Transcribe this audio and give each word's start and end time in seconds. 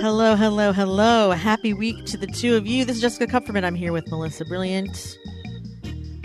Hello, 0.00 0.36
hello, 0.36 0.72
hello. 0.72 1.30
Happy 1.32 1.74
week 1.74 2.04
to 2.06 2.16
the 2.16 2.26
two 2.26 2.56
of 2.56 2.66
you. 2.66 2.84
This 2.84 2.96
is 2.96 3.02
Jessica 3.02 3.26
Kupferman. 3.26 3.64
I'm 3.64 3.74
here 3.74 3.92
with 3.92 4.10
Melissa 4.10 4.44
Brilliant. 4.46 5.18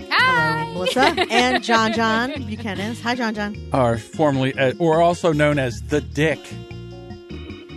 Hi. 0.09 0.63
Hello, 0.63 0.73
Melissa. 0.73 1.01
and 1.29 1.61
John 1.63 1.91
John 1.93 2.31
Buchanan. 2.45 2.95
Hi, 2.95 3.15
John 3.15 3.35
John. 3.35 3.57
are 3.73 3.97
formerly, 3.97 4.53
uh, 4.57 4.73
or 4.79 5.01
also 5.01 5.33
known 5.33 5.59
as 5.59 5.81
the 5.89 5.99
Dick, 6.01 6.39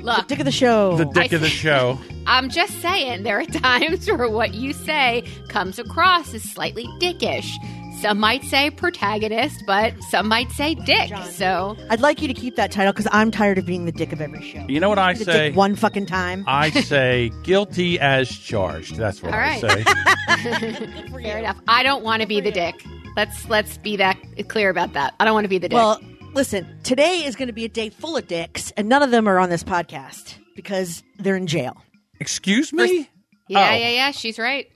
Look, 0.02 0.28
Dick 0.28 0.38
of 0.38 0.44
the 0.44 0.52
show. 0.52 0.96
the 0.96 1.06
Dick 1.06 1.32
I 1.32 1.36
of 1.36 1.42
the 1.42 1.48
show. 1.48 1.98
I'm 2.26 2.50
just 2.50 2.80
saying, 2.80 3.22
there 3.22 3.40
are 3.40 3.44
times 3.46 4.08
where 4.08 4.28
what 4.28 4.54
you 4.54 4.72
say 4.72 5.24
comes 5.48 5.78
across 5.78 6.34
as 6.34 6.42
slightly 6.42 6.84
dickish. 7.00 7.50
Some 8.00 8.18
might 8.20 8.44
say 8.44 8.70
protagonist, 8.70 9.64
but 9.66 9.94
some 10.10 10.28
might 10.28 10.50
say 10.52 10.74
dick. 10.74 11.10
So 11.30 11.76
I'd 11.88 12.00
like 12.00 12.20
you 12.20 12.28
to 12.28 12.34
keep 12.34 12.56
that 12.56 12.70
title 12.70 12.92
because 12.92 13.08
I'm 13.10 13.30
tired 13.30 13.56
of 13.56 13.64
being 13.64 13.86
the 13.86 13.92
dick 13.92 14.12
of 14.12 14.20
every 14.20 14.42
show. 14.42 14.64
You 14.68 14.80
know 14.80 14.90
what 14.90 14.98
I 14.98 15.14
the 15.14 15.24
say? 15.24 15.48
dick 15.48 15.56
one 15.56 15.76
fucking 15.76 16.04
time. 16.06 16.44
I 16.46 16.70
say 16.70 17.30
guilty 17.42 17.98
as 17.98 18.28
charged. 18.28 18.96
That's 18.96 19.22
what 19.22 19.32
All 19.32 19.40
I 19.40 19.42
right. 19.42 19.60
say. 19.60 19.84
fair 21.22 21.38
enough. 21.38 21.56
I 21.68 21.82
don't 21.82 22.04
want 22.04 22.20
to 22.20 22.28
be 22.28 22.40
the 22.40 22.52
dick. 22.52 22.74
Let's 23.16 23.48
let's 23.48 23.78
be 23.78 23.96
that 23.96 24.18
clear 24.48 24.68
about 24.68 24.92
that. 24.92 25.14
I 25.18 25.24
don't 25.24 25.34
want 25.34 25.44
to 25.44 25.48
be 25.48 25.58
the 25.58 25.68
dick. 25.70 25.76
Well, 25.76 25.98
listen, 26.34 26.78
today 26.82 27.24
is 27.24 27.34
going 27.34 27.48
to 27.48 27.54
be 27.54 27.64
a 27.64 27.68
day 27.68 27.88
full 27.88 28.16
of 28.16 28.26
dicks, 28.26 28.72
and 28.72 28.90
none 28.90 29.02
of 29.02 29.10
them 29.10 29.26
are 29.26 29.38
on 29.38 29.48
this 29.48 29.64
podcast 29.64 30.34
because 30.54 31.02
they're 31.18 31.36
in 31.36 31.46
jail. 31.46 31.82
Excuse 32.20 32.74
me? 32.74 33.08
yeah, 33.48 33.70
oh. 33.72 33.74
yeah, 33.74 33.88
yeah. 33.88 34.10
She's 34.10 34.38
right. 34.38 34.66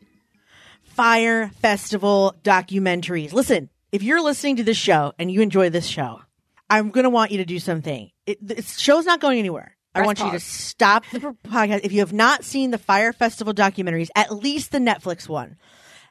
Fyre 0.91 1.49
Festival 1.61 2.35
documentaries. 2.43 3.33
Listen, 3.33 3.71
if 3.93 4.03
you're 4.03 4.23
listening 4.23 4.57
to 4.57 4.65
this 4.65 4.77
show 4.77 5.13
and 5.19 5.31
you 5.31 5.41
enjoy 5.41 5.71
this 5.71 5.87
show, 5.87 6.21
I'm 6.69 6.91
going 6.91 7.05
to 7.05 7.11
want 7.11 7.31
you 7.31 7.39
to 7.39 7.45
do 7.45 7.59
something. 7.59 8.11
It, 8.27 8.47
the 8.47 8.63
show's 8.63 9.07
not 9.07 9.21
going 9.21 9.39
anywhere. 9.39 9.77
I 9.95 10.01
Press 10.01 10.07
want 10.07 10.21
you 10.21 10.31
to 10.31 10.41
stop 10.41 11.05
the 11.11 11.19
podcast. 11.45 11.81
If 11.83 11.93
you 11.93 12.01
have 12.01 12.13
not 12.13 12.45
seen 12.45 12.71
the 12.71 12.79
Fyre 12.79 13.13
Festival 13.13 13.53
documentaries, 13.53 14.09
at 14.15 14.31
least 14.33 14.71
the 14.71 14.79
Netflix 14.79 15.29
one. 15.29 15.57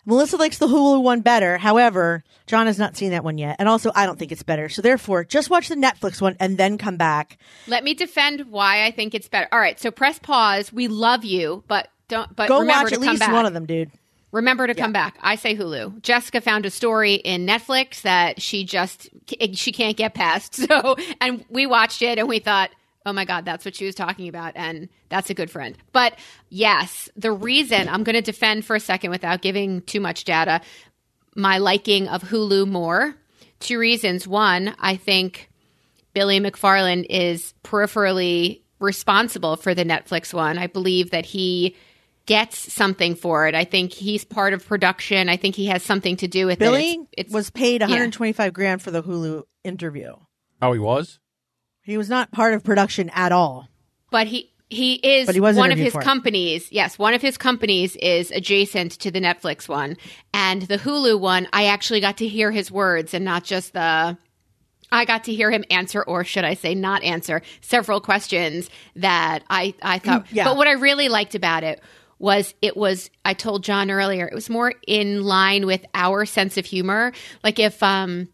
Melissa 0.06 0.38
likes 0.38 0.58
the 0.58 0.68
Hulu 0.68 1.04
one 1.04 1.22
better. 1.22 1.58
However, 1.58 2.24
John 2.48 2.66
has 2.66 2.80
not 2.80 2.98
seen 2.98 3.12
that 3.12 3.24
one 3.24 3.38
yet. 3.38 3.58
And 3.60 3.70
also, 3.70 3.92
I 3.96 4.06
don't 4.06 4.18
think 4.18 4.32
it's 4.32 4.44
better. 4.44 4.68
So 4.68 4.82
therefore, 4.82 5.24
just 5.24 5.50
watch 5.50 5.70
the 5.70 5.76
Netflix 5.76 6.20
one 6.20 6.36
and 6.40 6.58
then 6.58 6.78
come 6.78 6.98
back. 6.98 7.38
Let 7.68 7.84
me 7.84 7.94
defend 7.94 8.50
why 8.50 8.86
I 8.86 8.92
think 8.92 9.14
it's 9.14 9.30
better. 9.30 9.48
All 9.52 9.60
right, 9.60 9.80
so 9.80 9.92
press 9.92 10.18
pause. 10.20 10.74
We 10.74 10.88
love 10.88 11.24
you, 11.24 11.64
but 11.68 11.90
don't. 12.08 12.36
But 12.36 12.50
Go 12.50 12.64
watch 12.64 12.92
at 12.92 13.00
least 13.00 13.20
back. 13.20 13.32
one 13.32 13.46
of 13.46 13.54
them, 13.54 13.66
dude. 13.66 13.92
Remember 14.32 14.68
to 14.68 14.76
come 14.76 14.92
back. 14.92 15.18
I 15.22 15.36
say 15.36 15.56
Hulu. 15.56 16.02
Jessica 16.04 16.40
found 16.40 16.66
a 16.66 16.70
story 16.70 17.16
in 17.16 17.48
Netflix 17.48 18.04
that 18.04 18.42
she 18.42 18.64
just 18.64 19.10
she 19.54 19.72
can't 19.72 19.98
get 19.98 20.14
past. 20.14 20.60
So, 20.70 20.98
and 21.20 21.44
we 21.50 21.66
watched 21.66 22.02
it 22.04 22.20
and 22.20 22.28
we 22.28 22.38
thought, 22.40 22.70
"Oh 23.06 23.14
my 23.14 23.26
god, 23.26 23.44
that's 23.44 23.66
what 23.66 23.76
she 23.76 23.86
was 23.86 23.96
talking 23.96 24.28
about." 24.28 24.54
And 24.56 24.88
that's 25.10 25.32
a 25.32 25.34
good 25.34 25.50
friend. 25.50 25.76
But 25.94 26.14
yes, 26.50 27.10
the 27.16 27.32
reason 27.32 27.90
I'm 27.90 28.04
going 28.04 28.16
to 28.16 28.22
defend 28.22 28.66
for 28.66 28.76
a 28.76 28.80
second 28.80 29.10
without 29.10 29.42
giving 29.42 29.82
too 29.82 30.00
much 30.00 30.26
data, 30.26 30.62
my 31.36 31.58
liking 31.58 32.08
of 32.08 32.22
Hulu 32.22 32.68
more. 32.68 33.16
Two 33.60 33.80
reasons. 33.80 34.28
One, 34.28 34.76
I 34.80 34.96
think 34.96 35.50
Billy 36.14 36.40
McFarland 36.40 37.08
is 37.10 37.54
peripherally 37.64 38.62
responsible 38.80 39.56
for 39.56 39.74
the 39.74 39.84
Netflix 39.84 40.34
one. 40.34 40.58
I 40.58 40.68
believe 40.68 41.12
that 41.12 41.26
he 41.26 41.76
gets 42.30 42.72
something 42.72 43.16
for 43.16 43.48
it. 43.48 43.56
I 43.56 43.64
think 43.66 43.92
he's 43.92 44.24
part 44.24 44.54
of 44.54 44.64
production. 44.66 45.28
I 45.30 45.36
think 45.36 45.56
he 45.56 45.66
has 45.66 45.82
something 45.82 46.16
to 46.18 46.28
do 46.28 46.46
with 46.46 46.58
it. 46.58 46.60
Billy 46.60 46.92
It's, 46.92 47.10
it's 47.28 47.34
was 47.34 47.50
paid 47.50 47.82
125 47.82 48.54
grand 48.54 48.84
for 48.84 48.92
the 48.92 49.02
Hulu 49.02 49.44
interview. 49.64 50.14
Oh, 50.62 50.72
he 50.72 50.80
was? 50.80 51.20
He 51.82 51.98
was 51.98 52.08
not 52.08 52.32
part 52.32 52.54
of 52.54 52.64
production 52.64 53.10
at 53.10 53.32
all. 53.32 53.68
but 54.12 54.28
he 54.28 54.54
he 54.70 54.94
is 54.94 55.26
But 55.26 55.34
he 55.34 55.42
was 55.42 55.58
one 55.58 55.72
of 55.72 55.80
his 55.80 55.94
for 55.94 56.02
it. 56.02 56.04
companies. 56.04 56.72
Yes, 56.72 57.00
one 57.00 57.16
of 57.16 57.24
his 57.24 57.36
companies 57.40 57.96
is 57.96 58.30
adjacent 58.30 58.92
to 59.00 59.10
the 59.10 59.20
Netflix 59.20 59.68
one, 59.68 59.98
and 60.32 60.62
the 60.62 60.78
Hulu 60.78 61.20
one. 61.20 61.48
I 61.52 61.66
actually 61.66 62.00
got 62.02 62.18
to 62.18 62.28
hear 62.28 62.52
his 62.52 62.72
words 62.72 63.16
and 63.16 63.26
not 63.26 63.44
just 63.44 63.74
the. 63.74 64.16
I 64.92 65.06
got 65.06 65.24
to 65.24 65.34
hear 65.34 65.50
him 65.50 65.64
answer, 65.72 66.04
or 66.04 66.24
should 66.24 66.44
I 66.46 66.54
say, 66.56 66.76
not 66.76 67.04
answer, 67.04 67.42
several 67.62 68.00
questions 68.02 68.70
that 68.96 69.40
I 69.50 69.74
I 69.82 69.98
thought. 69.98 70.26
Mm, 70.28 70.34
yeah. 70.34 70.44
But 70.44 70.58
what 70.58 70.68
I 70.68 70.74
really 70.74 71.10
liked 71.10 71.34
about 71.34 71.64
it 71.64 71.82
was 72.20 72.54
it 72.62 72.78
was. 72.78 73.10
I 73.26 73.34
told 73.34 73.64
John 73.64 73.90
earlier 73.90 74.28
it 74.28 74.34
was 74.34 74.50
more 74.50 74.74
in 74.86 75.24
line 75.24 75.66
with 75.66 75.86
our 75.94 76.26
sense 76.26 76.58
of 76.58 76.66
humor. 76.66 77.14
Like 77.44 77.60
if 77.60 77.82
um 77.82 78.28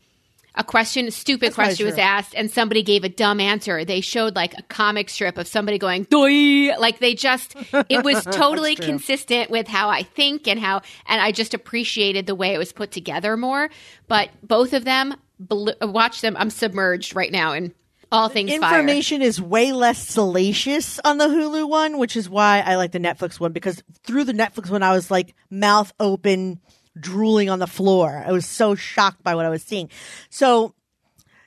a 0.57 0.63
question, 0.63 1.07
a 1.07 1.12
stupid 1.12 1.47
That's 1.47 1.56
question 1.56 1.85
was 1.85 1.97
asked 1.97 2.34
and 2.35 2.50
somebody 2.50 2.81
gave 2.81 3.03
a 3.03 3.09
dumb 3.09 3.40
answer. 3.40 3.84
They 3.84 4.01
showed 4.01 4.35
like 4.35 4.57
a 4.57 4.62
comic 4.63 5.09
strip 5.09 5.38
of 5.38 5.47
somebody 5.47 5.78
going, 5.78 6.03
Doi! 6.03 6.78
like 6.79 7.00
they 7.00 7.13
just, 7.13 7.56
it 7.90 8.03
was 8.03 8.24
totally 8.31 8.75
consistent 8.75 9.50
with 9.50 9.68
how 9.68 9.90
I 9.90 10.03
think 10.03 10.47
and 10.47 10.59
how, 10.59 10.81
and 11.07 11.22
I 11.22 11.31
just 11.31 11.53
appreciated 11.53 12.25
the 12.25 12.35
way 12.35 12.53
it 12.53 12.57
was 12.57 12.72
put 12.72 12.91
together 12.91 13.35
more. 13.35 13.69
But 14.07 14.29
both 14.44 14.74
of 14.74 14.85
them, 14.85 15.16
bl- 15.40 15.72
watch 15.81 16.22
them. 16.22 16.38
I'm 16.38 16.50
submerged 16.50 17.16
right 17.16 17.31
now 17.31 17.51
in 17.51 17.74
all 18.16 18.30
things 18.30 18.56
fire. 18.56 18.80
Information 18.80 19.22
is 19.22 19.42
way 19.42 19.72
less 19.74 20.00
salacious 20.00 21.00
on 21.03 21.18
the 21.18 21.28
Hulu 21.28 21.68
one, 21.68 21.98
which 21.98 22.16
is 22.16 22.30
why 22.30 22.64
I 22.66 22.76
like 22.76 22.92
the 22.92 23.00
Netflix 23.00 23.40
one 23.40 23.52
because 23.52 23.84
through 24.03 24.24
the 24.24 24.34
Netflix 24.34 24.70
one, 24.70 24.84
I 24.84 24.94
was 24.94 25.12
like 25.12 25.36
mouth 25.50 25.92
open, 26.00 26.62
drooling 26.98 27.50
on 27.50 27.59
the 27.59 27.68
floor. 27.68 28.24
I 28.25 28.31
was 28.31 28.46
so 28.46 28.74
shocked 28.74 29.22
by 29.22 29.36
what 29.36 29.46
I 29.46 29.50
was 29.50 29.64
seeing. 29.64 29.90
So, 30.30 30.74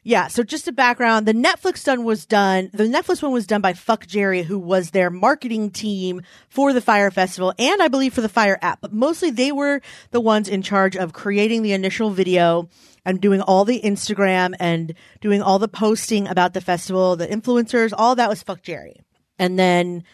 yeah. 0.02 0.28
So 0.28 0.42
just 0.42 0.68
a 0.68 0.72
background, 0.72 1.26
the 1.26 1.32
Netflix 1.32 1.86
one 1.86 2.04
was 2.04 2.26
done. 2.26 2.70
The 2.72 2.84
Netflix 2.84 3.22
one 3.22 3.32
was 3.32 3.46
done 3.46 3.62
by 3.62 3.72
Fuck 3.72 4.06
Jerry, 4.06 4.42
who 4.42 4.58
was 4.58 4.90
their 4.90 5.10
marketing 5.10 5.70
team 5.70 6.22
for 6.48 6.72
the 6.72 6.80
Fyre 6.80 7.10
Festival 7.10 7.54
and 7.58 7.82
I 7.82 7.88
believe 7.88 8.12
for 8.12 8.20
the 8.20 8.28
Fyre 8.28 8.58
app. 8.60 8.80
But 8.82 8.92
mostly 8.92 9.30
they 9.30 9.52
were 9.52 9.80
the 10.10 10.20
ones 10.20 10.48
in 10.48 10.62
charge 10.62 10.96
of 10.96 11.14
creating 11.14 11.62
the 11.62 11.72
initial 11.72 12.10
video 12.10 12.68
and 13.08 13.20
doing 13.20 13.40
all 13.40 13.64
the 13.64 13.80
Instagram 13.80 14.54
and 14.60 14.94
doing 15.20 15.42
all 15.42 15.58
the 15.58 15.68
posting 15.68 16.28
about 16.28 16.52
the 16.54 16.60
festival, 16.60 17.16
the 17.16 17.26
influencers, 17.26 17.92
all 17.96 18.14
that 18.16 18.28
was 18.28 18.42
Fuck 18.42 18.62
Jerry. 18.62 19.00
And 19.38 19.58
then 19.58 20.04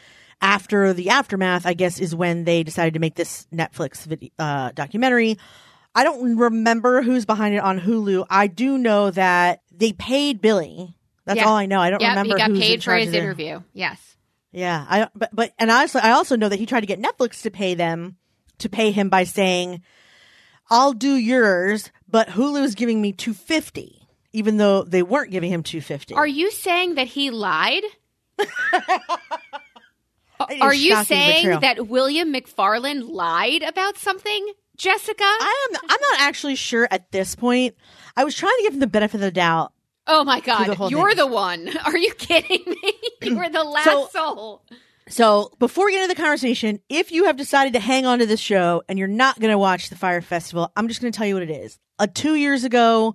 after 0.41 0.93
the 0.93 1.11
aftermath, 1.11 1.67
I 1.67 1.75
guess, 1.75 1.99
is 1.99 2.15
when 2.15 2.45
they 2.45 2.63
decided 2.63 2.95
to 2.95 3.01
make 3.01 3.15
this 3.15 3.47
Netflix 3.53 4.05
video, 4.07 4.31
uh, 4.39 4.71
documentary. 4.73 5.39
I 5.95 6.05
don't 6.05 6.37
remember 6.39 7.03
who's 7.03 7.25
behind 7.25 7.55
it 7.55 7.59
on 7.59 7.79
Hulu. 7.81 8.27
I 8.29 8.47
do 8.49 8.79
know 8.79 9.11
that 9.13 9.63
they 9.71 9.93
paid 9.93 10.41
Billy. 10.41 10.95
That's 11.25 11.39
Yeah. 11.39 11.47
all 11.47 11.57
I 11.57 11.67
know. 11.67 11.81
I 11.81 11.91
don't 11.91 12.01
Yep, 12.01 12.09
remember 12.11 12.35
he 12.35 12.39
got 12.39 12.61
paid 12.61 12.85
for 12.85 12.95
his 12.95 13.13
interview. 13.15 13.61
Yes. 13.73 13.99
Yeah, 14.53 14.85
I 14.89 15.09
but 15.17 15.31
but 15.33 15.53
and 15.59 15.71
I 15.73 15.81
also 15.81 15.99
I 15.99 16.11
also 16.11 16.37
know 16.37 16.49
that 16.49 16.59
he 16.59 16.67
tried 16.67 16.81
to 16.81 16.87
get 16.87 17.01
Netflix 17.01 17.43
to 17.43 17.51
pay 17.51 17.75
them 17.75 18.17
to 18.59 18.69
pay 18.69 18.93
him 18.93 19.09
by 19.09 19.25
saying, 19.25 19.83
"I'll 20.71 20.93
do 20.93 21.15
yours, 21.15 21.91
but 22.09 22.29
Hulu's 22.29 22.75
giving 22.75 23.01
me 23.03 23.13
two 23.13 23.35
fifty, 23.35 24.07
even 24.33 24.57
though 24.57 24.83
they 24.83 25.03
weren't 25.03 25.31
giving 25.31 25.51
him 25.51 25.63
two 25.63 25.81
fifty. 25.81 26.15
Are 26.15 26.27
you 26.27 26.51
saying 26.51 26.95
that 26.97 27.07
he 27.09 27.31
lied? 27.31 27.83
Are 30.61 30.75
you 30.75 31.03
saying 31.05 31.61
that 31.61 31.87
William 31.89 32.33
McFarland 32.33 33.09
lied 33.09 33.63
about 33.63 33.97
something, 33.99 34.53
Jessica? 34.77 35.23
I 35.25 35.69
am 35.73 35.81
I'm 35.89 36.01
not 36.11 36.21
actually 36.21 36.57
sure 36.57 36.89
at 36.91 37.13
this 37.13 37.35
point. 37.37 37.77
I 38.17 38.25
was 38.25 38.35
trying 38.35 38.53
to 38.59 38.63
give 38.65 38.75
him 38.75 38.81
the 38.81 38.87
benefit 38.87 39.15
of 39.17 39.21
the 39.23 39.31
doubt. 39.31 39.73
Oh 40.07 40.25
my 40.25 40.41
God, 40.41 40.69
whole 40.75 40.91
you're 40.91 41.11
thing. 41.11 41.17
the 41.19 41.27
one. 41.27 41.71
Are 41.87 41.97
you 41.97 42.13
kidding 42.15 42.63
me? 42.67 42.93
you 43.23 43.37
were 43.37 43.49
the 43.49 43.65
last 43.65 43.85
So- 43.85 44.09
soul. 44.13 44.65
So 45.09 45.53
before 45.59 45.85
we 45.87 45.93
get 45.93 46.03
into 46.03 46.15
the 46.15 46.21
conversation, 46.23 46.81
if 46.89 47.13
you 47.13 47.25
have 47.27 47.37
decided 47.37 47.75
to 47.75 47.81
hang 47.81 48.07
on 48.07 48.21
to 48.21 48.27
this 48.27 48.41
show 48.41 48.83
and 48.89 48.99
you're 48.99 49.07
not 49.09 49.39
going 49.39 49.51
to 49.51 49.59
watch 49.59 49.91
the 49.91 49.97
Fyre 49.97 50.23
Festival, 50.23 50.73
I'm 50.77 50.89
just 50.89 51.01
going 51.03 51.13
to 51.13 51.17
tell 51.17 51.27
you 51.27 51.35
what 51.35 51.43
it 51.43 51.51
is. 51.51 51.79
Uh, 51.99 52.07
two 52.13 52.35
years 52.37 52.65
ago, 52.65 53.15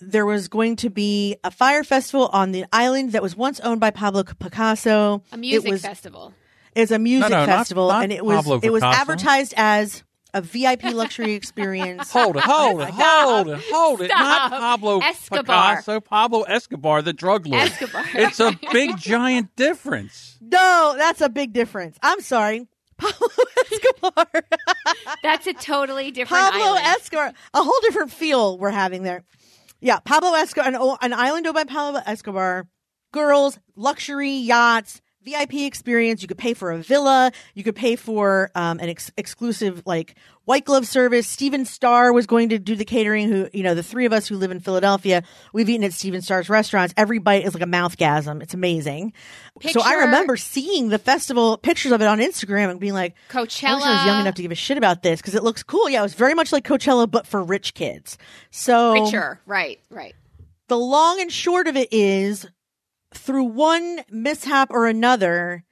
there 0.00 0.24
was 0.24 0.48
going 0.48 0.76
to 0.76 0.88
be 0.88 1.36
a 1.44 1.50
fire 1.50 1.84
festival 1.84 2.28
on 2.32 2.52
the 2.52 2.64
island 2.72 3.12
that 3.12 3.22
was 3.22 3.36
once 3.36 3.60
owned 3.60 3.80
by 3.80 3.90
Pablo 3.90 4.24
Picasso. 4.24 5.22
A 5.30 5.36
music 5.36 5.68
it 5.68 5.72
was, 5.72 5.82
festival. 5.82 6.32
It's 6.74 6.90
a 6.90 6.98
music 6.98 7.28
No, 7.30 7.40
no, 7.40 7.46
not- 7.46 7.58
festival, 7.58 7.88
not 7.88 8.04
and 8.04 8.12
it 8.12 8.24
was 8.24 8.36
Pablo 8.36 8.60
it 8.62 8.70
was 8.72 8.80
Picasso. 8.82 9.00
advertised 9.00 9.54
as 9.58 10.02
a 10.34 10.40
VIP 10.40 10.84
luxury 10.84 11.32
experience. 11.32 12.10
Hold 12.12 12.36
it, 12.36 12.44
hold 12.44 12.80
it, 12.82 12.90
hold 12.92 13.48
it, 13.48 13.60
hold 13.70 14.00
it. 14.00 14.08
Not 14.08 14.48
Stop. 14.48 14.60
Pablo 14.60 14.98
Escobar. 15.00 15.42
Picasso, 15.76 16.00
Pablo 16.00 16.42
Escobar, 16.42 17.02
the 17.02 17.12
drug 17.12 17.46
lord. 17.46 17.62
Escobar. 17.62 18.04
It's 18.14 18.40
a 18.40 18.58
big, 18.72 18.96
giant 18.98 19.54
difference. 19.56 20.38
no, 20.40 20.94
that's 20.96 21.20
a 21.20 21.28
big 21.28 21.52
difference. 21.52 21.96
I'm 22.02 22.20
sorry, 22.20 22.66
Pablo 22.98 23.28
Escobar. 23.72 24.26
That's 25.22 25.46
a 25.46 25.52
totally 25.54 26.10
different 26.10 26.42
Pablo 26.44 26.64
island. 26.66 26.86
Escobar, 26.86 27.32
a 27.54 27.62
whole 27.62 27.80
different 27.82 28.12
feel 28.12 28.58
we're 28.58 28.70
having 28.70 29.02
there. 29.02 29.24
Yeah, 29.80 29.98
Pablo 30.00 30.34
Escobar, 30.34 30.68
an, 30.68 30.96
an 31.00 31.12
island 31.12 31.46
owned 31.46 31.54
by 31.54 31.64
Pablo 31.64 32.00
Escobar. 32.04 32.66
Girls, 33.12 33.58
luxury 33.74 34.32
yachts, 34.32 35.00
VIP 35.22 35.54
experience. 35.54 36.22
You 36.22 36.28
could 36.28 36.38
pay 36.38 36.54
for 36.54 36.70
a 36.70 36.78
villa. 36.78 37.32
You 37.54 37.62
could 37.62 37.76
pay 37.76 37.96
for 37.96 38.50
um, 38.54 38.78
an 38.80 38.88
ex- 38.88 39.12
exclusive 39.16 39.82
like 39.84 40.14
white 40.44 40.64
glove 40.64 40.86
service. 40.86 41.26
Stephen 41.26 41.64
Starr 41.64 42.12
was 42.12 42.26
going 42.26 42.48
to 42.48 42.58
do 42.58 42.74
the 42.74 42.84
catering. 42.84 43.28
Who 43.28 43.48
you 43.52 43.62
know, 43.62 43.74
the 43.74 43.82
three 43.82 44.06
of 44.06 44.12
us 44.12 44.26
who 44.28 44.36
live 44.36 44.50
in 44.50 44.60
Philadelphia, 44.60 45.22
we've 45.52 45.68
eaten 45.68 45.84
at 45.84 45.92
Stephen 45.92 46.22
Starr's 46.22 46.48
restaurants. 46.48 46.94
Every 46.96 47.18
bite 47.18 47.44
is 47.44 47.54
like 47.54 47.62
a 47.62 47.66
mouthgasm. 47.66 48.42
It's 48.42 48.54
amazing. 48.54 49.12
so 49.70 49.82
I 49.82 49.94
remember 49.94 50.36
seeing 50.36 50.88
the 50.88 50.98
festival 50.98 51.58
pictures 51.58 51.92
of 51.92 52.00
it 52.00 52.06
on 52.06 52.18
Instagram 52.18 52.70
and 52.70 52.80
being 52.80 52.94
like, 52.94 53.14
I 53.32 53.42
wish 53.42 53.62
I 53.62 53.74
was 53.74 54.06
young 54.06 54.20
enough 54.22 54.34
to 54.36 54.42
give 54.42 54.52
a 54.52 54.56
shit 54.56 54.78
about 54.78 55.02
this 55.02 55.20
because 55.20 55.34
it 55.34 55.42
looks 55.44 55.62
cool. 55.62 55.88
Yeah, 55.88 56.00
it 56.00 56.04
was 56.04 56.14
very 56.14 56.34
much 56.34 56.52
like 56.52 56.64
Coachella, 56.64 57.10
but 57.10 57.26
for 57.26 57.42
rich 57.42 57.74
kids. 57.74 58.16
So 58.50 58.92
Richer. 58.94 59.40
Right, 59.46 59.80
right. 59.90 60.14
the 60.68 60.78
long 60.78 61.20
and 61.20 61.30
short 61.30 61.68
of 61.68 61.76
it 61.76 61.88
is 61.92 62.46
through 63.14 63.44
one 63.44 64.00
mishap 64.10 64.70
or 64.70 64.86
another, 64.86 65.64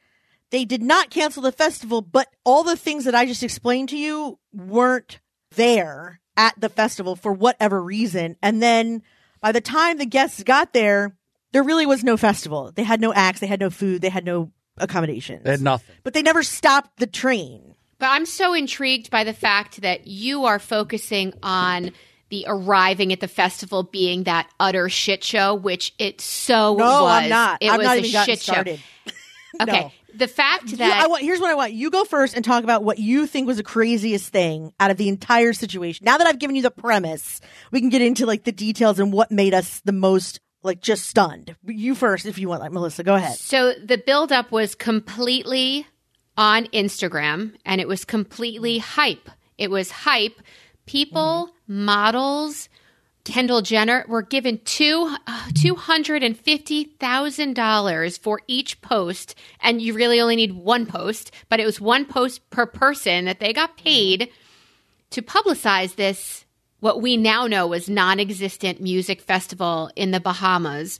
they 0.50 0.64
did 0.64 0.82
not 0.82 1.10
cancel 1.10 1.42
the 1.42 1.52
festival, 1.52 2.00
but 2.02 2.28
all 2.44 2.64
the 2.64 2.76
things 2.76 3.04
that 3.04 3.14
I 3.14 3.26
just 3.26 3.42
explained 3.42 3.90
to 3.90 3.96
you 3.98 4.38
weren't 4.52 5.20
there 5.54 6.20
at 6.36 6.58
the 6.58 6.68
festival 6.68 7.16
for 7.16 7.32
whatever 7.32 7.82
reason. 7.82 8.36
And 8.42 8.62
then 8.62 9.02
by 9.40 9.52
the 9.52 9.60
time 9.60 9.98
the 9.98 10.06
guests 10.06 10.42
got 10.42 10.72
there, 10.72 11.16
there 11.52 11.62
really 11.62 11.86
was 11.86 12.04
no 12.04 12.16
festival. 12.16 12.72
They 12.74 12.84
had 12.84 13.00
no 13.00 13.12
acts, 13.12 13.40
they 13.40 13.46
had 13.46 13.60
no 13.60 13.70
food, 13.70 14.02
they 14.02 14.08
had 14.08 14.24
no 14.24 14.52
accommodations. 14.76 15.44
They 15.44 15.52
had 15.52 15.60
nothing. 15.60 15.94
but 16.04 16.14
they 16.14 16.22
never 16.22 16.42
stopped 16.42 16.98
the 16.98 17.06
train. 17.06 17.74
But 17.98 18.10
I'm 18.10 18.26
so 18.26 18.54
intrigued 18.54 19.10
by 19.10 19.24
the 19.24 19.32
fact 19.32 19.80
that 19.80 20.06
you 20.06 20.44
are 20.44 20.60
focusing 20.60 21.32
on 21.42 21.90
the 22.30 22.44
arriving 22.46 23.12
at 23.12 23.20
the 23.20 23.28
festival 23.28 23.82
being 23.82 24.24
that 24.24 24.48
utter 24.60 24.88
shit 24.88 25.24
show, 25.24 25.54
which 25.54 25.94
it 25.98 26.20
so 26.20 26.74
No, 26.74 27.04
was. 27.04 27.22
I'm 27.24 27.28
not. 27.30 27.58
It 27.62 27.70
I've 27.70 27.78
was 27.78 27.84
not 27.86 27.96
a 27.96 28.00
even 28.00 28.12
gotten 28.12 28.34
shit 28.36 28.42
show. 28.42 28.64
Okay. 29.60 29.80
No. 29.80 29.92
The 30.14 30.28
fact 30.28 30.70
You- 30.70 30.76
that 30.76 31.02
I 31.02 31.06
want, 31.06 31.22
here's 31.22 31.40
what 31.40 31.50
I 31.50 31.54
want. 31.54 31.72
You 31.72 31.90
go 31.90 32.04
first 32.04 32.34
and 32.36 32.44
talk 32.44 32.64
about 32.64 32.84
what 32.84 32.98
you 32.98 33.26
think 33.26 33.46
was 33.46 33.56
the 33.56 33.62
craziest 33.62 34.28
thing 34.30 34.72
out 34.78 34.90
of 34.90 34.96
the 34.98 35.08
entire 35.08 35.52
situation. 35.52 36.04
Now 36.04 36.18
that 36.18 36.26
I've 36.26 36.38
given 36.38 36.54
you 36.54 36.62
the 36.62 36.70
premise, 36.70 37.40
we 37.70 37.80
can 37.80 37.88
get 37.88 38.02
into 38.02 38.26
like 38.26 38.44
the 38.44 38.52
details 38.52 38.98
and 39.00 39.12
what 39.12 39.30
made 39.30 39.54
us 39.54 39.80
the 39.84 39.92
most 39.92 40.40
like 40.62 40.80
just 40.80 41.06
stunned. 41.06 41.56
You 41.66 41.94
first, 41.94 42.26
if 42.26 42.38
you 42.38 42.48
want, 42.48 42.60
like 42.60 42.72
Melissa, 42.72 43.02
go 43.04 43.14
ahead. 43.14 43.36
So 43.38 43.72
the 43.82 43.96
buildup 43.98 44.52
was 44.52 44.74
completely 44.74 45.86
on 46.36 46.66
Instagram 46.66 47.54
and 47.64 47.80
it 47.80 47.88
was 47.88 48.04
completely 48.04 48.78
hype. 48.78 49.28
It 49.56 49.70
was 49.70 49.90
hype. 49.90 50.40
People, 50.88 51.50
models, 51.66 52.68
Kendall 53.24 53.60
Jenner 53.62 54.04
were 54.08 54.22
given 54.22 54.58
two 54.64 55.14
uh, 55.26 55.50
two 55.54 55.74
hundred 55.74 56.22
and 56.22 56.36
fifty 56.38 56.84
thousand 56.84 57.54
dollars 57.54 58.16
for 58.16 58.40
each 58.46 58.80
post, 58.80 59.34
and 59.60 59.82
you 59.82 59.92
really 59.92 60.20
only 60.20 60.36
need 60.36 60.52
one 60.52 60.86
post, 60.86 61.30
but 61.48 61.60
it 61.60 61.66
was 61.66 61.80
one 61.80 62.06
post 62.06 62.48
per 62.50 62.64
person 62.64 63.26
that 63.26 63.38
they 63.38 63.52
got 63.52 63.76
paid 63.76 64.30
to 65.10 65.22
publicize 65.22 65.96
this 65.96 66.44
what 66.80 67.02
we 67.02 67.16
now 67.16 67.46
know 67.46 67.66
was 67.66 67.88
non-existent 67.88 68.80
music 68.80 69.20
festival 69.20 69.90
in 69.96 70.10
the 70.10 70.20
Bahamas 70.20 70.98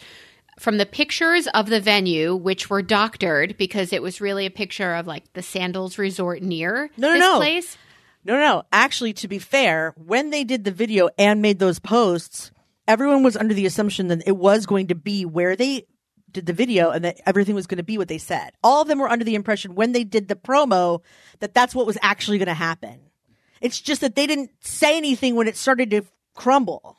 from 0.59 0.77
the 0.77 0.87
pictures 0.87 1.47
of 1.49 1.69
the 1.69 1.81
venue 1.81 2.35
which 2.35 2.69
were 2.69 2.83
doctored 2.83 3.57
because 3.57 3.93
it 3.93 4.03
was 4.03 4.21
really 4.21 4.45
a 4.45 4.51
picture 4.51 4.95
of 4.95 5.07
like 5.07 5.33
the 5.35 5.43
Sandals 5.43 5.99
Resort 5.99 6.43
near 6.43 6.91
No, 6.97 7.09
no, 7.09 7.13
this 7.15 7.21
no. 7.21 7.37
place. 7.39 7.79
No, 8.25 8.35
no, 8.35 8.41
no. 8.41 8.63
Actually, 8.73 9.13
to 9.15 9.29
be 9.29 9.39
fair, 9.39 9.95
when 9.97 10.31
they 10.31 10.45
did 10.45 10.65
the 10.65 10.71
video 10.71 11.09
and 11.19 11.41
made 11.41 11.59
those 11.59 11.79
posts, 11.79 12.51
everyone 12.87 13.23
was 13.23 13.37
under 13.37 13.55
the 13.55 13.67
assumption 13.67 14.09
that 14.09 14.23
it 14.27 14.37
was 14.37 14.67
going 14.67 14.89
to 14.89 14.95
be 14.95 15.25
where 15.25 15.57
they 15.57 15.87
did 16.31 16.45
the 16.45 16.53
video 16.53 16.91
and 16.91 17.05
that 17.05 17.21
everything 17.25 17.55
was 17.55 17.67
going 17.67 17.79
to 17.79 17.83
be 17.83 17.97
what 17.97 18.09
they 18.09 18.19
said. 18.19 18.51
All 18.63 18.83
of 18.83 18.89
them 18.89 18.99
were 18.99 19.09
under 19.09 19.25
the 19.25 19.35
impression 19.35 19.75
when 19.75 19.93
they 19.93 20.05
did 20.05 20.29
the 20.29 20.37
promo 20.37 21.01
that 21.41 21.55
that's 21.55 21.75
what 21.75 21.87
was 21.87 21.97
actually 22.03 22.37
going 22.39 22.49
to 22.49 22.55
happen. 22.55 23.01
It's 23.63 23.81
just 23.81 24.03
that 24.03 24.15
they 24.15 24.27
didn't 24.27 24.51
say 24.61 24.97
anything 24.99 25.35
when 25.35 25.49
it 25.49 25.57
started 25.57 25.91
to 25.91 26.03
crumble. 26.35 26.97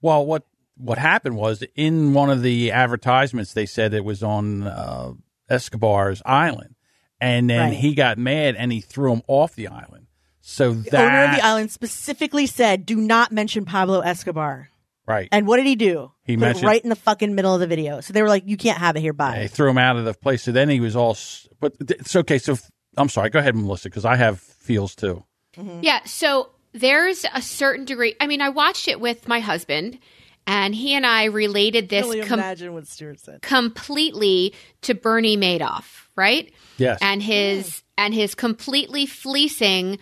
Well, 0.00 0.24
what 0.24 0.44
what 0.78 0.96
happened 0.98 1.36
was 1.36 1.62
in 1.76 2.14
one 2.14 2.30
of 2.30 2.40
the 2.42 2.72
advertisements 2.72 3.52
they 3.52 3.66
said 3.66 3.92
it 3.92 4.04
was 4.04 4.22
on 4.22 4.62
uh, 4.62 5.12
Escobar's 5.50 6.22
island, 6.24 6.74
and 7.20 7.50
then 7.50 7.70
Right. 7.70 7.78
he 7.78 7.94
got 7.94 8.16
mad 8.18 8.56
and 8.56 8.72
he 8.72 8.80
threw 8.80 9.12
him 9.12 9.22
off 9.28 9.54
the 9.54 9.68
island. 9.68 10.06
So 10.42 10.72
that 10.74 10.90
The 10.90 10.98
owner 10.98 11.24
of 11.24 11.36
the 11.36 11.44
island 11.44 11.70
specifically 11.70 12.46
said, 12.46 12.84
"Do 12.84 12.96
not 12.96 13.32
mention 13.32 13.64
Pablo 13.64 14.00
Escobar." 14.00 14.68
right, 15.06 15.28
And 15.32 15.46
what 15.46 15.56
did 15.58 15.66
he 15.66 15.76
do? 15.76 16.12
He 16.24 16.36
Put 16.36 16.42
it 16.42 16.46
mentioned- 16.46 16.66
right 16.66 16.82
in 16.82 16.88
the 16.88 16.96
fucking 16.96 17.34
middle 17.34 17.54
of 17.54 17.60
the 17.60 17.66
video. 17.66 18.00
So 18.00 18.12
they 18.12 18.22
were 18.22 18.28
like, 18.28 18.44
"You 18.46 18.56
can't 18.56 18.78
have 18.78 18.96
it 18.96 19.00
here." 19.00 19.12
By. 19.12 19.38
They 19.38 19.48
threw 19.48 19.70
him 19.70 19.78
out 19.78 19.96
of 19.96 20.04
the 20.04 20.14
place. 20.14 20.42
So 20.42 20.52
then 20.52 20.68
he 20.68 20.80
was 20.80 20.94
all. 20.96 21.16
But 21.60 21.74
it's 21.80 22.14
okay. 22.16 22.38
So 22.38 22.56
I'm 22.96 23.08
sorry. 23.08 23.30
Go 23.30 23.38
ahead, 23.38 23.54
Melissa, 23.56 23.88
because 23.88 24.04
I 24.04 24.16
have 24.16 24.40
feels 24.40 24.94
too. 24.94 25.24
Mm-hmm. 25.56 25.80
Yeah, 25.82 26.00
so 26.04 26.50
there's 26.72 27.24
a 27.34 27.42
certain 27.42 27.84
degree. 27.84 28.14
I 28.20 28.26
mean, 28.26 28.40
I 28.40 28.48
watched 28.48 28.88
it 28.88 29.00
with 29.00 29.28
my 29.28 29.40
husband, 29.40 29.98
and 30.46 30.74
he 30.74 30.94
and 30.94 31.04
I 31.06 31.24
related 31.24 31.88
this 31.88 32.06
com- 32.26 32.38
imagine 32.40 32.72
what 32.72 32.86
Stuart 32.88 33.20
said. 33.20 33.42
completely 33.42 34.54
to 34.82 34.94
Bernie 34.94 35.36
Madoff, 35.36 36.06
right? 36.16 36.52
Yes. 36.78 36.98
And 37.02 37.22
his 37.22 37.82
and 37.98 38.14
his 38.14 38.34
completely 38.34 39.04
fleecing 39.06 39.98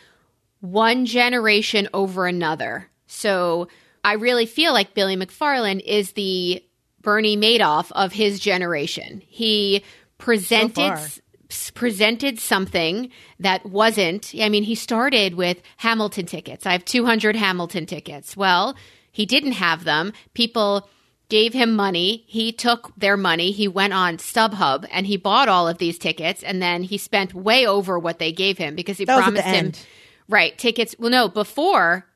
one 0.60 1.06
generation 1.06 1.88
over 1.92 2.26
another. 2.26 2.88
So 3.06 3.68
I 4.04 4.14
really 4.14 4.46
feel 4.46 4.72
like 4.72 4.94
Billy 4.94 5.16
McFarland 5.16 5.82
is 5.84 6.12
the 6.12 6.62
Bernie 7.02 7.36
Madoff 7.36 7.90
of 7.92 8.12
his 8.12 8.38
generation. 8.40 9.22
He 9.26 9.82
presented 10.18 10.74
far. 10.74 10.94
s- 10.96 11.20
presented 11.74 12.38
something 12.38 13.10
that 13.40 13.64
wasn't. 13.66 14.32
I 14.38 14.48
mean, 14.48 14.62
he 14.62 14.74
started 14.74 15.34
with 15.34 15.58
Hamilton 15.78 16.26
tickets. 16.26 16.66
I 16.66 16.72
have 16.72 16.84
200 16.84 17.36
Hamilton 17.36 17.86
tickets. 17.86 18.36
Well, 18.36 18.76
he 19.12 19.26
didn't 19.26 19.52
have 19.52 19.84
them. 19.84 20.12
People 20.34 20.88
gave 21.30 21.52
him 21.52 21.74
money. 21.74 22.24
He 22.26 22.52
took 22.52 22.92
their 22.96 23.16
money. 23.16 23.50
He 23.52 23.66
went 23.68 23.92
on 23.92 24.18
StubHub 24.18 24.86
and 24.90 25.06
he 25.06 25.16
bought 25.16 25.48
all 25.48 25.68
of 25.68 25.78
these 25.78 25.96
tickets 25.98 26.42
and 26.42 26.60
then 26.60 26.82
he 26.82 26.98
spent 26.98 27.32
way 27.34 27.66
over 27.66 27.98
what 27.98 28.18
they 28.18 28.32
gave 28.32 28.58
him 28.58 28.74
because 28.74 28.98
he 28.98 29.04
That 29.04 29.22
promised 29.22 29.46
him. 29.46 29.72
Right 30.30 30.56
tickets. 30.56 30.94
Well, 30.98 31.10
no, 31.10 31.28
before 31.28 32.06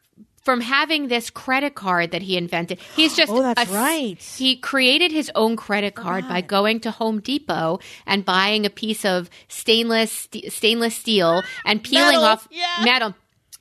from 0.43 0.61
having 0.61 1.08
this 1.08 1.31
credit 1.31 1.75
card 1.75 2.11
that 2.11 2.20
he 2.20 2.37
invented. 2.37 2.78
He's 2.94 3.16
just 3.16 3.32
Oh, 3.32 3.40
that's 3.40 3.70
a- 3.70 3.75
right. 3.75 4.22
He 4.22 4.56
created 4.56 5.11
his 5.11 5.31
own 5.34 5.56
credit 5.56 5.94
card 5.94 6.28
by 6.28 6.43
going 6.43 6.81
to 6.81 6.90
Home 6.90 7.20
Depot 7.20 7.81
and 8.06 8.26
buying 8.26 8.66
a 8.66 8.70
piece 8.70 9.06
of 9.06 9.31
stainless 9.49 10.12
st- 10.12 10.52
stainless 10.52 10.94
steel 10.94 11.43
and 11.64 11.82
peeling 11.82 12.08
Metal, 12.16 12.25
off 12.25 12.46
yeah. 12.50 12.84
metal 12.84 13.14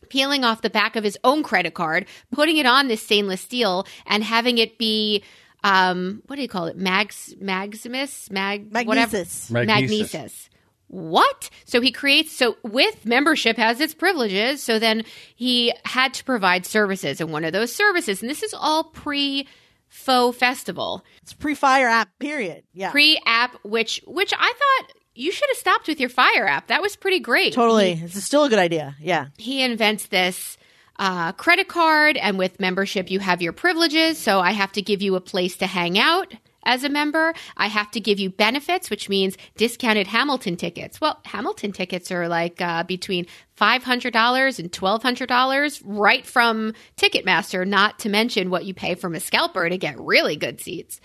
peeling 0.10 0.44
off 0.44 0.62
the 0.62 0.70
back 0.70 0.96
of 0.98 1.04
his 1.06 1.18
own 1.24 1.42
credit 1.42 1.74
card, 1.74 2.06
putting 2.32 2.58
it 2.58 2.66
on 2.68 2.88
this 2.90 3.02
stainless 3.02 3.42
steel, 3.42 3.88
and 4.06 4.24
having 4.24 4.58
it 4.60 4.77
be 4.77 5.24
um, 5.63 6.22
what 6.27 6.36
do 6.36 6.42
you 6.42 6.50
call 6.50 6.66
it? 6.66 6.75
Mags 6.77 7.34
Maximus 7.39 8.30
Mag 8.30 8.68
whatever 8.86 9.18
Magnises. 9.20 9.50
Magnises. 9.50 10.50
What? 10.88 11.50
So 11.66 11.82
he 11.82 11.92
creates 11.92 12.32
so 12.36 12.56
with 12.63 13.06
membership 13.06 13.58
has 13.58 13.80
its 13.82 13.94
privileges. 13.94 14.62
So 14.62 14.78
then 14.80 15.04
he 15.36 15.74
had 15.86 16.13
to 16.16 16.24
provide 16.24 16.66
services, 16.66 17.20
and 17.20 17.32
one 17.32 17.44
of 17.44 17.54
those 17.54 17.74
services, 17.74 18.22
and 18.22 18.30
this 18.30 18.44
is 18.44 18.54
all 18.54 18.84
pre 18.84 19.48
faux 19.88 20.38
festival, 20.38 21.04
It's 21.22 21.34
pre-Fyre 21.34 21.88
app. 21.88 22.10
Period. 22.20 22.63
Yeah. 22.74 22.92
pre 22.92 23.20
app, 23.25 23.56
which 23.63 24.02
which 24.08 24.34
I 24.38 24.54
thought 24.54 24.94
you 25.16 25.32
should 25.32 25.50
have 25.52 25.58
stopped 25.58 25.88
with 25.88 26.00
your 26.00 26.10
Fyre 26.10 26.48
app. 26.48 26.68
That 26.68 26.82
was 26.82 26.96
pretty 26.96 27.20
great. 27.20 27.54
totally. 27.54 27.94
It's 28.04 28.24
still 28.24 28.44
a 28.46 28.50
good 28.50 28.60
idea. 28.60 28.96
Yeah. 29.00 29.28
he 29.38 29.62
invents 29.63 30.08
this 30.08 30.58
uh, 31.00 31.32
credit 31.34 31.68
card, 31.68 32.18
and 32.18 32.38
with 32.38 32.60
membership, 32.60 33.10
you 33.10 33.20
have 33.20 33.42
your 33.42 33.54
privileges. 33.54 34.18
So 34.20 34.40
I 34.40 34.52
have 34.52 34.72
to 34.74 34.82
give 34.82 35.02
you 35.02 35.16
a 35.16 35.22
place 35.22 35.58
to 35.58 35.68
hang 35.68 35.98
out 35.98 36.34
as 36.63 36.84
a 36.84 36.89
member. 36.89 37.34
I 37.58 37.67
have 37.67 37.91
to 37.91 38.00
give 38.00 38.20
you 38.20 38.29
benefits, 38.29 38.89
which 38.89 39.10
means 39.10 39.38
discounted 39.58 40.08
Hamilton 40.08 40.55
tickets. 40.55 41.00
Well, 41.00 41.20
Hamilton 41.25 41.72
tickets 41.72 42.12
are 42.12 42.27
like 42.27 42.62
uh, 42.62 42.84
between 42.84 43.27
$500 43.60 44.60
and 44.60 44.72
$1,200 44.72 45.82
right 45.86 46.25
from 46.25 46.74
Ticketmaster, 46.98 47.67
not 47.67 48.00
to 48.00 48.10
mention 48.10 48.50
what 48.50 48.65
you 48.65 48.74
pay 48.74 48.96
from 48.96 49.15
a 49.15 49.20
scalper 49.20 49.70
to 49.70 49.77
get 49.77 50.00
really 50.00 50.36
good 50.36 50.60
seats. 50.60 51.00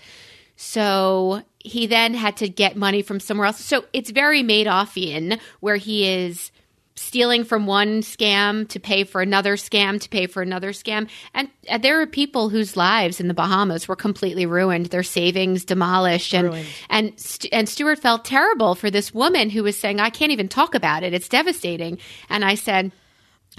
So 0.55 1.41
he 1.59 1.87
then 1.87 2.13
had 2.13 2.37
to 2.37 2.49
get 2.49 2.75
money 2.75 3.01
from 3.01 3.19
somewhere 3.19 3.47
else. 3.47 3.63
So 3.63 3.85
it's 3.93 4.09
very 4.09 4.43
Madoffian, 4.43 5.39
where 5.61 5.77
he 5.77 6.05
is 6.05 6.51
stealing 6.99 7.43
from 7.43 7.65
one 7.65 8.01
scam 8.01 8.67
to 8.69 8.79
pay 8.79 9.03
for 9.03 9.21
another 9.21 9.55
scam 9.55 9.99
to 10.01 10.09
pay 10.09 10.27
for 10.27 10.41
another 10.41 10.71
scam. 10.71 11.09
And 11.33 11.49
uh, 11.69 11.77
there 11.77 12.01
are 12.01 12.07
people 12.07 12.49
whose 12.49 12.75
lives 12.75 13.19
in 13.19 13.27
the 13.27 13.33
Bahamas 13.33 13.87
were 13.87 13.95
completely 13.95 14.45
ruined, 14.45 14.87
their 14.87 15.03
savings 15.03 15.63
demolished, 15.65 16.33
and 16.33 16.49
Ruined. 16.49 16.67
and 16.89 17.19
St- 17.19 17.53
and 17.53 17.69
Stuart 17.69 17.99
felt 17.99 18.25
terrible 18.25 18.75
for 18.75 18.91
this 18.91 19.13
woman 19.13 19.49
who 19.49 19.63
was 19.63 19.77
saying, 19.77 19.99
"I 19.99 20.09
can't 20.09 20.31
even 20.31 20.49
talk 20.49 20.75
about 20.75 21.03
it; 21.03 21.13
it's 21.13 21.29
devastating." 21.29 21.97
And 22.29 22.43
I 22.43 22.55
said. 22.55 22.91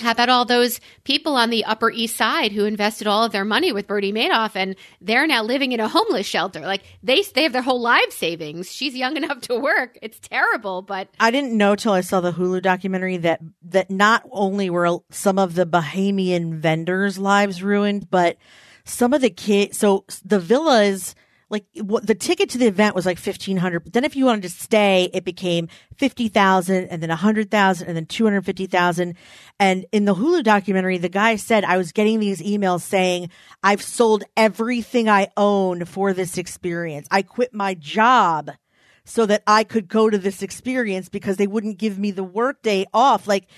How 0.00 0.12
about 0.12 0.28
all 0.28 0.44
those 0.44 0.80
people 1.04 1.36
on 1.36 1.50
the 1.50 1.64
Upper 1.64 1.90
East 1.90 2.16
Side 2.16 2.52
who 2.52 2.64
invested 2.64 3.06
all 3.06 3.24
of 3.24 3.32
their 3.32 3.44
money 3.44 3.72
with 3.72 3.86
Bernie 3.86 4.12
Madoff 4.12 4.56
and 4.56 4.76
they're 5.00 5.26
now 5.26 5.42
living 5.42 5.72
in 5.72 5.80
a 5.80 5.88
homeless 5.88 6.26
shelter? 6.26 6.60
Like 6.60 6.82
they 7.02 7.22
they 7.22 7.42
have 7.42 7.52
their 7.52 7.62
whole 7.62 7.80
life 7.80 8.12
savings. 8.12 8.72
She's 8.72 8.94
young 8.94 9.16
enough 9.16 9.40
to 9.42 9.58
work. 9.58 9.98
It's 10.02 10.18
terrible, 10.18 10.82
but 10.82 11.08
I 11.20 11.30
didn't 11.30 11.56
know 11.56 11.76
till 11.76 11.92
I 11.92 12.00
saw 12.00 12.20
the 12.20 12.32
Hulu 12.32 12.62
documentary 12.62 13.18
that 13.18 13.40
that 13.62 13.90
not 13.90 14.26
only 14.30 14.70
were 14.70 14.98
some 15.10 15.38
of 15.38 15.54
the 15.54 15.66
Bahamian 15.66 16.54
vendors' 16.54 17.18
lives 17.18 17.62
ruined, 17.62 18.10
but 18.10 18.36
some 18.84 19.12
of 19.12 19.20
the 19.20 19.30
kids. 19.30 19.78
So 19.78 20.04
the 20.24 20.40
villas 20.40 21.14
like 21.50 21.66
what 21.82 22.06
the 22.06 22.14
ticket 22.14 22.48
to 22.50 22.58
the 22.58 22.66
event 22.66 22.94
was 22.94 23.04
like 23.04 23.18
1500 23.18 23.80
but 23.80 23.92
then 23.92 24.04
if 24.04 24.16
you 24.16 24.24
wanted 24.24 24.42
to 24.42 24.48
stay 24.48 25.10
it 25.12 25.24
became 25.24 25.68
50,000 25.96 26.84
and 26.84 27.02
then 27.02 27.10
100,000 27.10 27.86
and 27.86 27.96
then 27.96 28.06
250,000 28.06 29.14
and 29.58 29.86
in 29.92 30.04
the 30.04 30.14
Hulu 30.14 30.42
documentary 30.42 30.96
the 30.98 31.08
guy 31.08 31.36
said 31.36 31.64
I 31.64 31.76
was 31.76 31.92
getting 31.92 32.20
these 32.20 32.40
emails 32.40 32.82
saying 32.82 33.30
I've 33.62 33.82
sold 33.82 34.24
everything 34.36 35.08
I 35.08 35.28
own 35.36 35.84
for 35.84 36.12
this 36.12 36.38
experience. 36.38 37.06
I 37.10 37.22
quit 37.22 37.52
my 37.52 37.74
job 37.74 38.50
so 39.04 39.26
that 39.26 39.42
I 39.46 39.64
could 39.64 39.88
go 39.88 40.08
to 40.08 40.18
this 40.18 40.42
experience 40.42 41.08
because 41.08 41.36
they 41.36 41.46
wouldn't 41.46 41.78
give 41.78 41.98
me 41.98 42.10
the 42.10 42.24
workday 42.24 42.86
off. 42.94 43.26
Like 43.26 43.48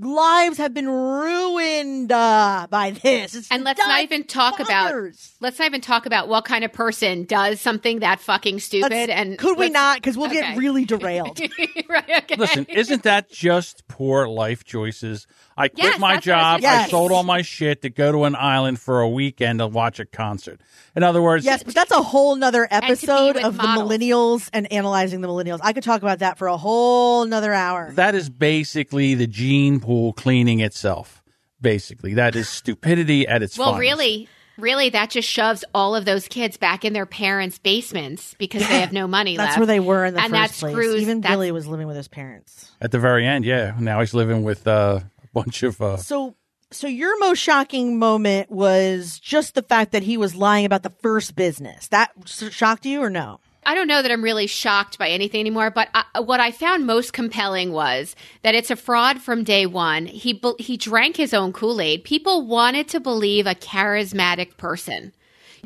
lives 0.00 0.58
have 0.58 0.72
been 0.72 0.88
ruined 0.88 2.12
uh, 2.12 2.66
by 2.70 2.90
this. 2.92 3.34
It's 3.34 3.50
and 3.50 3.64
let's 3.64 3.78
not 3.78 4.02
even 4.02 4.24
talk 4.24 4.60
about 4.60 4.94
let's 5.40 5.58
not 5.58 5.66
even 5.66 5.80
talk 5.80 6.06
about 6.06 6.28
what 6.28 6.44
kind 6.44 6.64
of 6.64 6.72
person 6.72 7.24
does 7.24 7.60
something 7.60 8.00
that 8.00 8.20
fucking 8.20 8.60
stupid. 8.60 8.90
Let's, 8.90 9.12
and 9.12 9.38
could 9.38 9.58
we 9.58 9.70
not? 9.70 9.98
Because 9.98 10.16
we'll 10.16 10.30
okay. 10.30 10.40
get 10.40 10.58
really 10.58 10.84
derailed. 10.86 11.40
right, 11.88 12.10
okay. 12.22 12.36
Listen, 12.36 12.66
isn't 12.68 13.02
that 13.04 13.30
just 13.30 13.88
poor 13.88 14.28
life 14.28 14.64
choices? 14.64 15.26
I 15.56 15.68
quit 15.68 15.84
yes, 15.84 15.98
my 15.98 16.18
job. 16.18 16.60
Yes. 16.60 16.86
I 16.86 16.90
sold 16.90 17.10
all 17.10 17.24
my 17.24 17.42
shit 17.42 17.82
to 17.82 17.90
go 17.90 18.12
to 18.12 18.24
an 18.24 18.36
island 18.36 18.78
for 18.80 19.00
a 19.00 19.08
weekend 19.08 19.58
to 19.58 19.66
watch 19.66 19.98
a 19.98 20.04
concert. 20.04 20.60
In 20.94 21.02
other 21.02 21.20
words, 21.20 21.44
yes, 21.44 21.62
but 21.62 21.74
that's 21.74 21.90
a 21.90 22.02
whole 22.02 22.36
nother 22.36 22.66
episode 22.70 23.36
of 23.36 23.56
models. 23.56 23.88
the 23.88 23.98
millennials 23.98 24.50
and 24.52 24.70
analyzing 24.72 25.20
the 25.20 25.28
millennials. 25.28 25.60
I 25.62 25.72
could 25.72 25.82
talk 25.82 26.02
about 26.02 26.20
that 26.20 26.38
for 26.38 26.46
a 26.48 26.56
whole 26.56 27.24
nother 27.24 27.52
hour. 27.52 27.92
That 27.92 28.14
is 28.14 28.30
basically 28.30 29.14
the 29.14 29.26
gene 29.26 29.80
pool 29.88 30.12
cleaning 30.12 30.60
itself. 30.60 31.22
Basically, 31.60 32.14
that 32.14 32.36
is 32.36 32.46
stupidity 32.48 33.26
at 33.26 33.42
its 33.42 33.58
well, 33.58 33.72
finest. 33.72 33.80
really. 33.80 34.28
Really, 34.58 34.90
that 34.90 35.10
just 35.10 35.28
shoves 35.28 35.64
all 35.72 35.94
of 35.94 36.04
those 36.04 36.26
kids 36.28 36.56
back 36.56 36.84
in 36.84 36.92
their 36.92 37.06
parents' 37.06 37.58
basements 37.58 38.34
because 38.38 38.62
Yeah. 38.62 38.68
they 38.68 38.80
have 38.80 38.92
no 38.92 39.06
money 39.18 39.36
That's 39.36 39.50
left. 39.50 39.58
where 39.60 39.66
they 39.66 39.80
were 39.80 40.04
in 40.04 40.14
the 40.14 40.20
and 40.20 40.32
that 40.34 40.48
first 40.50 40.60
place. 40.60 40.72
screws- 40.72 41.02
Even 41.02 41.20
that's- 41.20 41.32
Billy 41.36 41.52
was 41.52 41.66
living 41.66 41.86
with 41.86 41.96
his 41.96 42.08
parents. 42.08 42.70
At 42.80 42.90
the 42.90 42.98
very 42.98 43.24
end, 43.26 43.44
yeah. 43.44 43.74
Now 43.78 44.00
he's 44.00 44.14
living 44.14 44.42
with 44.42 44.66
uh, 44.66 45.00
a 45.22 45.26
bunch 45.32 45.62
of. 45.62 45.80
Uh, 45.80 45.96
So, 45.96 46.34
so 46.70 46.86
your 46.86 47.18
most 47.20 47.38
shocking 47.38 47.98
moment 47.98 48.50
was 48.50 49.18
just 49.20 49.54
the 49.54 49.62
fact 49.62 49.92
that 49.92 50.02
he 50.02 50.16
was 50.16 50.34
lying 50.34 50.66
about 50.66 50.82
the 50.82 50.92
first 51.02 51.34
business. 51.34 51.88
That 51.88 52.10
shocked 52.26 52.84
you 52.84 53.00
or 53.00 53.10
no? 53.10 53.40
I 53.68 53.74
don't 53.74 53.86
know 53.86 54.00
that 54.00 54.10
I'm 54.10 54.24
really 54.24 54.46
shocked 54.46 54.96
by 54.96 55.10
anything 55.10 55.40
anymore, 55.40 55.70
but 55.70 55.90
I, 55.92 56.20
what 56.20 56.40
I 56.40 56.52
found 56.52 56.86
most 56.86 57.12
compelling 57.12 57.70
was 57.70 58.16
that 58.40 58.54
it's 58.54 58.70
a 58.70 58.76
fraud 58.76 59.20
from 59.20 59.44
day 59.44 59.66
one. 59.66 60.06
He 60.06 60.40
he 60.58 60.78
drank 60.78 61.16
his 61.18 61.34
own 61.34 61.52
Kool 61.52 61.78
Aid. 61.78 62.02
People 62.02 62.46
wanted 62.46 62.88
to 62.88 62.98
believe 62.98 63.46
a 63.46 63.54
charismatic 63.54 64.56
person. 64.56 65.12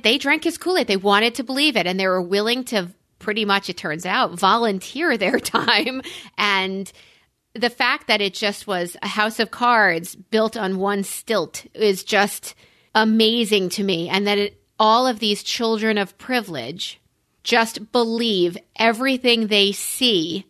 They 0.02 0.18
drank 0.18 0.42
his 0.42 0.59
Kool 0.59 0.78
Aid. 0.78 0.88
They 0.88 0.97
wanted 0.97 1.37
to 1.37 1.44
believe 1.44 1.76
it, 1.76 1.87
and 1.87 2.00
they 2.00 2.09
were 2.09 2.21
willing 2.21 2.64
to 2.64 2.88
pretty 3.21 3.44
much, 3.44 3.71
it 3.71 3.76
turns 3.76 4.04
out, 4.04 4.37
volunteer 4.37 5.16
their 5.16 5.38
time. 5.38 6.02
And 6.37 6.90
the 7.54 7.71
fact 7.71 8.09
that 8.09 8.21
it 8.21 8.35
just 8.35 8.66
was 8.66 8.97
a 9.00 9.06
house 9.06 9.38
of 9.38 9.52
cards 9.52 10.16
built 10.16 10.56
on 10.56 10.78
one 10.78 11.04
stilt 11.04 11.66
is 11.73 12.02
just 12.02 12.56
amazing 12.97 13.68
to 13.68 13.85
me, 13.85 14.09
and 14.09 14.26
that 14.26 14.38
it, 14.38 14.61
all 14.76 15.06
of 15.06 15.21
these 15.21 15.44
children 15.44 15.99
of 15.99 16.18
privilege 16.18 16.99
just 17.42 17.92
believe 17.92 18.56
everything 18.76 19.46
they 19.49 19.72
see 19.72 20.46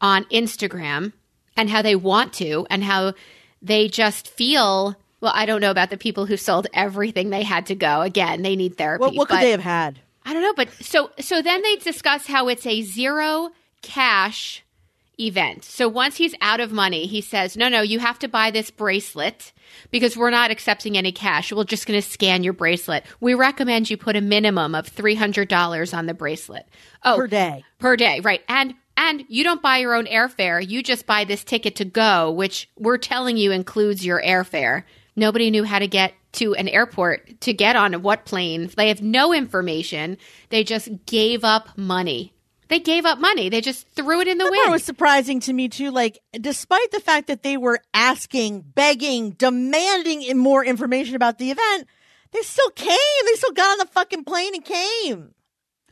on 0.00 0.24
Instagram 0.26 1.12
and 1.56 1.68
how 1.70 1.82
they 1.82 1.96
want 1.96 2.32
to 2.34 2.66
and 2.70 2.84
how 2.84 3.14
they 3.62 3.88
just 3.88 4.28
feel 4.28 4.96
well 5.20 5.32
I 5.34 5.46
don't 5.46 5.60
know 5.60 5.70
about 5.70 5.90
the 5.90 5.96
people 5.96 6.26
who 6.26 6.36
sold 6.36 6.66
everything 6.72 7.30
they 7.30 7.42
had 7.42 7.66
to 7.66 7.74
go 7.74 8.02
again 8.02 8.42
they 8.42 8.56
need 8.56 8.76
therapy 8.76 9.02
What, 9.02 9.14
what 9.14 9.28
could 9.28 9.40
they 9.40 9.50
have 9.50 9.60
had? 9.60 9.98
I 10.24 10.32
don't 10.32 10.42
know 10.42 10.54
but 10.54 10.70
so 10.84 11.10
so 11.18 11.42
then 11.42 11.62
they 11.62 11.76
discuss 11.76 12.26
how 12.26 12.48
it's 12.48 12.66
a 12.66 12.82
zero 12.82 13.50
cash 13.82 14.62
event. 15.18 15.64
So 15.64 15.88
once 15.88 16.16
he's 16.16 16.34
out 16.40 16.60
of 16.60 16.72
money, 16.72 17.06
he 17.06 17.20
says, 17.20 17.56
"No, 17.56 17.68
no, 17.68 17.80
you 17.80 17.98
have 17.98 18.18
to 18.20 18.28
buy 18.28 18.50
this 18.50 18.70
bracelet 18.70 19.52
because 19.90 20.16
we're 20.16 20.30
not 20.30 20.50
accepting 20.50 20.96
any 20.96 21.12
cash. 21.12 21.52
We're 21.52 21.64
just 21.64 21.86
going 21.86 22.00
to 22.00 22.08
scan 22.08 22.44
your 22.44 22.52
bracelet. 22.52 23.04
We 23.20 23.34
recommend 23.34 23.90
you 23.90 23.96
put 23.96 24.16
a 24.16 24.20
minimum 24.20 24.74
of 24.74 24.88
$300 24.94 25.92
on 25.96 26.06
the 26.06 26.14
bracelet." 26.14 26.66
Oh, 27.04 27.16
Per 27.16 27.26
day. 27.26 27.64
Per 27.78 27.96
day, 27.96 28.20
right. 28.20 28.42
And 28.48 28.74
and 28.96 29.24
you 29.28 29.44
don't 29.44 29.62
buy 29.62 29.78
your 29.78 29.94
own 29.94 30.06
airfare. 30.06 30.66
You 30.66 30.82
just 30.82 31.06
buy 31.06 31.24
this 31.24 31.44
ticket 31.44 31.76
to 31.76 31.84
go, 31.84 32.32
which 32.32 32.68
we're 32.76 32.98
telling 32.98 33.36
you 33.36 33.52
includes 33.52 34.04
your 34.04 34.20
airfare. 34.20 34.82
Nobody 35.14 35.50
knew 35.50 35.64
how 35.64 35.78
to 35.78 35.86
get 35.86 36.14
to 36.32 36.54
an 36.54 36.68
airport 36.68 37.40
to 37.42 37.52
get 37.52 37.76
on 37.76 38.02
what 38.02 38.24
plane. 38.24 38.70
They 38.76 38.88
have 38.88 39.00
no 39.00 39.32
information. 39.32 40.18
They 40.50 40.64
just 40.64 40.88
gave 41.06 41.44
up 41.44 41.76
money. 41.78 42.34
They 42.68 42.80
gave 42.80 43.06
up 43.06 43.18
money. 43.18 43.48
They 43.48 43.60
just 43.60 43.88
threw 43.88 44.20
it 44.20 44.28
in 44.28 44.38
the 44.38 44.44
That 44.44 44.50
wind. 44.50 44.62
part 44.64 44.72
was 44.72 44.84
surprising 44.84 45.40
to 45.40 45.52
me 45.52 45.68
too. 45.68 45.90
Like, 45.90 46.18
despite 46.32 46.90
the 46.90 47.00
fact 47.00 47.26
that 47.28 47.42
they 47.42 47.56
were 47.56 47.80
asking, 47.94 48.60
begging, 48.74 49.30
demanding 49.30 50.36
more 50.36 50.64
information 50.64 51.16
about 51.16 51.38
the 51.38 51.50
event, 51.50 51.88
they 52.32 52.42
still 52.42 52.70
came. 52.70 52.96
They 53.24 53.32
still 53.34 53.52
got 53.52 53.72
on 53.72 53.78
the 53.78 53.86
fucking 53.86 54.24
plane 54.24 54.54
and 54.54 54.64
came. 54.64 55.34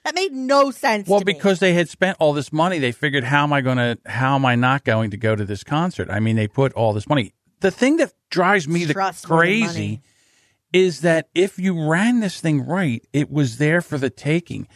That 0.04 0.14
made 0.14 0.32
no 0.32 0.70
sense. 0.70 1.08
Well, 1.08 1.20
to 1.20 1.26
me. 1.26 1.32
because 1.32 1.58
they 1.58 1.72
had 1.72 1.88
spent 1.88 2.18
all 2.20 2.32
this 2.32 2.52
money, 2.52 2.78
they 2.78 2.92
figured, 2.92 3.24
how 3.24 3.42
am 3.42 3.52
I 3.52 3.60
going 3.60 3.78
to, 3.78 3.98
how 4.06 4.36
am 4.36 4.44
I 4.44 4.54
not 4.54 4.84
going 4.84 5.10
to 5.10 5.16
go 5.16 5.34
to 5.34 5.44
this 5.44 5.64
concert? 5.64 6.08
I 6.10 6.20
mean, 6.20 6.36
they 6.36 6.46
put 6.46 6.72
all 6.74 6.92
this 6.92 7.08
money. 7.08 7.32
The 7.60 7.70
thing 7.70 7.96
that 7.96 8.12
drives 8.30 8.68
me 8.68 8.84
Trust 8.84 9.28
more 9.28 9.38
than 9.38 9.46
crazy 9.46 10.02
is 10.72 11.00
that 11.00 11.28
if 11.34 11.58
you 11.58 11.88
ran 11.88 12.20
this 12.20 12.40
thing 12.40 12.66
right, 12.66 13.02
it 13.12 13.30
was 13.30 13.58
there 13.58 13.80
for 13.80 13.98
the 13.98 14.10
taking. 14.10 14.68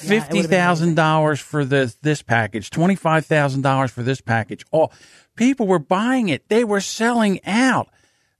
Yeah, 0.00 0.14
it 0.14 0.20
would've 0.20 0.28
Fifty 0.28 0.42
thousand 0.42 0.94
dollars 0.94 1.40
for 1.40 1.64
the 1.64 1.94
this 2.02 2.22
package, 2.22 2.70
twenty 2.70 2.96
five 2.96 3.26
thousand 3.26 3.62
dollars 3.62 3.90
for 3.90 4.02
this 4.02 4.20
package. 4.20 4.64
All 4.70 4.92
people 5.36 5.66
were 5.66 5.78
buying 5.78 6.28
it. 6.28 6.48
They 6.48 6.64
were 6.64 6.80
selling 6.80 7.40
out. 7.44 7.88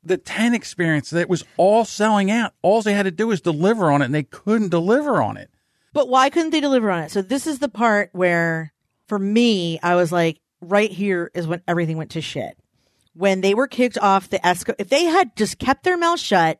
The 0.05 0.17
ten 0.17 0.55
experience 0.55 1.11
that 1.11 1.29
was 1.29 1.45
all 1.57 1.85
selling 1.85 2.31
out. 2.31 2.55
All 2.63 2.83
they 2.83 2.95
had 2.95 3.05
to 3.05 3.11
do 3.11 3.29
was 3.29 3.41
deliver 3.41 3.93
on 3.93 4.03
it, 4.03 4.07
and 4.07 4.15
they 4.15 4.25
couldn't 4.25 4.71
deliver 4.71 5.23
on 5.23 5.37
it. 5.37 5.51
But 5.93 6.09
why 6.09 6.31
couldn't 6.31 6.51
they 6.51 6.61
deliver 6.61 6.91
on 6.91 7.05
it? 7.05 7.11
So 7.11 7.23
this 7.23 7.47
is 7.47 7.59
the 7.59 7.69
part 7.69 8.11
where, 8.13 8.73
for 9.07 9.19
me, 9.19 9.79
I 9.83 9.95
was 9.95 10.11
like, 10.11 10.41
right 10.61 10.91
here 10.91 11.31
is 11.35 11.47
when 11.47 11.63
everything 11.69 11.99
went 11.99 12.13
to 12.13 12.21
shit. 12.21 12.57
When 13.15 13.43
they 13.43 13.53
were 13.53 13.67
kicked 13.69 13.99
off 13.99 14.31
the 14.31 14.39
Esco, 14.39 14.75
if 14.79 14.89
they 14.89 15.05
had 15.05 15.37
just 15.37 15.59
kept 15.59 15.85
their 15.85 15.99
mouth 15.99 16.19
shut, 16.19 16.59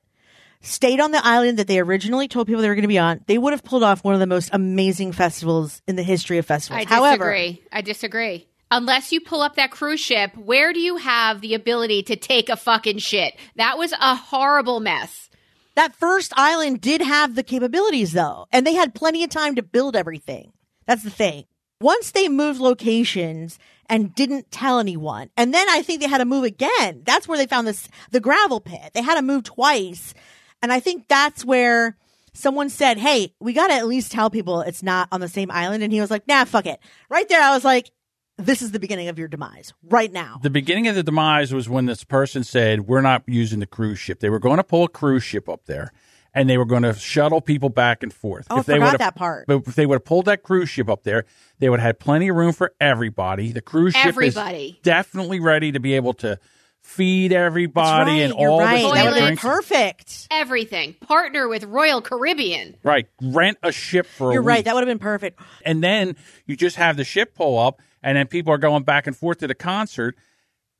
stayed 0.63 1.01
on 1.01 1.11
the 1.11 1.25
island 1.25 1.59
that 1.59 1.67
they 1.67 1.79
originally 1.79 2.29
told 2.29 2.47
people 2.47 2.63
they 2.63 2.69
were 2.69 2.75
going 2.75 2.83
to 2.83 2.89
be 2.89 2.99
on, 2.99 3.21
they 3.27 3.37
would 3.39 3.53
have 3.53 3.63
pulled 3.65 3.83
off 3.83 4.03
one 4.05 4.15
of 4.15 4.21
the 4.21 4.27
most 4.27 4.51
amazing 4.53 5.13
festivals 5.13 5.83
in 5.87 5.97
the 5.97 6.03
history 6.03 6.39
of 6.39 6.47
festivals. 6.47 6.85
I 6.87 6.89
However, 6.89 7.31
disagree. 7.33 7.63
I 7.73 7.81
disagree. 7.83 8.49
Unless 8.71 9.13
you 9.13 9.21
pull 9.21 9.43
up 9.43 9.57
that 9.57 9.71
cruise 9.71 10.01
ship, 10.01 10.35
where 10.37 10.73
do 10.73 10.81
you 10.81 10.97
have 10.97 11.41
the 11.43 11.53
ability 11.55 12.05
to 12.05 12.17
take 12.17 12.49
a 12.49 12.57
fucking 12.57 12.99
shit? 12.99 13.35
That 13.57 13.77
was 13.77 13.93
a 13.93 14.15
horrible 14.17 14.81
mess. 14.81 15.29
that 15.75 15.95
first 15.95 16.33
island 16.37 16.81
did 16.81 17.03
have 17.03 17.35
the 17.35 17.43
capabilities 17.43 18.13
though, 18.13 18.47
and 18.51 18.67
they 18.67 18.75
had 18.75 18.95
plenty 18.95 19.25
of 19.25 19.31
time 19.31 19.57
to 19.57 19.63
build 19.63 19.95
everything. 19.95 20.53
That's 20.87 21.03
the 21.03 21.11
thing. 21.11 21.45
Once 21.81 22.13
they 22.13 22.29
moved 22.29 22.61
locations 22.61 23.59
and 23.89 24.15
didn't 24.15 24.51
tell 24.51 24.79
anyone, 24.79 25.29
and 25.37 25.53
then 25.53 25.69
I 25.69 25.83
think 25.83 26.01
they 26.01 26.09
had 26.09 26.19
to 26.19 26.25
move 26.25 26.45
again. 26.45 27.03
That's 27.05 27.27
where 27.29 27.37
they 27.37 27.47
found 27.47 27.67
this 27.67 27.89
the 28.11 28.21
gravel 28.21 28.61
pit. 28.61 28.93
They 28.95 29.03
had 29.03 29.17
to 29.17 29.23
move 29.23 29.43
twice, 29.45 30.15
and 30.63 30.73
I 30.73 30.81
think 30.81 31.09
that's 31.09 31.45
where 31.45 31.97
someone 32.33 32.71
said, 32.71 32.99
"Hey, 32.99 33.35
we 33.41 33.53
got 33.53 33.69
to 33.69 33.75
at 33.75 33.87
least 33.87 34.13
tell 34.13 34.31
people 34.31 34.61
it's 34.63 34.83
not 34.83 35.09
on 35.13 35.21
the 35.21 35.29
same 35.29 35.51
island." 35.51 35.83
And 35.83 35.93
he 35.93 36.01
was 36.01 36.11
like, 36.11 36.27
"Nah, 36.27 36.45
fuck 36.45 36.67
it." 36.67 36.81
Right 37.09 37.29
there, 37.29 37.43
I 37.43 37.55
was 37.55 37.65
like, 37.65 37.91
"This 38.39 38.63
is 38.63 38.71
the 38.73 38.81
beginning 38.81 39.09
of 39.09 39.19
your 39.19 39.29
demise 39.29 39.73
right 39.83 40.13
now." 40.13 40.39
The 40.43 40.51
beginning 40.51 40.89
of 40.89 40.95
the 40.95 41.03
demise 41.03 41.53
was 41.53 41.69
when 41.69 41.87
this 41.87 42.05
person 42.05 42.45
said, 42.45 42.87
We're 42.87 43.01
not 43.03 43.25
using 43.27 43.61
the 43.61 43.67
cruise 43.67 43.99
ship. 43.99 44.21
They 44.21 44.31
were 44.31 44.39
going 44.39 44.59
to 44.59 44.65
pull 44.65 44.85
a 44.85 44.89
cruise 44.89 45.25
ship 45.25 45.49
up 45.49 45.67
there 45.67 45.93
and 46.35 46.49
they 46.49 46.59
were 46.59 46.65
going 46.65 46.83
to 46.83 46.95
shuttle 46.95 47.41
people 47.41 47.69
back 47.69 48.03
and 48.03 48.13
forth. 48.13 48.47
Oh, 48.51 48.59
I 48.59 48.63
they 48.63 48.75
forgot 48.75 48.99
that 48.99 49.15
part. 49.15 49.47
But 49.47 49.67
if 49.67 49.75
they 49.75 49.87
would 49.87 49.97
have 49.97 50.05
pulled 50.05 50.27
that 50.27 50.43
cruise 50.43 50.69
ship 50.69 50.89
up 50.89 51.05
there, 51.05 51.25
they 51.59 51.69
would 51.69 51.81
have 51.81 51.87
had 51.87 52.01
plenty 52.01 52.29
of 52.29 52.37
room 52.37 52.53
for 52.53 52.73
everybody. 52.81 53.53
The 53.53 53.61
cruise 53.61 53.95
ship 53.95 54.07
Everybody. 54.07 54.77
is 54.77 54.83
definitely 54.83 55.41
ready 55.41 55.73
to 55.73 55.81
be 55.81 55.95
able 55.95 56.15
to 56.15 56.39
feed 56.83 57.33
everybody 57.33 58.21
That's 58.21 58.33
and 58.33 58.33
right, 58.35 58.41
you're 58.41 58.51
all 58.51 58.61
right. 58.61 58.83
the 58.83 58.89
That 58.89 58.89
would 58.91 58.99
have 58.99 59.15
been 59.15 59.25
drinks. 59.25 59.43
perfect. 59.43 60.29
Everything. 60.31 60.95
Partner 61.07 61.49
with 61.49 61.65
Royal 61.65 62.03
Caribbean. 62.03 62.77
Right. 62.83 63.07
Rent 63.23 63.59
a 63.63 63.73
ship 63.73 64.07
for 64.07 64.33
You're 64.33 64.43
right. 64.43 64.59
week. 64.59 64.65
That 64.67 64.75
would 64.75 64.81
have 64.83 64.89
been 64.89 64.99
perfect. 64.99 65.41
and 65.65 65.83
then 65.83 66.17
you 66.47 66.57
just 66.57 66.77
have 66.77 66.97
the 66.97 67.05
ship 67.05 67.35
pull 67.35 67.59
up 67.59 67.81
and 68.03 68.17
then 68.17 68.27
people 68.27 68.53
are 68.53 68.59
going 68.59 68.83
back 68.83 69.07
and 69.07 69.17
forth 69.17 69.39
to 69.39 69.47
the 69.47 69.55
concert 69.55 70.17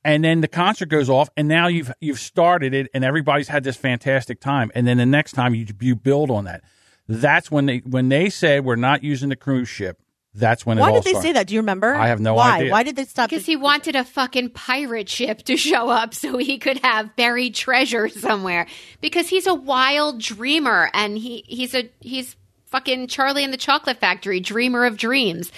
and 0.05 0.25
then 0.25 0.41
the 0.41 0.49
concert 0.49 0.89
goes 0.89 1.09
off, 1.09 1.31
and 1.37 1.47
now 1.47 1.69
you've 1.69 1.93
you've 2.01 2.19
started 2.19 2.75
it, 2.75 2.89
and 2.93 3.05
everybody's 3.05 3.47
had 3.47 3.63
this 3.63 3.77
fantastic 3.77 4.41
time, 4.41 4.73
and 4.75 4.85
then 4.85 4.97
the 4.97 5.07
next 5.07 5.31
time 5.31 5.55
you 5.55 5.65
you 5.81 5.95
build 5.95 6.29
on 6.29 6.43
that. 6.47 6.65
That's 7.07 7.53
when 7.53 7.67
they 7.67 7.79
when 7.87 8.09
they 8.09 8.29
said 8.29 8.65
we're 8.65 8.75
not 8.75 9.05
using 9.05 9.29
the 9.29 9.37
cruise 9.37 9.69
ship. 9.69 10.01
That's 10.35 10.65
when 10.65 10.79
it 10.79 10.81
Why 10.81 10.89
all 10.89 10.95
did 10.95 11.05
they 11.05 11.11
started. 11.11 11.27
say 11.29 11.33
that? 11.35 11.47
Do 11.47 11.55
you 11.55 11.61
remember? 11.61 11.95
I 11.95 12.07
have 12.09 12.19
no 12.21 12.35
Why? 12.35 12.59
idea. 12.59 12.73
Why 12.73 12.83
did 12.85 12.97
they 12.97 13.05
stop? 13.05 13.29
Because 13.29 13.45
the- 13.45 13.53
he 13.53 13.57
wanted 13.57 13.97
a 13.97 14.05
fucking 14.05 14.51
pirate 14.51 15.09
ship 15.09 15.43
to 15.43 15.57
show 15.59 15.91
up 15.91 16.15
so 16.15 16.39
he 16.39 16.59
could 16.59 16.79
have 16.83 17.15
buried 17.17 17.55
treasure 17.55 18.09
somewhere. 18.09 18.67
Because 19.03 19.29
he's 19.29 19.47
a 19.47 19.55
wild 19.55 20.21
dreamer 20.21 20.91
and 20.95 21.19
he, 21.19 21.45
he's 21.47 21.75
a 21.75 21.91
he's 22.01 22.35
fucking 22.67 23.09
Charlie 23.09 23.45
in 23.45 23.51
the 23.51 23.59
Chocolate 23.59 23.99
Factory, 23.99 24.41
dreamer 24.41 24.87
of 24.87 24.97
dreams. 24.97 25.53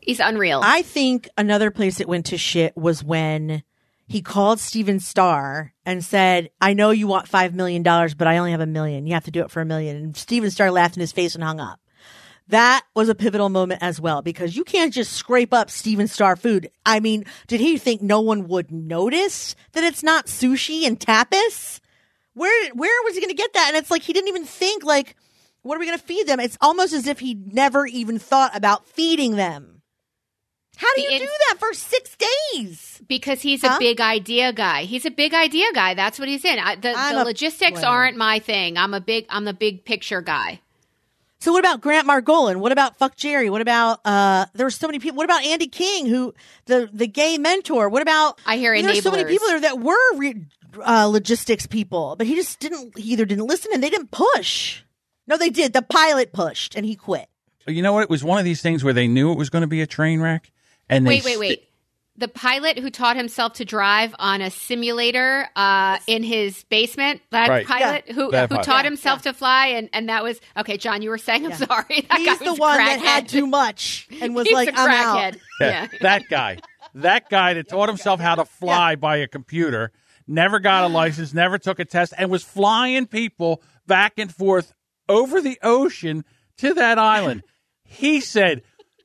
He's 0.00 0.18
unreal. 0.20 0.60
I 0.64 0.82
think 0.82 1.28
another 1.38 1.70
place 1.70 2.00
it 2.00 2.08
went 2.08 2.26
to 2.26 2.38
shit 2.38 2.76
was 2.76 3.04
when 3.04 3.62
he 4.08 4.22
called 4.22 4.60
Stephen 4.60 4.98
Starr 5.00 5.72
and 5.84 6.04
said, 6.04 6.50
I 6.60 6.74
know 6.74 6.90
you 6.90 7.06
want 7.08 7.28
$5 7.28 7.54
million, 7.54 7.82
but 7.82 8.22
I 8.26 8.38
only 8.38 8.52
have 8.52 8.60
a 8.60 8.66
million. 8.66 9.06
You 9.06 9.14
have 9.14 9.24
to 9.24 9.32
do 9.32 9.40
it 9.42 9.50
for 9.50 9.60
a 9.60 9.64
million. 9.64 9.96
And 9.96 10.16
Stephen 10.16 10.50
Starr 10.50 10.70
laughed 10.70 10.96
in 10.96 11.00
his 11.00 11.10
face 11.12 11.34
and 11.34 11.42
hung 11.42 11.58
up. 11.58 11.80
That 12.48 12.84
was 12.94 13.08
a 13.08 13.14
pivotal 13.14 13.48
moment 13.48 13.82
as 13.82 14.00
well 14.00 14.22
because 14.22 14.56
you 14.56 14.62
can't 14.62 14.92
just 14.94 15.12
scrape 15.12 15.52
up 15.52 15.68
Stephen 15.70 16.06
Starr 16.06 16.36
food. 16.36 16.70
I 16.84 17.00
mean, 17.00 17.24
did 17.48 17.60
he 17.60 17.76
think 17.76 18.02
no 18.02 18.20
one 18.20 18.46
would 18.48 18.70
notice 18.70 19.56
that 19.72 19.82
it's 19.82 20.02
not 20.04 20.26
sushi 20.26 20.86
and 20.86 20.98
tapas? 20.98 21.80
Where 22.34 22.70
where 22.74 23.02
was 23.04 23.14
he 23.14 23.20
going 23.20 23.30
to 23.34 23.42
get 23.42 23.52
that? 23.54 23.68
And 23.68 23.76
it's 23.76 23.90
like 23.90 24.02
he 24.02 24.12
didn't 24.12 24.28
even 24.28 24.44
think 24.44 24.84
like, 24.84 25.16
what 25.62 25.76
are 25.76 25.80
we 25.80 25.86
going 25.86 25.98
to 25.98 26.04
feed 26.04 26.28
them? 26.28 26.38
It's 26.38 26.58
almost 26.60 26.92
as 26.92 27.08
if 27.08 27.18
he 27.18 27.34
never 27.34 27.84
even 27.86 28.18
thought 28.20 28.54
about 28.56 28.86
feeding 28.86 29.34
them. 29.36 29.82
How 30.76 30.92
do 30.94 31.00
you 31.00 31.18
do 31.18 31.24
that 31.24 31.56
for 31.58 31.72
six 31.72 32.16
days? 32.54 33.02
because 33.08 33.40
he's 33.40 33.62
Huh? 33.62 33.76
a 33.76 33.78
big 33.78 34.00
idea 34.00 34.52
guy. 34.52 34.82
He's 34.82 35.06
a 35.06 35.10
big 35.10 35.32
idea 35.34 35.66
guy. 35.74 35.94
That's 35.94 36.18
what 36.18 36.28
he's 36.28 36.44
in. 36.44 36.58
I, 36.58 36.76
the 36.76 36.92
the 36.92 37.24
logistics 37.24 37.72
whatever. 37.72 37.86
aren't 37.92 38.16
my 38.16 38.38
thing. 38.38 38.76
I'm 38.76 38.94
a 38.94 39.00
big 39.00 39.26
I'm 39.30 39.44
the 39.44 39.54
big 39.54 39.84
picture 39.84 40.20
guy. 40.20 40.60
So 41.38 41.52
what 41.52 41.60
about 41.60 41.80
Grant 41.80 42.08
Margolin? 42.08 42.56
What 42.56 42.72
about 42.72 42.96
Fuck 42.96 43.16
Jerry? 43.16 43.50
What 43.50 43.60
about 43.60 44.00
uh 44.04 44.46
there 44.54 44.66
were 44.66 44.70
so 44.70 44.86
many 44.86 44.98
people. 44.98 45.16
What 45.16 45.24
about 45.24 45.44
Andy 45.44 45.68
King, 45.68 46.06
who 46.06 46.34
the 46.66 46.88
the 46.92 47.06
gay 47.06 47.38
mentor? 47.38 47.88
What 47.88 48.02
about 48.02 48.40
I 48.46 48.56
hear 48.56 48.80
There's 48.80 49.02
so 49.02 49.10
many 49.10 49.24
people 49.24 49.48
there 49.48 49.60
that 49.60 49.78
were 49.80 50.16
re- 50.16 50.46
uh, 50.84 51.06
logistics 51.06 51.66
people, 51.66 52.16
but 52.16 52.26
he 52.26 52.34
just 52.34 52.58
didn't. 52.58 52.98
He 52.98 53.12
either 53.12 53.24
didn't 53.24 53.46
listen 53.46 53.72
and 53.72 53.82
they 53.82 53.90
didn't 53.90 54.10
push. 54.10 54.82
No, 55.26 55.36
they 55.36 55.50
did. 55.50 55.72
The 55.72 55.82
pilot 55.82 56.32
pushed 56.32 56.74
and 56.74 56.84
he 56.86 56.94
quit. 56.96 57.28
You 57.66 57.82
know 57.82 57.92
what? 57.92 58.04
It 58.04 58.10
was 58.10 58.22
one 58.22 58.38
of 58.38 58.44
these 58.44 58.62
things 58.62 58.84
where 58.84 58.92
they 58.92 59.08
knew 59.08 59.32
it 59.32 59.38
was 59.38 59.50
going 59.50 59.62
to 59.62 59.68
be 59.68 59.80
a 59.80 59.86
train 59.86 60.20
wreck, 60.20 60.52
and 60.88 61.04
they 61.06 61.10
Wait, 61.10 61.24
wait, 61.24 61.38
wait. 61.38 61.68
The 62.18 62.28
pilot 62.28 62.78
who 62.78 62.88
taught 62.90 63.16
himself 63.16 63.54
to 63.54 63.64
drive 63.66 64.14
on 64.18 64.40
a 64.40 64.50
simulator 64.50 65.48
uh, 65.54 65.98
in 66.06 66.22
his 66.22 66.64
basement, 66.64 67.20
that 67.30 67.48
Right. 67.48 67.66
pilot 67.66 68.10
who, 68.10 68.30
That 68.30 68.48
who 68.48 68.54
pilot. 68.56 68.64
taught 68.64 68.84
Yeah, 68.84 68.90
himself 68.90 69.22
to 69.22 69.32
fly, 69.34 69.66
and, 69.66 69.90
and 69.92 70.08
that 70.08 70.22
was 70.22 70.40
okay. 70.56 70.76
John, 70.78 71.02
you 71.02 71.10
were 71.10 71.18
saying, 71.18 71.44
I'm 71.44 71.52
sorry. 71.52 72.06
That 72.08 72.18
He's 72.18 72.38
guy 72.38 72.44
the 72.44 72.50
was 72.52 72.58
one 72.58 72.78
that 72.78 73.00
had 73.00 73.28
too 73.28 73.46
much 73.46 74.08
and 74.20 74.34
was 74.34 74.46
He's 74.48 74.54
like, 74.54 74.68
a 74.70 74.72
"I'm 74.80 74.90
out." 74.90 75.16
crackhead. 75.34 75.40
Yeah, 75.60 75.68
Yeah. 75.68 75.86
that 76.00 76.22
guy. 76.30 76.58
That 76.94 77.28
guy 77.28 77.52
that 77.54 77.68
taught 77.68 77.88
himself 77.90 78.20
how 78.20 78.36
to 78.36 78.44
fly 78.46 78.96
by 78.96 79.18
a 79.18 79.26
computer, 79.28 79.92
never 80.26 80.58
got 80.58 80.84
a 80.84 80.88
license, 80.94 81.34
never 81.34 81.58
took 81.58 81.78
a 81.80 81.84
test, 81.84 82.14
and 82.16 82.30
was 82.30 82.42
flying 82.42 83.06
people 83.06 83.62
back 83.86 84.14
and 84.16 84.34
forth 84.34 84.72
over 85.08 85.42
the 85.42 85.58
ocean 85.62 86.24
to 86.58 86.72
that 86.74 86.98
island. 86.98 87.42
He 87.84 88.20
said, 88.22 88.62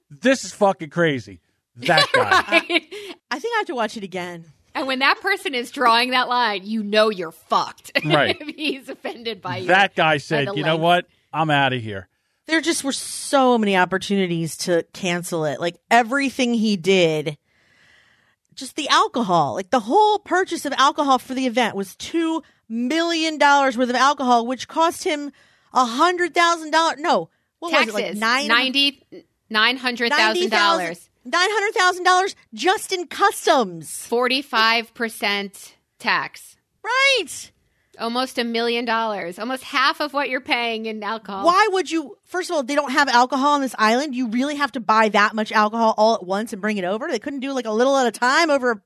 This 0.10 0.46
is 0.46 0.54
fucking 0.54 0.92
crazy. 0.92 1.42
That 1.76 2.06
guy. 2.14 2.82
I 3.32 3.40
think 3.40 3.56
I 3.56 3.60
have 3.60 3.68
to 3.68 3.76
watch 3.76 3.98
it 3.98 4.04
again. 4.04 4.46
And 4.76 4.86
when 4.88 5.00
that 5.00 5.20
person 5.22 5.56
is 5.56 5.72
drawing 5.72 6.12
that 6.12 6.28
line, 6.30 6.62
you 6.66 6.84
know 6.84 7.10
you're 7.10 7.32
fucked. 7.32 7.92
Right. 8.06 8.38
if 8.40 8.56
he's 8.56 8.88
offended 8.90 9.42
by 9.42 9.58
you. 9.58 9.68
that 9.68 9.96
guy 9.96 10.18
said, 10.18 10.48
the 10.50 10.54
You 10.56 10.64
know 10.64 10.72
length. 10.76 10.82
what? 10.84 11.06
I'm 11.34 11.50
out 11.50 11.74
of 11.74 11.82
here. 11.82 12.08
There 12.48 12.62
just 12.62 12.84
were 12.84 12.92
so 12.92 13.58
many 13.58 13.76
opportunities 13.78 14.58
to 14.58 14.86
cancel 14.94 15.46
it. 15.46 15.60
Like 15.62 15.78
everything 15.90 16.54
he 16.54 16.76
did, 16.78 17.38
just 18.56 18.76
the 18.76 18.90
alcohol, 18.90 19.54
like 19.54 19.70
the 19.70 19.80
whole 19.80 20.20
purchase 20.20 20.66
of 20.66 20.74
alcohol 20.74 21.18
for 21.20 21.34
the 21.34 21.48
event 21.48 21.76
was 21.76 21.96
two 21.96 22.44
million 22.68 23.38
dollars 23.38 23.78
worth 23.78 23.90
of 23.90 23.96
alcohol, 23.96 24.46
which 24.46 24.68
cost 24.68 25.04
him 25.06 25.32
a 25.74 25.86
hundred 25.86 26.34
thousand 26.34 26.72
dollars. 26.72 26.98
No, 27.00 27.30
what 27.60 27.72
Taxes. 27.72 27.94
was 27.94 28.02
it? 28.04 28.08
Like 28.10 28.18
nine 28.18 28.48
ninety 28.48 29.04
nine 29.50 29.78
hundred 31.24 31.34
thousand 31.34 31.34
dollars. 31.34 31.34
Nine 31.34 31.50
hundred 31.52 31.74
thousand 31.74 32.04
dollars 32.04 32.36
just 32.54 32.94
in 32.94 33.08
customs. 33.08 34.06
Forty 34.06 34.42
five 34.42 34.94
percent 34.94 35.76
tax. 36.00 36.58
Right. 36.84 37.52
Almost 38.00 38.40
a 38.40 38.44
million 38.44 38.86
dollars. 38.86 39.38
Almost 39.38 39.64
half 39.64 40.00
of 40.00 40.14
what 40.14 40.30
you're 40.30 40.42
paying 40.42 40.86
in 40.86 41.04
alcohol. 41.04 41.46
Why 41.46 41.68
would 41.72 41.92
you? 41.92 42.18
First 42.26 42.50
of 42.50 42.56
all, 42.56 42.64
they 42.64 42.76
don't 42.76 42.92
have 42.92 43.10
alcohol 43.10 43.52
on 43.52 43.62
this 43.62 43.76
island. 43.78 44.16
You 44.16 44.30
really 44.30 44.56
have 44.56 44.72
to 44.72 44.80
buy 44.80 45.10
that 45.10 45.36
much 45.36 45.52
alcohol 45.52 45.94
all 45.98 46.16
at 46.16 46.26
once 46.26 46.54
and 46.54 46.62
bring 46.62 46.78
it 46.78 46.86
over. 46.86 47.08
They 47.10 47.20
couldn't 47.20 47.42
do 47.42 47.54
like 47.54 47.66
a 47.66 47.72
little 47.72 47.96
at 47.98 48.08
a 48.08 48.12
time 48.12 48.50
over. 48.50 48.82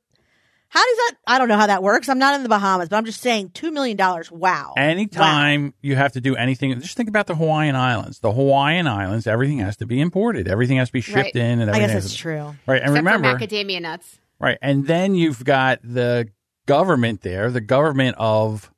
How 0.76 0.86
does 0.86 0.98
that? 0.98 1.14
I 1.26 1.38
don't 1.40 1.48
know 1.48 1.56
how 1.56 1.68
that 1.68 1.82
works. 1.82 2.10
I'm 2.10 2.20
not 2.20 2.36
in 2.36 2.44
the 2.44 2.50
Bahamas, 2.50 2.90
but 2.90 2.98
I'm 2.98 3.06
just 3.06 3.22
saying, 3.22 3.52
two 3.54 3.72
million 3.72 3.96
dollars. 3.96 4.30
Wow. 4.30 4.74
Anytime 4.76 5.74
you 5.82 5.96
have 5.96 6.12
to 6.14 6.22
do 6.22 6.36
anything, 6.36 6.78
just 6.82 6.98
think 6.98 7.08
about 7.08 7.28
the 7.28 7.36
Hawaiian 7.36 7.78
Islands. 7.78 8.20
The 8.20 8.34
Hawaiian 8.34 8.86
Islands, 8.86 9.26
everything 9.26 9.60
has 9.60 9.78
to 9.78 9.86
be 9.86 10.02
imported. 10.02 10.50
Everything 10.50 10.76
has 10.78 10.90
to 10.90 10.94
be 10.94 11.00
shipped 11.02 11.16
Right. 11.16 11.36
in, 11.38 11.62
and 11.62 11.72
I 11.72 11.76
everything 11.76 11.96
guess 11.96 12.04
that's 12.04 12.16
true. 12.16 12.56
Right, 12.68 12.82
and 12.82 12.92
Except 12.92 12.98
remember, 12.98 13.40
for 13.40 13.46
macadamia 13.46 13.82
nuts. 13.82 14.18
Right. 14.38 14.58
And 14.62 14.86
then 14.86 15.16
you've 15.16 15.46
got 15.46 15.80
the 15.82 16.28
government 16.66 17.22
there, 17.22 17.50
the 17.52 17.62
government 17.62 18.18
of 18.20 18.70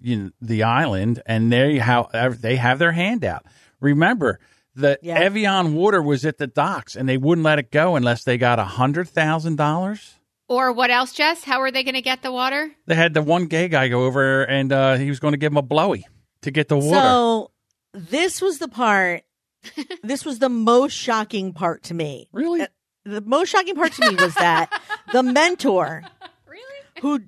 you 0.00 0.16
know, 0.16 0.30
the 0.40 0.64
island, 0.64 1.22
and 1.26 1.52
they 1.52 1.78
have 1.78 2.08
they 2.40 2.56
have 2.56 2.80
their 2.80 2.90
hand 2.90 3.24
out. 3.24 3.46
Remember, 3.78 4.40
the 4.74 4.98
Yeah. 5.02 5.20
Evian 5.20 5.74
water 5.74 6.02
was 6.02 6.24
at 6.24 6.38
the 6.38 6.48
docks, 6.48 6.96
and 6.96 7.08
they 7.08 7.16
wouldn't 7.16 7.44
let 7.44 7.60
it 7.60 7.70
go 7.70 7.94
unless 7.94 8.24
they 8.24 8.38
got 8.38 8.58
a 8.58 8.64
hundred 8.64 9.08
thousand 9.08 9.54
dollars. 9.56 10.16
Or 10.52 10.70
what 10.70 10.90
else, 10.90 11.14
Jess? 11.14 11.44
How 11.44 11.62
are 11.62 11.70
they 11.70 11.82
going 11.82 11.94
to 11.94 12.02
get 12.02 12.20
the 12.22 12.30
water? 12.30 12.70
They 12.86 12.94
had 12.94 13.14
the 13.14 13.22
one 13.22 13.46
gay 13.46 13.68
guy 13.68 13.88
go 13.88 14.04
over, 14.04 14.42
and 14.44 14.70
uh, 14.70 14.96
he 14.96 15.08
was 15.08 15.18
going 15.18 15.32
to 15.32 15.38
give 15.38 15.50
him 15.50 15.56
a 15.56 15.62
blowy 15.62 16.06
to 16.42 16.50
get 16.50 16.68
the 16.68 16.76
water. 16.76 17.00
So 17.00 17.50
this 17.94 18.42
was 18.42 18.58
the 18.58 18.68
part. 18.68 19.22
this 20.02 20.26
was 20.26 20.40
the 20.40 20.50
most 20.50 20.92
shocking 20.92 21.54
part 21.54 21.84
to 21.84 21.94
me. 21.94 22.28
really? 22.32 22.66
The 23.04 23.22
most 23.22 23.48
shocking 23.48 23.74
part 23.76 23.92
to 23.94 24.10
me 24.10 24.14
was 24.16 24.34
that 24.34 24.70
the 25.12 25.22
mentor 25.22 26.02
Really? 26.46 26.62
who 27.00 27.20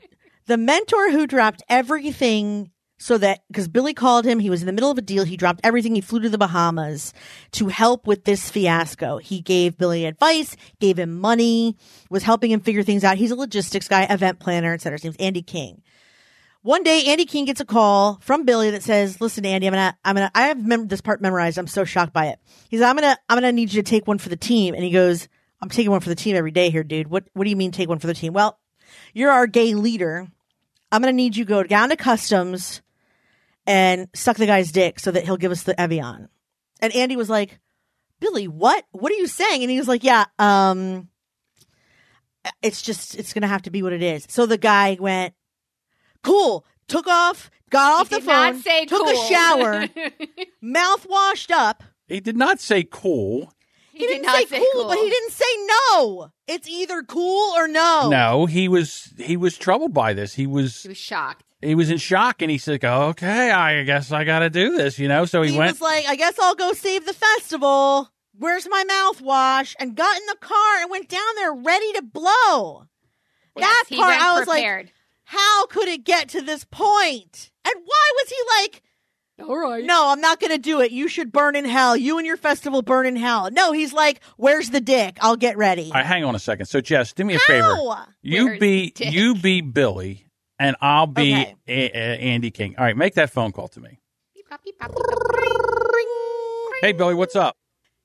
the 0.47 0.59
mentor 0.59 1.11
who 1.11 1.27
dropped 1.27 1.63
everything 1.69 2.71
so 2.99 3.19
that 3.19 3.41
because 3.49 3.69
Billy 3.69 3.93
called 3.93 4.25
him, 4.25 4.39
he 4.39 4.51
was 4.51 4.63
in 4.63 4.67
the 4.67 4.73
middle 4.73 4.91
of 4.91 4.99
a 4.99 5.03
deal. 5.03 5.25
He 5.25 5.37
dropped 5.37 5.61
everything. 5.65 5.95
He 5.95 6.01
flew 6.01 6.21
to 6.21 6.29
the 6.29 6.39
Bahamas 6.39 7.13
to 7.53 7.69
help 7.69 8.07
with 8.07 8.25
this 8.25 8.51
fiasco. 8.51 9.19
He 9.19 9.41
gave 9.41 9.77
Billy 9.77 10.05
advice, 10.05 10.57
gave 10.81 10.99
him 10.99 11.19
money, 11.19 11.77
was 12.09 12.23
helping 12.23 12.51
him 12.51 12.61
figure 12.61 12.83
things 12.83 13.05
out. 13.05 13.17
He's 13.17 13.31
a 13.31 13.37
logistics 13.37 13.89
guy, 13.89 14.05
event 14.05 14.39
planner, 14.39 14.75
etc. 14.75 14.95
His 14.95 15.05
name's 15.05 15.17
Andy 15.17 15.43
King. 15.43 15.83
One 16.63 16.83
day, 16.83 17.05
Andy 17.09 17.27
King 17.27 17.45
gets 17.45 17.61
a 17.61 17.67
call 17.67 18.19
from 18.23 18.47
Billy 18.47 18.71
that 18.71 18.83
says, 18.83 19.21
"Listen, 19.21 19.45
Andy, 19.45 19.67
I'm 19.67 19.75
gonna, 19.75 19.99
I'm 20.03 20.15
gonna, 20.15 20.31
I 20.35 20.47
have 20.47 20.65
mem- 20.65 20.89
this 20.89 21.03
part 21.03 21.21
memorized. 21.21 21.59
I'm 21.59 21.67
so 21.67 21.85
shocked 21.85 22.15
by 22.15 22.29
it." 22.29 22.39
He's, 22.71 22.81
"I'm 22.81 22.97
gonna, 22.97 23.19
I'm 23.29 23.37
gonna 23.37 23.53
need 23.53 23.73
you 23.75 23.83
to 23.83 23.91
take 23.91 24.07
one 24.07 24.17
for 24.17 24.31
the 24.31 24.37
team." 24.37 24.73
And 24.75 24.83
he 24.83 24.91
goes, 24.91 25.29
"I'm 25.61 25.69
taking 25.69 25.91
one 25.91 26.01
for 26.01 26.09
the 26.09 26.15
team 26.15 26.37
every 26.37 26.53
day 26.53 26.71
here, 26.71 26.85
dude. 26.85 27.09
What, 27.09 27.25
what 27.35 27.45
do 27.45 27.51
you 27.51 27.57
mean 27.57 27.71
take 27.71 27.91
one 27.91 27.99
for 27.99 28.07
the 28.07 28.15
team?" 28.15 28.33
Well, 28.33 28.59
you're 29.13 29.31
our 29.31 29.47
gay 29.47 29.75
leader. 29.75 30.27
I'm 30.91 31.03
gonna 31.03 31.13
need 31.13 31.37
you 31.37 31.45
to 31.45 31.49
go 31.49 31.63
down 31.65 31.91
to 31.91 31.97
customs 31.97 32.81
and 33.66 34.09
suck 34.14 34.37
the 34.37 34.46
guy's 34.46 34.72
dick 34.72 34.98
so 35.00 35.11
that 35.11 35.24
he'll 35.24 35.37
give 35.37 35.53
us 35.53 35.62
the 35.62 35.79
Evian. 35.81 36.29
And 36.81 36.94
Andy 36.94 37.16
was 37.16 37.31
like, 37.31 37.59
Billy, 38.20 38.46
what? 38.48 38.85
What 38.92 39.11
are 39.12 39.16
you 39.16 39.27
saying? 39.27 39.62
And 39.62 39.70
he 39.70 39.79
was 39.79 39.88
like, 39.88 40.05
Yeah, 40.05 40.24
um, 40.38 41.09
it's 42.62 42.83
just 42.83 43.14
it's 43.16 43.33
gonna 43.33 43.48
have 43.48 43.62
to 43.62 43.70
be 43.70 43.83
what 43.83 43.92
it 43.92 44.03
is. 44.03 44.27
So 44.29 44.46
the 44.46 44.59
guy 44.59 44.96
went, 45.00 45.35
Cool, 46.22 46.64
took 46.88 47.07
off, 47.07 47.50
got 47.70 47.92
off 48.00 48.09
He 48.09 48.16
the 48.16 48.20
did 48.20 48.27
phone, 48.27 48.55
not 48.55 48.62
say 48.62 48.87
took 48.87 49.05
cool. 49.07 49.11
a 49.12 49.29
shower, 49.29 49.88
mouth 50.62 51.07
washed 51.09 51.50
up. 51.50 51.83
He 52.07 52.20
did 52.20 52.37
not 52.37 52.61
say 52.61 52.85
cool. 52.85 53.53
he, 53.92 53.98
He, 54.00 54.07
did 54.07 54.12
didn't 54.14 54.27
not 54.27 54.37
say, 54.37 54.46
say 54.46 54.66
cool, 54.74 54.88
but 54.88 54.98
he 54.98 55.09
didn't 55.09 55.33
say 55.33 55.44
no. 55.92 56.29
It's 56.46 56.68
either 56.68 57.03
cool 57.03 57.53
or 57.57 57.66
no. 57.68 58.09
No, 58.11 58.46
he 58.46 58.68
was 58.68 59.12
he 59.18 59.37
was 59.37 59.57
troubled 59.57 59.94
by 59.94 60.12
this. 60.12 60.35
He 60.35 60.46
was 60.46 60.83
He 60.83 60.88
was 60.88 60.98
shocked. 60.98 61.44
He 61.64 61.74
was 61.74 61.90
in 61.90 61.98
shock, 61.98 62.42
and 62.42 62.50
he 62.50 62.59
said, 62.59 62.85
"Okay, 62.85 63.50
I 63.50 63.83
guess 63.85 64.12
I 64.12 64.24
got 64.24 64.40
to 64.40 64.50
do 64.50 64.77
this," 64.77 64.98
you 64.98 65.09
know. 65.09 65.24
So 65.24 65.42
he, 65.42 65.53
he 65.53 65.59
went. 65.59 65.72
was 65.72 65.81
like, 65.81 66.07
I 66.07 66.16
guess 66.16 66.38
I'll 66.38 66.55
go 66.55 66.72
save 66.72 67.07
the 67.07 67.14
festival. 67.14 68.11
Where's 68.38 68.68
my 68.68 68.85
mouthwash? 68.90 69.74
And 69.79 69.94
got 69.94 70.16
in 70.16 70.27
the 70.27 70.37
car 70.40 70.81
and 70.81 70.90
went 70.90 71.09
down 71.09 71.35
there 71.37 71.53
ready 71.55 71.92
to 71.94 72.03
blow. 72.03 72.87
that 73.57 73.61
Yes, 73.61 73.88
he 73.88 73.96
part, 73.96 74.20
I 74.20 74.38
was 74.38 74.48
like, 74.48 74.62
prepared. 74.64 74.90
how 75.24 75.66
could 75.66 75.87
it 75.88 76.05
get 76.05 76.31
to 76.31 76.42
this 76.42 76.64
point? 76.64 77.50
And 77.64 77.74
why 77.85 78.11
was 78.16 78.29
he 78.29 78.37
like, 78.62 78.83
All 79.48 79.57
right. 79.57 79.85
No, 79.85 80.09
I'm 80.11 80.20
not 80.20 80.40
going 80.40 80.50
to 80.50 80.59
do 80.59 80.81
it. 80.81 80.90
You 80.90 81.07
should 81.07 81.31
burn 81.31 81.55
in 81.55 81.64
hell. 81.64 81.96
You 81.96 82.18
and 82.18 82.27
your 82.27 82.37
festival 82.37 82.83
burn 82.83 83.07
in 83.07 83.14
hell. 83.16 83.50
No, 83.53 83.70
he's 83.72 83.92
like, 83.92 84.20
where's 84.37 84.70
the 84.70 84.81
dick? 84.81 85.16
I'll 85.20 85.37
get 85.37 85.57
ready. 85.57 85.87
All 85.87 85.92
right, 85.92 86.05
hang 86.07 86.24
on 86.24 86.35
a 86.35 86.40
second. 86.40 86.66
So, 86.66 86.81
Jess, 86.81 87.12
do 87.12 87.24
me 87.24 87.35
a 87.37 87.38
favor. 87.38 87.77
You 88.20 88.46
Where's 88.46 88.59
be 88.59 88.92
you 88.98 89.37
be 89.37 89.61
Billy, 89.61 90.24
and 90.59 90.77
I'll 90.81 91.07
be 91.07 91.33
Okay. 91.33 91.55
A- 91.69 91.90
A- 91.97 92.19
Andy 92.21 92.51
King. 92.51 92.75
All 92.79 92.85
right, 92.85 92.97
make 92.97 93.14
that 93.14 93.31
phone 93.31 93.53
call 93.53 93.69
to 93.69 93.81
me. 93.81 93.99
Hey, 96.83 96.93
Billy, 96.93 97.14
what's 97.14 97.35
up? 97.37 97.57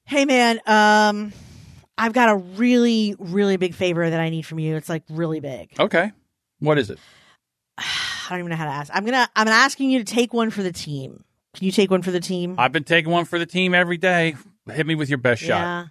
Hey, 0.05 0.25
man. 0.25 0.59
Um, 0.65 1.33
I've 1.97 2.13
got 2.13 2.29
a 2.29 2.35
really, 2.35 3.15
really 3.19 3.57
big 3.57 3.73
favor 3.73 4.09
that 4.09 4.19
I 4.19 4.29
need 4.29 4.43
from 4.45 4.59
you. 4.59 4.75
It's 4.77 4.87
like 4.89 5.03
really 5.09 5.39
big. 5.41 5.73
Okay, 5.79 6.11
what 6.59 6.77
is 6.77 6.89
it? 6.89 6.97
I 7.77 7.83
don't 8.29 8.39
even 8.39 8.49
know 8.51 8.55
how 8.55 8.65
to 8.65 8.71
ask. 8.71 8.91
I'm 8.95 9.03
gonna. 9.05 9.27
I'm 9.35 9.47
asking 9.47 9.91
you 9.91 9.99
to 9.99 10.05
take 10.05 10.33
one 10.33 10.49
for 10.49 10.63
the 10.63 10.71
team. 10.71 11.23
Can 11.55 11.65
you 11.65 11.71
take 11.71 11.91
one 11.91 12.01
for 12.03 12.11
the 12.11 12.19
team? 12.19 12.55
I've 12.57 12.71
been 12.71 12.83
taking 12.83 13.11
one 13.11 13.25
for 13.25 13.37
the 13.39 13.45
team 13.45 13.73
every 13.73 13.97
day. 13.97 14.35
Hit 14.71 14.85
me 14.85 14.95
with 14.95 15.09
your 15.09 15.17
best 15.17 15.41
shot. 15.41 15.87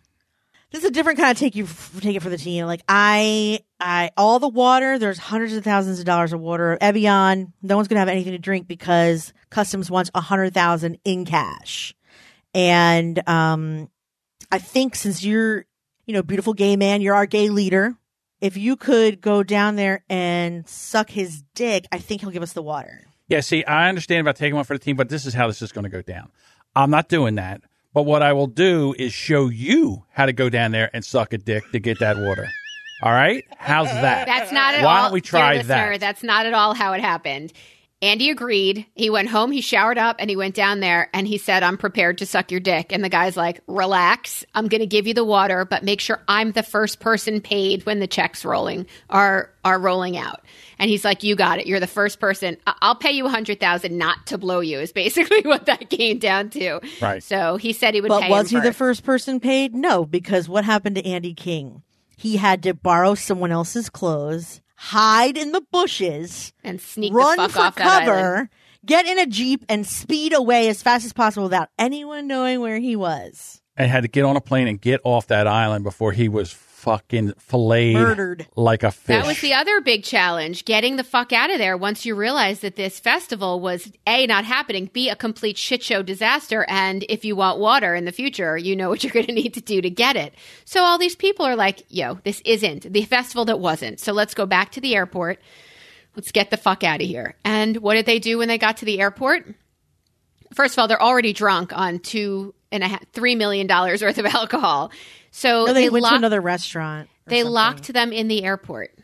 This 0.71 0.85
is 0.85 0.91
a 0.91 0.93
different 0.93 1.19
kind 1.19 1.31
of 1.31 1.39
take 1.39 1.57
you 1.57 1.67
take 2.01 2.17
it 2.17 2.23
for 2.23 2.29
the 2.29 2.37
team. 2.37 2.67
Like 2.67 2.83
I, 2.89 3.61
I 3.81 4.11
all 4.17 4.39
the 4.39 4.49
water. 4.49 4.99
There's 4.99 5.19
hundreds 5.19 5.55
of 5.55 5.65
thousands 5.65 5.99
of 5.99 6.05
dollars 6.05 6.33
of 6.33 6.41
water. 6.41 6.77
Evian. 6.81 7.55
No 7.63 7.77
one's 7.77 7.89
gonna 7.89 8.01
have 8.01 8.09
anything 8.09 8.33
to 8.33 8.39
drink 8.39 8.69
because 8.69 9.33
Customs 9.51 9.91
wants 9.91 10.11
a 10.15 10.21
hundred 10.21 10.53
thousand 10.53 10.99
in 11.05 11.25
cash. 11.25 11.95
And 12.55 13.27
um, 13.29 13.89
I 14.51 14.59
think 14.59 14.95
since 14.95 15.25
you're, 15.25 15.65
you 16.07 16.15
know, 16.15 16.23
beautiful 16.23 16.55
gay 16.55 16.77
man, 16.77 17.01
you're 17.01 17.15
our 17.15 17.27
gay 17.27 17.49
leader. 17.49 17.97
If 18.41 18.57
you 18.57 18.77
could 18.77 19.21
go 19.21 19.43
down 19.43 19.77
there 19.77 20.05
and 20.09 20.67
suck 20.69 21.11
his 21.11 21.43
dick, 21.55 21.87
I 21.91 21.99
think 21.99 22.21
he'll 22.21 22.31
give 22.31 22.43
us 22.43 22.53
the 22.53 22.63
water. 22.63 23.07
Yeah, 23.27 23.41
see, 23.41 23.65
I 23.65 23.89
understand 23.89 24.21
about 24.21 24.37
taking 24.37 24.55
one 24.55 24.65
for 24.65 24.75
the 24.75 24.83
team, 24.83 24.97
but 24.97 25.09
this 25.09 25.27
is 25.27 25.35
how 25.35 25.49
this 25.49 25.61
is 25.61 25.73
going 25.73 25.85
to 25.85 25.91
go 25.91 26.03
down. 26.03 26.31
I'm 26.75 26.91
not 26.91 27.09
doing 27.09 27.35
that. 27.35 27.63
But 27.99 28.05
what 28.05 28.23
I 28.23 28.33
will 28.33 28.47
do 28.47 28.95
is 28.97 29.13
show 29.13 29.49
you 29.49 30.05
how 30.13 30.27
to 30.27 30.33
go 30.33 30.49
down 30.49 30.71
there 30.71 30.89
and 30.93 31.05
suck 31.05 31.33
a 31.33 31.39
dick 31.39 31.65
to 31.73 31.81
get 31.81 31.99
that 31.99 32.17
water. 32.17 32.49
All 33.03 33.11
right? 33.11 33.45
How's 33.57 33.89
that? 33.89 34.25
That's 34.29 34.53
not 34.53 34.75
at 34.75 34.85
Why 34.85 34.99
all. 34.99 35.03
don't 35.07 35.15
we 35.15 35.21
try 35.21 35.61
that? 35.61 35.99
That's 35.99 36.23
not 36.23 36.47
at 36.47 36.55
all 36.55 36.75
how 36.75 36.93
it 36.93 37.01
happened. 37.01 37.53
Andy 38.01 38.31
agreed. 38.31 38.87
He 38.95 39.11
went 39.11 39.29
home, 39.29 39.51
he 39.51 39.61
showered 39.61 39.99
up, 39.99 40.17
and 40.21 40.31
he 40.31 40.37
went 40.37 40.55
down 40.55 40.79
there 40.79 41.11
and 41.13 41.27
he 41.27 41.37
said, 41.37 41.65
I'm 41.65 41.77
prepared 41.77 42.19
to 42.19 42.27
suck 42.27 42.53
your 42.53 42.61
dick. 42.61 42.93
And 42.93 43.03
the 43.03 43.09
guy's 43.09 43.37
like, 43.37 43.61
Relax. 43.67 44.45
I'm 44.55 44.69
going 44.69 44.81
to 44.83 44.87
give 44.87 45.09
you 45.09 45.15
the 45.15 45.25
water, 45.25 45.65
but 45.65 45.83
make 45.83 46.01
sure 46.01 46.21
I'm 46.29 46.53
the 46.53 46.63
first 46.63 47.01
person 47.01 47.41
paid 47.41 47.85
when 47.87 47.99
the 47.99 48.07
checks 48.07 48.45
rolling 48.45 48.87
are 49.11 49.51
are 49.65 49.81
rolling 49.81 50.17
out. 50.17 50.43
And 50.79 50.89
he's 50.89 51.05
like, 51.05 51.25
You 51.25 51.35
got 51.35 51.59
it. 51.59 51.67
You're 51.67 51.81
the 51.81 51.89
first 51.89 52.21
person. 52.21 52.57
I- 52.69 52.77
I'll 52.83 52.95
pay 52.95 53.11
you 53.11 53.27
a 53.27 53.31
hundred 53.31 53.59
thousand 53.59 53.99
not 53.99 54.27
to 54.29 54.39
blow 54.39 54.61
you, 54.61 54.79
is 54.79 54.93
basically 54.93 55.41
what 55.45 55.67
that 55.67 55.91
came 55.91 56.19
down 56.21 56.51
to. 56.51 56.81
Right. 57.03 57.21
So 57.21 57.57
he 57.57 57.73
said 57.73 57.95
he 57.95 58.01
would 58.01 58.09
But 58.11 58.23
pay 58.23 58.31
was 58.31 58.53
him 58.53 58.61
he 58.61 58.67
the 58.69 58.73
first. 58.73 59.01
first 59.01 59.05
person 59.05 59.41
paid? 59.41 59.75
No, 59.75 60.05
because 60.05 60.49
what 60.49 60.65
happened 60.65 60.95
to 60.97 61.05
Andy 61.05 61.35
King? 61.35 61.83
He 62.17 62.37
had 62.37 62.63
to 62.63 62.75
borrow 62.75 63.15
someone 63.17 63.51
else's 63.53 63.91
clothes, 63.91 64.61
hide 64.79 65.37
in 65.37 65.51
the 65.53 65.61
bushes, 65.73 66.53
and 66.63 66.81
sneak 66.81 67.13
run 67.13 67.37
the 67.37 67.49
fuck 67.49 67.53
for 67.53 67.61
off 67.61 67.75
that 67.75 68.05
cover, 68.07 68.51
get 68.87 69.07
in 69.07 69.19
a 69.19 69.27
jeep, 69.27 69.65
and 69.69 69.85
speed 69.87 70.33
away 70.33 70.69
as 70.69 70.81
fast 70.83 71.05
as 71.05 71.13
possible 71.13 71.45
without 71.45 71.69
anyone 71.79 72.29
knowing 72.29 72.61
where 72.61 72.79
he 72.79 72.95
was. 72.97 73.61
and 73.77 73.91
had 73.91 74.03
to 74.03 74.09
get 74.09 74.25
on 74.25 74.37
a 74.37 74.41
plane 74.41 74.67
and 74.69 74.81
get 74.81 75.01
off 75.05 75.27
that 75.27 75.47
island 75.47 75.85
before 75.85 76.13
he 76.13 76.29
was 76.29 76.53
fucking 76.79 77.33
filleted 77.39 77.95
Murdered. 77.95 78.47
like 78.55 78.85
a 78.85 78.93
fish. 78.93 79.09
That 79.09 79.27
was 79.27 79.41
the 79.41 79.53
other 79.53 79.81
big 79.81 80.05
challenge, 80.05 80.65
getting 80.65 80.95
the 80.95 81.03
fuck 81.03 81.33
out 81.33 81.51
of 81.51 81.59
there 81.59 81.77
once 81.77 82.07
you 82.07 82.15
realize 82.15 82.61
that 82.61 82.77
this 82.77 83.01
festival 83.01 83.59
was 83.59 83.91
A, 84.07 84.27
not 84.29 84.45
happening, 84.45 84.89
B, 84.93 85.09
a 85.09 85.17
complete 85.17 85.59
shit 85.59 85.83
show 85.83 86.03
disaster. 86.03 86.65
And 86.69 87.05
if 87.09 87.25
you 87.25 87.35
want 87.35 87.59
water 87.59 87.97
in 87.97 88.05
the 88.05 88.13
future, 88.13 88.57
you 88.57 88.77
know 88.77 88.89
what 88.89 89.03
you're 89.03 89.13
going 89.19 89.27
to 89.27 89.33
need 89.33 89.55
to 89.55 89.61
do 89.61 89.83
to 89.83 89.91
get 89.91 90.15
it. 90.15 90.35
So 90.65 90.85
all 90.85 90.99
these 90.99 91.17
people 91.17 91.45
are 91.45 91.57
like, 91.57 91.83
yo, 91.89 92.21
this 92.23 92.41
isn't 92.45 92.93
the 92.93 93.03
festival 93.03 93.45
that 93.47 93.59
wasn't. 93.59 93.99
So 93.99 94.13
let's 94.13 94.35
go 94.35 94.47
back 94.47 94.71
to 94.73 94.81
the 94.81 94.95
airport. 94.95 95.41
Let's 96.15 96.31
get 96.31 96.51
the 96.51 96.57
fuck 96.57 96.85
out 96.85 97.03
of 97.03 97.09
here. 97.09 97.35
And 97.45 97.79
what 97.79 97.95
did 97.95 98.07
they 98.07 98.21
do 98.21 98.39
when 98.39 98.49
they 98.49 98.59
got 98.59 98.77
to 98.79 98.85
the 98.85 99.01
airport? 99.01 99.47
First 100.55 100.75
of 100.75 100.79
all, 100.81 100.89
they're 100.89 101.03
already 101.03 101.33
drunk 101.33 101.77
on 101.77 101.99
two 101.99 102.55
and 102.73 102.83
a 102.83 102.89
half, 102.89 103.03
three 103.13 103.35
million 103.35 103.67
dollars 103.67 104.03
worth 104.03 104.19
of 104.19 104.27
alcohol. 104.35 104.91
So 105.31 105.67
No, 105.67 105.73
they, 105.73 105.89
went 105.91 106.03
locked- 106.03 106.13
to 106.15 106.19
another 106.19 106.41
restaurant. 106.41 107.09
they 107.27 107.41
something. 107.41 107.53
locked 107.53 107.93
them 107.93 108.13
in 108.13 108.29
the 108.29 108.45
airport. 108.45 108.95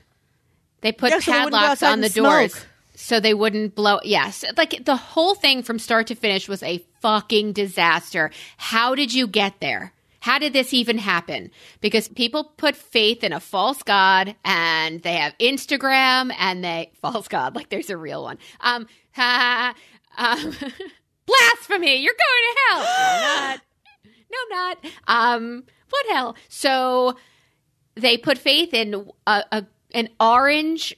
They 0.81 0.93
put 0.93 1.11
Yeah, 1.13 1.19
so 1.21 1.33
they 1.33 1.39
padlocks 1.39 1.83
on 1.83 2.01
the 2.03 2.09
doors 2.11 2.53
smoke. 2.55 2.67
so 2.95 3.21
they 3.21 3.33
wouldn't 3.35 3.75
blow. 3.75 4.01
Yes, 4.05 4.45
like 4.57 4.85
the 4.85 4.97
whole 4.97 5.35
thing 5.35 5.63
from 5.63 5.79
start 5.79 6.09
to 6.09 6.15
finish 6.15 6.49
was 6.49 6.63
a 6.63 6.85
fucking 7.01 7.53
disaster. 7.55 8.31
How 8.59 8.95
did 8.95 9.13
you 9.15 9.27
get 9.27 9.61
there? 9.61 9.93
How 10.21 10.39
did 10.39 10.53
this 10.55 10.73
even 10.73 10.97
happen? 10.99 11.51
Because 11.83 12.09
people 12.09 12.45
put 12.45 12.77
faith 12.77 13.23
in 13.25 13.33
a 13.35 13.41
false 13.41 13.83
god 13.83 14.35
and 14.45 15.03
they 15.03 15.15
have 15.17 15.37
Instagram 15.39 16.33
and 16.39 16.65
they 16.65 16.93
false 17.03 17.29
god 17.29 17.55
like 17.55 17.69
there's 17.71 17.91
a 17.91 17.97
real 17.97 18.23
one. 18.23 18.39
Um, 18.61 18.87
ha, 19.13 19.75
um 20.19 20.55
blasphemy. 21.27 21.97
You're 22.03 22.15
going 22.15 22.45
to 22.49 22.61
hell. 22.69 23.61
No, 24.31 24.39
I'm 24.41 24.49
not. 24.51 24.81
No, 24.83 24.87
I'm 24.87 24.87
not. 25.07 25.35
Um, 25.37 25.65
what 25.91 26.07
hell? 26.11 26.37
So 26.49 27.17
they 27.95 28.17
put 28.17 28.37
faith 28.37 28.75
in 28.75 29.09
a, 29.27 29.45
a 29.53 29.67
an 29.93 30.09
orange 30.19 30.97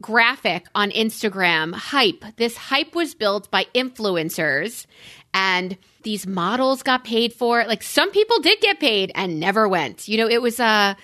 graphic 0.00 0.66
on 0.74 0.90
Instagram 0.90 1.74
hype. 1.74 2.24
This 2.36 2.56
hype 2.56 2.94
was 2.94 3.14
built 3.14 3.50
by 3.50 3.66
influencers 3.74 4.86
and 5.32 5.78
these 6.02 6.26
models 6.26 6.82
got 6.82 7.04
paid 7.04 7.32
for 7.32 7.60
it. 7.60 7.68
Like 7.68 7.82
some 7.82 8.10
people 8.10 8.40
did 8.40 8.60
get 8.60 8.80
paid 8.80 9.12
and 9.14 9.40
never 9.40 9.68
went. 9.68 10.08
You 10.08 10.18
know, 10.18 10.28
it 10.28 10.42
was 10.42 10.60
a 10.60 10.96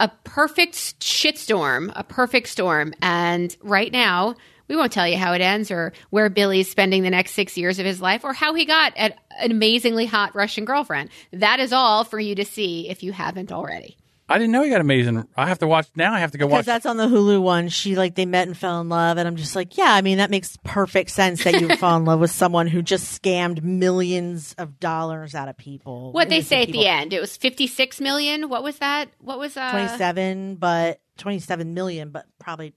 a 0.00 0.08
perfect 0.24 0.74
shitstorm, 1.00 1.92
a 1.94 2.04
perfect 2.04 2.48
storm. 2.48 2.92
And 3.00 3.56
right 3.62 3.92
now, 3.92 4.34
we 4.68 4.76
won't 4.76 4.92
tell 4.92 5.06
you 5.06 5.16
how 5.16 5.32
it 5.32 5.40
ends 5.40 5.70
or 5.70 5.92
where 6.10 6.28
Billy's 6.30 6.70
spending 6.70 7.02
the 7.02 7.10
next 7.10 7.32
six 7.32 7.56
years 7.56 7.78
of 7.78 7.86
his 7.86 8.00
life 8.00 8.24
or 8.24 8.32
how 8.32 8.54
he 8.54 8.64
got 8.64 8.92
an 8.96 9.14
an 9.38 9.50
amazingly 9.50 10.06
hot 10.06 10.34
Russian 10.34 10.64
girlfriend. 10.64 11.10
That 11.32 11.60
is 11.60 11.72
all 11.72 12.04
for 12.04 12.18
you 12.18 12.34
to 12.36 12.44
see 12.44 12.88
if 12.88 13.02
you 13.02 13.12
haven't 13.12 13.50
already. 13.52 13.96
I 14.26 14.38
didn't 14.38 14.52
know 14.52 14.62
he 14.62 14.70
got 14.70 14.80
amazing. 14.80 15.28
I 15.36 15.48
have 15.48 15.58
to 15.58 15.66
watch 15.66 15.86
now. 15.96 16.14
I 16.14 16.20
have 16.20 16.30
to 16.32 16.38
go 16.38 16.46
Because 16.46 16.60
watch. 16.60 16.64
that's 16.66 16.86
on 16.86 16.96
the 16.96 17.06
Hulu 17.06 17.42
one. 17.42 17.68
She 17.68 17.94
like 17.94 18.14
they 18.14 18.24
met 18.24 18.46
and 18.48 18.56
fell 18.56 18.80
in 18.80 18.88
love, 18.88 19.18
and 19.18 19.28
I'm 19.28 19.36
just 19.36 19.54
like, 19.54 19.76
yeah. 19.76 19.92
I 19.92 20.00
mean, 20.00 20.16
that 20.16 20.30
makes 20.30 20.56
perfect 20.64 21.10
sense 21.10 21.44
that 21.44 21.60
you 21.60 21.68
would 21.68 21.78
fall 21.80 21.98
in 21.98 22.06
love 22.06 22.20
with 22.20 22.30
someone 22.30 22.66
who 22.66 22.80
just 22.80 23.20
scammed 23.22 23.62
millions 23.62 24.54
of 24.56 24.80
dollars 24.80 25.34
out 25.34 25.48
of 25.48 25.58
people. 25.58 26.10
What 26.12 26.30
they 26.30 26.40
say 26.40 26.62
at 26.62 26.66
people. 26.68 26.80
the 26.80 26.88
end, 26.88 27.12
it 27.12 27.20
was 27.20 27.36
56 27.36 28.00
million. 28.00 28.48
What 28.48 28.62
was 28.62 28.78
that? 28.78 29.10
What 29.18 29.38
was 29.38 29.58
uh 29.58 29.70
27, 29.72 30.54
but 30.56 31.00
27 31.18 31.74
million, 31.74 32.08
but 32.08 32.24
probably 32.38 32.72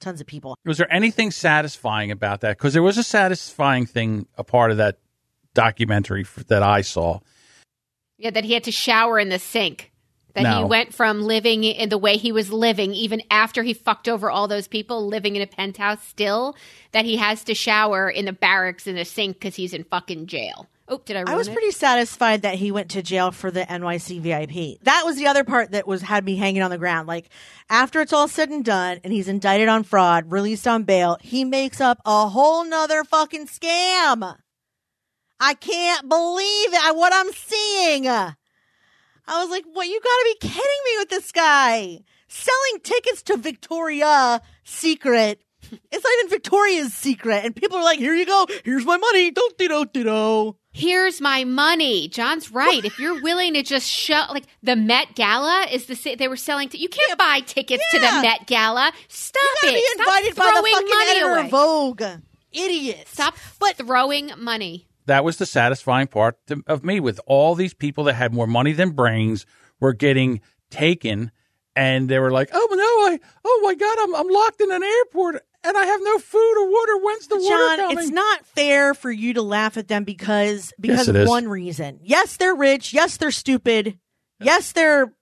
tons 0.00 0.20
of 0.20 0.26
people. 0.26 0.56
was 0.64 0.78
there 0.78 0.92
anything 0.92 1.30
satisfying 1.30 2.10
about 2.10 2.40
that? 2.40 2.56
Because 2.56 2.72
there 2.72 2.82
was 2.82 2.98
a 2.98 3.02
satisfying 3.02 3.86
thing, 3.86 4.26
a 4.36 4.44
part 4.44 4.70
of 4.70 4.76
that 4.76 4.98
documentary 5.54 6.22
f- 6.22 6.44
that 6.48 6.62
I 6.62 6.82
saw. 6.82 7.20
Yeah, 8.18 8.30
that 8.30 8.44
he 8.44 8.52
had 8.52 8.64
to 8.64 8.72
shower 8.72 9.18
in 9.18 9.28
the 9.28 9.38
sink. 9.38 9.92
That 10.34 10.58
he 10.58 10.64
went 10.64 10.92
from 10.92 11.22
living 11.22 11.64
in 11.64 11.88
the 11.88 11.96
way 11.96 12.18
he 12.18 12.30
was 12.30 12.52
living, 12.52 12.92
even 12.92 13.22
after 13.30 13.62
he 13.62 13.72
fucked 13.72 14.06
over 14.06 14.30
all 14.30 14.48
those 14.48 14.68
people, 14.68 15.06
living 15.06 15.34
in 15.34 15.40
a 15.40 15.46
penthouse 15.46 16.02
still, 16.06 16.56
that 16.92 17.06
he 17.06 17.16
has 17.16 17.42
to 17.44 17.54
shower 17.54 18.10
in 18.10 18.26
the 18.26 18.34
barracks 18.34 18.86
in 18.86 18.98
a 18.98 19.04
sink 19.06 19.36
because 19.36 19.54
he's 19.54 19.72
in 19.72 19.84
fucking 19.84 20.26
jail. 20.26 20.68
Oh, 20.88 21.00
did 21.04 21.16
I 21.16 21.20
ruin 21.20 21.28
I 21.30 21.36
was 21.36 21.48
it? 21.48 21.52
pretty 21.52 21.72
satisfied 21.72 22.42
that 22.42 22.54
he 22.54 22.70
went 22.70 22.90
to 22.90 23.02
jail 23.02 23.32
for 23.32 23.50
the 23.50 23.62
NYC 23.62 24.20
VIP. 24.20 24.80
That 24.84 25.02
was 25.04 25.16
the 25.16 25.26
other 25.26 25.42
part 25.42 25.72
that 25.72 25.86
was 25.86 26.02
had 26.02 26.24
me 26.24 26.36
hanging 26.36 26.62
on 26.62 26.70
the 26.70 26.78
ground. 26.78 27.08
Like 27.08 27.28
after 27.68 28.00
it's 28.00 28.12
all 28.12 28.28
said 28.28 28.50
and 28.50 28.64
done, 28.64 29.00
and 29.02 29.12
he's 29.12 29.26
indicted 29.28 29.68
on 29.68 29.82
fraud, 29.82 30.30
released 30.30 30.66
on 30.68 30.84
bail, 30.84 31.18
he 31.20 31.44
makes 31.44 31.80
up 31.80 32.00
a 32.04 32.28
whole 32.28 32.64
nother 32.64 33.02
fucking 33.02 33.46
scam. 33.48 34.36
I 35.40 35.54
can't 35.54 36.08
believe 36.08 36.72
it. 36.72 36.96
What 36.96 37.12
I'm 37.12 37.32
seeing. 37.32 38.06
I 38.08 38.34
was 39.28 39.50
like, 39.50 39.64
"What? 39.72 39.88
You 39.88 40.00
got 40.00 40.08
to 40.08 40.36
be 40.40 40.48
kidding 40.48 40.82
me 40.84 40.98
with 40.98 41.08
this 41.08 41.32
guy 41.32 41.98
selling 42.28 42.80
tickets 42.84 43.22
to 43.24 43.36
Victoria 43.36 44.40
Secret." 44.62 45.40
It's 45.90 46.04
not 46.04 46.12
even 46.20 46.30
Victoria's 46.30 46.94
Secret, 46.94 47.44
and 47.44 47.54
people 47.56 47.76
are 47.76 47.82
like, 47.82 47.98
"Here 47.98 48.14
you 48.14 48.24
go. 48.24 48.46
Here's 48.64 48.84
my 48.84 48.96
money." 48.96 49.32
Don't 49.32 49.58
do 49.58 49.66
do 49.68 50.04
do. 50.04 50.56
Here's 50.76 51.22
my 51.22 51.44
money. 51.44 52.06
John's 52.08 52.50
right. 52.52 52.84
if 52.84 52.98
you're 52.98 53.22
willing 53.22 53.54
to 53.54 53.62
just 53.62 53.88
shut, 53.88 54.28
like 54.28 54.44
the 54.62 54.76
Met 54.76 55.14
Gala 55.14 55.66
is 55.72 55.86
the 55.86 55.96
sa- 55.96 56.16
they 56.18 56.28
were 56.28 56.36
selling. 56.36 56.68
T- 56.68 56.76
you 56.76 56.90
can't 56.90 57.18
buy 57.18 57.40
tickets 57.40 57.82
to 57.92 57.98
the 57.98 58.04
Met 58.20 58.46
Gala. 58.46 58.92
Stop 59.08 59.42
You 59.62 59.70
gotta 59.70 59.76
it. 59.78 59.80
be 59.80 59.86
Stop 59.86 59.98
invited 60.06 60.36
by 60.36 60.44
the 60.44 60.50
throwing 60.52 60.72
fucking 60.74 60.88
money 60.88 61.10
editor 61.12 61.30
away. 61.30 61.40
of 61.44 61.50
Vogue. 61.50 62.02
Idiots. 62.52 63.10
Stop 63.10 63.36
but 63.58 63.76
throwing 63.76 64.30
money. 64.36 64.86
That 65.06 65.24
was 65.24 65.38
the 65.38 65.46
satisfying 65.46 66.08
part 66.08 66.36
to, 66.48 66.62
of 66.66 66.84
me 66.84 67.00
with 67.00 67.20
all 67.26 67.54
these 67.54 67.72
people 67.72 68.04
that 68.04 68.14
had 68.14 68.34
more 68.34 68.46
money 68.46 68.72
than 68.72 68.90
brains 68.90 69.46
were 69.80 69.92
getting 69.94 70.40
taken, 70.70 71.30
and 71.74 72.08
they 72.08 72.18
were 72.18 72.30
like, 72.32 72.50
"Oh 72.52 72.68
no, 72.70 73.14
I, 73.14 73.18
oh 73.44 73.60
my 73.62 73.74
god, 73.74 73.96
I'm 74.00 74.14
I'm 74.16 74.28
locked 74.28 74.60
in 74.60 74.72
an 74.72 74.82
airport." 74.82 75.42
And 75.66 75.76
I 75.76 75.84
have 75.86 76.00
no 76.02 76.18
food 76.18 76.54
or 76.58 76.70
water. 76.70 76.96
When's 77.04 77.26
the 77.28 77.36
water 77.36 77.48
John, 77.48 77.76
coming? 77.78 77.98
it's 77.98 78.10
not 78.10 78.46
fair 78.46 78.94
for 78.94 79.10
you 79.10 79.34
to 79.34 79.42
laugh 79.42 79.76
at 79.76 79.88
them 79.88 80.04
because 80.04 80.72
because 80.80 81.08
it 81.08 81.16
of 81.16 81.22
is. 81.22 81.28
one 81.28 81.48
reason. 81.48 82.00
Yes, 82.02 82.36
they're 82.36 82.54
rich. 82.54 82.92
Yes, 82.94 83.16
they're 83.16 83.30
stupid. 83.30 83.98
Yes, 84.40 84.72
they're 84.72 85.12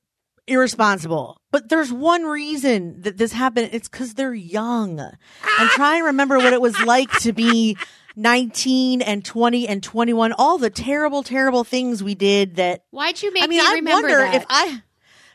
irresponsible. 0.46 1.36
But 1.50 1.68
there's 1.68 1.92
one 1.92 2.24
reason 2.24 3.00
that 3.02 3.16
this 3.16 3.32
happened. 3.32 3.70
It's 3.72 3.88
because 3.88 4.14
they're 4.14 4.34
young. 4.34 5.00
I'm 5.00 5.68
trying 5.68 6.00
to 6.02 6.06
remember 6.06 6.38
what 6.38 6.52
it 6.52 6.60
was 6.60 6.78
like 6.80 7.10
to 7.20 7.32
be 7.32 7.76
19 8.16 9.02
and 9.02 9.24
20 9.24 9.68
and 9.68 9.82
21. 9.82 10.32
All 10.32 10.58
the 10.58 10.70
terrible, 10.70 11.22
terrible 11.22 11.64
things 11.64 12.02
we 12.02 12.14
did 12.14 12.56
that 12.56 12.84
Why'd 12.90 13.22
you 13.22 13.32
make 13.32 13.42
I 13.44 13.46
mean, 13.46 13.58
me 13.60 13.66
I 13.66 13.72
remember 13.74 14.08
wonder 14.08 14.18
that? 14.18 14.34
if 14.34 14.46
I 14.48 14.82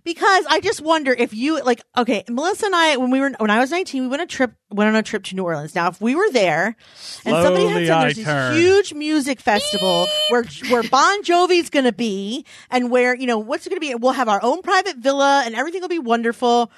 because 0.03 0.45
I 0.49 0.59
just 0.59 0.81
wonder 0.81 1.11
if 1.11 1.33
you 1.33 1.61
like 1.63 1.81
okay, 1.97 2.23
Melissa 2.29 2.67
and 2.67 2.75
I 2.75 2.97
when 2.97 3.11
we 3.11 3.19
were 3.19 3.31
when 3.37 3.49
I 3.49 3.59
was 3.59 3.71
19, 3.71 4.03
we 4.03 4.07
went 4.07 4.21
a 4.21 4.25
trip 4.25 4.53
went 4.69 4.87
on 4.87 4.95
a 4.95 5.03
trip 5.03 5.23
to 5.25 5.35
New 5.35 5.43
Orleans. 5.43 5.75
Now, 5.75 5.89
if 5.89 5.99
we 6.01 6.15
were 6.15 6.29
there 6.31 6.75
and 7.25 7.35
somebody 7.35 7.67
had 7.67 7.87
said 7.87 7.91
I 7.91 8.01
there's 8.03 8.15
this 8.15 8.25
turn. 8.25 8.55
huge 8.55 8.93
music 8.93 9.39
festival 9.39 10.07
where 10.29 10.43
where 10.69 10.83
Bon 10.83 11.23
Jovi's 11.23 11.69
going 11.69 11.85
to 11.85 11.93
be 11.93 12.45
and 12.69 12.91
where, 12.91 13.15
you 13.15 13.27
know, 13.27 13.39
what's 13.39 13.67
going 13.67 13.77
to 13.77 13.81
be 13.81 13.93
we'll 13.95 14.13
have 14.13 14.29
our 14.29 14.41
own 14.43 14.61
private 14.61 14.97
villa 14.97 15.43
and 15.45 15.55
everything 15.55 15.81
will 15.81 15.89
be 15.89 15.99
wonderful. 15.99 16.71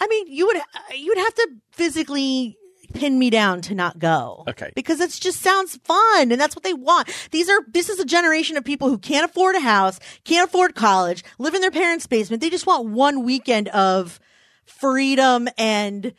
I 0.00 0.06
mean, 0.08 0.26
you 0.28 0.46
would 0.46 0.56
you 0.96 1.08
would 1.08 1.18
have 1.18 1.34
to 1.34 1.48
physically 1.70 2.58
pin 2.96 3.18
me 3.18 3.30
down 3.30 3.60
to 3.62 3.74
not 3.74 3.98
go. 3.98 4.44
Okay. 4.48 4.72
Because 4.74 5.00
it 5.00 5.10
just 5.10 5.40
sounds 5.40 5.76
fun 5.84 6.32
and 6.32 6.40
that's 6.40 6.56
what 6.56 6.64
they 6.64 6.74
want. 6.74 7.08
These 7.30 7.48
are 7.48 7.60
this 7.68 7.88
is 7.88 8.00
a 8.00 8.04
generation 8.04 8.56
of 8.56 8.64
people 8.64 8.88
who 8.88 8.98
can't 8.98 9.28
afford 9.28 9.54
a 9.56 9.60
house, 9.60 10.00
can't 10.24 10.48
afford 10.48 10.74
college, 10.74 11.22
live 11.38 11.54
in 11.54 11.60
their 11.60 11.70
parents' 11.70 12.06
basement. 12.06 12.40
They 12.40 12.50
just 12.50 12.66
want 12.66 12.88
one 12.88 13.24
weekend 13.24 13.68
of 13.68 14.18
freedom 14.64 15.48
and 15.58 16.14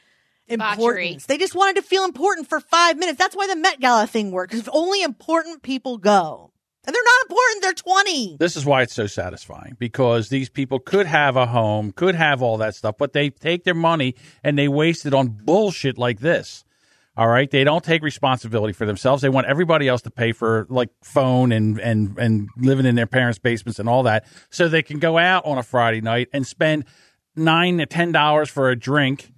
importance. 0.47 1.25
They 1.25 1.37
just 1.37 1.55
wanted 1.55 1.75
to 1.77 1.81
feel 1.81 2.05
important 2.05 2.47
for 2.47 2.59
5 2.59 2.97
minutes. 2.97 3.17
That's 3.17 3.35
why 3.35 3.47
the 3.47 3.55
Met 3.55 3.79
Gala 3.79 4.07
thing 4.07 4.31
worked 4.31 4.53
cuz 4.53 4.67
only 4.69 5.01
important 5.01 5.63
people 5.63 5.97
go. 5.97 6.51
And 6.87 6.95
they're 6.95 7.03
not 7.03 7.21
important, 7.23 7.63
they're 7.63 7.73
20. 7.73 8.37
This 8.39 8.55
is 8.55 8.65
why 8.65 8.81
it's 8.81 8.93
so 8.93 9.07
satisfying 9.07 9.75
because 9.77 10.29
these 10.29 10.49
people 10.49 10.79
could 10.79 11.05
have 11.05 11.35
a 11.35 11.45
home, 11.45 11.91
could 11.91 12.15
have 12.15 12.41
all 12.41 12.55
that 12.59 12.75
stuff, 12.75 12.95
but 12.97 13.11
they 13.11 13.29
take 13.29 13.65
their 13.65 13.73
money 13.73 14.15
and 14.41 14.57
they 14.57 14.69
waste 14.69 15.05
it 15.05 15.13
on 15.13 15.27
bullshit 15.27 15.97
like 15.97 16.21
this. 16.21 16.63
All 17.17 17.27
right, 17.27 17.49
they 17.49 17.63
don't 17.63 17.83
take 17.83 18.03
responsibility 18.03 18.73
for 18.73 18.85
themselves. 18.85 19.23
They 19.23 19.29
want 19.29 19.47
everybody 19.47 19.87
else 19.87 20.03
to 20.03 20.11
pay 20.11 20.31
for 20.33 20.67
like 20.69 20.89
phone 21.03 21.51
and 21.51 21.79
and 21.79 22.17
and 22.19 22.47
living 22.57 22.85
in 22.85 22.93
their 22.93 23.07
parents' 23.07 23.39
basements 23.39 23.79
and 23.79 23.89
all 23.89 24.03
that, 24.03 24.25
so 24.51 24.69
they 24.69 24.83
can 24.83 24.99
go 24.99 25.17
out 25.17 25.43
on 25.45 25.57
a 25.57 25.63
Friday 25.63 25.99
night 25.99 26.29
and 26.31 26.45
spend 26.45 26.85
nine 27.35 27.79
to 27.79 27.87
ten 27.87 28.11
dollars 28.11 28.49
for 28.49 28.69
a 28.69 28.75
drink. 28.75 29.31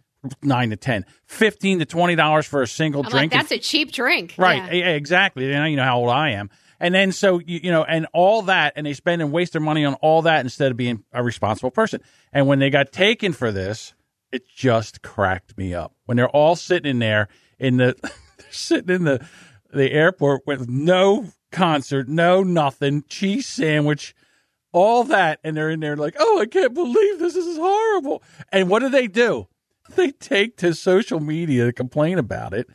Nine 0.44 0.72
to 0.72 0.76
ten, 0.76 1.06
fifteen 1.26 1.80
to 1.80 1.86
twenty 1.86 2.18
dollars 2.18 2.46
for 2.46 2.62
a 2.62 2.68
single 2.68 3.06
I'm 3.06 3.10
drink. 3.10 3.32
like, 3.32 3.40
that's 3.40 3.54
a 3.54 3.58
cheap 3.58 3.94
drink. 3.94 4.36
Right. 4.38 4.62
Yeah. 4.66 4.74
Yeah, 4.74 4.96
exactly. 4.96 5.46
You 5.46 5.54
know, 5.54 5.64
you 5.64 5.78
know 5.78 5.86
how 5.86 6.00
old 6.00 6.10
I 6.10 6.32
am. 6.32 6.50
And 6.78 6.94
then 6.94 7.14
so 7.14 7.40
you, 7.40 7.62
you 7.64 7.72
know, 7.72 7.86
and 7.86 8.06
all 8.12 8.42
that, 8.42 8.74
and 8.76 8.86
they 8.86 8.94
spend 8.94 9.22
and 9.22 9.32
waste 9.32 9.54
their 9.54 9.62
money 9.62 9.86
on 9.86 9.94
all 10.02 10.24
that 10.24 10.42
instead 10.42 10.72
of 10.72 10.78
being 10.78 11.06
a 11.14 11.24
responsible 11.24 11.72
person. 11.72 12.02
And 12.34 12.48
when 12.48 12.60
they 12.60 12.70
got 12.70 12.92
taken 12.92 13.32
for 13.32 13.54
this, 13.54 13.94
it 14.30 14.44
just 14.54 15.02
cracked 15.02 15.58
me 15.58 15.74
up. 15.74 15.94
When 16.04 16.18
they're 16.18 16.28
all 16.28 16.58
sitting 16.58 16.90
in 16.90 17.00
there 17.00 17.30
in 17.60 17.78
the 17.78 17.96
sitting 18.52 18.96
in 18.96 19.04
the 19.04 19.26
the 19.72 19.92
airport 19.92 20.48
with 20.48 20.68
no 20.68 21.28
concert, 21.52 22.08
no 22.08 22.44
nothing, 22.44 23.04
cheese 23.08 23.48
sandwich, 23.48 24.16
all 24.72 25.04
that, 25.04 25.40
and 25.44 25.56
they're 25.56 25.70
in 25.70 25.80
there 25.80 25.96
like, 25.96 26.16
oh, 26.20 26.40
I 26.40 26.46
can't 26.46 26.74
believe 26.74 27.20
this. 27.20 27.36
This 27.36 27.46
is 27.46 27.58
horrible. 27.58 28.24
And 28.52 28.70
what 28.70 28.80
do 28.80 28.90
they 28.90 29.08
do? 29.08 29.48
They 29.96 30.12
take 30.12 30.56
to 30.58 30.76
social 30.76 31.20
media 31.20 31.66
to 31.66 31.74
complain 31.74 32.20
about 32.20 32.54
it 32.54 32.70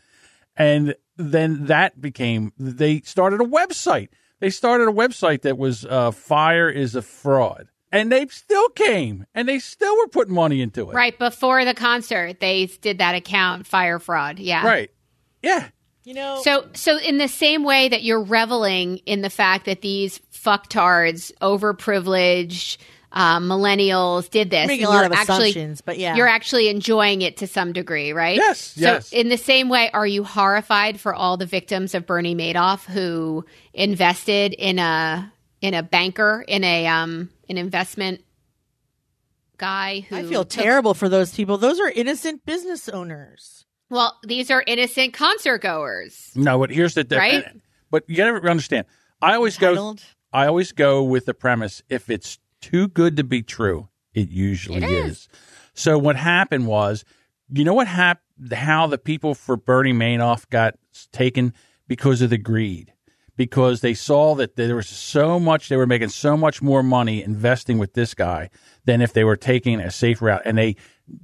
and 0.56 0.94
then 1.16 1.66
that 1.66 2.00
became 2.00 2.52
they 2.58 3.00
started 3.00 3.40
a 3.40 3.44
website 3.44 4.08
they 4.40 4.50
started 4.50 4.88
a 4.88 4.92
website 4.92 5.42
that 5.42 5.58
was 5.58 5.84
uh, 5.86 6.10
fire 6.10 6.68
is 6.68 6.94
a 6.94 7.02
fraud 7.02 7.68
and 7.94 8.12
they 8.12 8.26
still 8.26 8.68
came 8.70 9.24
and 9.34 9.48
they 9.48 9.58
still 9.58 9.96
were 9.96 10.08
putting 10.08 10.34
money 10.34 10.60
into 10.60 10.90
it 10.90 10.94
Right 10.94 11.18
before 11.18 11.64
the 11.64 11.74
concert, 11.74 12.40
they 12.40 12.66
did 12.66 12.98
that 12.98 13.14
account, 13.14 13.66
Fire 13.66 13.98
Fraud. 13.98 14.38
Yeah. 14.38 14.66
right 14.66 14.90
yeah 15.42 15.68
You 16.04 16.14
know, 16.14 16.40
So, 16.42 16.66
so 16.74 16.98
in 16.98 17.18
the 17.18 17.28
same 17.28 17.64
way 17.64 17.88
that 17.88 18.02
you're 18.02 18.22
reveling 18.22 18.98
in 19.06 19.22
the 19.22 19.30
fact 19.30 19.64
that 19.66 19.80
these 19.80 20.18
fucktards, 20.32 21.32
overprivileged 21.40 22.78
uh, 23.12 23.38
millennials 23.38 24.28
did 24.28 24.50
this, 24.50 24.66
making 24.66 24.86
a 24.86 24.88
lot 24.88 24.96
you're 24.96 25.04
of 25.06 25.12
actually, 25.12 25.50
assumptions, 25.50 25.80
but 25.80 25.98
yeah. 25.98 26.16
you're 26.16 26.26
actually 26.26 26.68
enjoying 26.68 27.22
it 27.22 27.36
to 27.36 27.46
some 27.46 27.72
degree, 27.72 28.12
right? 28.12 28.36
Yes, 28.36 28.58
So, 28.58 28.80
yes. 28.80 29.12
in 29.12 29.28
the 29.28 29.36
same 29.38 29.68
way, 29.68 29.88
are 29.92 30.06
you 30.06 30.24
horrified 30.24 30.98
for 30.98 31.14
all 31.14 31.36
the 31.36 31.46
victims 31.46 31.94
of 31.94 32.06
Bernie 32.06 32.34
Madoff 32.34 32.84
who 32.86 33.44
invested 33.72 34.52
in 34.52 34.78
a 34.80 35.32
in 35.60 35.74
a 35.74 35.82
banker 35.84 36.44
in 36.46 36.64
a 36.64 36.86
um 36.88 37.30
an 37.48 37.58
investment 37.58 38.22
guy 39.56 40.00
who 40.08 40.16
I 40.16 40.22
feel 40.24 40.44
took- 40.44 40.62
terrible 40.64 40.94
for 40.94 41.08
those 41.08 41.34
people. 41.34 41.58
Those 41.58 41.80
are 41.80 41.88
innocent 41.90 42.44
business 42.44 42.88
owners. 42.88 43.66
Well, 43.90 44.18
these 44.24 44.50
are 44.50 44.64
innocent 44.66 45.12
concert 45.14 45.58
goers. 45.58 46.30
no 46.34 46.58
but 46.58 46.70
here's 46.70 46.94
the 46.94 47.06
Right? 47.10 47.44
but 47.90 48.02
you 48.08 48.16
gotta 48.16 48.34
understand 48.48 48.86
i 49.22 49.34
always 49.34 49.56
go 49.56 49.94
i 50.32 50.46
always 50.46 50.72
go 50.72 51.02
with 51.04 51.26
the 51.26 51.34
premise 51.34 51.82
if 51.88 52.10
it's 52.10 52.38
too 52.60 52.88
good 52.88 53.16
to 53.18 53.24
be 53.24 53.42
true 53.42 53.88
it 54.14 54.30
usually 54.30 54.78
It 54.78 54.84
is. 54.90 55.10
is. 55.12 55.28
so 55.74 55.96
what 55.98 56.16
happened 56.16 56.66
was 56.66 57.04
you 57.52 57.62
know 57.62 57.74
what 57.74 57.86
happened 57.86 58.52
how 58.52 58.86
the 58.88 58.98
people 58.98 59.34
for 59.34 59.56
bernie 59.56 59.92
madoff 59.92 60.48
got 60.50 60.74
taken 61.12 61.52
because 61.86 62.20
of 62.20 62.30
the 62.30 62.38
greed 62.38 62.92
because 63.36 63.80
they 63.80 63.94
saw 63.94 64.34
that 64.36 64.56
there 64.56 64.76
was 64.76 64.88
so 64.88 65.38
much 65.40 65.68
they 65.68 65.76
were 65.76 65.86
making 65.86 66.08
so 66.08 66.36
much 66.36 66.62
more 66.62 66.82
money 66.82 67.22
investing 67.22 67.78
with 67.78 67.94
this 67.94 68.14
guy 68.14 68.50
than 68.84 69.00
if 69.00 69.12
they 69.12 69.24
were 69.24 69.36
taking 69.36 69.80
a 69.80 69.90
safe 69.90 70.20
route 70.22 70.42
and 70.44 70.56
they 70.58 70.76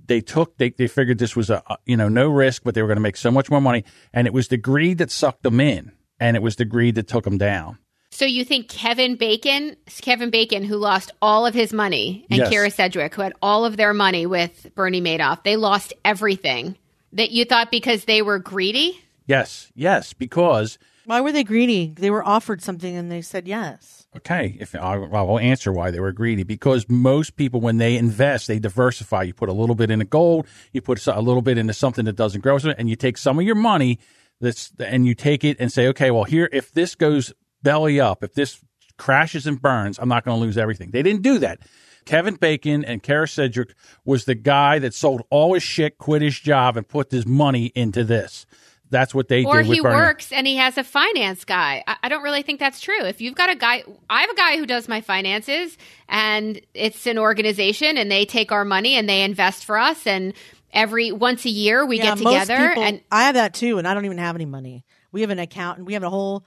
they 0.07 0.21
took 0.21 0.57
they, 0.59 0.71
they 0.71 0.87
figured 0.87 1.19
this 1.19 1.35
was 1.37 1.51
a 1.51 1.63
you 1.87 1.97
know 1.97 2.09
no 2.09 2.29
risk 2.29 2.63
but 2.65 2.75
they 2.75 2.83
were 2.83 2.89
going 2.89 2.97
to 2.97 3.03
make 3.03 3.17
so 3.17 3.31
much 3.31 3.51
more 3.51 3.61
money 3.61 3.85
and 4.13 4.27
it 4.27 4.33
was 4.33 4.49
the 4.49 4.57
greed 4.57 4.99
that 4.99 5.11
sucked 5.11 5.43
them 5.43 5.61
in 5.61 5.93
and 6.19 6.37
it 6.37 6.43
was 6.43 6.57
the 6.57 6.65
greed 6.65 6.95
that 6.97 7.09
took 7.09 7.25
them 7.25 7.39
down 7.39 7.79
So 8.11 8.25
you 8.25 8.45
think 8.45 8.69
Kevin 8.69 9.15
Bacon, 9.17 9.77
Kevin 10.03 10.31
Bacon, 10.31 10.65
who 10.65 10.77
lost 10.77 11.13
all 11.23 11.47
of 11.47 11.55
his 11.55 11.73
money, 11.73 12.27
and 12.29 12.39
Yes. 12.39 12.53
Kyra 12.53 12.73
Sedgwick, 12.73 13.15
who 13.15 13.23
had 13.23 13.35
all 13.41 13.65
of 13.65 13.77
their 13.77 13.95
money 13.95 14.27
with 14.27 14.67
Bernie 14.75 15.01
Madoff, 15.01 15.45
they 15.45 15.55
lost 15.57 15.95
everything. 16.05 16.77
That 17.13 17.31
you 17.31 17.45
thought 17.45 17.71
because 17.71 18.05
they 18.05 18.21
were 18.23 18.39
greedy? 18.41 19.01
yes 19.27 19.71
yes 19.77 20.13
because 20.13 20.77
Why 21.11 21.21
were 21.21 21.33
they 21.33 21.43
greedy? 21.43 21.93
They 21.97 22.09
were 22.09 22.25
offered 22.25 22.63
something 22.63 22.95
and 22.95 23.11
they 23.11 23.21
said 23.21 23.49
yes. 23.49 24.07
Okay, 24.17 24.57
if 24.61 24.77
I, 24.77 24.97
will 24.97 25.41
answer 25.41 25.73
why 25.73 25.91
they 25.91 25.99
were 25.99 26.13
greedy 26.13 26.45
because 26.45 26.89
most 26.89 27.35
people 27.35 27.61
when 27.61 27.79
they 27.79 27.97
invest 27.97 28.47
they 28.47 28.61
diversify. 28.61 29.25
You 29.25 29.35
put 29.35 29.49
a 29.49 29.53
little 29.53 29.75
bit 29.75 29.91
into 29.91 30.05
gold, 30.05 30.47
you 30.73 30.81
put 30.81 31.05
a 31.09 31.21
little 31.21 31.43
bit 31.43 31.59
into 31.59 31.73
something 31.73 32.05
that 32.05 32.15
doesn't 32.15 32.43
grow, 32.43 32.59
and 32.79 32.89
you 32.89 32.95
take 32.95 33.19
some 33.19 33.41
of 33.41 33.45
your 33.45 33.57
money 33.57 33.99
that's 34.41 34.71
and 34.79 35.05
you 35.05 35.17
take 35.17 35.43
it 35.43 35.57
and 35.59 35.73
say, 35.73 35.89
okay, 35.89 36.13
well 36.13 36.23
here 36.23 36.49
if 36.53 36.71
this 36.75 36.95
goes 36.95 37.33
belly 37.61 37.99
up, 37.99 38.23
if 38.23 38.35
this 38.35 38.61
crashes 38.97 39.49
and 39.49 39.61
burns, 39.61 39.99
I'm 39.99 40.09
not 40.09 40.25
going 40.25 40.39
to 40.39 40.41
lose 40.41 40.57
everything. 40.57 40.93
They 40.93 41.03
didn't 41.03 41.23
do 41.23 41.41
that. 41.41 41.59
Kevin 42.05 42.37
Bacon 42.37 42.85
and 42.85 43.03
Kara 43.03 43.27
Cedric 43.27 43.75
was 44.05 44.27
the 44.27 44.37
guy 44.37 44.79
that 44.79 44.95
sold 44.95 45.23
all 45.29 45.55
his 45.55 45.65
shit, 45.65 45.99
quit 45.99 46.23
his 46.23 46.39
job, 46.39 46.77
and 46.77 46.87
put 46.87 47.11
his 47.11 47.27
money 47.27 47.73
into 47.75 48.05
this. 48.05 48.47
That's 48.91 49.15
what 49.15 49.29
they 49.29 49.43
do. 49.43 49.49
Or 49.49 49.59
did 49.63 49.69
with 49.69 49.77
he 49.79 49.83
Bernie. 49.83 49.95
works 49.97 50.33
and 50.33 50.47
he 50.47 50.57
has 50.57 50.77
a 50.77 50.85
finance 50.85 51.45
guy. 51.45 51.83
I, 51.87 51.97
I 52.05 52.09
don't 52.09 52.23
really 52.23 52.43
think 52.43 52.59
that's 52.59 52.81
true. 52.81 53.05
If 53.05 53.21
you've 53.21 53.37
got 53.37 53.49
a 53.51 53.55
guy, 53.55 53.85
I 54.09 54.23
have 54.23 54.31
a 54.31 54.35
guy 54.35 54.57
who 54.59 54.67
does 54.67 54.89
my 54.89 55.01
finances, 55.01 55.79
and 56.09 56.61
it's 56.75 57.07
an 57.07 57.17
organization, 57.19 57.97
and 57.97 58.11
they 58.11 58.25
take 58.25 58.51
our 58.53 58.65
money 58.65 58.97
and 58.97 59.09
they 59.09 59.23
invest 59.23 59.65
for 59.65 59.79
us, 59.79 60.07
and 60.07 60.35
every 60.73 61.13
once 61.13 61.45
a 61.45 61.51
year 61.51 61.87
we 61.87 61.99
Yeah, 61.99 62.15
get 62.15 62.19
together 62.19 62.69
people- 62.69 62.83
and 62.83 63.01
I 63.11 63.25
have 63.25 63.35
that 63.35 63.55
too, 63.55 63.79
and 63.79 63.87
I 63.89 63.95
don't 63.95 64.05
even 64.05 64.19
have 64.19 64.35
any 64.35 64.45
money. 64.47 64.85
We 65.13 65.21
have 65.23 65.31
an 65.31 65.39
accountant. 65.39 65.87
We 65.87 65.95
have 65.95 66.03
a 66.05 66.11
whole 66.11 66.45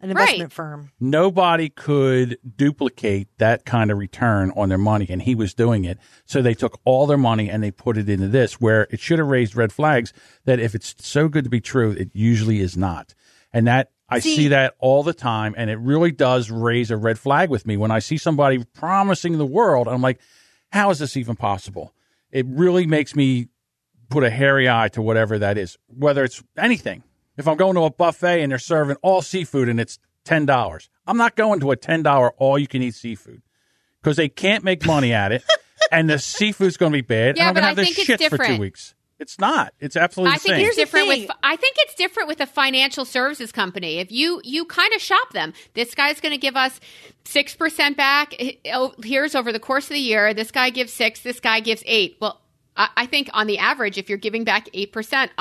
an 0.00 0.10
investment 0.10 0.40
Right. 0.42 0.52
firm. 0.52 0.90
nobody 0.98 1.68
could 1.68 2.38
duplicate 2.56 3.28
that 3.38 3.64
kind 3.64 3.90
of 3.90 3.98
return 3.98 4.52
on 4.56 4.68
their 4.68 4.78
money 4.78 5.06
and 5.08 5.22
he 5.22 5.34
was 5.34 5.52
doing 5.54 5.84
it 5.84 5.98
so 6.24 6.40
they 6.40 6.54
took 6.54 6.80
all 6.84 7.06
their 7.06 7.18
money 7.18 7.50
and 7.50 7.62
they 7.62 7.70
put 7.70 7.96
it 7.98 8.08
into 8.08 8.28
this 8.28 8.60
where 8.60 8.86
it 8.90 9.00
should 9.00 9.18
have 9.18 9.28
raised 9.28 9.54
red 9.56 9.72
flags 9.72 10.12
that 10.44 10.58
if 10.58 10.74
it's 10.74 10.94
so 10.98 11.28
good 11.28 11.44
to 11.44 11.50
be 11.50 11.60
true 11.60 11.90
it 11.92 12.10
usually 12.14 12.60
is 12.60 12.76
not 12.76 13.14
and 13.52 13.66
that 13.66 13.90
i 14.08 14.18
see, 14.18 14.36
See- 14.36 14.48
that 14.48 14.74
all 14.78 15.02
the 15.02 15.12
time 15.14 15.54
and 15.56 15.68
it 15.70 15.78
really 15.78 16.12
does 16.12 16.50
raise 16.50 16.90
a 16.90 16.96
red 16.96 17.18
flag 17.18 17.50
with 17.50 17.66
me 17.66 17.76
when 17.76 17.90
i 17.90 17.98
see 17.98 18.16
somebody 18.16 18.64
promising 18.74 19.36
the 19.38 19.46
world 19.46 19.86
i'm 19.88 20.02
like 20.02 20.20
how 20.72 20.90
is 20.90 20.98
this 20.98 21.16
even 21.16 21.36
possible 21.36 21.92
it 22.32 22.46
really 22.48 22.86
makes 22.86 23.14
me 23.16 23.48
put 24.08 24.24
a 24.24 24.30
hairy 24.30 24.68
eye 24.68 24.88
to 24.88 25.00
whatever 25.00 25.38
that 25.38 25.56
is, 25.56 25.78
whether 25.86 26.24
it's 26.24 26.42
anything. 26.56 27.04
If 27.40 27.48
I'm 27.48 27.56
going 27.56 27.74
to 27.74 27.82
a 27.82 27.90
buffet 27.90 28.42
and 28.42 28.52
they're 28.52 28.58
serving 28.58 28.96
all 29.02 29.22
seafood 29.22 29.68
and 29.68 29.80
it's 29.80 29.98
ten 30.24 30.46
dollars, 30.46 30.90
I'm 31.06 31.16
not 31.16 31.34
going 31.34 31.60
to 31.60 31.70
a 31.70 31.76
ten 31.76 32.02
dollar 32.02 32.32
all 32.32 32.58
you 32.58 32.66
can 32.68 32.82
eat 32.82 32.94
seafood 32.94 33.42
because 34.02 34.16
they 34.16 34.28
can't 34.28 34.62
make 34.62 34.84
money 34.86 35.12
at 35.12 35.32
it, 35.32 35.42
and 35.92 36.08
the 36.08 36.18
seafood's 36.18 36.76
going 36.76 36.92
to 36.92 36.98
be 36.98 37.02
bad. 37.02 37.36
Yeah, 37.36 37.48
and 37.48 37.48
I'm 37.48 37.54
but 37.54 37.60
going 37.62 37.62
to 37.62 37.66
I 37.66 37.68
have 37.68 37.76
this 37.76 37.96
think 37.96 37.98
it's 38.10 38.22
shit 38.22 38.30
for 38.30 38.36
two 38.36 38.42
different. 38.42 38.60
weeks. 38.60 38.94
It's 39.18 39.38
not. 39.38 39.74
It's 39.80 39.96
absolutely 39.96 40.32
I 40.32 40.36
the 40.36 40.40
think 40.40 40.54
same. 40.54 40.66
it's 40.66 40.76
different 40.76 41.08
with. 41.08 41.30
I 41.42 41.56
think 41.56 41.76
it's 41.80 41.94
different 41.94 42.28
with 42.28 42.40
a 42.40 42.46
financial 42.46 43.04
services 43.04 43.52
company. 43.52 43.98
If 43.98 44.12
you 44.12 44.40
you 44.44 44.64
kind 44.64 44.92
of 44.94 45.00
shop 45.00 45.32
them, 45.32 45.52
this 45.74 45.94
guy's 45.94 46.20
going 46.20 46.32
to 46.32 46.38
give 46.38 46.56
us 46.56 46.78
six 47.24 47.54
percent 47.54 47.96
back. 47.96 48.34
Oh, 48.72 48.94
Here's 49.02 49.34
over 49.34 49.52
the 49.52 49.60
course 49.60 49.84
of 49.84 49.94
the 49.94 50.00
year. 50.00 50.32
This 50.32 50.50
guy 50.50 50.70
gives 50.70 50.92
six. 50.92 51.20
This 51.20 51.40
guy 51.40 51.60
gives 51.60 51.82
eight. 51.86 52.16
Well, 52.20 52.40
I, 52.76 52.88
I 52.96 53.06
think 53.06 53.28
on 53.34 53.46
the 53.46 53.58
average, 53.58 53.98
if 53.98 54.08
you're 54.08 54.18
giving 54.18 54.44
back 54.44 54.68
eight 54.72 54.90
percent, 54.92 55.32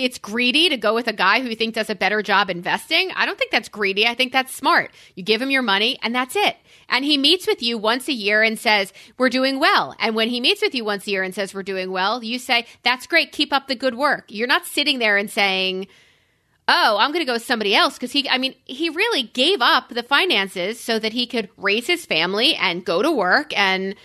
it's 0.00 0.18
greedy 0.18 0.70
to 0.70 0.76
go 0.76 0.94
with 0.94 1.08
a 1.08 1.12
guy 1.12 1.40
who 1.40 1.48
you 1.48 1.56
think 1.56 1.74
does 1.74 1.90
a 1.90 1.94
better 1.94 2.22
job 2.22 2.48
investing. 2.48 3.10
I 3.14 3.26
don't 3.26 3.38
think 3.38 3.50
that's 3.50 3.68
greedy. 3.68 4.06
I 4.06 4.14
think 4.14 4.32
that's 4.32 4.54
smart. 4.54 4.90
You 5.14 5.22
give 5.22 5.42
him 5.42 5.50
your 5.50 5.62
money 5.62 5.98
and 6.02 6.14
that's 6.14 6.36
it. 6.36 6.56
And 6.88 7.04
he 7.04 7.18
meets 7.18 7.46
with 7.46 7.62
you 7.62 7.78
once 7.78 8.08
a 8.08 8.12
year 8.12 8.42
and 8.42 8.58
says, 8.58 8.92
We're 9.18 9.28
doing 9.28 9.60
well. 9.60 9.94
And 9.98 10.16
when 10.16 10.28
he 10.28 10.40
meets 10.40 10.62
with 10.62 10.74
you 10.74 10.84
once 10.84 11.06
a 11.06 11.10
year 11.10 11.22
and 11.22 11.34
says, 11.34 11.54
We're 11.54 11.62
doing 11.62 11.92
well, 11.92 12.24
you 12.24 12.38
say, 12.38 12.66
That's 12.82 13.06
great. 13.06 13.32
Keep 13.32 13.52
up 13.52 13.68
the 13.68 13.74
good 13.74 13.94
work. 13.94 14.24
You're 14.28 14.48
not 14.48 14.66
sitting 14.66 14.98
there 14.98 15.16
and 15.16 15.30
saying, 15.30 15.86
Oh, 16.66 16.96
I'm 16.98 17.10
going 17.10 17.20
to 17.20 17.26
go 17.26 17.34
with 17.34 17.44
somebody 17.44 17.74
else 17.74 17.94
because 17.94 18.12
he, 18.12 18.28
I 18.28 18.38
mean, 18.38 18.54
he 18.64 18.90
really 18.90 19.24
gave 19.24 19.60
up 19.60 19.88
the 19.88 20.04
finances 20.04 20.78
so 20.78 20.98
that 20.98 21.12
he 21.12 21.26
could 21.26 21.48
raise 21.56 21.86
his 21.86 22.06
family 22.06 22.54
and 22.54 22.84
go 22.84 23.02
to 23.02 23.10
work. 23.10 23.56
And 23.58 23.96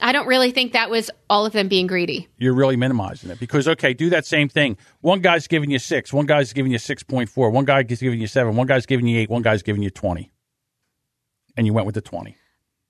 I 0.00 0.12
don't 0.12 0.26
really 0.26 0.50
think 0.50 0.72
that 0.72 0.90
was 0.90 1.10
all 1.30 1.46
of 1.46 1.52
them 1.52 1.68
being 1.68 1.86
greedy. 1.86 2.28
You're 2.38 2.54
really 2.54 2.76
minimizing 2.76 3.30
it 3.30 3.40
because 3.40 3.66
okay, 3.66 3.94
do 3.94 4.10
that 4.10 4.26
same 4.26 4.48
thing. 4.48 4.76
One 5.00 5.20
guy's 5.20 5.46
giving 5.46 5.70
you 5.70 5.78
six. 5.78 6.12
One 6.12 6.26
guy's 6.26 6.52
giving 6.52 6.72
you 6.72 6.78
six 6.78 7.02
point 7.02 7.28
four. 7.28 7.50
One 7.50 7.64
guy 7.64 7.80
is 7.88 8.00
giving 8.00 8.20
you 8.20 8.26
seven. 8.26 8.56
One 8.56 8.66
guy's 8.66 8.86
giving 8.86 9.06
you 9.06 9.18
eight. 9.20 9.30
One 9.30 9.42
guy's 9.42 9.62
giving 9.62 9.82
you 9.82 9.90
twenty. 9.90 10.30
And 11.56 11.66
you 11.66 11.72
went 11.72 11.86
with 11.86 11.94
the 11.94 12.02
twenty. 12.02 12.36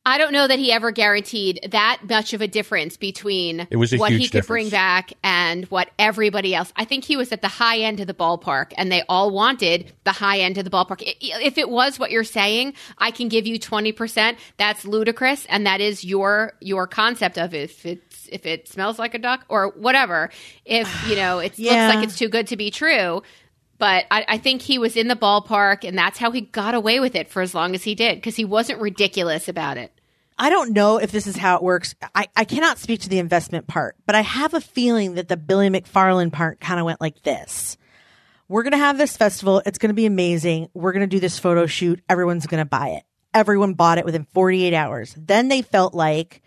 I 0.08 0.18
don't 0.18 0.32
know 0.32 0.46
that 0.46 0.60
he 0.60 0.70
ever 0.70 0.92
guaranteed 0.92 1.68
that 1.72 1.98
much 2.08 2.32
of 2.32 2.40
a 2.40 2.46
difference 2.46 2.96
between 2.96 3.66
It 3.68 3.76
was 3.76 3.92
a 3.92 3.96
what 3.96 4.12
he 4.12 4.28
could 4.28 4.46
bring 4.46 4.68
back 4.68 5.12
and 5.24 5.64
what 5.64 5.90
everybody 5.98 6.54
else. 6.54 6.72
I 6.76 6.84
think 6.84 7.04
he 7.04 7.16
was 7.16 7.32
at 7.32 7.42
the 7.42 7.48
high 7.48 7.80
end 7.80 7.98
of 7.98 8.06
the 8.06 8.14
ballpark, 8.14 8.72
and 8.76 8.90
they 8.92 9.02
all 9.08 9.32
wanted 9.32 9.92
the 10.04 10.12
high 10.12 10.38
end 10.38 10.58
of 10.58 10.64
the 10.64 10.70
ballpark. 10.70 11.02
If 11.20 11.58
it 11.58 11.68
was 11.68 11.98
what 11.98 12.12
you're 12.12 12.22
saying, 12.22 12.74
I 12.98 13.10
can 13.10 13.28
give 13.28 13.48
you 13.48 13.58
twenty 13.58 13.90
percent. 13.90 14.38
That's 14.58 14.84
ludicrous, 14.84 15.44
and 15.46 15.66
that 15.66 15.80
is 15.80 16.04
your 16.04 16.52
your 16.60 16.86
concept 16.86 17.36
of 17.36 17.52
if 17.52 17.84
it's 17.84 18.28
if 18.30 18.46
it 18.46 18.68
smells 18.68 19.00
like 19.00 19.14
a 19.14 19.18
duck 19.18 19.44
or 19.48 19.70
whatever. 19.70 20.30
If 20.64 20.88
you 21.08 21.16
know 21.16 21.40
it 21.40 21.58
Yeah. 21.58 21.88
looks 21.88 21.96
like 21.96 22.04
it's 22.04 22.18
too 22.18 22.28
good 22.28 22.46
to 22.46 22.56
be 22.56 22.70
true. 22.70 23.24
But 23.78 24.06
I, 24.10 24.24
I 24.28 24.38
think 24.38 24.62
he 24.62 24.78
was 24.78 24.96
in 24.96 25.08
the 25.08 25.16
ballpark, 25.16 25.86
and 25.86 25.98
that's 25.98 26.16
how 26.18 26.30
he 26.30 26.40
got 26.40 26.74
away 26.74 26.98
with 26.98 27.14
it 27.14 27.28
for 27.28 27.42
as 27.42 27.54
long 27.54 27.74
as 27.74 27.82
he 27.82 27.94
did, 27.94 28.14
because 28.14 28.34
he 28.36 28.44
wasn't 28.44 28.80
ridiculous 28.80 29.48
about 29.48 29.76
it. 29.76 29.92
I 30.38 30.50
don't 30.50 30.72
know 30.72 30.98
if 30.98 31.10
this 31.10 31.26
is 31.26 31.36
how 31.36 31.56
it 31.56 31.62
works. 31.62 31.94
I, 32.14 32.28
I 32.36 32.44
cannot 32.44 32.78
speak 32.78 33.00
to 33.02 33.08
the 33.08 33.18
investment 33.18 33.66
part, 33.66 33.96
but 34.04 34.14
I 34.14 34.20
have 34.20 34.52
a 34.52 34.60
feeling 34.60 35.14
that 35.14 35.28
the 35.28 35.36
Billy 35.36 35.70
McFarland 35.70 36.32
part 36.32 36.60
kind 36.60 36.78
of 36.78 36.84
went 36.84 37.00
like 37.00 37.22
this. 37.22 37.78
We're 38.48 38.62
going 38.62 38.72
to 38.72 38.78
have 38.78 38.98
this 38.98 39.16
festival. 39.16 39.62
It's 39.64 39.78
going 39.78 39.88
to 39.88 39.94
be 39.94 40.06
amazing. 40.06 40.68
We're 40.74 40.92
going 40.92 41.08
to 41.08 41.16
do 41.16 41.20
this 41.20 41.38
photo 41.38 41.66
shoot. 41.66 42.02
Everyone's 42.08 42.46
going 42.46 42.62
to 42.62 42.68
buy 42.68 42.90
it. 42.90 43.02
Everyone 43.32 43.74
bought 43.74 43.98
it 43.98 44.04
within 44.04 44.24
48 44.24 44.74
hours. 44.74 45.14
Then 45.18 45.48
they 45.48 45.62
felt 45.62 45.94
like, 45.94 46.42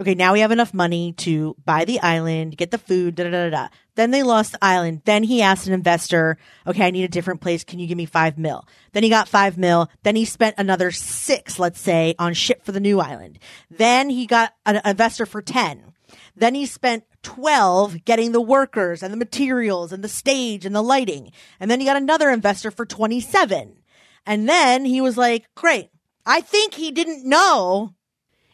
okay, 0.00 0.14
now 0.14 0.32
we 0.32 0.40
have 0.40 0.52
enough 0.52 0.72
money 0.72 1.12
to 1.12 1.56
buy 1.64 1.84
the 1.84 2.00
island, 2.00 2.56
get 2.56 2.70
the 2.70 2.78
food, 2.78 3.14
da 3.16 3.24
da 3.24 3.30
da 3.30 3.50
da. 3.50 3.68
Then 3.96 4.10
they 4.10 4.22
lost 4.22 4.52
the 4.52 4.64
island. 4.64 5.02
Then 5.04 5.24
he 5.24 5.42
asked 5.42 5.66
an 5.66 5.72
investor, 5.72 6.38
okay, 6.66 6.86
I 6.86 6.90
need 6.90 7.04
a 7.04 7.08
different 7.08 7.40
place. 7.40 7.64
Can 7.64 7.78
you 7.78 7.86
give 7.86 7.98
me 7.98 8.06
five 8.06 8.38
mil? 8.38 8.66
Then 8.92 9.02
he 9.02 9.08
got 9.08 9.28
five 9.28 9.58
mil. 9.58 9.90
Then 10.04 10.14
he 10.16 10.24
spent 10.24 10.54
another 10.58 10.90
six, 10.90 11.58
let's 11.58 11.80
say, 11.80 12.14
on 12.18 12.34
shit 12.34 12.64
for 12.64 12.72
the 12.72 12.80
new 12.80 13.00
island. 13.00 13.38
Then 13.70 14.08
he 14.10 14.26
got 14.26 14.54
an 14.64 14.80
investor 14.84 15.26
for 15.26 15.42
10. 15.42 15.94
Then 16.36 16.54
he 16.54 16.66
spent 16.66 17.04
12 17.22 18.04
getting 18.04 18.32
the 18.32 18.40
workers 18.40 19.02
and 19.02 19.12
the 19.12 19.18
materials 19.18 19.92
and 19.92 20.04
the 20.04 20.08
stage 20.08 20.64
and 20.64 20.74
the 20.74 20.82
lighting. 20.82 21.32
And 21.58 21.70
then 21.70 21.80
he 21.80 21.86
got 21.86 21.96
another 21.96 22.30
investor 22.30 22.70
for 22.70 22.86
27. 22.86 23.80
And 24.24 24.48
then 24.48 24.84
he 24.84 25.00
was 25.00 25.16
like, 25.16 25.46
great. 25.54 25.90
I 26.24 26.40
think 26.40 26.74
he 26.74 26.92
didn't 26.92 27.28
know 27.28 27.94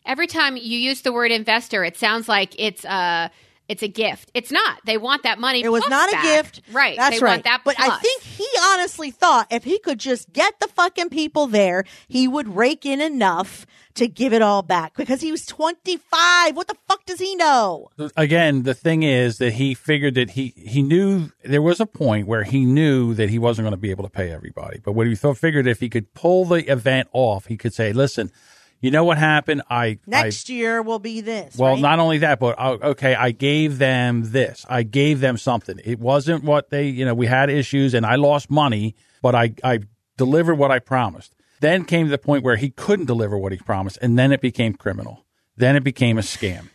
Every 0.07 0.27
time 0.27 0.57
you 0.57 0.79
use 0.79 1.03
the 1.03 1.13
word 1.13 1.31
investor, 1.31 1.85
it 1.85 1.97
sounds 1.97 2.29
like 2.29 2.55
it's 2.59 2.85
a 2.85 3.31
it's 3.69 3.83
a 3.83 3.89
gift. 3.89 4.31
It's 4.35 4.51
not. 4.51 4.81
They 4.85 4.99
want 4.99 5.23
that 5.23 5.39
money. 5.39 5.63
It 5.63 5.71
was 5.71 5.85
plus 5.85 5.91
not 5.91 6.13
a 6.13 6.23
gift. 6.23 6.61
right? 6.71 6.97
That's 6.99 7.19
they 7.19 7.25
right. 7.25 7.31
Want 7.33 7.45
that, 7.45 7.63
but 7.65 7.77
I 7.79 7.97
think 7.99 8.23
he 8.23 8.47
honestly 8.63 9.11
thought 9.11 9.47
if 9.51 9.65
he 9.65 9.79
could 9.79 9.99
just 9.99 10.33
get 10.33 10.61
the 10.61 10.69
fucking 10.69 11.09
people 11.09 11.47
there, 11.47 11.85
he 12.07 12.29
would 12.29 12.55
rake 12.55 12.85
in 12.85 13.01
enough 13.01 13.67
to 13.95 14.09
give 14.09 14.33
it 14.33 14.43
all 14.43 14.63
back 14.63 14.97
because 14.97 15.21
he 15.21 15.31
was 15.31 15.47
25. 15.47 16.57
What 16.57 16.67
the 16.69 16.77
fuck 16.89 17.07
does 17.07 17.21
he 17.21 17.37
know? 17.37 17.89
Again, 18.17 18.65
the 18.65 18.75
thing 18.75 19.03
is 19.03 19.39
that 19.39 19.55
he 19.55 19.73
figured 19.73 20.15
that 20.17 20.31
he 20.31 20.53
he 20.57 20.83
knew 20.83 21.31
there 21.43 21.63
was 21.63 21.81
a 21.81 21.87
point 21.87 22.27
where 22.27 22.43
he 22.43 22.67
knew 22.67 23.15
that 23.15 23.31
he 23.31 23.39
wasn't 23.39 23.65
going 23.65 23.73
to 23.73 23.79
be 23.79 23.91
able 23.91 24.05
to 24.05 24.11
pay 24.11 24.31
everybody. 24.31 24.81
But 24.85 24.93
what 24.93 25.07
he 25.07 25.15
thought 25.15 25.39
figured 25.39 25.67
if 25.67 25.81
he 25.81 25.89
could 25.89 26.13
pull 26.13 26.45
the 26.45 26.71
event 26.71 27.09
off, 27.13 27.47
he 27.47 27.57
could 27.57 27.73
say, 27.73 27.93
"Listen, 27.93 28.31
you 28.81 28.91
know 28.91 29.05
what 29.05 29.19
happened? 29.19 29.63
I 29.71 29.85
I 29.85 29.99
Next 30.07 30.49
year 30.49 30.83
will 30.83 30.99
be 30.99 31.21
this. 31.21 31.57
Well, 31.57 31.75
right? 31.75 31.81
not 31.81 31.99
only 31.99 32.19
that, 32.19 32.39
but 32.39 32.59
uh, 32.59 32.79
okay, 32.83 33.15
I 33.15 33.31
gave 33.31 33.79
them 33.79 34.33
this. 34.33 34.65
I 34.69 34.83
gave 34.83 35.21
them 35.21 35.37
something. 35.37 35.81
It 35.85 35.99
wasn't 35.99 36.45
what 36.45 36.71
they, 36.71 36.89
you 36.89 37.05
know, 37.05 37.15
we 37.15 37.27
had 37.27 37.51
issues 37.51 37.95
and 37.95 38.05
I 38.05 38.17
lost 38.17 38.51
money, 38.51 38.95
but 39.23 39.35
I, 39.35 39.55
I 39.63 39.81
delivered 40.17 40.57
what 40.57 40.71
I 40.71 40.79
promised. 40.79 41.35
Then 41.61 41.85
came 41.85 42.07
to 42.07 42.11
the 42.11 42.19
point 42.19 42.45
where 42.45 42.57
he 42.57 42.71
couldn't 42.71 43.07
deliver 43.07 43.39
what 43.39 43.53
he 43.53 43.59
promised, 43.59 43.99
and 44.03 44.19
then 44.19 44.33
it 44.33 44.41
became 44.41 44.75
criminal. 44.75 45.25
Then 45.57 45.77
it 45.77 45.85
became 45.85 46.19
a 46.19 46.23
scam. 46.23 46.69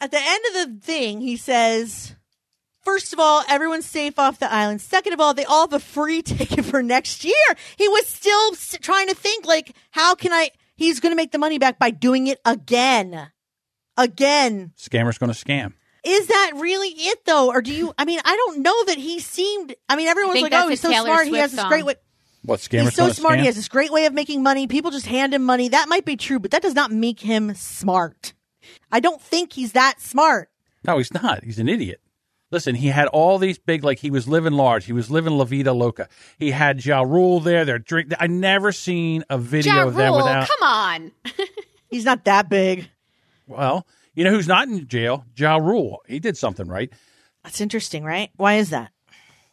At 0.00 0.10
the 0.10 0.20
end 0.20 0.44
of 0.48 0.52
the 0.54 0.86
thing, 0.86 1.20
he 1.20 1.36
says, 1.36 2.14
First 2.86 3.12
of 3.12 3.18
all, 3.18 3.42
everyone's 3.48 3.84
safe 3.84 4.16
off 4.16 4.38
the 4.38 4.52
island. 4.52 4.80
Second 4.80 5.12
of 5.12 5.20
all, 5.20 5.34
they 5.34 5.44
all 5.44 5.62
have 5.62 5.72
a 5.72 5.80
free 5.80 6.22
ticket 6.22 6.64
for 6.64 6.84
next 6.84 7.24
year. 7.24 7.34
He 7.76 7.88
was 7.88 8.06
still 8.06 8.52
trying 8.80 9.08
to 9.08 9.14
think, 9.14 9.44
like, 9.44 9.74
how 9.90 10.14
can 10.14 10.32
I? 10.32 10.50
He's 10.76 11.00
going 11.00 11.12
to 11.12 11.16
make 11.16 11.32
the 11.32 11.38
money 11.38 11.58
back 11.58 11.78
by 11.78 11.90
doing 11.90 12.26
it 12.26 12.40
again. 12.44 13.30
Again. 13.96 14.72
Scammer's 14.76 15.18
going 15.18 15.32
to 15.32 15.38
scam. 15.38 15.72
Is 16.04 16.28
that 16.28 16.52
really 16.56 16.88
it 16.88 17.24
though? 17.24 17.48
Or 17.48 17.60
do 17.62 17.72
you, 17.72 17.92
I 17.98 18.04
mean, 18.04 18.20
I 18.24 18.36
don't 18.36 18.60
know 18.62 18.84
that 18.84 18.98
he 18.98 19.18
seemed, 19.18 19.74
I 19.88 19.96
mean, 19.96 20.06
everyone's 20.06 20.34
think 20.34 20.52
like, 20.52 20.64
oh, 20.64 20.68
he's 20.68 20.80
so 20.80 20.90
Taylor 20.90 21.06
smart. 21.06 21.26
he 21.26 21.36
has 21.36 21.50
this 21.50 21.60
song. 21.60 21.68
great 21.68 21.84
way. 21.84 21.94
What 22.42 22.60
scammer's 22.60 22.84
He's 22.84 22.94
so 22.94 23.02
going 23.04 23.10
to 23.14 23.20
smart. 23.20 23.34
scam? 23.38 23.40
He 23.40 23.46
has 23.46 23.56
this 23.56 23.68
great 23.68 23.90
way 23.90 24.06
of 24.06 24.12
making 24.12 24.42
money. 24.42 24.68
People 24.68 24.92
just 24.92 25.06
hand 25.06 25.34
him 25.34 25.42
money. 25.42 25.70
That 25.70 25.88
might 25.88 26.04
be 26.04 26.16
true, 26.16 26.38
but 26.38 26.52
that 26.52 26.62
does 26.62 26.74
not 26.74 26.92
make 26.92 27.18
him 27.18 27.54
smart. 27.54 28.34
I 28.92 29.00
don't 29.00 29.20
think 29.20 29.54
he's 29.54 29.72
that 29.72 30.00
smart. 30.00 30.48
No, 30.86 30.98
he's 30.98 31.12
not. 31.12 31.42
He's 31.42 31.58
an 31.58 31.68
idiot. 31.68 32.00
Listen, 32.50 32.76
he 32.76 32.88
had 32.88 33.08
all 33.08 33.38
these 33.38 33.58
big, 33.58 33.82
like 33.82 33.98
he 33.98 34.10
was 34.10 34.28
living 34.28 34.52
large. 34.52 34.84
He 34.84 34.92
was 34.92 35.10
living 35.10 35.36
La 35.36 35.44
Vida 35.44 35.72
Loca. 35.72 36.08
He 36.38 36.52
had 36.52 36.84
Ja 36.84 37.02
Rule 37.02 37.40
there. 37.40 37.64
They're 37.64 37.78
drink. 37.80 38.12
I 38.20 38.28
never 38.28 38.70
seen 38.72 39.24
a 39.28 39.36
video 39.38 39.74
Ja 39.74 39.86
of 39.86 39.94
them 39.94 40.08
Rule, 40.12 40.18
without. 40.18 40.48
come 40.48 40.62
on. 40.68 41.12
He's 41.90 42.04
not 42.04 42.24
that 42.24 42.48
big. 42.48 42.88
Well, 43.48 43.86
you 44.14 44.24
know 44.24 44.30
who's 44.30 44.48
not 44.48 44.68
in 44.68 44.86
jail? 44.86 45.24
Ja 45.36 45.56
Rule. 45.56 46.02
He 46.06 46.20
did 46.20 46.36
something 46.36 46.66
right. 46.68 46.92
That's 47.44 47.60
interesting, 47.60 48.04
right? 48.04 48.30
Why 48.36 48.54
is 48.54 48.70
that? 48.70 48.90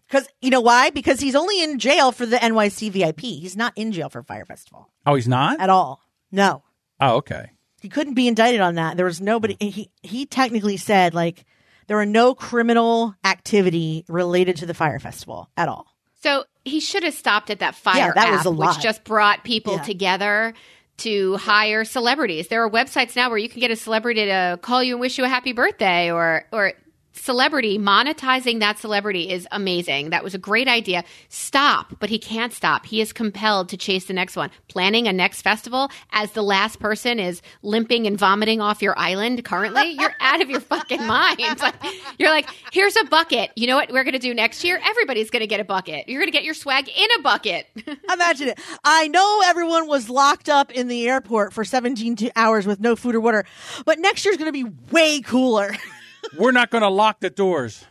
Because 0.07 0.27
you 0.41 0.49
know 0.51 0.61
why? 0.61 0.89
Because 0.91 1.19
he's 1.19 1.35
only 1.35 1.63
in 1.63 1.79
jail 1.79 2.11
for 2.11 2.25
the 2.27 2.37
NYC 2.37 2.91
VIP. 2.91 3.21
He's 3.21 3.55
not 3.57 3.73
in 3.75 3.91
jail 3.91 4.09
for 4.09 4.21
Fyre 4.21 4.45
Festival 4.45 4.89
Oh, 5.07 5.15
he's 5.15 5.27
not. 5.27 5.59
at 5.59 5.69
all. 5.71 6.01
No, 6.31 6.63
Oh, 6.99 7.15
okay. 7.17 7.51
he 7.81 7.89
couldn't 7.89 8.13
be 8.13 8.27
indicted 8.27 8.61
on 8.61 8.75
that. 8.75 8.97
There 8.97 9.05
was 9.07 9.19
nobody. 9.21 9.55
He 9.59 9.89
he 10.03 10.25
technically 10.27 10.77
said 10.77 11.13
like 11.15 11.45
there 11.87 11.97
were 11.97 12.05
no 12.05 12.33
criminal 12.35 13.15
activity 13.23 14.05
related 14.07 14.57
to 14.57 14.65
the 14.65 14.73
Fyre 14.73 14.99
Festival 14.99 15.49
at 15.57 15.67
all. 15.69 15.87
So 16.21 16.45
he 16.63 16.79
should 16.79 17.03
have 17.03 17.13
stopped 17.13 17.49
at 17.49 17.59
that 17.59 17.75
Fyre 17.75 17.97
Yeah, 17.97 18.11
that 18.13 18.31
was 18.31 18.39
app, 18.41 18.45
a 18.45 18.49
lot. 18.49 18.75
which 18.75 18.83
just 18.83 19.03
brought 19.03 19.43
people 19.43 19.75
Yeah. 19.75 19.81
together 19.83 20.53
to 20.97 21.37
hire 21.37 21.83
celebrities. 21.83 22.47
There 22.49 22.63
are 22.63 22.69
websites 22.69 23.15
now 23.15 23.29
where 23.29 23.37
you 23.37 23.49
can 23.49 23.59
get 23.59 23.71
a 23.71 23.75
celebrity 23.75 24.25
to 24.25 24.59
call 24.61 24.83
you 24.83 24.93
and 24.93 25.01
wish 25.01 25.17
you 25.17 25.25
a 25.25 25.27
happy 25.29 25.51
birthday 25.51 26.11
or 26.11 26.45
or 26.51 26.73
celebrity 27.13 27.77
monetizing 27.77 28.59
that 28.59 28.79
celebrity 28.79 29.29
is 29.29 29.47
amazing. 29.51 30.09
That 30.09 30.23
was 30.23 30.33
a 30.33 30.37
great 30.37 30.67
idea. 30.67 31.03
Stop, 31.29 31.93
but 31.99 32.09
he 32.09 32.19
can't 32.19 32.51
stop. 32.51 32.85
He 32.85 33.01
is 33.01 33.13
compelled 33.13 33.69
to 33.69 33.77
chase 33.77 34.05
the 34.05 34.13
next 34.13 34.35
one. 34.35 34.49
Planning 34.67 35.07
a 35.07 35.13
next 35.13 35.41
festival 35.41 35.89
as 36.11 36.31
the 36.31 36.41
last 36.41 36.79
person 36.79 37.19
is 37.19 37.41
limping 37.61 38.07
and 38.07 38.17
vomiting 38.17 38.61
off 38.61 38.81
your 38.81 38.97
island 38.97 39.45
currently, 39.45 39.91
you're 39.91 40.15
out 40.19 40.41
of 40.41 40.49
your 40.49 40.59
fucking 40.59 41.05
mind. 41.05 41.39
Like, 41.63 41.75
you're 42.17 42.29
like, 42.29 42.49
here's 42.71 42.95
a 42.97 43.05
bucket. 43.05 43.51
You 43.55 43.67
know 43.67 43.75
what 43.75 43.89
we're 43.91 44.03
going 44.03 44.13
to 44.13 44.19
do 44.19 44.33
next 44.33 44.63
year? 44.63 44.81
Everybody's 44.83 45.29
going 45.29 45.41
to 45.41 45.47
get 45.47 45.59
a 45.59 45.63
bucket. 45.63 46.09
You're 46.09 46.19
going 46.19 46.27
to 46.27 46.31
get 46.31 46.43
your 46.43 46.53
swag 46.53 46.89
in 46.89 47.07
a 47.17 47.21
bucket. 47.21 47.67
Imagine 48.11 48.49
it. 48.49 48.59
I 48.83 49.07
know 49.07 49.41
everyone 49.45 49.87
was 49.87 50.09
locked 50.09 50.49
up 50.49 50.71
in 50.71 50.87
the 50.89 51.07
airport 51.07 51.53
for 51.53 51.63
17 51.63 52.31
hours 52.35 52.67
with 52.67 52.79
no 52.81 52.95
food 52.95 53.15
or 53.15 53.21
water, 53.21 53.45
but 53.85 53.99
next 53.99 54.25
year's 54.25 54.35
going 54.35 54.51
to 54.51 54.65
be 54.65 54.69
way 54.91 55.21
cooler. 55.21 55.71
We're 56.37 56.51
not 56.51 56.69
going 56.71 56.81
to 56.81 56.89
lock 56.89 57.19
the 57.19 57.29
doors. 57.29 57.85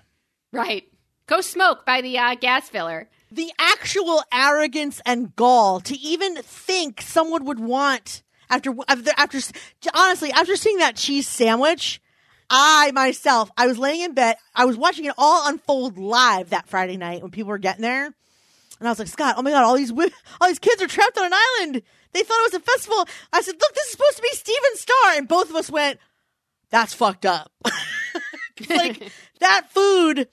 right. 0.52 0.84
Go 1.26 1.40
smoke 1.40 1.86
by 1.86 2.02
the 2.02 2.18
uh, 2.18 2.34
gas 2.34 2.68
filler. 2.68 3.08
the 3.30 3.50
actual 3.58 4.22
arrogance 4.32 5.00
and 5.06 5.34
gall 5.36 5.80
to 5.80 5.96
even 5.98 6.36
think 6.36 7.00
someone 7.00 7.44
would 7.44 7.60
want 7.60 8.22
after 8.50 8.74
after, 8.88 9.10
after 9.16 9.38
honestly 9.94 10.30
after 10.32 10.56
seeing 10.56 10.78
that 10.78 10.96
cheese 10.96 11.26
sandwich 11.28 12.02
I 12.50 12.90
myself, 12.92 13.50
I 13.56 13.66
was 13.66 13.78
laying 13.78 14.02
in 14.02 14.12
bed. 14.12 14.36
I 14.54 14.66
was 14.66 14.76
watching 14.76 15.06
it 15.06 15.14
all 15.16 15.48
unfold 15.48 15.96
live 15.96 16.50
that 16.50 16.68
Friday 16.68 16.98
night 16.98 17.22
when 17.22 17.30
people 17.30 17.48
were 17.48 17.56
getting 17.58 17.80
there. 17.80 18.04
And 18.04 18.88
I 18.88 18.90
was 18.90 18.98
like, 18.98 19.08
Scott, 19.08 19.36
oh 19.38 19.42
my 19.42 19.52
God, 19.52 19.62
all 19.64 19.76
these, 19.76 19.88
wi- 19.90 20.12
all 20.40 20.48
these 20.48 20.58
kids 20.58 20.82
are 20.82 20.86
trapped 20.88 21.16
on 21.16 21.26
an 21.26 21.32
island. 21.32 21.82
They 22.12 22.22
thought 22.22 22.44
it 22.44 22.52
was 22.52 22.60
a 22.60 22.64
festival. 22.64 23.06
I 23.32 23.40
said, 23.40 23.54
look, 23.58 23.74
this 23.74 23.86
is 23.86 23.92
supposed 23.92 24.16
to 24.16 24.22
be 24.22 24.28
Stephen 24.32 24.74
Starr. 24.76 25.12
And 25.16 25.28
both 25.28 25.48
of 25.48 25.56
us 25.56 25.70
went, 25.70 25.98
that's 26.68 26.92
fucked 26.92 27.24
up. 27.24 27.50
like 28.70 29.10
that 29.40 29.70
food, 29.70 30.28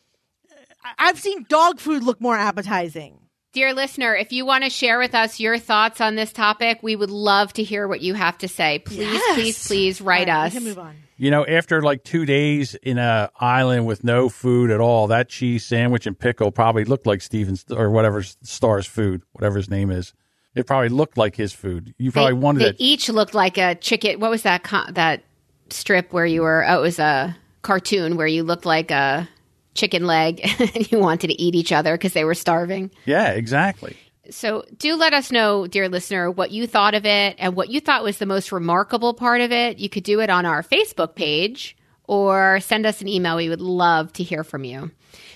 I- 0.83 0.93
I've 1.09 1.19
seen 1.19 1.45
dog 1.49 1.79
food 1.79 2.03
look 2.03 2.19
more 2.21 2.35
appetizing. 2.37 3.17
Dear 3.51 3.73
listener, 3.73 4.15
if 4.15 4.31
you 4.31 4.45
want 4.45 4.63
to 4.63 4.69
share 4.69 4.99
with 4.99 5.15
us 5.15 5.39
your 5.39 5.57
thoughts 5.57 5.99
on 6.01 6.15
this 6.15 6.31
topic, 6.31 6.79
we 6.83 6.95
would 6.95 7.09
love 7.09 7.51
to 7.53 7.63
hear 7.63 7.87
what 7.87 7.99
you 8.01 8.13
have 8.13 8.37
to 8.39 8.47
say. 8.47 8.79
Please, 8.79 8.99
Yes. 8.99 9.33
please, 9.35 9.67
please 9.67 10.01
write 10.01 10.29
All 10.29 10.35
right, 10.35 10.45
us. 10.47 10.53
We 10.53 10.59
can 10.59 10.67
move 10.67 10.79
on. 10.79 10.95
You 11.17 11.31
know, 11.31 11.45
after 11.45 11.81
like 11.81 12.03
two 12.03 12.25
days 12.25 12.75
in 12.75 12.97
a 12.99 13.29
island 13.39 13.87
with 13.87 14.03
no 14.03 14.29
food 14.29 14.69
at 14.69 14.79
all, 14.79 15.07
that 15.07 15.29
cheese 15.29 15.65
sandwich 15.65 16.05
and 16.05 16.17
pickle 16.17 16.51
probably 16.51 16.85
looked 16.85 17.07
like 17.07 17.21
Stephen's 17.21 17.65
or 17.71 17.89
whatever 17.89 18.21
Starr's 18.23 18.85
food, 18.85 19.23
whatever 19.33 19.57
his 19.57 19.69
name 19.69 19.89
is. 19.89 20.13
It 20.55 20.65
probably 20.67 20.89
looked 20.89 21.17
like 21.17 21.35
his 21.35 21.51
food. 21.51 21.93
You 21.97 22.11
probably 22.11 22.33
they, 22.33 22.39
wanted 22.39 22.59
they 22.61 22.67
it. 22.69 22.75
each 22.79 23.09
looked 23.09 23.33
like 23.33 23.57
a 23.57 23.75
chicken. 23.75 24.19
What 24.19 24.29
was 24.29 24.43
that? 24.43 24.63
co- 24.63 24.91
That 24.91 25.23
strip 25.71 26.13
where 26.13 26.25
you 26.25 26.41
were? 26.43 26.63
Oh, 26.67 26.77
it 26.77 26.81
was 26.81 26.99
a 26.99 27.35
cartoon 27.61 28.17
where 28.17 28.27
you 28.27 28.43
looked 28.43 28.65
like 28.65 28.91
a 28.91 29.27
chicken 29.75 30.05
leg, 30.05 30.41
and 30.59 30.91
you 30.91 30.99
wanted 30.99 31.27
to 31.27 31.41
eat 31.41 31.55
each 31.55 31.71
other 31.71 31.95
because 31.95 32.13
they 32.13 32.23
were 32.23 32.33
starving. 32.33 32.91
Yeah, 33.05 33.29
exactly. 33.31 33.95
So, 34.29 34.63
do 34.77 34.95
let 34.95 35.13
us 35.13 35.31
know, 35.31 35.65
dear 35.65 35.89
listener, 35.89 36.29
what 36.29 36.51
you 36.51 36.67
thought 36.67 36.93
of 36.93 37.05
it 37.05 37.35
and 37.39 37.55
what 37.55 37.69
you 37.69 37.79
thought 37.79 38.03
was 38.03 38.19
the 38.19 38.27
most 38.27 38.51
remarkable 38.51 39.13
part 39.13 39.41
of 39.41 39.51
it. 39.51 39.79
You 39.79 39.89
could 39.89 40.03
do 40.03 40.19
it 40.19 40.29
on 40.29 40.45
our 40.45 40.61
Facebook 40.61 41.15
page 41.15 41.75
or 42.03 42.59
send 42.59 42.85
us 42.85 43.01
an 43.01 43.07
email. 43.07 43.37
We 43.37 43.49
would 43.49 43.61
love 43.61 44.13
to 44.13 44.23
hear 44.23 44.43
from 44.43 44.63
you. 44.63 44.91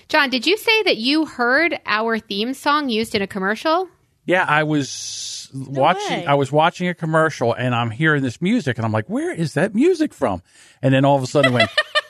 John, 0.08 0.30
did 0.30 0.46
you 0.46 0.56
say 0.56 0.82
that 0.84 0.96
you 0.96 1.24
heard 1.24 1.80
our 1.86 2.18
theme 2.18 2.54
song 2.54 2.88
used 2.88 3.14
in 3.14 3.22
a 3.22 3.26
commercial? 3.26 3.88
Yeah, 4.26 4.44
I 4.46 4.62
was 4.62 5.50
watching. 5.52 6.20
way. 6.20 6.26
I 6.26 6.34
was 6.34 6.52
watching 6.52 6.88
a 6.88 6.94
commercial, 6.94 7.52
and 7.52 7.74
I'm 7.74 7.90
hearing 7.90 8.22
this 8.22 8.40
music, 8.40 8.78
and 8.78 8.84
I'm 8.84 8.92
like, 8.92 9.08
"Where 9.08 9.32
is 9.32 9.54
that 9.54 9.74
music 9.74 10.14
from?" 10.14 10.42
And 10.82 10.94
then 10.94 11.04
all 11.04 11.16
of 11.16 11.22
a 11.22 11.26
sudden, 11.26 11.52
it 11.52 11.54
went 11.54 11.70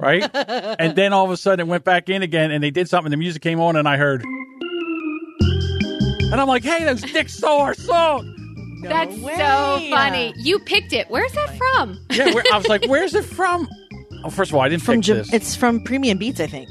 right, 0.00 0.28
and 0.34 0.94
then 0.96 1.12
all 1.12 1.24
of 1.24 1.30
a 1.30 1.36
sudden, 1.36 1.60
it 1.66 1.68
went 1.70 1.84
back 1.84 2.08
in 2.08 2.22
again, 2.22 2.50
and 2.50 2.62
they 2.62 2.70
did 2.70 2.88
something. 2.88 3.10
The 3.10 3.16
music 3.16 3.42
came 3.42 3.60
on, 3.60 3.76
and 3.76 3.88
I 3.88 3.96
heard, 3.96 4.22
and 6.30 6.34
I'm 6.40 6.48
like, 6.48 6.64
"Hey, 6.64 6.84
those 6.84 7.02
Dick 7.02 7.28
stole 7.28 7.60
our 7.60 7.74
song." 7.74 8.32
No 8.82 8.88
That's 8.90 9.16
way. 9.18 9.34
so 9.36 9.80
funny. 9.90 10.34
You 10.36 10.58
picked 10.58 10.92
it. 10.92 11.06
Where's 11.08 11.32
that 11.32 11.56
from? 11.56 11.98
Yeah, 12.10 12.34
where, 12.34 12.44
I 12.52 12.58
was 12.58 12.68
like, 12.68 12.84
"Where's 12.88 13.14
it 13.14 13.24
from?" 13.24 13.68
Oh, 14.24 14.30
first 14.30 14.50
of 14.50 14.54
all, 14.56 14.60
I 14.62 14.68
didn't 14.68 14.82
From 14.82 14.96
pick 14.96 15.04
Jam- 15.04 15.16
this. 15.18 15.32
it's 15.32 15.56
from 15.56 15.80
Premium 15.82 16.18
Beats, 16.18 16.40
I 16.40 16.46
think. 16.46 16.68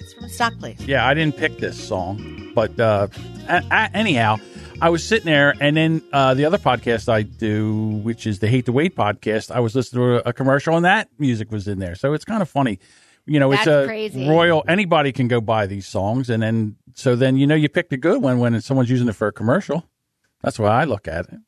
It's 0.00 0.12
from 0.12 0.24
a 0.24 0.28
Stock 0.28 0.58
Place. 0.58 0.80
Yeah, 0.80 1.06
I 1.06 1.14
didn't 1.14 1.36
pick 1.36 1.58
this 1.58 1.82
song, 1.82 2.52
but 2.54 2.78
uh, 2.78 3.08
a- 3.48 3.64
a- 3.70 3.90
anyhow, 3.96 4.36
I 4.82 4.88
was 4.88 5.06
sitting 5.06 5.26
there, 5.26 5.54
and 5.60 5.76
then 5.76 6.02
uh, 6.12 6.32
the 6.32 6.46
other 6.46 6.56
podcast 6.56 7.08
I 7.08 7.22
do, 7.22 8.00
which 8.02 8.26
is 8.26 8.38
the 8.38 8.48
Hate 8.48 8.64
to 8.66 8.72
Wait 8.72 8.96
podcast, 8.96 9.50
I 9.50 9.60
was 9.60 9.74
listening 9.74 10.02
to 10.02 10.26
a, 10.26 10.30
a 10.30 10.32
commercial, 10.32 10.74
and 10.74 10.84
that 10.86 11.08
music 11.18 11.50
was 11.50 11.68
in 11.68 11.78
there. 11.78 11.94
So 11.94 12.14
it's 12.14 12.24
kind 12.24 12.40
of 12.40 12.48
funny. 12.48 12.78
You 13.26 13.38
know, 13.38 13.52
it's 13.52 13.66
a 13.66 13.84
crazy. 13.86 14.26
royal. 14.26 14.64
Anybody 14.66 15.12
can 15.12 15.28
go 15.28 15.40
buy 15.40 15.66
these 15.66 15.86
songs, 15.86 16.30
and 16.30 16.42
then 16.42 16.76
so 16.94 17.14
then 17.14 17.36
you 17.36 17.46
know 17.46 17.54
you 17.54 17.68
picked 17.68 17.92
a 17.92 17.98
good 17.98 18.22
one 18.22 18.38
when 18.38 18.58
someone's 18.62 18.90
using 18.90 19.08
it 19.08 19.14
for 19.14 19.28
a 19.28 19.32
commercial. 19.32 19.84
That's 20.42 20.58
why 20.58 20.68
I 20.68 20.84
look 20.84 21.06
at 21.06 21.26
it. 21.26 21.38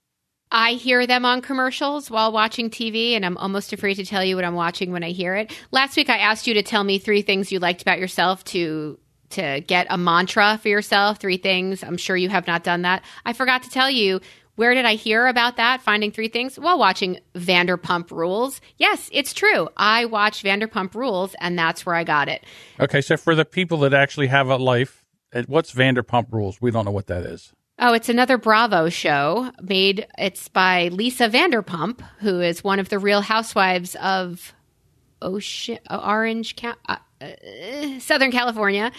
I 0.55 0.73
hear 0.73 1.07
them 1.07 1.25
on 1.25 1.41
commercials 1.41 2.11
while 2.11 2.31
watching 2.31 2.69
TV, 2.69 3.13
and 3.13 3.25
I'm 3.25 3.39
almost 3.39 3.73
afraid 3.73 3.95
to 3.95 4.05
tell 4.05 4.23
you 4.23 4.37
what 4.37 4.45
I'm 4.45 4.55
watching 4.55 4.93
when 4.93 5.03
I 5.03 5.11
hear 5.11 5.35
it. 5.35 5.51
Last 5.71 5.97
week, 5.97 6.11
I 6.11 6.19
asked 6.19 6.47
you 6.47 6.53
to 6.55 6.63
tell 6.63 6.85
me 6.85 6.99
three 6.99 7.23
things 7.23 7.51
you 7.51 7.59
liked 7.59 7.81
about 7.81 7.99
yourself 7.99 8.45
to 8.45 8.99
to 9.33 9.61
get 9.67 9.87
a 9.91 9.99
mantra 9.99 10.59
for 10.63 10.69
yourself. 10.69 11.19
Three 11.19 11.37
things. 11.37 11.83
I'm 11.83 11.97
sure 11.97 12.17
you 12.17 12.29
have 12.29 12.47
not 12.47 12.65
done 12.65 12.83
that. 12.83 13.05
I 13.27 13.33
forgot 13.33 13.63
to 13.65 13.71
tell 13.71 13.91
you. 13.91 14.21
Where 14.55 14.75
did 14.75 14.85
I 14.85 14.97
hear 14.97 15.29
about 15.29 15.57
that? 15.57 15.81
Finding 15.81 16.13
three 16.13 16.29
things 16.29 16.59
while 16.59 16.79
watching 16.79 17.19
Vanderpump 17.35 18.11
Rules. 18.11 18.61
Yes, 18.77 19.09
it's 19.11 19.33
true. 19.33 19.71
I 19.79 20.05
watched 20.05 20.45
Vanderpump 20.45 20.95
Rules, 20.95 21.35
and 21.41 21.59
that's 21.59 21.87
where 21.87 21.95
I 21.95 22.05
got 22.05 22.29
it. 22.29 22.45
Okay, 22.79 23.01
so 23.01 23.17
for 23.17 23.35
the 23.35 23.47
people 23.47 23.79
that 23.79 23.95
actually 23.95 24.27
have 24.27 24.49
a 24.49 24.57
life, 24.57 25.07
uh, 25.35 25.45
what's 25.47 25.73
Vanderpump 25.73 26.31
Rules? 26.33 26.61
We 26.61 26.71
don't 26.71 26.85
know 26.85 26.91
what 26.91 27.07
that 27.07 27.25
is. 27.25 27.55
Oh, 27.79 27.95
it's 27.95 28.11
another 28.11 28.37
Bravo 28.37 28.91
show 28.91 29.51
made. 29.63 30.07
It's 30.19 30.49
by 30.49 30.89
Lisa 30.89 31.31
Vanderpump, 31.31 32.03
who 32.19 32.41
is 32.43 32.63
one 32.63 32.79
of 32.79 32.91
the 32.91 32.99
Real 32.99 33.23
Housewives 33.23 33.97
of 33.97 34.53
Ocean 35.23 35.79
Orange, 35.91 36.57
Ca- 36.57 37.01
uh, 37.23 38.01
Southern 38.01 38.31
California, 38.31 38.93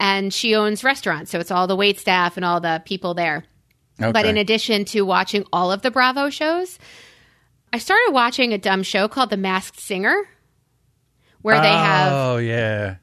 and 0.00 0.32
she 0.32 0.54
owns 0.54 0.84
restaurants. 0.84 1.30
So 1.30 1.38
it's 1.38 1.50
all 1.50 1.66
the 1.66 1.76
wait 1.76 1.98
staff 1.98 2.36
and 2.36 2.44
all 2.44 2.60
the 2.60 2.82
people 2.84 3.14
there. 3.14 3.44
Okay. 4.00 4.12
But 4.12 4.26
in 4.26 4.36
addition 4.36 4.84
to 4.86 5.02
watching 5.02 5.44
all 5.52 5.72
of 5.72 5.82
the 5.82 5.90
Bravo 5.90 6.30
shows, 6.30 6.78
I 7.72 7.78
started 7.78 8.12
watching 8.12 8.52
a 8.52 8.58
dumb 8.58 8.82
show 8.82 9.08
called 9.08 9.30
The 9.30 9.36
Masked 9.36 9.80
Singer, 9.80 10.28
where 11.42 11.60
they 11.60 11.68
have 11.68 12.12
oh 12.12 12.36
yeah, 12.36 12.96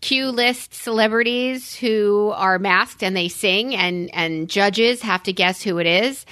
Q 0.00 0.30
list 0.30 0.74
celebrities 0.74 1.74
who 1.74 2.32
are 2.36 2.58
masked 2.58 3.02
and 3.02 3.16
they 3.16 3.28
sing, 3.28 3.74
and 3.74 4.14
and 4.14 4.48
judges 4.48 5.02
have 5.02 5.22
to 5.24 5.32
guess 5.32 5.62
who 5.62 5.78
it 5.78 5.86
is. 5.86 6.26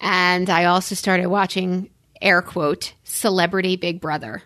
And 0.00 0.50
I 0.50 0.64
also 0.64 0.94
started 0.94 1.28
watching 1.28 1.90
air 2.20 2.42
quote 2.42 2.94
Celebrity 3.04 3.76
Big 3.76 4.00
Brother. 4.00 4.42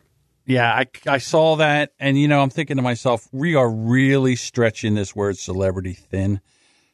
Yeah, 0.48 0.72
I, 0.72 0.86
I 1.06 1.18
saw 1.18 1.56
that, 1.56 1.92
and 2.00 2.18
you 2.18 2.26
know, 2.26 2.40
I'm 2.42 2.48
thinking 2.50 2.76
to 2.78 2.82
myself, 2.82 3.28
we 3.32 3.54
are 3.54 3.70
really 3.70 4.34
stretching 4.34 4.94
this 4.94 5.14
word 5.14 5.36
celebrity 5.36 5.92
thin. 5.92 6.40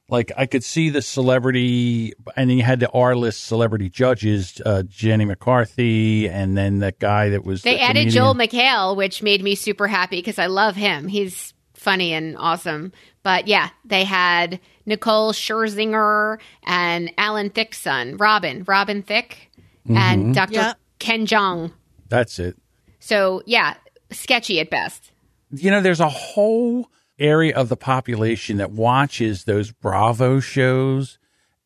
Like, 0.09 0.33
I 0.37 0.47
could 0.47 0.65
see 0.65 0.91
the 0.91 1.01
celebrity, 1.01 2.13
and 2.37 2.51
then 2.51 2.57
you 2.59 2.63
had 2.65 2.81
the 2.81 2.91
R 2.91 3.15
list 3.17 3.45
celebrity 3.47 3.89
judges, 3.89 4.61
uh, 4.67 4.83
Jenny 4.83 5.25
McCarthy, 5.25 6.29
and 6.29 6.57
then 6.59 6.81
that 6.81 6.99
guy 6.99 7.31
that 7.31 7.45
was. 7.45 7.63
They 7.63 7.77
the 7.77 7.81
added 7.83 8.01
comedian. 8.11 8.13
Joel 8.25 8.35
McHale, 8.35 8.97
which 8.97 9.23
made 9.23 9.43
me 9.43 9.55
super 9.55 9.87
happy 9.87 10.17
because 10.19 10.39
I 10.39 10.47
love 10.47 10.75
him. 10.77 11.09
He's 11.09 11.55
funny 11.75 12.13
and 12.13 12.37
awesome. 12.37 12.93
But 13.23 13.47
yeah, 13.47 13.71
they 13.85 14.05
had 14.05 14.61
Nicole 14.85 15.33
Scherzinger 15.33 16.39
and 16.65 17.11
Alan 17.17 17.51
Thicke's 17.51 17.81
son, 17.81 18.17
Robin, 18.17 18.65
Robin 18.67 19.03
Thicke, 19.03 19.51
Mm-hmm. 19.87 19.97
and 19.99 20.35
Dr. 20.35 20.53
Yeah. 20.55 20.73
Ken 20.99 21.27
Jeong. 21.27 21.71
That's 22.09 22.39
it. 22.39 22.57
So 23.05 23.43
yeah, 23.45 23.75
sketchy 24.11 24.61
at 24.61 24.71
best. 24.71 25.13
You 25.51 25.71
know, 25.71 25.83
there's 25.83 26.01
a 26.01 26.09
whole 26.09 26.89
area 27.19 27.55
of 27.55 27.69
the 27.69 27.77
population 27.77 28.57
that 28.57 28.71
watches 28.73 29.45
those 29.45 29.71
Bravo 29.73 30.41
shows, 30.41 31.19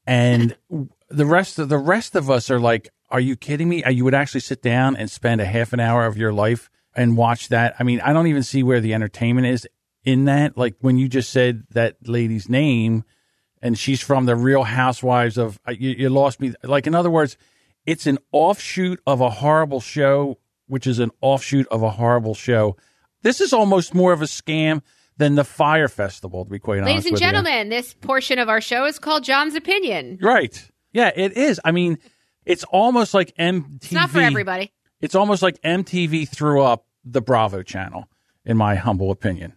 and 0.04 0.56
the 1.08 1.26
rest 1.26 1.60
of 1.60 1.68
the 1.68 1.78
rest 1.78 2.16
of 2.16 2.28
us 2.28 2.50
are 2.50 2.58
like, 2.58 2.88
"Are 3.08 3.20
you 3.20 3.36
kidding 3.36 3.68
me? 3.68 3.84
Uh, 3.84 3.90
You 3.90 4.02
would 4.02 4.14
actually 4.14 4.40
sit 4.40 4.62
down 4.62 4.96
and 4.96 5.08
spend 5.08 5.40
a 5.40 5.44
half 5.44 5.72
an 5.72 5.78
hour 5.78 6.06
of 6.06 6.16
your 6.16 6.32
life 6.32 6.70
and 6.96 7.16
watch 7.16 7.50
that?" 7.50 7.76
I 7.78 7.84
mean, 7.84 8.00
I 8.00 8.12
don't 8.12 8.26
even 8.26 8.42
see 8.42 8.64
where 8.64 8.80
the 8.80 8.92
entertainment 8.92 9.46
is 9.46 9.64
in 10.02 10.24
that. 10.24 10.58
Like 10.58 10.74
when 10.80 10.98
you 10.98 11.08
just 11.08 11.30
said 11.30 11.62
that 11.70 12.08
lady's 12.08 12.48
name, 12.48 13.04
and 13.62 13.78
she's 13.78 14.00
from 14.00 14.26
the 14.26 14.34
Real 14.34 14.64
Housewives 14.64 15.38
of 15.38 15.60
uh, 15.68 15.70
you, 15.70 15.90
you 15.90 16.10
lost 16.10 16.40
me. 16.40 16.54
Like 16.64 16.88
in 16.88 16.96
other 16.96 17.10
words, 17.10 17.36
it's 17.86 18.08
an 18.08 18.18
offshoot 18.32 19.00
of 19.06 19.20
a 19.20 19.30
horrible 19.30 19.80
show, 19.80 20.38
which 20.68 20.86
is 20.86 20.98
an 20.98 21.10
offshoot 21.20 21.66
of 21.68 21.82
a 21.82 21.90
horrible 21.90 22.34
show. 22.34 22.76
This 23.22 23.40
is 23.40 23.52
almost 23.52 23.94
more 23.94 24.12
of 24.12 24.22
a 24.22 24.26
scam 24.26 24.82
than 25.16 25.34
the 25.34 25.44
Fyre 25.44 25.88
Festival, 25.88 26.44
to 26.44 26.50
be 26.50 26.60
quite 26.60 26.82
Ladies 26.82 26.92
honest 26.92 27.06
you. 27.06 27.12
Ladies 27.12 27.22
and 27.22 27.34
gentlemen, 27.34 27.68
this 27.70 27.94
portion 27.94 28.38
of 28.38 28.48
our 28.48 28.60
show 28.60 28.86
is 28.86 28.98
called 29.00 29.24
John's 29.24 29.56
Opinion. 29.56 30.18
Right. 30.22 30.70
Yeah, 30.92 31.10
it 31.14 31.36
is. 31.36 31.60
I 31.64 31.72
mean, 31.72 31.98
it's 32.46 32.64
almost 32.64 33.14
like 33.14 33.34
MTV. 33.36 33.76
It's 33.76 33.92
not 33.92 34.10
for 34.10 34.20
everybody. 34.20 34.72
It's 35.00 35.14
almost 35.14 35.42
like 35.42 35.60
MTV 35.62 36.28
threw 36.28 36.62
up 36.62 36.86
the 37.04 37.20
Bravo 37.20 37.62
channel, 37.62 38.08
in 38.44 38.56
my 38.56 38.76
humble 38.76 39.10
opinion. 39.10 39.54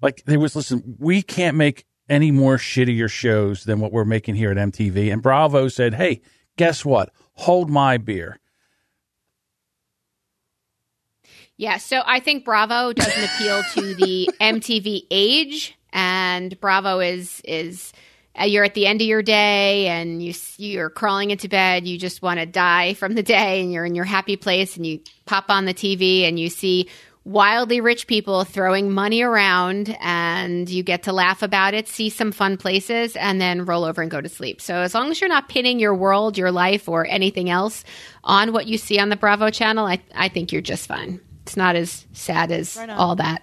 Like 0.00 0.24
there 0.26 0.40
was, 0.40 0.54
listen, 0.54 0.96
we 0.98 1.22
can't 1.22 1.56
make 1.56 1.86
any 2.08 2.30
more 2.30 2.56
shittier 2.56 3.08
shows 3.08 3.64
than 3.64 3.80
what 3.80 3.92
we're 3.92 4.04
making 4.04 4.34
here 4.34 4.50
at 4.50 4.56
MTV. 4.56 5.12
And 5.12 5.22
Bravo 5.22 5.68
said, 5.68 5.94
hey, 5.94 6.20
guess 6.56 6.84
what? 6.84 7.10
Hold 7.34 7.70
my 7.70 7.96
beer. 7.96 8.38
Yeah, 11.56 11.76
so 11.76 12.02
I 12.04 12.20
think 12.20 12.44
Bravo 12.44 12.92
doesn't 12.92 13.24
appeal 13.24 13.62
to 13.74 13.94
the 13.94 14.30
MTV 14.40 15.06
age, 15.10 15.76
and 15.92 16.58
Bravo 16.60 17.00
is 17.00 17.40
is 17.44 17.92
uh, 18.40 18.44
you're 18.44 18.64
at 18.64 18.74
the 18.74 18.86
end 18.86 19.00
of 19.00 19.06
your 19.06 19.22
day 19.22 19.88
and 19.88 20.22
you 20.22 20.32
you're 20.56 20.90
crawling 20.90 21.30
into 21.30 21.48
bed, 21.48 21.86
you 21.86 21.98
just 21.98 22.22
want 22.22 22.40
to 22.40 22.46
die 22.46 22.94
from 22.94 23.14
the 23.14 23.22
day, 23.22 23.60
and 23.60 23.72
you're 23.72 23.84
in 23.84 23.94
your 23.94 24.04
happy 24.04 24.36
place, 24.36 24.76
and 24.76 24.86
you 24.86 25.00
pop 25.26 25.46
on 25.50 25.66
the 25.66 25.74
TV 25.74 26.22
and 26.22 26.38
you 26.38 26.48
see 26.48 26.88
wildly 27.24 27.80
rich 27.80 28.08
people 28.08 28.42
throwing 28.44 28.90
money 28.90 29.22
around, 29.22 29.96
and 30.00 30.68
you 30.68 30.82
get 30.82 31.04
to 31.04 31.12
laugh 31.12 31.42
about 31.42 31.74
it, 31.74 31.86
see 31.86 32.08
some 32.08 32.32
fun 32.32 32.56
places, 32.56 33.14
and 33.14 33.40
then 33.40 33.64
roll 33.64 33.84
over 33.84 34.02
and 34.02 34.10
go 34.10 34.20
to 34.20 34.28
sleep. 34.28 34.60
So 34.60 34.76
as 34.76 34.94
long 34.94 35.10
as 35.10 35.20
you're 35.20 35.28
not 35.28 35.48
pinning 35.48 35.78
your 35.78 35.94
world, 35.94 36.36
your 36.36 36.50
life, 36.50 36.88
or 36.88 37.06
anything 37.06 37.50
else 37.50 37.84
on 38.24 38.52
what 38.52 38.66
you 38.66 38.78
see 38.78 38.98
on 38.98 39.10
the 39.10 39.16
Bravo 39.16 39.50
channel, 39.50 39.86
I 39.86 40.00
I 40.14 40.28
think 40.28 40.50
you're 40.50 40.62
just 40.62 40.88
fine. 40.88 41.20
It's 41.42 41.56
not 41.56 41.76
as 41.76 42.06
sad 42.12 42.50
as 42.50 42.76
Right 42.76 42.90
all 42.90 43.16
that. 43.16 43.42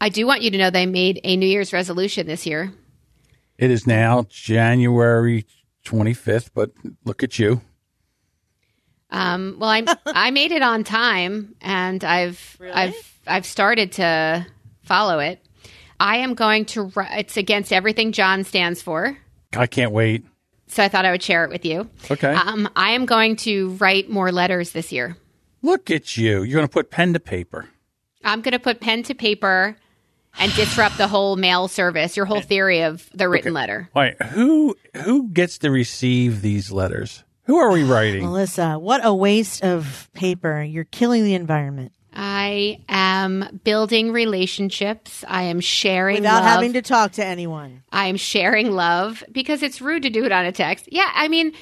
I 0.00 0.08
do 0.10 0.26
want 0.26 0.42
you 0.42 0.50
to 0.50 0.58
know 0.58 0.70
they 0.70 0.86
made 0.86 1.20
a 1.24 1.36
New 1.36 1.46
Year's 1.46 1.72
resolution 1.72 2.26
this 2.26 2.46
year. 2.46 2.72
It 3.58 3.70
is 3.70 3.86
now 3.86 4.26
January 4.28 5.46
25th, 5.84 6.50
but 6.54 6.72
look 7.04 7.22
at 7.22 7.38
you. 7.38 7.60
Um, 9.10 9.56
well, 9.58 9.70
I 9.70 9.84
I 10.06 10.30
made 10.30 10.52
it 10.52 10.62
on 10.62 10.84
time, 10.84 11.54
and 11.60 12.02
I've 12.04 12.58
I've 12.74 13.18
I've 13.26 13.46
started 13.46 13.92
to 13.92 14.46
follow 14.82 15.18
it. 15.20 15.40
I 15.98 16.18
am 16.18 16.34
going 16.34 16.64
to. 16.66 16.84
ri- 16.94 17.06
It's 17.18 17.36
against 17.36 17.72
everything 17.72 18.12
John 18.12 18.44
stands 18.44 18.82
for, 18.82 19.16
I 19.56 19.66
can't 19.66 19.92
wait. 19.92 20.24
so 20.66 20.82
I 20.82 20.88
thought 20.88 21.04
I 21.06 21.12
would 21.12 21.22
share 21.22 21.44
it 21.44 21.50
with 21.50 21.64
you. 21.64 21.88
Okay. 22.10 22.34
Um, 22.34 22.68
I 22.76 22.90
am 22.90 23.06
going 23.06 23.36
to 23.36 23.70
write 23.80 24.10
more 24.10 24.30
letters 24.32 24.72
this 24.72 24.92
year. 24.92 25.16
Look 25.66 25.90
at 25.90 26.16
you. 26.16 26.44
You're 26.44 26.58
going 26.58 26.68
to 26.68 26.72
put 26.72 26.92
pen 26.92 27.12
to 27.14 27.18
paper. 27.18 27.68
I'm 28.22 28.40
going 28.40 28.52
to 28.52 28.60
put 28.60 28.78
pen 28.78 29.02
to 29.02 29.16
paper 29.16 29.76
and 30.38 30.54
disrupt 30.54 30.96
the 30.96 31.08
whole 31.08 31.34
mail 31.34 31.66
service. 31.66 32.16
Your 32.16 32.24
whole 32.24 32.40
theory 32.40 32.82
of 32.82 33.10
the 33.12 33.28
written 33.28 33.52
letter. 33.52 33.88
All 33.92 34.02
right. 34.02 34.22
Who 34.26 34.76
who 35.02 35.28
gets 35.28 35.58
to 35.58 35.72
receive 35.72 36.40
these 36.40 36.70
letters? 36.70 37.24
Who 37.46 37.56
are 37.56 37.72
we 37.72 37.82
writing? 37.82 38.22
Melissa, 38.22 38.78
what 38.78 39.04
a 39.04 39.12
waste 39.12 39.64
of 39.64 40.08
paper. 40.14 40.62
You're 40.62 40.84
killing 40.84 41.24
the 41.24 41.34
environment 41.34 41.90
I 42.18 42.80
am 42.88 43.60
building 43.62 44.10
relationships. 44.10 45.22
I 45.28 45.42
am 45.44 45.60
sharing 45.60 46.16
without 46.16 46.42
love. 46.42 46.44
having 46.44 46.72
to 46.72 46.80
talk 46.80 47.12
to 47.12 47.24
anyone. 47.24 47.82
I 47.92 48.06
am 48.06 48.16
sharing 48.16 48.70
love 48.70 49.22
because 49.30 49.62
it's 49.62 49.82
rude 49.82 50.02
to 50.04 50.10
do 50.10 50.24
it 50.24 50.32
on 50.32 50.46
a 50.46 50.52
text. 50.52 50.88
Yeah, 50.90 51.10
I 51.14 51.28
mean, 51.28 51.52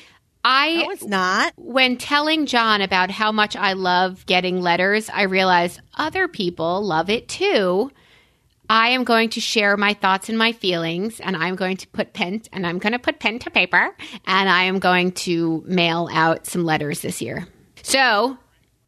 I 0.45 0.74
No, 0.74 0.90
it's 0.90 1.05
not. 1.05 1.53
when 1.57 1.97
telling 1.97 2.47
John 2.47 2.82
about 2.82 3.11
how 3.11 3.32
much 3.32 3.57
I 3.57 3.72
love 3.72 4.26
getting 4.26 4.61
letters, 4.61 5.09
I 5.09 5.22
realized 5.22 5.80
other 5.95 6.28
people 6.28 6.82
love 6.84 7.09
it 7.09 7.28
too. 7.28 7.90
I 8.68 8.88
am 8.90 9.05
going 9.05 9.28
to 9.30 9.40
share 9.40 9.76
my 9.76 9.92
thoughts 9.95 10.28
and 10.28 10.38
my 10.38 10.53
feelings, 10.53 11.20
and 11.20 11.36
I'm 11.36 11.55
going 11.55 11.76
to 11.78 11.88
put 11.88 12.12
pen 12.14 12.42
and 12.53 12.66
I'm 12.66 12.78
going 12.78 12.92
to 12.92 12.99
put 12.99 13.20
pen 13.20 13.38
to 13.40 13.51
paper, 13.51 13.95
and 14.26 14.49
I 14.49 14.64
am 14.64 14.78
going 14.78 15.12
to 15.12 15.62
mail 15.66 16.09
out 16.12 16.47
some 16.47 16.64
letters 16.64 17.01
this 17.01 17.20
year. 17.20 17.47
So, 17.82 18.38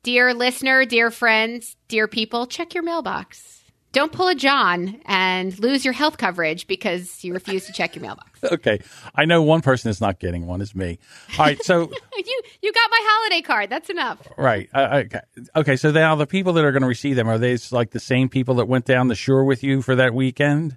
dear 0.02 0.32
listener, 0.32 0.86
dear 0.86 1.10
friends, 1.10 1.76
dear 1.88 2.08
people, 2.08 2.46
check 2.46 2.72
your 2.74 2.82
mailbox. 2.82 3.55
Don't 3.96 4.12
pull 4.12 4.28
a 4.28 4.34
John 4.34 5.00
and 5.06 5.58
lose 5.58 5.82
your 5.82 5.94
health 5.94 6.18
coverage 6.18 6.66
because 6.66 7.24
you 7.24 7.32
refuse 7.32 7.64
to 7.64 7.72
check 7.72 7.96
your 7.96 8.02
mailbox. 8.02 8.30
Okay. 8.52 8.80
I 9.14 9.24
know 9.24 9.40
one 9.40 9.62
person 9.62 9.90
is 9.90 10.02
not 10.02 10.20
getting 10.20 10.46
one 10.46 10.60
is 10.60 10.74
me. 10.74 10.98
All 11.38 11.46
right. 11.46 11.60
So, 11.64 11.80
You 12.16 12.42
you 12.60 12.72
got 12.72 12.90
my 12.90 13.00
holiday 13.02 13.40
card. 13.40 13.70
That's 13.70 13.88
enough. 13.88 14.18
right. 14.36 14.68
Uh, 14.74 15.04
okay. 15.06 15.20
Okay. 15.56 15.76
So 15.76 15.90
now 15.92 16.14
the 16.14 16.26
people 16.26 16.52
that 16.52 16.64
are 16.64 16.72
going 16.72 16.82
to 16.82 16.88
receive 16.88 17.16
them, 17.16 17.26
are 17.26 17.38
they 17.38 17.56
like 17.72 17.92
the 17.92 17.98
same 17.98 18.28
people 18.28 18.56
that 18.56 18.66
went 18.66 18.84
down 18.84 19.08
the 19.08 19.14
shore 19.14 19.44
with 19.44 19.64
you 19.64 19.80
for 19.80 19.94
that 19.96 20.12
weekend? 20.12 20.76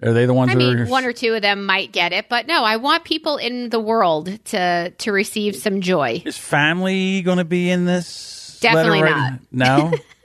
Are 0.00 0.12
they 0.12 0.26
the 0.26 0.32
ones 0.32 0.52
I 0.52 0.54
that 0.54 0.58
mean, 0.58 0.78
are. 0.78 0.86
one 0.86 1.04
or 1.04 1.12
two 1.12 1.34
of 1.34 1.42
them 1.42 1.66
might 1.66 1.90
get 1.90 2.12
it, 2.12 2.28
but 2.28 2.46
no, 2.46 2.62
I 2.62 2.76
want 2.76 3.02
people 3.02 3.36
in 3.36 3.68
the 3.68 3.80
world 3.80 4.42
to 4.46 4.90
to 4.90 5.12
receive 5.12 5.56
some 5.56 5.80
joy. 5.80 6.22
is 6.24 6.38
family 6.38 7.22
going 7.22 7.38
to 7.38 7.44
be 7.44 7.68
in 7.68 7.84
this? 7.84 8.58
Definitely 8.60 9.02
writing? 9.02 9.40
No. 9.50 9.92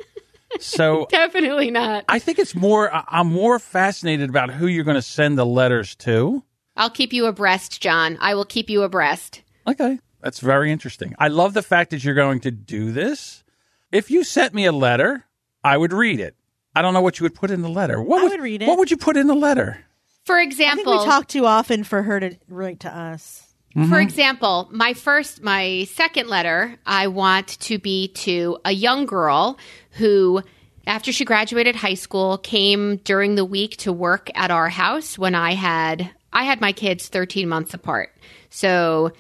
so 0.59 1.07
Definitely 1.11 1.71
not. 1.71 2.05
I 2.07 2.19
think 2.19 2.39
it's 2.39 2.55
more. 2.55 2.93
I- 2.93 3.03
I'm 3.07 3.31
more 3.31 3.59
fascinated 3.59 4.29
about 4.29 4.51
who 4.51 4.67
you're 4.67 4.83
going 4.83 4.95
to 4.95 5.01
send 5.01 5.37
the 5.37 5.45
letters 5.45 5.95
to. 5.97 6.43
I'll 6.77 6.89
keep 6.89 7.13
you 7.13 7.25
abreast, 7.25 7.81
John. 7.81 8.17
I 8.19 8.35
will 8.35 8.45
keep 8.45 8.69
you 8.69 8.83
abreast. 8.83 9.41
Okay. 9.67 9.99
That's 10.21 10.39
very 10.39 10.71
interesting. 10.71 11.13
I 11.19 11.27
love 11.27 11.53
the 11.53 11.61
fact 11.61 11.91
that 11.91 12.03
you're 12.03 12.15
going 12.15 12.39
to 12.41 12.51
do 12.51 12.91
this. 12.91 13.43
If 13.91 14.09
you 14.11 14.23
sent 14.23 14.53
me 14.53 14.65
a 14.65 14.71
letter, 14.71 15.25
I 15.63 15.77
would 15.77 15.93
read 15.93 16.19
it. 16.19 16.35
I 16.75 16.81
don't 16.81 16.93
know 16.93 17.01
what 17.01 17.19
you 17.19 17.23
would 17.23 17.35
put 17.35 17.51
in 17.51 17.61
the 17.61 17.69
letter. 17.69 18.01
What 18.01 18.21
I 18.21 18.27
would 18.27 18.41
read 18.41 18.61
it. 18.63 18.67
What 18.67 18.77
would 18.79 18.91
you 18.91 18.97
put 18.97 19.15
in 19.17 19.27
the 19.27 19.35
letter? 19.35 19.85
For 20.25 20.35
I 20.35 20.39
think 20.41 20.51
example, 20.53 20.99
we 20.99 21.05
talk 21.05 21.27
too 21.27 21.45
often 21.45 21.83
for 21.83 22.01
her 22.03 22.19
to 22.19 22.35
write 22.49 22.81
to 22.81 22.93
us. 22.93 23.44
For 23.75 23.81
mm-hmm. 23.81 23.93
example, 23.95 24.69
my 24.71 24.93
first, 24.93 25.43
my 25.43 25.85
second 25.91 26.29
letter, 26.29 26.77
I 26.85 27.07
want 27.07 27.59
to 27.59 27.77
be 27.77 28.07
to 28.07 28.57
a 28.63 28.71
young 28.71 29.05
girl 29.05 29.59
who, 29.91 30.41
after 30.87 31.11
she 31.11 31.25
graduated 31.25 31.75
high 31.75 31.95
school, 31.95 32.37
came 32.37 32.95
during 33.03 33.35
the 33.35 33.43
week 33.43 33.75
to 33.77 33.91
work 33.91 34.31
at 34.33 34.49
our 34.49 34.69
house 34.69 35.17
when 35.17 35.35
I 35.35 35.55
had, 35.55 36.09
I 36.31 36.45
had 36.45 36.61
my 36.61 36.71
kids 36.71 37.09
13 37.09 37.49
months 37.49 37.73
apart. 37.73 38.15
So 38.49 39.11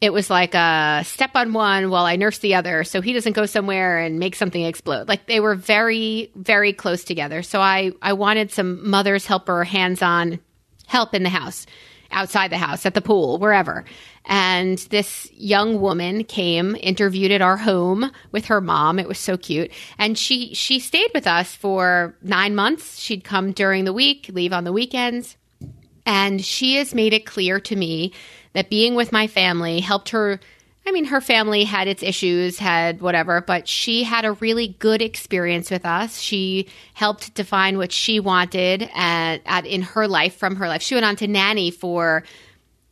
it 0.00 0.12
was 0.12 0.30
like 0.30 0.54
a 0.54 1.02
step 1.04 1.32
on 1.34 1.52
one 1.52 1.90
while 1.90 2.04
I 2.04 2.14
nurse 2.14 2.38
the 2.38 2.54
other 2.54 2.84
so 2.84 3.00
he 3.00 3.14
doesn't 3.14 3.32
go 3.32 3.46
somewhere 3.46 3.98
and 3.98 4.20
make 4.20 4.36
something 4.36 4.62
explode. 4.62 5.08
Like 5.08 5.26
they 5.26 5.40
were 5.40 5.56
very, 5.56 6.30
very 6.36 6.72
close 6.72 7.02
together. 7.02 7.42
So 7.42 7.60
I, 7.60 7.90
I 8.00 8.12
wanted 8.12 8.52
some 8.52 8.88
mother's 8.88 9.26
helper, 9.26 9.64
hands 9.64 10.02
on 10.02 10.38
help 10.86 11.14
in 11.14 11.24
the 11.24 11.30
house, 11.30 11.66
outside 12.14 12.50
the 12.50 12.58
house, 12.58 12.86
at 12.86 12.94
the 12.94 13.02
pool, 13.02 13.38
wherever. 13.38 13.84
And 14.24 14.78
this 14.90 15.28
young 15.32 15.80
woman 15.80 16.24
came, 16.24 16.76
interviewed 16.80 17.30
at 17.30 17.42
our 17.42 17.58
home 17.58 18.10
with 18.32 18.46
her 18.46 18.60
mom. 18.60 18.98
It 18.98 19.08
was 19.08 19.18
so 19.18 19.36
cute. 19.36 19.70
And 19.98 20.16
she 20.16 20.54
she 20.54 20.78
stayed 20.78 21.10
with 21.12 21.26
us 21.26 21.54
for 21.54 22.16
9 22.22 22.54
months. 22.54 22.98
She'd 22.98 23.24
come 23.24 23.52
during 23.52 23.84
the 23.84 23.92
week, 23.92 24.30
leave 24.32 24.52
on 24.52 24.64
the 24.64 24.72
weekends. 24.72 25.36
And 26.06 26.44
she 26.44 26.76
has 26.76 26.94
made 26.94 27.12
it 27.12 27.26
clear 27.26 27.60
to 27.60 27.76
me 27.76 28.12
that 28.54 28.70
being 28.70 28.94
with 28.94 29.12
my 29.12 29.26
family 29.26 29.80
helped 29.80 30.10
her. 30.10 30.40
I 30.86 30.92
mean, 30.92 31.06
her 31.06 31.20
family 31.20 31.64
had 31.64 31.88
its 31.88 32.02
issues, 32.02 32.58
had 32.58 33.00
whatever, 33.00 33.40
but 33.40 33.66
she 33.66 34.02
had 34.02 34.26
a 34.26 34.32
really 34.32 34.68
good 34.78 35.00
experience 35.00 35.70
with 35.70 35.86
us. 35.86 36.18
She 36.20 36.68
helped 36.92 37.34
define 37.34 37.78
what 37.78 37.90
she 37.90 38.20
wanted 38.20 38.90
at, 38.94 39.40
at, 39.46 39.64
in 39.64 39.80
her 39.82 40.06
life 40.06 40.36
from 40.36 40.56
her 40.56 40.68
life. 40.68 40.82
She 40.82 40.94
went 40.94 41.06
on 41.06 41.16
to 41.16 41.26
nanny 41.26 41.70
for 41.70 42.24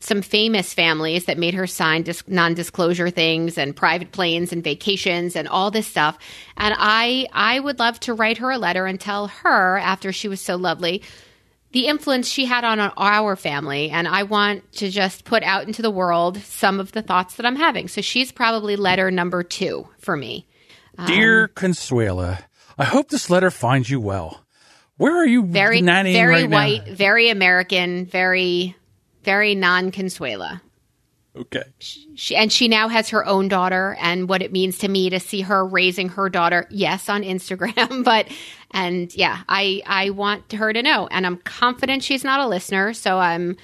some 0.01 0.23
famous 0.23 0.75
families 0.75 1.27
that 1.27 1.39
made 1.39 1.55
her 1.55 1.67
sign 1.67 2.03
dis- 2.03 2.27
non-disclosure 2.27 3.11
things 3.11 3.57
and 3.57 3.77
private 3.77 4.11
planes 4.11 4.53
and 4.53 4.65
vacations 4.65 5.37
and 5.37 5.47
all 5.47 5.71
this 5.71 5.87
stuff. 5.87 6.19
And 6.57 6.75
I 6.77 7.29
I 7.33 7.61
would 7.61 7.79
love 7.79 8.01
to 8.01 8.15
write 8.15 8.39
her 8.39 8.51
a 8.51 8.59
letter 8.59 8.87
and 8.87 8.99
tell 9.01 9.29
her 9.29 9.79
after 9.79 10.13
she 10.13 10.29
was 10.29 10.41
so 10.41 10.57
lovely 10.57 11.03
the 11.73 11.87
influence 11.87 12.29
she 12.29 12.45
had 12.45 12.65
on 12.65 12.79
our 12.81 13.37
family 13.37 13.91
and 13.91 14.07
I 14.07 14.23
want 14.25 14.71
to 14.75 14.91
just 14.91 15.25
put 15.25 15.43
out 15.43 15.67
into 15.67 15.83
the 15.83 15.91
world 15.91 16.39
some 16.39 16.81
of 16.81 16.93
the 16.93 17.03
thoughts 17.03 17.37
that 17.37 17.47
I'm 17.47 17.57
having. 17.57 17.89
So 17.89 18.01
she's 18.01 18.31
probably 18.31 18.77
letter 18.77 19.11
number 19.11 19.43
2 19.43 19.89
for 19.99 20.17
me. 20.17 20.47
Dear 21.07 21.45
um, 21.45 21.49
Consuela, 21.55 22.45
I 22.79 22.85
hope 22.85 23.09
this 23.09 23.31
letter 23.31 23.51
finds 23.51 23.89
you 23.91 24.01
well. 24.01 24.45
Where 24.99 25.17
are 25.17 25.27
you 25.27 25.45
Very 25.45 25.81
very 25.81 26.45
right 26.45 26.51
white, 26.51 26.87
now? 26.87 26.95
very 26.95 27.31
American, 27.31 28.07
very 28.07 28.77
very 29.25 29.55
non-Consuela. 29.55 30.61
Okay. 31.35 31.63
she, 31.79 32.37
and 32.37 32.53
she 32.53 32.69
now 32.69 32.89
has 32.89 33.09
her 33.09 33.25
own 33.25 33.49
daughter 33.49 33.97
and 33.99 34.29
what 34.29 34.43
it 34.43 34.53
means 34.53 34.77
to 34.79 34.89
me 34.89 35.09
to 35.09 35.19
see 35.19 35.41
her 35.41 35.65
raising 35.65 36.11
her 36.11 36.29
daughter 36.29 36.67
yes 36.69 37.09
on 37.09 37.23
instagram 37.23 38.05
but 38.05 38.29
and 38.73 39.15
yeah 39.15 39.43
i 39.49 39.83
i 39.87 40.11
want 40.11 40.53
her 40.53 40.73
to 40.73 40.83
know 40.83 41.07
and 41.11 41.27
i'm 41.27 41.37
confident 41.39 42.03
she's 42.03 42.25
not 42.25 42.41
a 42.41 42.47
listener 42.47 42.93
so 42.93 43.19
i'm 43.19 43.57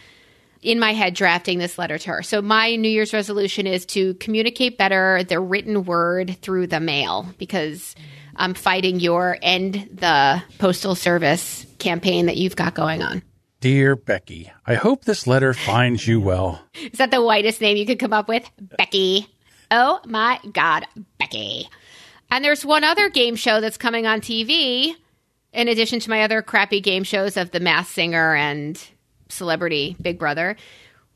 in 0.60 0.80
my 0.80 0.92
head 0.92 1.14
drafting 1.14 1.58
this 1.58 1.78
letter 1.78 1.98
to 1.98 2.10
her 2.10 2.22
so 2.22 2.42
my 2.42 2.74
new 2.76 2.88
year's 2.88 3.12
resolution 3.12 3.66
is 3.66 3.86
to 3.86 4.14
communicate 4.14 4.76
better 4.76 5.22
the 5.24 5.38
written 5.40 5.84
word 5.84 6.36
through 6.42 6.66
the 6.66 6.80
mail 6.80 7.26
because 7.38 7.94
i'm 8.36 8.54
fighting 8.54 9.00
your 9.00 9.38
end 9.42 9.88
the 9.92 10.42
postal 10.58 10.94
service 10.94 11.66
campaign 11.78 12.26
that 12.26 12.36
you've 12.36 12.56
got 12.56 12.74
going 12.74 13.02
on 13.02 13.22
Dear 13.60 13.96
Becky, 13.96 14.52
I 14.68 14.74
hope 14.74 15.04
this 15.04 15.26
letter 15.26 15.52
finds 15.52 16.06
you 16.06 16.20
well. 16.20 16.62
Is 16.74 16.98
that 16.98 17.10
the 17.10 17.20
whitest 17.20 17.60
name 17.60 17.76
you 17.76 17.86
could 17.86 17.98
come 17.98 18.12
up 18.12 18.28
with? 18.28 18.48
Becky. 18.60 19.26
Oh 19.72 20.00
my 20.06 20.38
God, 20.52 20.86
Becky. 21.18 21.68
And 22.30 22.44
there's 22.44 22.64
one 22.64 22.84
other 22.84 23.08
game 23.08 23.36
show 23.36 23.60
that's 23.60 23.78
coming 23.78 24.06
on 24.06 24.20
TV, 24.20 24.94
in 25.52 25.68
addition 25.68 26.00
to 26.00 26.10
my 26.10 26.22
other 26.22 26.42
crappy 26.42 26.80
game 26.80 27.04
shows 27.04 27.36
of 27.36 27.50
The 27.50 27.60
Masked 27.60 27.94
Singer 27.94 28.34
and 28.34 28.82
Celebrity 29.28 29.96
Big 30.00 30.18
Brother. 30.18 30.56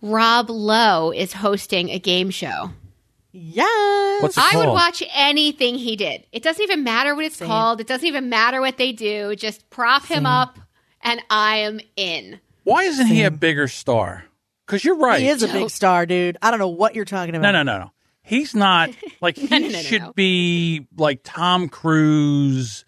Rob 0.00 0.50
Lowe 0.50 1.12
is 1.12 1.32
hosting 1.32 1.90
a 1.90 1.98
game 1.98 2.30
show. 2.30 2.70
Yes. 3.32 4.22
What's 4.22 4.36
it 4.36 4.44
I 4.44 4.50
called? 4.52 4.66
would 4.66 4.72
watch 4.72 5.02
anything 5.14 5.76
he 5.76 5.96
did. 5.96 6.26
It 6.32 6.42
doesn't 6.42 6.62
even 6.62 6.84
matter 6.84 7.14
what 7.14 7.24
it's 7.24 7.38
called. 7.38 7.80
It 7.80 7.86
doesn't 7.86 8.06
even 8.06 8.28
matter 8.28 8.60
what 8.60 8.76
they 8.76 8.92
do. 8.92 9.34
Just 9.36 9.68
prop 9.70 10.04
him 10.04 10.26
up, 10.26 10.58
and 11.00 11.22
I 11.30 11.58
am 11.58 11.80
in. 11.96 12.40
Why 12.64 12.82
isn't 12.84 13.06
he 13.06 13.22
a 13.22 13.30
bigger 13.30 13.68
star? 13.68 14.24
Because 14.66 14.84
you're 14.84 14.96
right. 14.98 15.20
He 15.20 15.28
is 15.28 15.42
a 15.42 15.48
big 15.48 15.70
star, 15.70 16.04
dude. 16.06 16.36
I 16.42 16.50
don't 16.50 16.58
know 16.60 16.68
what 16.68 16.94
you're 16.94 17.04
talking 17.04 17.34
about. 17.34 17.52
No, 17.52 17.62
no, 17.62 17.78
no, 17.78 17.84
no. 17.84 17.90
He's 18.22 18.54
not 18.54 18.90
like 19.20 19.36
he 19.36 19.46
no, 19.48 19.58
no, 19.58 19.68
no, 19.68 19.78
should 19.80 20.02
no. 20.02 20.12
be 20.14 20.86
like 20.96 21.20
Tom 21.24 21.68
Cruise. 21.68 22.84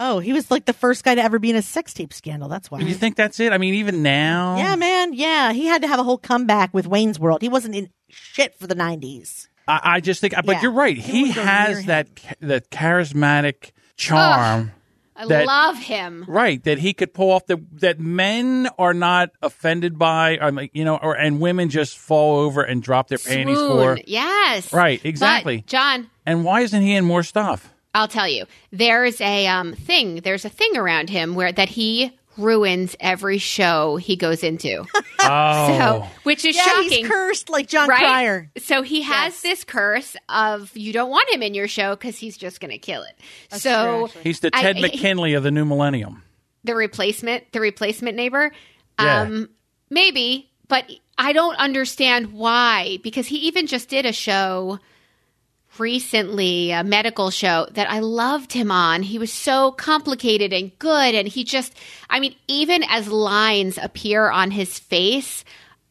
Oh, 0.00 0.20
he 0.20 0.32
was 0.32 0.50
like 0.50 0.64
the 0.64 0.72
first 0.72 1.04
guy 1.04 1.14
to 1.16 1.22
ever 1.22 1.38
be 1.38 1.50
in 1.50 1.56
a 1.56 1.60
sex 1.60 1.92
tape 1.92 2.14
scandal. 2.14 2.48
That's 2.48 2.70
why. 2.70 2.78
You 2.80 2.94
think 2.94 3.14
that's 3.16 3.38
it? 3.40 3.52
I 3.52 3.58
mean, 3.58 3.74
even 3.74 4.02
now. 4.02 4.56
Yeah, 4.56 4.74
man. 4.76 5.12
Yeah, 5.12 5.52
he 5.52 5.66
had 5.66 5.82
to 5.82 5.88
have 5.88 5.98
a 6.00 6.02
whole 6.02 6.16
comeback 6.16 6.72
with 6.72 6.86
Wayne's 6.86 7.20
World. 7.20 7.42
He 7.42 7.50
wasn't 7.50 7.74
in 7.74 7.90
shit 8.08 8.54
for 8.58 8.66
the 8.66 8.74
'90s. 8.74 9.48
I, 9.68 9.80
I 9.96 10.00
just 10.00 10.22
think, 10.22 10.32
but 10.34 10.46
Yeah. 10.46 10.62
you're 10.62 10.72
right. 10.72 10.96
He 10.96 11.02
He 11.12 11.18
wouldn't 11.24 11.36
go 11.36 11.42
near 11.44 11.52
has 11.52 11.78
him. 11.80 11.86
that 11.88 12.16
ca- 12.16 12.34
that 12.40 12.70
charismatic 12.70 13.72
charm. 13.98 14.72
I 15.18 15.26
That- 15.26 15.46
love 15.46 15.78
him. 15.78 16.24
Right, 16.28 16.62
that 16.64 16.78
he 16.78 16.92
could 16.92 17.14
pull 17.14 17.30
off 17.30 17.46
the 17.46 17.60
that 17.74 17.98
men 18.00 18.68
are 18.78 18.92
not 18.94 19.30
offended 19.42 19.98
by, 19.98 20.38
I 20.40 20.50
mean, 20.50 20.68
you 20.72 20.84
know, 20.84 20.96
or 20.96 21.14
and 21.16 21.40
women 21.40 21.68
just 21.70 21.96
fall 21.98 22.38
over 22.40 22.62
and 22.62 22.82
drop 22.82 23.08
their 23.08 23.18
panties 23.18 23.56
Swoon. 23.56 23.96
for. 23.96 23.98
Yes. 24.06 24.72
Right, 24.72 25.00
But, 25.02 25.08
exactly. 25.08 25.64
John, 25.66 26.10
And 26.26 26.44
why 26.44 26.60
isn't 26.62 26.82
he 26.82 26.94
in 26.94 27.04
more 27.04 27.22
stuff? 27.22 27.72
I'll 27.94 28.08
tell 28.08 28.28
you. 28.28 28.44
There's 28.72 29.20
a 29.22 29.46
um, 29.46 29.72
thing. 29.72 30.16
There's 30.16 30.44
a 30.44 30.50
thing 30.50 30.76
around 30.76 31.08
him 31.08 31.34
where 31.34 31.50
that 31.52 31.70
he 31.70 32.12
ruins 32.36 32.94
every 33.00 33.38
show 33.38 33.96
he 33.96 34.16
goes 34.16 34.42
into. 34.42 34.84
Oh, 35.28 35.66
So, 35.78 36.06
which 36.22 36.44
is 36.44 36.54
Yeah, 36.54 36.62
shocking. 36.62 36.88
he's 36.90 37.08
cursed 37.08 37.48
like 37.50 37.66
John 37.66 37.88
right? 37.88 37.98
Cryer. 37.98 38.50
So 38.58 38.82
he 38.82 39.02
has 39.02 39.32
Yes. 39.32 39.40
this 39.42 39.64
curse 39.64 40.14
of 40.28 40.70
you 40.76 40.92
don't 40.92 41.10
want 41.10 41.28
him 41.30 41.42
in 41.42 41.52
your 41.52 41.66
show 41.66 41.96
because 41.96 42.16
he's 42.16 42.36
just 42.36 42.60
going 42.60 42.70
to 42.70 42.78
kill 42.78 43.02
it. 43.02 43.58
so 43.58 44.06
true, 44.06 44.20
he's 44.22 44.38
the 44.38 44.50
I- 44.52 44.62
Ted 44.62 44.76
he- 44.76 44.82
McGinley 44.88 45.36
of 45.36 45.42
the 45.42 45.50
new 45.50 45.64
millennium. 45.64 46.22
the 46.62 46.76
replacement, 46.76 47.50
the 47.50 47.58
replacement 47.60 48.16
neighbor, 48.16 48.52
Yeah. 49.00 49.22
um, 49.22 49.48
maybe, 49.90 50.48
but 50.68 50.88
I 51.18 51.32
don't 51.32 51.56
understand 51.56 52.32
why 52.32 52.98
because 53.02 53.26
he 53.26 53.38
even 53.48 53.66
just 53.66 53.88
did 53.88 54.06
a 54.06 54.12
show 54.12 54.78
recently, 55.80 56.70
a 56.72 56.82
medical 56.84 57.30
show 57.30 57.66
that 57.72 57.90
I 57.90 58.00
loved 58.00 58.52
him 58.52 58.70
on. 58.70 59.02
He 59.02 59.18
was 59.18 59.32
so 59.32 59.72
complicated 59.72 60.52
and 60.52 60.76
good, 60.78 61.14
and 61.14 61.26
he 61.28 61.44
just, 61.44 61.74
I 62.10 62.20
mean, 62.20 62.34
even 62.48 62.82
as 62.88 63.08
lines 63.08 63.78
appear 63.80 64.30
on 64.30 64.50
his 64.50 64.78
face, 64.78 65.44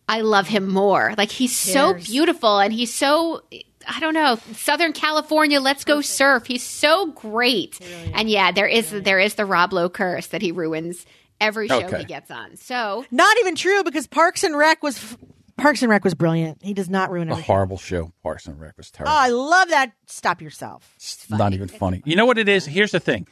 I 0.07 0.21
love 0.21 0.47
him 0.47 0.67
more. 0.67 1.13
Like 1.17 1.31
he's 1.31 1.55
so 1.55 1.93
beautiful 1.95 2.59
and 2.59 2.71
he's 2.73 2.93
so. 2.93 3.43
I 3.87 3.99
don't 3.99 4.15
know, 4.15 4.39
Southern 4.53 4.93
California. 4.93 5.59
Let's 5.61 5.83
go 5.83 6.01
surf. 6.01 6.47
He's 6.47 6.63
so 6.63 7.11
great, 7.11 7.79
and 8.15 8.27
yeah, 8.27 8.51
there 8.51 8.65
is 8.67 8.89
there 8.89 9.19
is 9.19 9.35
the 9.35 9.45
Rob 9.45 9.73
Lowe 9.73 9.89
curse 9.89 10.25
that 10.27 10.41
he 10.41 10.51
ruins 10.51 11.05
every 11.39 11.67
show 11.67 11.83
Okay. 11.83 11.99
he 11.99 12.03
gets 12.05 12.31
on. 12.31 12.55
So 12.57 13.05
Not 13.11 13.37
even 13.41 13.55
true 13.55 13.83
because 13.83 14.07
Parks 14.07 14.43
and 14.43 14.57
Rec 14.57 14.81
was 14.81 15.15
Parks 15.57 15.81
and 15.81 15.89
Rec 15.89 16.03
was 16.03 16.13
brilliant. 16.13 16.61
He 16.61 16.73
does 16.73 16.89
not 16.89 17.09
ruin 17.11 17.29
A 17.29 17.35
horrible 17.35 17.77
show. 17.77 18.11
Parks 18.23 18.45
and 18.45 18.59
Rec 18.59 18.75
was 18.77 18.91
terrible. 18.91 19.13
Oh. 19.13 19.17
I 19.17 19.29
love 19.29 19.69
that. 19.69 19.93
Stop 20.07 20.41
yourself. 20.41 20.91
It's 20.97 21.29
not 21.29 21.53
even 21.53 21.67
funny. 21.67 22.01
You 22.05 22.15
know 22.15 22.25
what 22.25 22.37
it 22.37 22.49
is? 22.49 22.65
Here's 22.65 22.91
the 22.91 22.99
thing. 22.99 23.27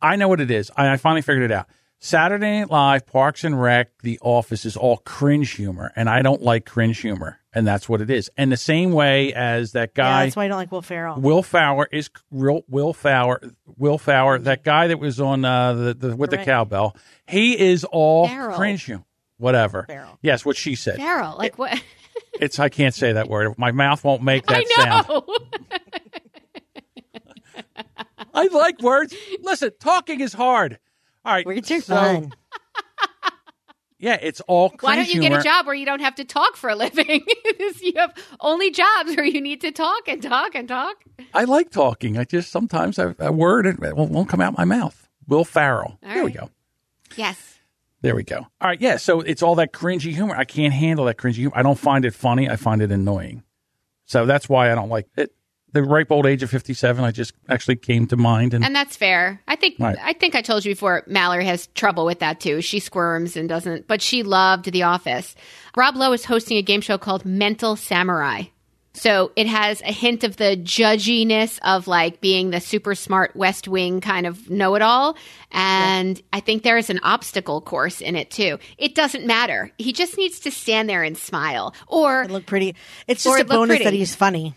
I 0.00 0.16
know 0.16 0.28
what 0.28 0.40
it 0.40 0.50
is. 0.50 0.70
I, 0.76 0.90
I 0.92 0.96
finally 0.96 1.22
figured 1.22 1.44
it 1.50 1.52
out. 1.52 1.66
Saturday 1.98 2.60
Night 2.60 2.70
Live, 2.70 3.06
Parks 3.06 3.44
and 3.44 3.60
Rec, 3.60 3.88
The 4.02 4.18
Office 4.20 4.66
is 4.66 4.76
all 4.76 4.98
cringe 4.98 5.52
humor, 5.52 5.90
and 5.96 6.08
I 6.08 6.20
don't 6.20 6.42
like 6.42 6.66
cringe 6.66 6.98
humor, 7.00 7.38
and 7.54 7.66
that's 7.66 7.88
what 7.88 8.02
it 8.02 8.10
is. 8.10 8.30
And 8.36 8.52
the 8.52 8.58
same 8.58 8.92
way 8.92 9.32
as 9.32 9.72
that 9.72 9.92
Yeah, 9.96 10.02
guy, 10.04 10.24
that's 10.26 10.36
why 10.36 10.44
I 10.44 10.48
don't 10.48 10.58
like 10.58 10.70
Will 10.70 10.82
Ferrell. 10.82 11.18
Will 11.18 11.42
Fowler 11.42 11.88
is 11.90 12.10
real. 12.30 12.60
Will 12.68 12.92
Fowler, 12.92 13.40
Will 13.78 13.96
Fowler, 13.96 14.38
that 14.40 14.64
guy 14.64 14.88
that 14.88 14.98
was 14.98 15.18
on 15.18 15.46
uh, 15.46 15.72
the, 15.72 15.94
the 15.94 16.16
with 16.16 16.28
the 16.30 16.36
Right. 16.36 16.44
cowbell, 16.44 16.94
he 17.26 17.58
is 17.58 17.84
all 17.84 18.28
Farrell. 18.28 18.56
cringe 18.58 18.84
humor. 18.84 19.04
Whatever. 19.44 19.84
Farrell. 19.86 20.18
Yes, 20.22 20.42
what 20.44 20.56
she 20.56 20.74
said. 20.74 20.98
Daryl, 20.98 21.36
like 21.38 21.58
what? 21.58 21.80
It's 22.40 22.58
I 22.58 22.68
can't 22.68 22.94
say 22.94 23.12
that 23.12 23.28
word. 23.28 23.56
My 23.58 23.70
mouth 23.70 24.02
won't 24.02 24.22
make 24.22 24.46
that 24.48 24.64
I 24.66 25.04
sound. 25.04 25.22
I 28.34 28.46
like 28.48 28.80
words. 28.80 29.14
Listen, 29.42 29.70
talking 29.78 30.20
is 30.20 30.32
hard. 30.32 30.78
All 31.24 31.32
right. 31.32 31.46
Words 31.46 31.70
are 31.70 31.80
so- 31.80 31.94
fun. 31.94 32.32
Yeah, 33.98 34.18
it's 34.20 34.40
all 34.42 34.74
Why 34.80 34.96
don't 34.96 35.06
you 35.06 35.20
humor. 35.20 35.36
get 35.36 35.40
a 35.40 35.42
job 35.44 35.66
where 35.66 35.74
you 35.74 35.86
don't 35.86 36.00
have 36.00 36.16
to 36.16 36.24
talk 36.24 36.56
for 36.56 36.68
a 36.68 36.74
living? 36.76 37.24
you 37.80 37.92
have 37.96 38.12
only 38.40 38.70
jobs 38.70 39.14
where 39.16 39.24
you 39.24 39.40
need 39.40 39.60
to 39.62 39.70
talk 39.72 40.08
and 40.08 40.20
talk 40.22 40.54
and 40.54 40.68
talk. 40.68 40.96
I 41.32 41.44
like 41.44 41.70
talking. 41.70 42.18
I 42.18 42.24
just 42.24 42.50
sometimes 42.50 42.98
I, 42.98 43.14
a 43.18 43.32
word 43.32 43.64
it 43.66 43.78
won't, 43.96 44.28
come 44.28 44.40
out 44.42 44.58
my 44.58 44.64
mouth. 44.64 45.08
Will 45.28 45.44
Ferrell. 45.44 45.98
All 46.04 46.14
there 46.14 46.24
we 46.24 46.32
go. 46.32 46.50
Yes. 47.16 47.53
There 48.04 48.14
we 48.14 48.22
go. 48.22 48.36
All 48.36 48.68
right. 48.68 48.80
Yeah. 48.80 48.98
So 48.98 49.22
it's 49.22 49.42
all 49.42 49.54
that 49.54 49.72
cringy 49.72 50.12
humor. 50.12 50.36
I 50.36 50.44
can't 50.44 50.74
handle 50.74 51.06
that 51.06 51.16
cringy 51.16 51.36
humor. 51.36 51.52
I 51.56 51.62
don't 51.62 51.78
find 51.78 52.04
it 52.04 52.12
funny. 52.14 52.50
I 52.50 52.56
find 52.56 52.82
it 52.82 52.92
annoying. 52.92 53.42
So 54.04 54.26
that's 54.26 54.46
why 54.46 54.70
I 54.70 54.74
don't 54.74 54.90
like 54.90 55.08
it. 55.16 55.32
The 55.72 55.82
ripe 55.82 56.12
old 56.12 56.26
age 56.26 56.42
of 56.44 56.50
fifty-seven. 56.50 57.02
I 57.02 57.10
just 57.10 57.32
actually 57.48 57.76
came 57.76 58.06
to 58.08 58.16
mind, 58.16 58.54
and, 58.54 58.64
And 58.64 58.76
that's 58.76 58.94
fair. 58.96 59.40
I 59.48 59.56
think 59.56 59.76
Right. 59.80 59.96
I 60.00 60.12
think 60.12 60.36
I 60.36 60.42
told 60.42 60.64
you 60.64 60.72
before 60.72 61.02
Mallory 61.08 61.46
has 61.46 61.66
trouble 61.68 62.04
with 62.04 62.20
that 62.20 62.38
too. 62.38 62.60
She 62.60 62.78
squirms 62.78 63.36
and 63.36 63.48
doesn't 63.48 63.88
but 63.88 64.00
she 64.00 64.22
loved 64.22 64.70
The 64.70 64.84
Office. 64.84 65.34
Rob 65.76 65.96
Lowe 65.96 66.12
is 66.12 66.26
hosting 66.26 66.58
a 66.58 66.62
game 66.62 66.80
show 66.80 66.96
called 66.98 67.24
Mental 67.24 67.74
Samurai. 67.74 68.42
So 68.96 69.32
it 69.34 69.48
has 69.48 69.80
a 69.82 69.92
hint 69.92 70.22
of 70.22 70.36
the 70.36 70.56
judginess 70.56 71.58
of 71.62 71.88
like 71.88 72.20
being 72.20 72.50
the 72.50 72.60
super 72.60 72.94
smart 72.94 73.34
West 73.34 73.66
Wing 73.66 74.00
kind 74.00 74.24
of 74.24 74.48
know 74.48 74.76
it 74.76 74.82
all. 74.82 75.16
And 75.50 76.22
I 76.32 76.38
think 76.40 76.62
there 76.62 76.78
is 76.78 76.90
an 76.90 77.00
obstacle 77.02 77.60
course 77.60 78.00
in 78.00 78.14
it 78.14 78.30
too. 78.30 78.58
It 78.78 78.94
doesn't 78.94 79.26
matter. 79.26 79.72
He 79.78 79.92
just 79.92 80.16
needs 80.16 80.38
to 80.40 80.50
stand 80.52 80.88
there 80.88 81.02
and 81.02 81.18
smile. 81.18 81.74
Or, 81.88 82.22
It 82.22 82.30
look 82.30 82.46
pretty. 82.46 82.76
It's 83.08 83.24
just 83.24 83.40
a 83.40 83.44
bonus 83.44 83.82
that 83.82 83.92
he's 83.92 84.14
funny. 84.14 84.54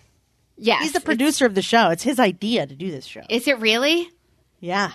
yes. 0.56 0.84
He's 0.84 0.94
the 0.94 1.02
producer 1.02 1.48
of 1.48 1.56
the 1.56 1.64
show. 1.64 1.90
It's 1.90 2.04
his 2.04 2.20
idea 2.20 2.68
to 2.68 2.76
do 2.76 2.92
this 2.92 3.06
show. 3.06 3.24
Is 3.30 3.48
it 3.48 3.60
really? 3.60 4.08
Yeah. 4.60 4.92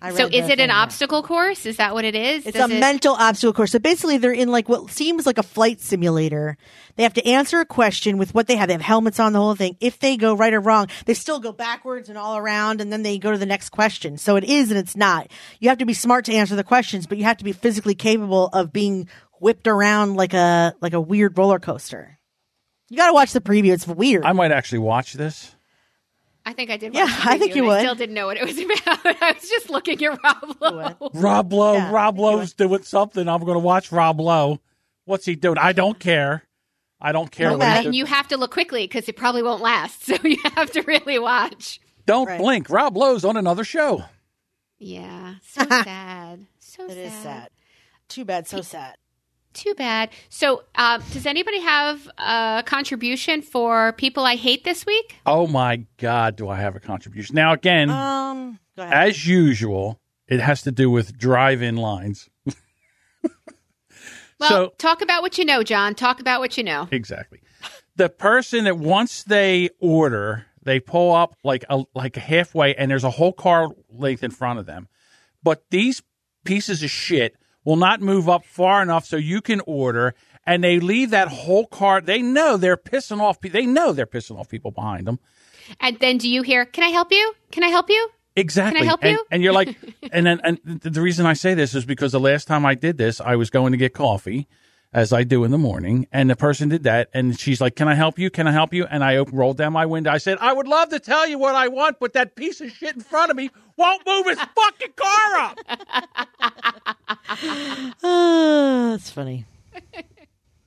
I 0.00 0.12
So 0.12 0.26
is 0.26 0.48
it 0.48 0.52
an 0.52 0.56
thing, 0.56 0.70
obstacle 0.70 1.22
course? 1.22 1.64
Is 1.64 1.78
that 1.78 1.94
what 1.94 2.04
it 2.04 2.14
is? 2.14 2.46
It's 2.46 2.56
Does 2.56 2.70
a 2.70 2.76
it- 2.76 2.80
mental 2.80 3.14
obstacle 3.14 3.52
course. 3.54 3.72
So 3.72 3.78
basically, 3.78 4.18
they're 4.18 4.32
in 4.32 4.50
like 4.50 4.68
what 4.68 4.90
seems 4.90 5.24
like 5.26 5.38
a 5.38 5.42
flight 5.42 5.80
simulator. 5.80 6.58
They 6.96 7.02
have 7.02 7.14
to 7.14 7.26
answer 7.26 7.60
a 7.60 7.64
question 7.64 8.18
with 8.18 8.34
what 8.34 8.46
they 8.46 8.56
have. 8.56 8.68
They 8.68 8.74
have 8.74 8.82
helmets 8.82 9.18
on 9.18 9.32
the 9.32 9.38
whole 9.38 9.54
thing. 9.54 9.76
If 9.80 9.98
they 9.98 10.16
go 10.16 10.34
right 10.34 10.52
or 10.52 10.60
wrong, 10.60 10.88
they 11.06 11.14
still 11.14 11.40
go 11.40 11.52
backwards 11.52 12.08
and 12.08 12.18
all 12.18 12.36
around, 12.36 12.80
and 12.80 12.92
then 12.92 13.02
they 13.02 13.18
go 13.18 13.32
to 13.32 13.38
the 13.38 13.46
next 13.46 13.70
question. 13.70 14.18
So 14.18 14.36
it 14.36 14.44
is 14.44 14.70
and 14.70 14.78
it's 14.78 14.96
not. 14.96 15.28
You 15.60 15.70
have 15.70 15.78
to 15.78 15.86
be 15.86 15.94
smart 15.94 16.26
to 16.26 16.34
answer 16.34 16.56
the 16.56 16.64
questions, 16.64 17.06
but 17.06 17.16
you 17.18 17.24
have 17.24 17.38
to 17.38 17.44
be 17.44 17.52
physically 17.52 17.94
capable 17.94 18.48
of 18.48 18.72
being 18.72 19.08
whipped 19.40 19.66
around 19.66 20.14
like 20.16 20.34
a 20.34 20.74
like 20.80 20.92
a 20.92 21.00
weird 21.00 21.36
roller 21.38 21.58
coaster. 21.58 22.18
You 22.88 22.96
got 22.98 23.08
to 23.08 23.14
watch 23.14 23.32
the 23.32 23.40
preview. 23.40 23.72
It's 23.72 23.86
weird. 23.86 24.24
I 24.24 24.32
might 24.32 24.52
actually 24.52 24.78
watch 24.78 25.14
this. 25.14 25.55
I 26.48 26.52
think 26.52 26.70
I 26.70 26.76
did. 26.76 26.94
Yeah, 26.94 27.06
the 27.06 27.12
I 27.30 27.38
think 27.38 27.54
you 27.56 27.62
and 27.62 27.68
would. 27.68 27.76
I 27.78 27.82
still 27.82 27.94
didn't 27.96 28.14
know 28.14 28.26
what 28.26 28.36
it 28.36 28.44
was 28.46 28.56
about. 28.84 29.04
I 29.22 29.32
was 29.34 29.48
just 29.48 29.68
looking 29.68 30.02
at 30.04 30.22
Rob 30.22 30.56
Lowe. 30.60 31.10
Rob 31.14 31.52
Lowe. 31.52 31.74
Yeah, 31.74 31.90
Rob 31.90 32.14
I 32.14 32.16
think 32.16 32.18
you 32.30 32.36
Lowe's 32.36 32.52
doing 32.54 32.82
something. 32.84 33.28
I'm 33.28 33.40
going 33.40 33.54
to 33.56 33.58
watch 33.58 33.90
Rob 33.92 34.20
Lowe. 34.20 34.60
What's 35.06 35.26
he 35.26 35.34
doing? 35.34 35.58
I 35.58 35.72
don't 35.72 35.98
care. 35.98 36.44
I 37.00 37.12
don't 37.12 37.30
care. 37.30 37.50
No 37.50 37.56
what 37.58 37.62
he's 37.64 37.68
matter. 37.68 37.74
doing. 37.82 37.86
And 37.88 37.94
you 37.96 38.04
have 38.06 38.28
to 38.28 38.36
look 38.36 38.52
quickly 38.52 38.84
because 38.84 39.08
it 39.08 39.16
probably 39.16 39.42
won't 39.42 39.60
last. 39.60 40.02
So 40.06 40.16
you 40.22 40.38
have 40.54 40.70
to 40.70 40.82
really 40.82 41.18
watch. 41.18 41.80
Don't 42.06 42.26
Right. 42.28 42.38
blink. 42.40 42.70
Rob 42.70 42.96
Lowe's 42.96 43.24
on 43.24 43.36
another 43.36 43.64
show. 43.64 44.04
Yeah, 44.78 45.34
so 45.42 45.64
sad. 45.68 46.46
So 46.60 46.84
it 46.84 46.90
sad. 46.90 46.98
is 46.98 47.12
sad. 47.14 47.48
Too 48.08 48.24
bad. 48.24 48.46
So 48.46 48.60
sad. 48.60 48.94
Too 49.56 49.74
bad. 49.74 50.10
So, 50.28 50.64
uh, 50.74 50.98
does 51.12 51.24
anybody 51.26 51.60
have 51.60 52.08
a 52.18 52.62
contribution 52.66 53.40
for 53.42 53.92
people 53.94 54.24
I 54.24 54.36
hate 54.36 54.64
this 54.64 54.84
week? 54.84 55.16
Oh 55.24 55.46
my 55.46 55.86
God, 55.96 56.36
do 56.36 56.48
I 56.48 56.56
have 56.56 56.76
a 56.76 56.80
contribution? 56.80 57.34
Now, 57.34 57.52
again, 57.52 57.90
Um. 57.90 58.58
As 58.78 59.26
usual, 59.26 59.98
it 60.28 60.40
has 60.40 60.60
to 60.62 60.70
do 60.70 60.90
with 60.90 61.16
drive 61.16 61.62
in 61.62 61.76
lines. 61.76 62.28
Well, 64.38 64.50
So- 64.50 64.72
talk 64.76 65.00
about 65.00 65.22
what 65.22 65.38
you 65.38 65.46
know, 65.46 65.62
John. 65.62 65.94
Talk 65.94 66.20
about 66.20 66.40
what 66.40 66.58
you 66.58 66.62
know. 66.62 66.88
Exactly. 66.90 67.40
The 67.96 68.10
person 68.10 68.64
that 68.64 68.76
once 68.76 69.24
they 69.24 69.70
order, 69.80 70.44
they 70.62 70.78
pull 70.78 71.14
up 71.14 71.36
like 71.42 71.64
a 71.70 71.84
like 71.94 72.16
halfway, 72.16 72.74
and 72.74 72.90
there's 72.90 73.04
a 73.04 73.10
whole 73.10 73.32
car 73.32 73.68
length 73.88 74.22
in 74.22 74.30
front 74.30 74.58
of 74.58 74.66
them. 74.66 74.88
But 75.42 75.64
these 75.70 76.02
pieces 76.44 76.82
of 76.82 76.90
shit 76.90 77.34
will 77.66 77.76
not 77.76 78.00
move 78.00 78.30
up 78.30 78.46
far 78.46 78.80
enough 78.80 79.04
so 79.04 79.16
you 79.16 79.42
can 79.42 79.60
order, 79.66 80.14
and 80.46 80.64
they 80.64 80.80
leave 80.80 81.10
that 81.10 81.28
whole 81.28 81.66
cart. 81.66 82.06
They 82.06 82.22
know 82.22 82.56
they're 82.56 82.78
pissing 82.78 83.20
off. 83.20 83.38
pe- 83.40 83.50
They 83.50 83.66
know 83.66 83.92
they're 83.92 84.06
pissing 84.06 84.38
off 84.38 84.48
people 84.48 84.70
behind 84.70 85.06
them. 85.06 85.18
And 85.80 85.98
then 85.98 86.16
do 86.16 86.30
you 86.30 86.42
hear, 86.42 86.64
can 86.64 86.84
I 86.84 86.88
help 86.88 87.10
you? 87.10 87.34
Can 87.50 87.64
I 87.64 87.68
help 87.68 87.90
you? 87.90 88.08
Exactly. 88.36 88.78
Can 88.78 88.86
I 88.86 88.86
help 88.86 89.02
and, 89.02 89.12
you? 89.12 89.24
and 89.30 89.42
you're 89.42 89.52
like, 89.52 89.76
and 90.12 90.24
then 90.24 90.40
and 90.44 90.58
the 90.64 91.00
reason 91.02 91.26
I 91.26 91.32
say 91.32 91.54
this 91.54 91.74
is 91.74 91.84
because 91.84 92.12
the 92.12 92.20
last 92.20 92.46
time 92.46 92.64
I 92.64 92.74
did 92.74 92.98
this, 92.98 93.20
I 93.20 93.34
was 93.34 93.50
going 93.50 93.72
to 93.72 93.78
get 93.78 93.94
coffee, 93.94 94.46
as 94.96 95.12
I 95.12 95.24
do 95.24 95.44
in 95.44 95.50
the 95.50 95.58
morning, 95.58 96.08
and 96.10 96.30
the 96.30 96.36
person 96.36 96.70
did 96.70 96.84
that, 96.84 97.10
and 97.12 97.38
she's 97.38 97.60
like, 97.60 97.76
"Can 97.76 97.86
I 97.86 97.94
help 97.94 98.18
you? 98.18 98.30
Can 98.30 98.48
I 98.48 98.52
help 98.52 98.72
you?" 98.72 98.86
And 98.86 99.04
I 99.04 99.18
rolled 99.18 99.58
down 99.58 99.74
my 99.74 99.84
window. 99.84 100.10
I 100.10 100.16
said, 100.16 100.38
"I 100.40 100.54
would 100.54 100.66
love 100.66 100.88
to 100.88 100.98
tell 100.98 101.28
you 101.28 101.38
what 101.38 101.54
I 101.54 101.68
want, 101.68 101.98
but 102.00 102.14
that 102.14 102.34
piece 102.34 102.62
of 102.62 102.70
shit 102.70 102.94
in 102.94 103.02
front 103.02 103.30
of 103.30 103.36
me 103.36 103.50
won't 103.76 104.06
move 104.06 104.26
his 104.26 104.38
fucking 104.38 104.94
car 104.96 105.38
up." 105.38 105.58
Ah, 108.02 108.88
that's 108.92 109.10
funny. 109.10 109.44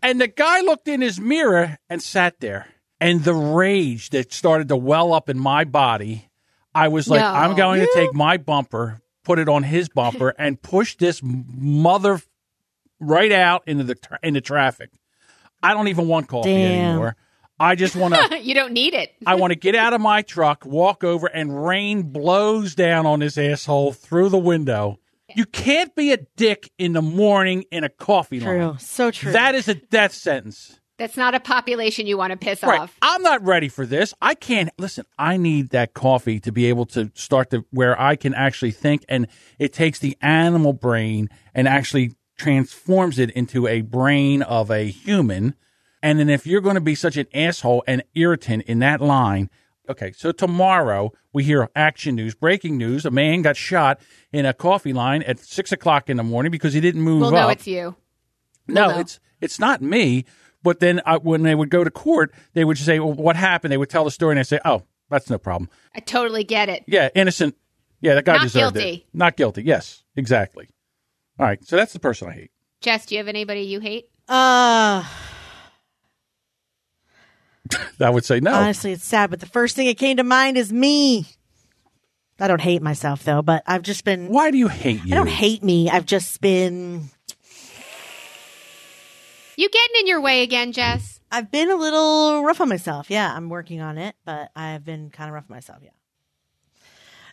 And 0.02 0.22
the 0.22 0.28
guy 0.28 0.62
looked 0.62 0.88
in 0.88 1.02
his 1.02 1.20
mirror 1.20 1.78
and 1.90 2.02
sat 2.02 2.40
there. 2.40 2.68
And 3.02 3.24
the 3.26 3.34
rage 3.34 4.12
that 4.12 4.32
started 4.32 4.70
to 4.70 4.78
well 4.78 5.14
up 5.14 5.28
in 5.30 5.38
my 5.38 5.66
body, 5.66 6.30
I 6.74 6.88
was 6.88 7.10
like, 7.10 7.20
No. 7.20 7.28
I'm 7.28 7.58
going 7.58 7.82
to 7.82 7.92
take 7.94 8.14
my 8.14 8.38
bumper, 8.38 9.02
put 9.26 9.40
it 9.40 9.50
on 9.50 9.64
his 9.64 9.90
bumper, 9.90 10.34
and 10.38 10.62
push 10.62 10.96
this 10.96 11.20
mother 11.22 12.22
right 13.00 13.32
out 13.32 13.64
into 13.68 13.84
the 13.84 13.96
tra- 13.96 14.20
into 14.24 14.42
traffic. 14.42 14.90
I 15.62 15.74
don't 15.74 15.88
even 15.90 16.08
want 16.08 16.28
coffee 16.28 16.54
Damn. 16.54 16.90
anymore. 16.90 17.16
I 17.60 17.76
just 17.76 17.96
want 17.96 18.14
to. 18.16 18.40
you 18.42 18.54
don't 18.54 18.72
need 18.72 18.94
it. 18.94 19.14
I 19.26 19.36
want 19.36 19.52
to 19.52 19.60
get 19.60 19.76
out 19.76 19.94
of 19.94 20.00
my 20.00 20.22
truck, 20.22 20.66
walk 20.66 21.04
over, 21.04 21.28
and 21.28 21.66
rain 21.66 22.04
blows 22.04 22.76
down 22.76 23.06
on 23.06 23.20
his 23.22 23.38
asshole 23.38 23.92
through 23.94 24.30
the 24.30 24.38
window. 24.38 25.00
You 25.36 25.46
can't 25.46 25.94
be 25.94 26.12
a 26.14 26.18
dick 26.38 26.72
in 26.80 26.94
the 26.94 27.02
morning 27.02 27.66
in 27.72 27.84
a 27.84 27.90
coffee 27.90 28.40
True. 28.40 28.66
line. 28.70 28.80
So 28.80 29.12
true. 29.12 29.32
That 29.34 29.54
is 29.56 29.68
a 29.68 29.76
death 29.76 30.14
sentence. 30.14 30.80
That's 30.98 31.16
not 31.16 31.34
a 31.36 31.40
population 31.40 32.08
you 32.08 32.18
want 32.18 32.32
to 32.32 32.38
piss 32.38 32.62
Right. 32.64 32.80
off. 32.82 32.98
I'm 33.02 33.22
not 33.22 33.44
ready 33.46 33.70
for 33.70 33.86
this. 33.86 34.14
I 34.22 34.34
can't 34.36 34.70
listen. 34.78 35.06
I 35.18 35.38
need 35.38 35.70
that 35.70 35.94
coffee 35.94 36.40
to 36.42 36.52
be 36.52 36.66
able 36.66 36.86
to 36.88 37.12
start 37.14 37.52
to 37.52 37.64
where 37.72 38.00
I 38.00 38.16
can 38.16 38.34
actually 38.34 38.72
think, 38.72 39.06
and 39.08 39.28
it 39.60 39.72
takes 39.72 40.00
the 40.00 40.18
animal 40.22 40.74
brain 40.74 41.30
and 41.54 41.68
actually 41.68 42.12
transforms 42.40 43.20
it 43.20 43.30
into 43.32 43.68
a 43.68 43.82
brain 43.82 44.42
of 44.42 44.72
a 44.72 44.86
human. 44.90 45.54
And 46.02 46.18
then 46.20 46.30
if 46.30 46.48
you're 46.48 46.62
going 46.62 46.76
to 46.76 46.82
be 46.82 46.96
such 46.96 47.18
an 47.18 47.28
asshole 47.34 47.84
and 47.86 48.04
irritant 48.16 48.64
in 48.64 48.80
that 48.80 49.02
line, 49.02 49.50
okay. 49.90 50.14
So 50.16 50.32
tomorrow 50.32 51.12
we 51.34 51.44
hear 51.44 51.70
action 51.76 52.16
news, 52.16 52.34
breaking 52.34 52.78
news: 52.78 53.06
a 53.06 53.12
man 53.12 53.42
got 53.42 53.58
shot 53.58 54.00
in 54.32 54.46
a 54.46 54.54
coffee 54.54 54.94
line 54.94 55.22
at 55.24 55.40
six 55.40 55.72
o'clock 55.72 56.10
in 56.10 56.18
the 56.18 56.24
morning 56.24 56.52
because 56.52 56.74
he 56.74 56.80
didn't 56.82 57.02
move 57.02 57.22
Well, 57.22 57.36
up. 57.36 57.48
no, 57.48 57.50
it's 57.50 57.68
you. 57.68 57.96
No, 58.68 58.88
Well, 58.88 58.96
no. 58.96 59.00
it's 59.02 59.20
it's 59.42 59.60
not 59.60 59.82
me. 59.82 60.26
But 60.62 60.80
then 60.82 61.02
I, 61.06 61.18
when 61.18 61.44
they 61.44 61.56
would 61.56 61.70
go 61.70 61.84
to 61.86 61.90
court, 61.92 62.34
they 62.54 62.66
would 62.66 62.78
say, 62.78 63.00
well, 63.00 63.14
"What 63.14 63.36
happened?" 63.36 63.72
They 63.72 63.78
would 63.78 63.90
tell 63.90 64.04
the 64.06 64.12
story, 64.12 64.34
and 64.34 64.40
I 64.40 64.44
say, 64.44 64.60
"Oh, 64.66 64.84
that's 65.10 65.30
no 65.30 65.38
problem. 65.38 65.70
I 65.96 66.00
totally 66.02 66.44
get 66.44 66.68
it. 66.70 66.84
Yeah, 66.88 67.10
innocent. 67.16 67.56
Yeah, 68.02 68.16
that 68.16 68.26
guy 68.26 68.34
Not 68.38 68.44
deserved 68.44 68.76
guilty. 68.76 68.90
it. 68.96 69.06
Not 69.14 69.36
guilty. 69.38 69.64
Yes, 69.64 70.04
exactly. 70.16 70.70
All 71.40 71.46
right, 71.46 71.64
so 71.66 71.78
that's 71.78 71.94
the 71.94 72.00
person 72.00 72.28
I 72.28 72.34
hate. 72.34 72.52
Jess, 72.82 73.06
do 73.06 73.16
you 73.16 73.20
have 73.20 73.30
anybody 73.30 73.62
you 73.62 73.80
hate? 73.80 74.10
uh, 74.28 75.04
I 78.00 78.10
would 78.10 78.26
say 78.26 78.40
no. 78.42 78.52
honestly, 78.52 78.92
it's 78.92 79.06
sad, 79.06 79.30
but 79.30 79.40
the 79.40 79.46
first 79.46 79.76
thing 79.76 79.88
that 79.88 79.98
came 79.98 80.18
to 80.18 80.24
mind 80.24 80.58
is 80.58 80.74
me. 80.74 81.26
I 82.42 82.48
don't 82.48 82.62
hate 82.62 82.82
myself 82.82 83.24
though, 83.24 83.42
but 83.42 83.64
I've 83.68 83.84
just 83.84 84.04
been. 84.06 84.28
Why 84.28 84.52
do 84.52 84.58
you 84.58 84.68
hate 84.68 85.06
you? 85.06 85.14
I 85.14 85.16
don't 85.16 85.30
hate 85.30 85.64
me. 85.64 85.90
I've 85.90 86.06
just 86.06 86.40
been. 86.42 87.10
You 89.58 89.70
getting 89.70 89.96
in 90.00 90.08
your 90.08 90.22
way 90.22 90.44
again, 90.44 90.72
Jess? 90.72 91.20
I've 91.32 91.52
been 91.52 91.70
a 91.70 91.76
little 91.76 92.44
rough 92.44 92.62
on 92.62 92.70
myself. 92.70 93.10
Yeah, 93.10 93.34
I'm 93.34 93.50
working 93.50 93.82
on 93.82 93.98
it, 93.98 94.16
but 94.26 94.52
I've 94.56 94.86
been 94.86 95.10
kind 95.10 95.30
of 95.30 95.34
rough 95.34 95.46
on 95.50 95.56
myself. 95.56 95.80
Yeah, 95.84 95.90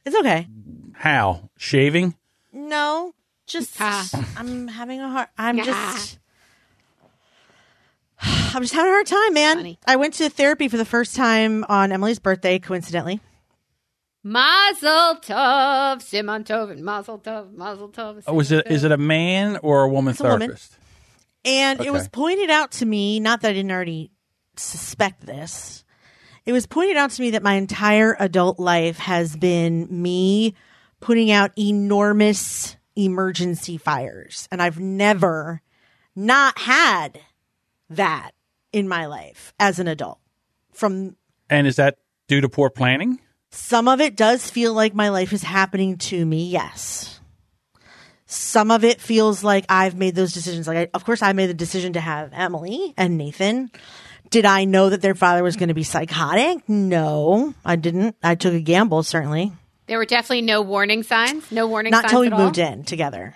it's 0.04 0.16
okay. 0.16 0.48
How 0.92 1.50
shaving? 1.56 2.16
No, 2.52 3.14
just 3.46 3.76
Ah. 3.80 4.06
I'm 4.36 4.68
having 4.68 5.00
a 5.00 5.08
hard. 5.08 5.28
I'm 5.38 5.58
Ah. 5.60 5.64
just. 5.64 6.18
I'm 8.54 8.62
just 8.62 8.74
having 8.74 8.90
a 8.90 8.94
hard 8.94 9.06
time, 9.06 9.34
man. 9.34 9.56
Funny. 9.58 9.78
I 9.86 9.96
went 9.96 10.14
to 10.14 10.28
therapy 10.30 10.68
for 10.68 10.76
the 10.76 10.84
first 10.84 11.14
time 11.14 11.64
on 11.68 11.92
Emily's 11.92 12.18
birthday, 12.18 12.58
coincidentally. 12.58 13.20
Mazel 14.24 15.16
tov, 15.22 16.02
Simon 16.02 16.42
Tov, 16.42 16.72
and 16.72 16.84
Mazel 16.84 17.18
tov, 17.20 17.52
Mazel 17.52 17.88
tov. 17.90 18.22
Oh, 18.26 18.40
is 18.40 18.50
it 18.50 18.66
is 18.66 18.82
it 18.82 18.90
a 18.90 18.96
man 18.96 19.56
or 19.62 19.82
a 19.84 19.88
woman 19.88 20.12
It's 20.12 20.20
a 20.20 20.24
woman. 20.24 20.56
And 21.44 21.78
Okay. 21.78 21.88
it 21.88 21.92
was 21.92 22.08
pointed 22.08 22.50
out 22.50 22.72
to 22.72 22.86
me, 22.86 23.20
not 23.20 23.42
that 23.42 23.50
I 23.50 23.52
didn't 23.52 23.70
already 23.70 24.10
suspect 24.56 25.24
this, 25.24 25.84
it 26.44 26.52
was 26.52 26.66
pointed 26.66 26.96
out 26.96 27.10
to 27.12 27.22
me 27.22 27.30
that 27.30 27.42
my 27.44 27.54
entire 27.54 28.16
adult 28.18 28.58
life 28.58 28.98
has 28.98 29.36
been 29.36 29.86
me 29.90 30.54
putting 31.00 31.30
out 31.30 31.52
enormous 31.56 32.75
emergency 32.96 33.76
fires. 33.76 34.48
And 34.50 34.62
I've 34.62 34.80
never 34.80 35.62
not 36.14 36.58
had 36.58 37.20
that 37.90 38.32
in 38.72 38.88
my 38.88 39.06
life 39.06 39.52
as 39.60 39.78
an 39.78 39.88
adult. 39.88 40.18
From 40.72 41.16
And 41.48 41.66
is 41.66 41.76
that 41.76 41.98
due 42.28 42.40
to 42.40 42.48
poor 42.48 42.70
planning? 42.70 43.20
some 43.50 43.88
of 43.88 44.00
it 44.02 44.16
does 44.16 44.50
feel 44.50 44.74
like 44.74 44.94
my 44.94 45.08
life 45.08 45.32
is 45.32 45.42
happening 45.42 45.96
to 45.96 46.26
me, 46.26 46.46
yes. 46.48 47.20
Some 48.26 48.70
of 48.70 48.84
it 48.84 49.00
feels 49.00 49.42
like 49.44 49.64
I've 49.68 49.94
made 49.94 50.14
those 50.14 50.32
decisions. 50.32 50.66
Like, 50.66 50.76
I, 50.76 50.88
of 50.92 51.04
course, 51.04 51.22
I 51.22 51.32
made 51.32 51.46
the 51.46 51.54
decision 51.54 51.94
to 51.94 52.00
have 52.00 52.32
Emily 52.34 52.92
and 52.98 53.16
Nathan. 53.16 53.70
Did 54.30 54.44
I 54.44 54.64
know 54.64 54.90
that 54.90 55.00
their 55.00 55.14
father 55.14 55.42
was 55.42 55.56
going 55.56 55.68
to 55.68 55.74
be 55.74 55.84
psychotic? 55.84 56.68
No, 56.68 57.54
I 57.64 57.76
didn't. 57.76 58.16
I 58.22 58.34
took 58.34 58.52
a 58.52 58.60
gamble, 58.60 59.04
certainly. 59.04 59.52
There 59.86 59.98
were 59.98 60.04
definitely 60.04 60.42
no 60.42 60.62
warning 60.62 61.02
signs. 61.02 61.50
No 61.52 61.66
warning 61.66 61.90
Not 61.92 62.02
signs 62.02 62.12
until 62.12 62.20
we 62.22 62.26
at 62.28 62.32
all? 62.32 62.44
moved 62.46 62.58
in 62.58 62.84
together. 62.84 63.34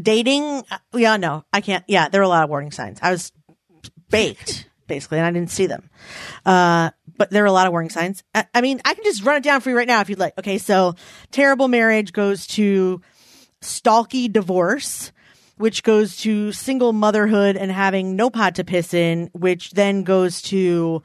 Dating, 0.00 0.64
uh, 0.70 0.78
yeah, 0.94 1.16
no, 1.16 1.44
I 1.52 1.60
can't. 1.60 1.84
Yeah, 1.86 2.08
there 2.08 2.20
were 2.20 2.24
a 2.24 2.28
lot 2.28 2.44
of 2.44 2.50
warning 2.50 2.72
signs. 2.72 2.98
I 3.02 3.10
was 3.10 3.30
baked, 4.10 4.68
basically, 4.86 5.18
and 5.18 5.26
I 5.26 5.30
didn't 5.30 5.50
see 5.50 5.66
them. 5.66 5.90
Uh, 6.46 6.90
but 7.16 7.30
there 7.30 7.42
were 7.42 7.48
a 7.48 7.52
lot 7.52 7.66
of 7.66 7.72
warning 7.72 7.90
signs. 7.90 8.24
I, 8.34 8.46
I 8.54 8.60
mean, 8.62 8.80
I 8.84 8.94
can 8.94 9.04
just 9.04 9.22
run 9.22 9.36
it 9.36 9.42
down 9.42 9.60
for 9.60 9.70
you 9.70 9.76
right 9.76 9.86
now 9.86 10.00
if 10.00 10.08
you'd 10.08 10.18
like. 10.18 10.36
Okay, 10.38 10.58
so 10.58 10.94
terrible 11.30 11.68
marriage 11.68 12.12
goes 12.12 12.46
to 12.48 13.00
stalky 13.60 14.28
divorce, 14.28 15.12
which 15.56 15.82
goes 15.82 16.16
to 16.18 16.52
single 16.52 16.92
motherhood 16.92 17.56
and 17.56 17.70
having 17.70 18.16
no 18.16 18.30
pot 18.30 18.56
to 18.56 18.64
piss 18.64 18.94
in, 18.94 19.30
which 19.34 19.70
then 19.72 20.02
goes 20.04 20.42
to 20.42 21.02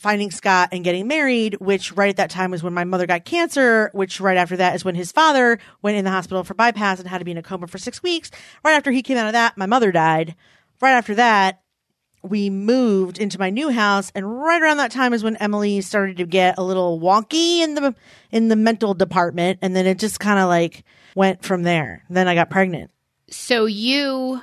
finding 0.00 0.30
Scott 0.30 0.70
and 0.72 0.84
getting 0.84 1.06
married, 1.06 1.54
which 1.60 1.92
right 1.92 2.10
at 2.10 2.16
that 2.16 2.30
time 2.30 2.50
was 2.50 2.62
when 2.62 2.74
my 2.74 2.84
mother 2.84 3.06
got 3.06 3.24
cancer, 3.24 3.90
which 3.92 4.20
right 4.20 4.36
after 4.36 4.56
that 4.56 4.74
is 4.74 4.84
when 4.84 4.94
his 4.94 5.12
father 5.12 5.58
went 5.82 5.96
in 5.96 6.04
the 6.04 6.10
hospital 6.10 6.44
for 6.44 6.54
bypass 6.54 6.98
and 6.98 7.08
had 7.08 7.18
to 7.18 7.24
be 7.24 7.30
in 7.30 7.38
a 7.38 7.42
coma 7.42 7.66
for 7.66 7.78
six 7.78 8.02
weeks. 8.02 8.30
Right 8.64 8.74
after 8.74 8.90
he 8.90 9.02
came 9.02 9.16
out 9.16 9.26
of 9.26 9.32
that, 9.32 9.56
my 9.56 9.66
mother 9.66 9.92
died. 9.92 10.34
Right 10.80 10.92
after 10.92 11.14
that, 11.16 11.62
we 12.22 12.50
moved 12.50 13.18
into 13.18 13.38
my 13.38 13.50
new 13.50 13.70
house 13.70 14.10
and 14.14 14.40
right 14.42 14.60
around 14.60 14.78
that 14.78 14.90
time 14.90 15.12
is 15.12 15.22
when 15.22 15.36
Emily 15.36 15.80
started 15.80 16.16
to 16.18 16.26
get 16.26 16.58
a 16.58 16.62
little 16.62 17.00
wonky 17.00 17.60
in 17.60 17.74
the 17.74 17.94
in 18.30 18.48
the 18.48 18.56
mental 18.56 18.94
department 18.94 19.60
and 19.62 19.74
then 19.74 19.86
it 19.86 19.98
just 19.98 20.18
kind 20.18 20.38
of 20.38 20.48
like 20.48 20.84
went 21.14 21.44
from 21.44 21.62
there. 21.62 22.04
Then 22.10 22.28
I 22.28 22.34
got 22.34 22.50
pregnant. 22.50 22.90
So 23.30 23.66
you 23.66 24.42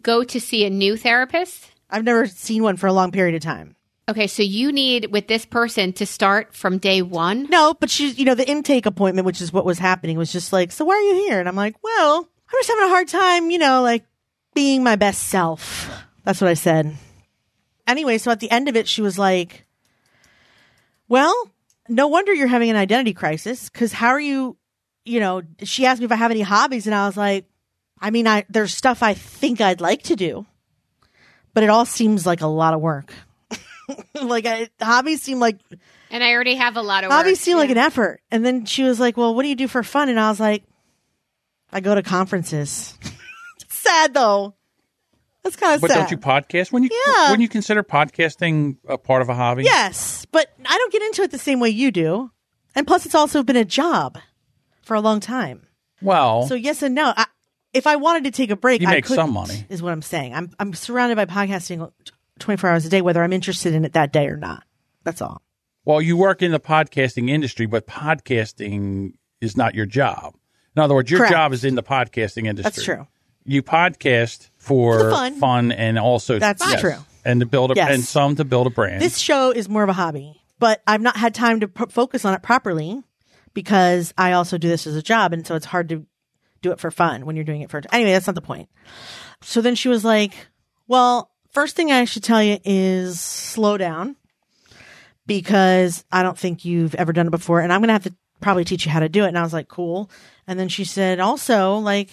go 0.00 0.24
to 0.24 0.40
see 0.40 0.64
a 0.64 0.70
new 0.70 0.96
therapist? 0.96 1.70
I've 1.90 2.04
never 2.04 2.26
seen 2.26 2.62
one 2.62 2.76
for 2.76 2.86
a 2.86 2.92
long 2.92 3.12
period 3.12 3.34
of 3.34 3.42
time. 3.42 3.76
Okay, 4.08 4.26
so 4.26 4.42
you 4.42 4.72
need 4.72 5.12
with 5.12 5.28
this 5.28 5.44
person 5.44 5.92
to 5.94 6.06
start 6.06 6.54
from 6.54 6.78
day 6.78 7.02
one. 7.02 7.44
No, 7.44 7.74
but 7.74 7.88
she's, 7.88 8.18
you 8.18 8.24
know, 8.24 8.34
the 8.34 8.48
intake 8.48 8.84
appointment, 8.84 9.26
which 9.26 9.40
is 9.40 9.52
what 9.52 9.64
was 9.64 9.78
happening, 9.78 10.18
was 10.18 10.32
just 10.32 10.52
like, 10.52 10.72
so 10.72 10.84
why 10.84 10.94
are 10.94 11.00
you 11.00 11.14
here? 11.28 11.38
And 11.38 11.48
I'm 11.48 11.54
like, 11.54 11.76
well, 11.82 12.18
I'm 12.18 12.58
just 12.58 12.68
having 12.68 12.84
a 12.84 12.88
hard 12.88 13.08
time, 13.08 13.50
you 13.50 13.58
know, 13.58 13.82
like 13.82 14.04
being 14.54 14.82
my 14.82 14.96
best 14.96 15.24
self. 15.24 15.88
That's 16.24 16.40
what 16.40 16.50
I 16.50 16.54
said. 16.54 16.96
Anyway, 17.86 18.18
so 18.18 18.30
at 18.32 18.40
the 18.40 18.50
end 18.50 18.68
of 18.68 18.76
it, 18.76 18.88
she 18.88 19.02
was 19.02 19.18
like, 19.18 19.66
well, 21.08 21.34
no 21.88 22.08
wonder 22.08 22.32
you're 22.32 22.48
having 22.48 22.70
an 22.70 22.76
identity 22.76 23.12
crisis 23.12 23.68
because 23.68 23.92
how 23.92 24.08
are 24.08 24.20
you, 24.20 24.56
you 25.04 25.20
know, 25.20 25.42
she 25.62 25.86
asked 25.86 26.00
me 26.00 26.06
if 26.06 26.12
I 26.12 26.16
have 26.16 26.30
any 26.30 26.42
hobbies 26.42 26.86
and 26.86 26.94
I 26.94 27.06
was 27.06 27.16
like, 27.16 27.46
I 28.00 28.10
mean, 28.10 28.26
I, 28.26 28.44
there's 28.48 28.74
stuff 28.74 29.02
I 29.02 29.14
think 29.14 29.60
I'd 29.60 29.80
like 29.80 30.02
to 30.04 30.16
do, 30.16 30.44
but 31.54 31.62
it 31.62 31.70
all 31.70 31.84
seems 31.84 32.26
like 32.26 32.40
a 32.40 32.46
lot 32.46 32.74
of 32.74 32.80
work. 32.80 33.12
like 34.22 34.46
I, 34.46 34.68
hobbies 34.80 35.22
seem 35.22 35.38
like 35.40 35.58
And 36.10 36.22
I 36.22 36.32
already 36.32 36.54
have 36.56 36.76
a 36.76 36.82
lot 36.82 37.04
of 37.04 37.10
hobbies 37.10 37.32
work. 37.32 37.38
seem 37.38 37.56
like 37.56 37.70
an 37.70 37.78
effort. 37.78 38.20
And 38.30 38.44
then 38.44 38.64
she 38.64 38.82
was 38.84 38.98
like, 39.00 39.16
"Well, 39.16 39.34
what 39.34 39.42
do 39.42 39.48
you 39.48 39.56
do 39.56 39.68
for 39.68 39.82
fun?" 39.82 40.08
And 40.08 40.18
I 40.20 40.28
was 40.30 40.38
like, 40.40 40.64
"I 41.72 41.80
go 41.80 41.94
to 41.94 42.02
conferences." 42.02 42.96
sad 43.68 44.14
though. 44.14 44.54
That's 45.42 45.56
kind 45.56 45.74
of 45.74 45.80
But 45.80 45.90
sad. 45.90 45.98
don't 45.98 46.10
you 46.12 46.18
podcast 46.18 46.70
when 46.70 46.84
you 46.84 46.90
Yeah. 47.06 47.30
when 47.32 47.40
you 47.40 47.48
consider 47.48 47.82
podcasting 47.82 48.76
a 48.88 48.96
part 48.96 49.22
of 49.22 49.28
a 49.28 49.34
hobby? 49.34 49.64
yes, 49.64 50.24
but 50.30 50.48
I 50.64 50.78
don't 50.78 50.92
get 50.92 51.02
into 51.02 51.22
it 51.22 51.30
the 51.32 51.38
same 51.38 51.58
way 51.60 51.70
you 51.70 51.90
do. 51.90 52.30
And 52.74 52.86
plus, 52.86 53.04
it's 53.06 53.14
also 53.14 53.42
been 53.42 53.56
a 53.56 53.64
job 53.64 54.18
for 54.82 54.94
a 54.94 55.00
long 55.00 55.18
time. 55.20 55.66
Well, 56.00 56.46
So 56.46 56.54
yes 56.54 56.82
and 56.82 56.94
no. 56.94 57.12
I, 57.16 57.26
if 57.74 57.86
I 57.86 57.96
wanted 57.96 58.24
to 58.24 58.30
take 58.30 58.50
a 58.50 58.56
break, 58.56 58.82
You 58.82 58.88
I 58.88 58.92
make 58.92 59.06
some 59.06 59.32
money. 59.32 59.66
Is 59.68 59.82
what 59.82 59.92
I'm 59.92 60.02
saying. 60.02 60.32
I'm 60.34 60.50
I'm 60.60 60.74
surrounded 60.74 61.16
by 61.16 61.26
podcasting 61.26 61.90
24 62.42 62.70
hours 62.70 62.84
a 62.86 62.88
day, 62.88 63.00
whether 63.00 63.22
I'm 63.22 63.32
interested 63.32 63.74
in 63.74 63.84
it 63.84 63.92
that 63.94 64.12
day 64.12 64.26
or 64.26 64.36
not. 64.36 64.64
That's 65.04 65.22
all. 65.22 65.42
well, 65.84 66.00
you 66.00 66.16
work 66.16 66.42
in 66.42 66.52
the 66.52 66.60
podcasting 66.60 67.28
industry, 67.30 67.66
but 67.66 67.86
podcasting 67.86 69.12
is 69.40 69.56
not 69.56 69.74
your 69.74 69.86
job. 69.86 70.34
In 70.76 70.82
other 70.82 70.94
words, 70.94 71.10
your 71.10 71.20
Correct. 71.20 71.32
job 71.32 71.52
is 71.52 71.64
in 71.64 71.74
the 71.74 71.82
podcasting 71.82 72.46
industry. 72.46 72.62
That's 72.62 72.84
true. 72.84 73.06
You 73.44 73.62
podcast 73.62 74.48
for 74.58 75.10
For 75.10 75.30
fun. 75.40 75.72
and 75.72 75.98
also 75.98 76.38
That's 76.38 76.62
yes, 76.64 76.80
true. 76.80 76.94
and 77.24 77.40
to 77.40 77.46
build 77.46 77.72
a 77.72 77.74
Yes. 77.74 77.90
and 77.92 78.04
some 78.04 78.36
to 78.36 78.44
build 78.44 78.68
a 78.68 78.70
brand. 78.70 79.02
This 79.02 79.18
show 79.18 79.50
is 79.50 79.68
more 79.68 79.82
of 79.82 79.88
a 79.88 79.92
hobby, 79.94 80.40
but 80.60 80.80
I've 80.86 81.00
not 81.00 81.16
had 81.16 81.34
time 81.34 81.58
to 81.60 81.68
p- 81.68 81.86
focus 81.90 82.24
on 82.24 82.34
it 82.34 82.42
properly 82.42 83.02
because 83.52 84.14
I 84.16 84.32
also 84.32 84.58
do 84.58 84.68
this 84.68 84.86
as 84.86 84.94
a 84.94 85.02
job. 85.02 85.32
And 85.32 85.44
so 85.46 85.56
it's 85.56 85.66
hard 85.66 85.88
to 85.88 86.06
do 86.62 86.70
it 86.70 86.78
for 86.78 86.92
fun 86.92 87.26
when 87.26 87.34
you're 87.34 87.44
doing 87.44 87.62
it 87.62 87.70
for, 87.70 87.82
anyway, 87.90 88.12
that's 88.12 88.28
not 88.28 88.36
the 88.36 88.40
point. 88.40 88.68
So 89.42 89.60
then 89.60 89.74
she 89.74 89.88
was 89.88 90.04
like, 90.04 90.32
well, 90.86 91.31
first 91.52 91.76
thing 91.76 91.92
I 91.92 92.04
should 92.04 92.24
tell 92.24 92.42
you 92.42 92.58
is 92.64 93.20
slow 93.20 93.78
down 93.78 94.16
because 95.26 96.04
I 96.10 96.22
don't 96.22 96.38
think 96.38 96.64
you've 96.64 96.94
ever 96.94 97.12
done 97.12 97.28
it 97.28 97.30
before. 97.30 97.60
And 97.60 97.72
I'm 97.72 97.80
going 97.80 97.88
to 97.88 97.94
have 97.94 98.04
to 98.04 98.14
probably 98.40 98.64
teach 98.64 98.84
you 98.84 98.92
how 98.92 99.00
to 99.00 99.08
do 99.08 99.24
it. 99.24 99.28
And 99.28 99.38
I 99.38 99.42
was 99.42 99.52
like, 99.52 99.68
cool. 99.68 100.10
And 100.46 100.58
then 100.58 100.68
she 100.68 100.84
said, 100.84 101.20
also, 101.20 101.76
like, 101.76 102.10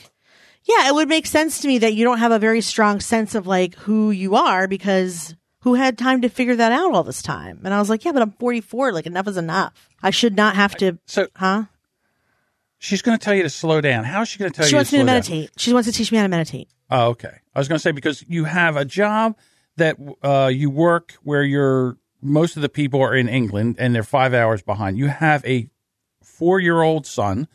yeah, 0.65 0.87
it 0.87 0.93
would 0.93 1.09
make 1.09 1.25
sense 1.25 1.61
to 1.61 1.67
me 1.67 1.79
that 1.79 1.93
you 1.93 2.03
don't 2.03 2.19
have 2.19 2.31
a 2.31 2.39
very 2.39 2.61
strong 2.61 2.99
sense 2.99 3.33
of 3.33 3.47
like 3.47 3.75
who 3.75 4.11
you 4.11 4.35
are 4.35 4.67
because 4.67 5.35
who 5.61 5.73
had 5.73 5.97
time 5.97 6.21
to 6.21 6.29
figure 6.29 6.55
that 6.55 6.71
out 6.71 6.93
all 6.93 7.03
this 7.03 7.21
time. 7.21 7.61
And 7.63 7.73
I 7.73 7.79
was 7.79 7.89
like, 7.89 8.05
yeah, 8.05 8.11
but 8.11 8.21
I'm 8.21 8.31
44. 8.31 8.93
Like 8.93 9.07
enough 9.07 9.27
is 9.27 9.37
enough. 9.37 9.73
I 10.01 10.11
should 10.11 10.35
not 10.35 10.55
have 10.55 10.75
to, 10.77 10.99
So 11.05 11.27
huh? 11.35 11.65
She's 12.79 13.01
going 13.03 13.17
to 13.17 13.23
tell 13.23 13.35
you 13.35 13.43
to 13.43 13.49
slow 13.49 13.79
down. 13.81 14.03
How 14.03 14.21
is 14.21 14.27
she 14.29 14.39
going 14.39 14.51
to 14.51 14.55
tell 14.57 14.65
She 14.65 14.69
you 14.69 14.71
She 14.71 14.75
wants 14.77 14.89
to 14.89 14.95
me 14.97 14.99
to 14.99 15.03
slow 15.03 15.05
down? 15.05 15.15
meditate. 15.15 15.51
She 15.57 15.73
wants 15.73 15.87
to 15.87 15.93
teach 15.93 16.11
me 16.11 16.17
how 16.17 16.23
to 16.23 16.29
meditate. 16.29 16.69
Oh, 16.89 17.09
okay. 17.09 17.37
I 17.53 17.59
was 17.59 17.67
going 17.67 17.77
to 17.77 17.81
say 17.81 17.91
because 17.91 18.23
you 18.27 18.45
have 18.45 18.75
a 18.75 18.85
job 18.85 19.37
that 19.77 19.97
uh, 20.23 20.49
you 20.51 20.69
work 20.71 21.13
where 21.23 21.43
you're 21.43 21.97
most 22.21 22.55
of 22.55 22.61
the 22.61 22.69
people 22.69 23.01
are 23.01 23.15
in 23.15 23.29
England 23.29 23.75
and 23.79 23.93
they're 23.93 24.03
five 24.03 24.33
hours 24.33 24.61
behind. 24.61 24.97
You 24.97 25.07
have 25.07 25.45
a 25.45 25.69
four 26.23 26.59
year 26.59 26.81
old 26.81 27.05
son, 27.05 27.47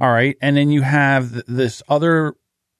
all 0.00 0.10
right, 0.12 0.36
and 0.40 0.56
then 0.56 0.70
you 0.70 0.82
have 0.82 1.32
th- 1.32 1.44
this 1.48 1.82
other 1.88 2.34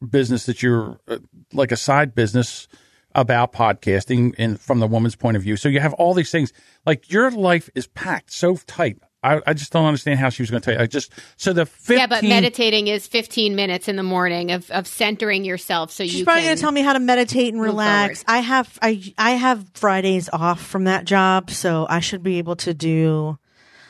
business 0.08 0.46
that 0.46 0.62
you're 0.62 1.00
uh, 1.08 1.18
like 1.52 1.72
a 1.72 1.76
side 1.76 2.14
business 2.14 2.68
about 3.14 3.52
podcasting 3.52 4.34
and 4.38 4.60
from 4.60 4.78
the 4.78 4.86
woman's 4.86 5.16
point 5.16 5.36
of 5.36 5.42
view. 5.42 5.56
So 5.56 5.68
you 5.68 5.80
have 5.80 5.94
all 5.94 6.12
these 6.14 6.30
things. 6.30 6.52
Like 6.84 7.10
your 7.10 7.30
life 7.30 7.70
is 7.74 7.86
packed 7.88 8.32
so 8.32 8.56
tight. 8.66 8.98
I, 9.26 9.40
I 9.46 9.54
just 9.54 9.72
don't 9.72 9.84
understand 9.86 10.18
how 10.20 10.28
she 10.28 10.42
was 10.42 10.50
going 10.50 10.62
to 10.62 10.64
tell 10.64 10.74
you. 10.74 10.82
I 10.82 10.86
just 10.86 11.12
so 11.36 11.52
the 11.52 11.66
15, 11.66 11.98
Yeah, 11.98 12.06
but 12.06 12.22
meditating 12.22 12.86
is 12.86 13.06
15 13.06 13.56
minutes 13.56 13.88
in 13.88 13.96
the 13.96 14.02
morning 14.02 14.52
of, 14.52 14.70
of 14.70 14.86
centering 14.86 15.44
yourself 15.44 15.90
so 15.90 16.04
She's 16.04 16.20
you 16.20 16.24
probably 16.24 16.44
going 16.44 16.56
to 16.56 16.60
tell 16.60 16.72
me 16.72 16.82
how 16.82 16.92
to 16.92 17.00
meditate 17.00 17.52
and 17.52 17.60
relax. 17.62 18.22
forward. 18.22 18.38
I 18.38 18.40
have 18.42 18.78
I 18.82 19.14
I 19.18 19.30
have 19.32 19.68
Fridays 19.74 20.28
off 20.32 20.60
from 20.64 20.84
that 20.84 21.04
job, 21.04 21.50
so 21.50 21.86
I 21.88 22.00
should 22.00 22.22
be 22.22 22.38
able 22.38 22.56
to 22.56 22.74
do. 22.74 23.38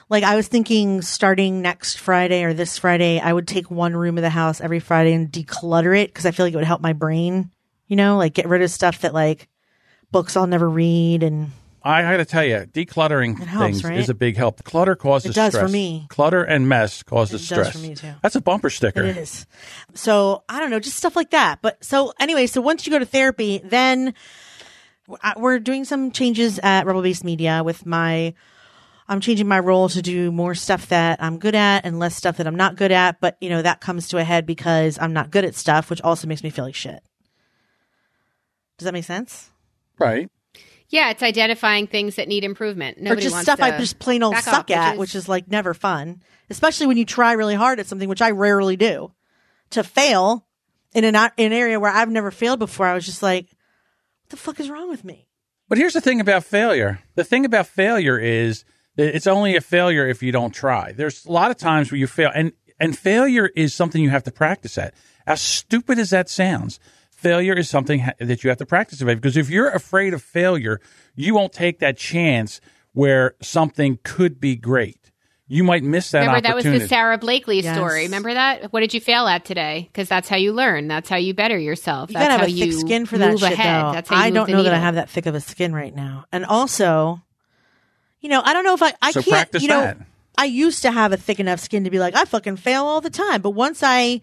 Like 0.08 0.22
I 0.22 0.36
was 0.36 0.46
thinking, 0.46 1.02
starting 1.02 1.62
next 1.62 1.98
Friday 1.98 2.44
or 2.44 2.54
this 2.54 2.78
Friday, 2.78 3.18
I 3.18 3.32
would 3.32 3.48
take 3.48 3.70
one 3.70 3.96
room 3.96 4.16
of 4.18 4.22
the 4.22 4.30
house 4.30 4.60
every 4.60 4.78
Friday 4.78 5.12
and 5.12 5.30
declutter 5.30 5.98
it 6.00 6.08
because 6.08 6.26
I 6.26 6.30
feel 6.30 6.46
like 6.46 6.54
it 6.54 6.56
would 6.56 6.64
help 6.64 6.80
my 6.80 6.92
brain. 6.92 7.50
You 7.88 7.96
know, 7.96 8.16
like 8.16 8.32
get 8.34 8.48
rid 8.48 8.62
of 8.62 8.70
stuff 8.70 9.00
that 9.00 9.12
like 9.12 9.48
books 10.12 10.36
I'll 10.36 10.46
never 10.46 10.68
read 10.68 11.22
and 11.22 11.50
I 11.88 12.02
got 12.02 12.16
to 12.18 12.24
tell 12.24 12.44
you, 12.44 12.66
decluttering 12.66 13.38
helps, 13.38 13.64
things 13.64 13.84
right? 13.84 13.98
is 13.98 14.08
a 14.08 14.14
big 14.14 14.36
help. 14.36 14.64
Clutter 14.64 14.96
causes 14.96 15.30
It 15.30 15.34
does 15.34 15.54
for 15.56 15.68
me. 15.68 16.06
Clutter 16.08 16.42
and 16.42 16.68
mess 16.68 17.02
causes 17.02 17.42
It 17.50 17.54
does 17.54 17.68
stress. 17.68 17.72
for 17.72 17.78
me, 17.88 17.94
too. 17.94 18.12
That's 18.22 18.34
a 18.36 18.40
bumper 18.40 18.70
sticker. 18.70 19.04
It 19.04 19.16
is. 19.16 19.46
So 19.94 20.42
I 20.48 20.58
don't 20.60 20.70
know, 20.70 20.80
just 20.80 20.96
stuff 20.96 21.14
like 21.16 21.30
that. 21.30 21.60
But 21.62 21.84
so 21.84 22.12
anyway, 22.18 22.46
so 22.46 22.60
once 22.60 22.86
you 22.86 22.90
go 22.92 22.98
to 22.98 23.04
therapy, 23.06 23.60
then 23.62 24.14
I- 25.22 25.34
we're 25.36 25.58
doing 25.60 25.84
some 25.84 26.10
changes 26.10 26.58
at 26.60 26.86
Rebel 26.86 27.02
Base 27.02 27.22
Media 27.22 27.62
with 27.64 27.86
my. 27.86 28.34
I'm 29.08 29.20
changing 29.20 29.46
my 29.46 29.60
role 29.60 29.88
to 29.90 30.02
do 30.02 30.32
more 30.32 30.56
stuff 30.56 30.88
that 30.88 31.22
I'm 31.22 31.38
good 31.38 31.54
at 31.54 31.84
and 31.86 32.00
less 32.00 32.16
stuff 32.16 32.38
that 32.38 32.46
I'm 32.48 32.56
not 32.56 32.74
good 32.74 32.90
at. 32.90 33.20
But 33.20 33.36
you 33.40 33.48
know 33.48 33.62
that 33.62 33.80
comes 33.80 34.08
to 34.08 34.18
a 34.18 34.24
head 34.24 34.46
because 34.46 34.98
I'm 35.00 35.12
not 35.12 35.30
good 35.30 35.44
at 35.44 35.54
stuff, 35.54 35.90
which 35.90 36.02
also 36.02 36.26
makes 36.26 36.42
me 36.42 36.50
feel 36.50 36.64
like 36.64 36.74
shit. 36.74 37.04
Does 38.78 38.86
that 38.86 38.92
make 38.92 39.04
sense? 39.04 39.50
Right. 39.98 40.28
Yeah, 40.88 41.10
it's 41.10 41.22
identifying 41.22 41.86
things 41.86 42.16
that 42.16 42.28
need 42.28 42.44
improvement. 42.44 42.98
Nobody 42.98 43.20
or 43.20 43.22
just 43.22 43.34
wants 43.34 43.46
stuff 43.46 43.58
to 43.58 43.64
I 43.64 43.78
just 43.78 43.98
plain 43.98 44.22
old 44.22 44.36
suck 44.36 44.70
off, 44.70 44.70
at, 44.70 44.98
which 44.98 45.14
is 45.14 45.28
like 45.28 45.48
never 45.48 45.74
fun. 45.74 46.22
Especially 46.48 46.86
when 46.86 46.96
you 46.96 47.04
try 47.04 47.32
really 47.32 47.54
hard 47.54 47.80
at 47.80 47.86
something, 47.86 48.08
which 48.08 48.22
I 48.22 48.30
rarely 48.30 48.76
do. 48.76 49.12
To 49.70 49.82
fail 49.82 50.46
in 50.94 51.04
an, 51.04 51.16
in 51.36 51.46
an 51.46 51.52
area 51.52 51.80
where 51.80 51.90
I've 51.90 52.10
never 52.10 52.30
failed 52.30 52.60
before, 52.60 52.86
I 52.86 52.94
was 52.94 53.04
just 53.04 53.22
like, 53.22 53.46
what 53.46 54.30
the 54.30 54.36
fuck 54.36 54.60
is 54.60 54.70
wrong 54.70 54.88
with 54.88 55.04
me? 55.04 55.26
But 55.68 55.78
here's 55.78 55.94
the 55.94 56.00
thing 56.00 56.20
about 56.20 56.44
failure. 56.44 57.00
The 57.16 57.24
thing 57.24 57.44
about 57.44 57.66
failure 57.66 58.18
is 58.18 58.64
that 58.94 59.14
it's 59.14 59.26
only 59.26 59.56
a 59.56 59.60
failure 59.60 60.06
if 60.06 60.22
you 60.22 60.30
don't 60.30 60.54
try. 60.54 60.92
There's 60.92 61.24
a 61.24 61.32
lot 61.32 61.50
of 61.50 61.56
times 61.56 61.90
where 61.90 61.98
you 61.98 62.06
fail, 62.06 62.30
and 62.32 62.52
and 62.78 62.96
failure 62.96 63.50
is 63.56 63.74
something 63.74 64.02
you 64.02 64.10
have 64.10 64.24
to 64.24 64.30
practice 64.30 64.78
at. 64.78 64.94
As 65.26 65.40
stupid 65.40 65.98
as 65.98 66.10
that 66.10 66.28
sounds, 66.28 66.78
failure 67.16 67.54
is 67.54 67.68
something 67.68 68.06
that 68.20 68.44
you 68.44 68.50
have 68.50 68.58
to 68.58 68.66
practice 68.66 69.02
at. 69.02 69.06
Because 69.06 69.36
if 69.36 69.50
you're 69.50 69.70
afraid 69.70 70.14
of 70.14 70.22
failure, 70.22 70.80
you 71.14 71.34
won't 71.34 71.52
take 71.52 71.80
that 71.80 71.96
chance 71.96 72.60
where 72.92 73.34
something 73.40 73.98
could 74.04 74.40
be 74.40 74.54
great. 74.54 75.10
You 75.48 75.62
might 75.62 75.84
miss 75.84 76.10
that 76.10 76.20
Remember, 76.20 76.40
that 76.40 76.56
was 76.56 76.64
the 76.64 76.88
Sara 76.88 77.18
Blakely 77.18 77.60
Yes. 77.60 77.76
story. 77.76 78.02
Remember 78.02 78.34
that? 78.34 78.72
What 78.72 78.80
did 78.80 78.94
you 78.94 79.00
fail 79.00 79.28
at 79.28 79.44
today? 79.44 79.88
Because 79.92 80.08
that's 80.08 80.28
how 80.28 80.36
you 80.36 80.52
learn. 80.52 80.88
That's 80.88 81.08
how 81.08 81.16
you 81.16 81.34
better 81.34 81.56
yourself. 81.56 82.10
You 82.10 82.14
that's 82.14 82.24
gotta 82.24 82.32
have 82.32 82.40
how 82.40 82.46
a 82.46 82.50
thick 82.50 82.72
you 82.72 82.80
skin 82.80 83.06
for 83.06 83.16
that 83.16 83.30
move 83.30 83.40
shit, 83.40 83.52
ahead. 83.52 83.84
though. 83.84 83.92
That's 83.92 84.08
how 84.08 84.16
you 84.16 84.22
I 84.22 84.30
don't 84.30 84.46
the 84.46 84.52
know 84.52 84.62
that 84.64 84.74
I 84.74 84.78
have 84.78 84.96
that 84.96 85.08
thick 85.08 85.26
of 85.26 85.36
a 85.36 85.40
skin 85.40 85.72
right 85.72 85.94
now. 85.94 86.24
And 86.32 86.44
also, 86.44 87.22
you 88.20 88.28
know, 88.28 88.42
I 88.44 88.52
don't 88.54 88.64
know 88.64 88.74
if 88.74 88.82
I, 88.82 88.92
I 89.00 89.12
So 89.12 89.22
can't, 89.22 89.30
practice 89.32 89.62
you 89.62 89.68
know, 89.68 89.82
that. 89.82 89.98
I 90.36 90.46
used 90.46 90.82
to 90.82 90.90
have 90.90 91.12
a 91.12 91.16
thick 91.16 91.38
enough 91.38 91.60
skin 91.60 91.84
to 91.84 91.90
be 91.90 92.00
like, 92.00 92.16
I 92.16 92.24
fucking 92.24 92.56
fail 92.56 92.84
all 92.84 93.00
the 93.00 93.10
time. 93.10 93.40
But 93.40 93.50
once 93.50 93.82
I, 93.84 94.20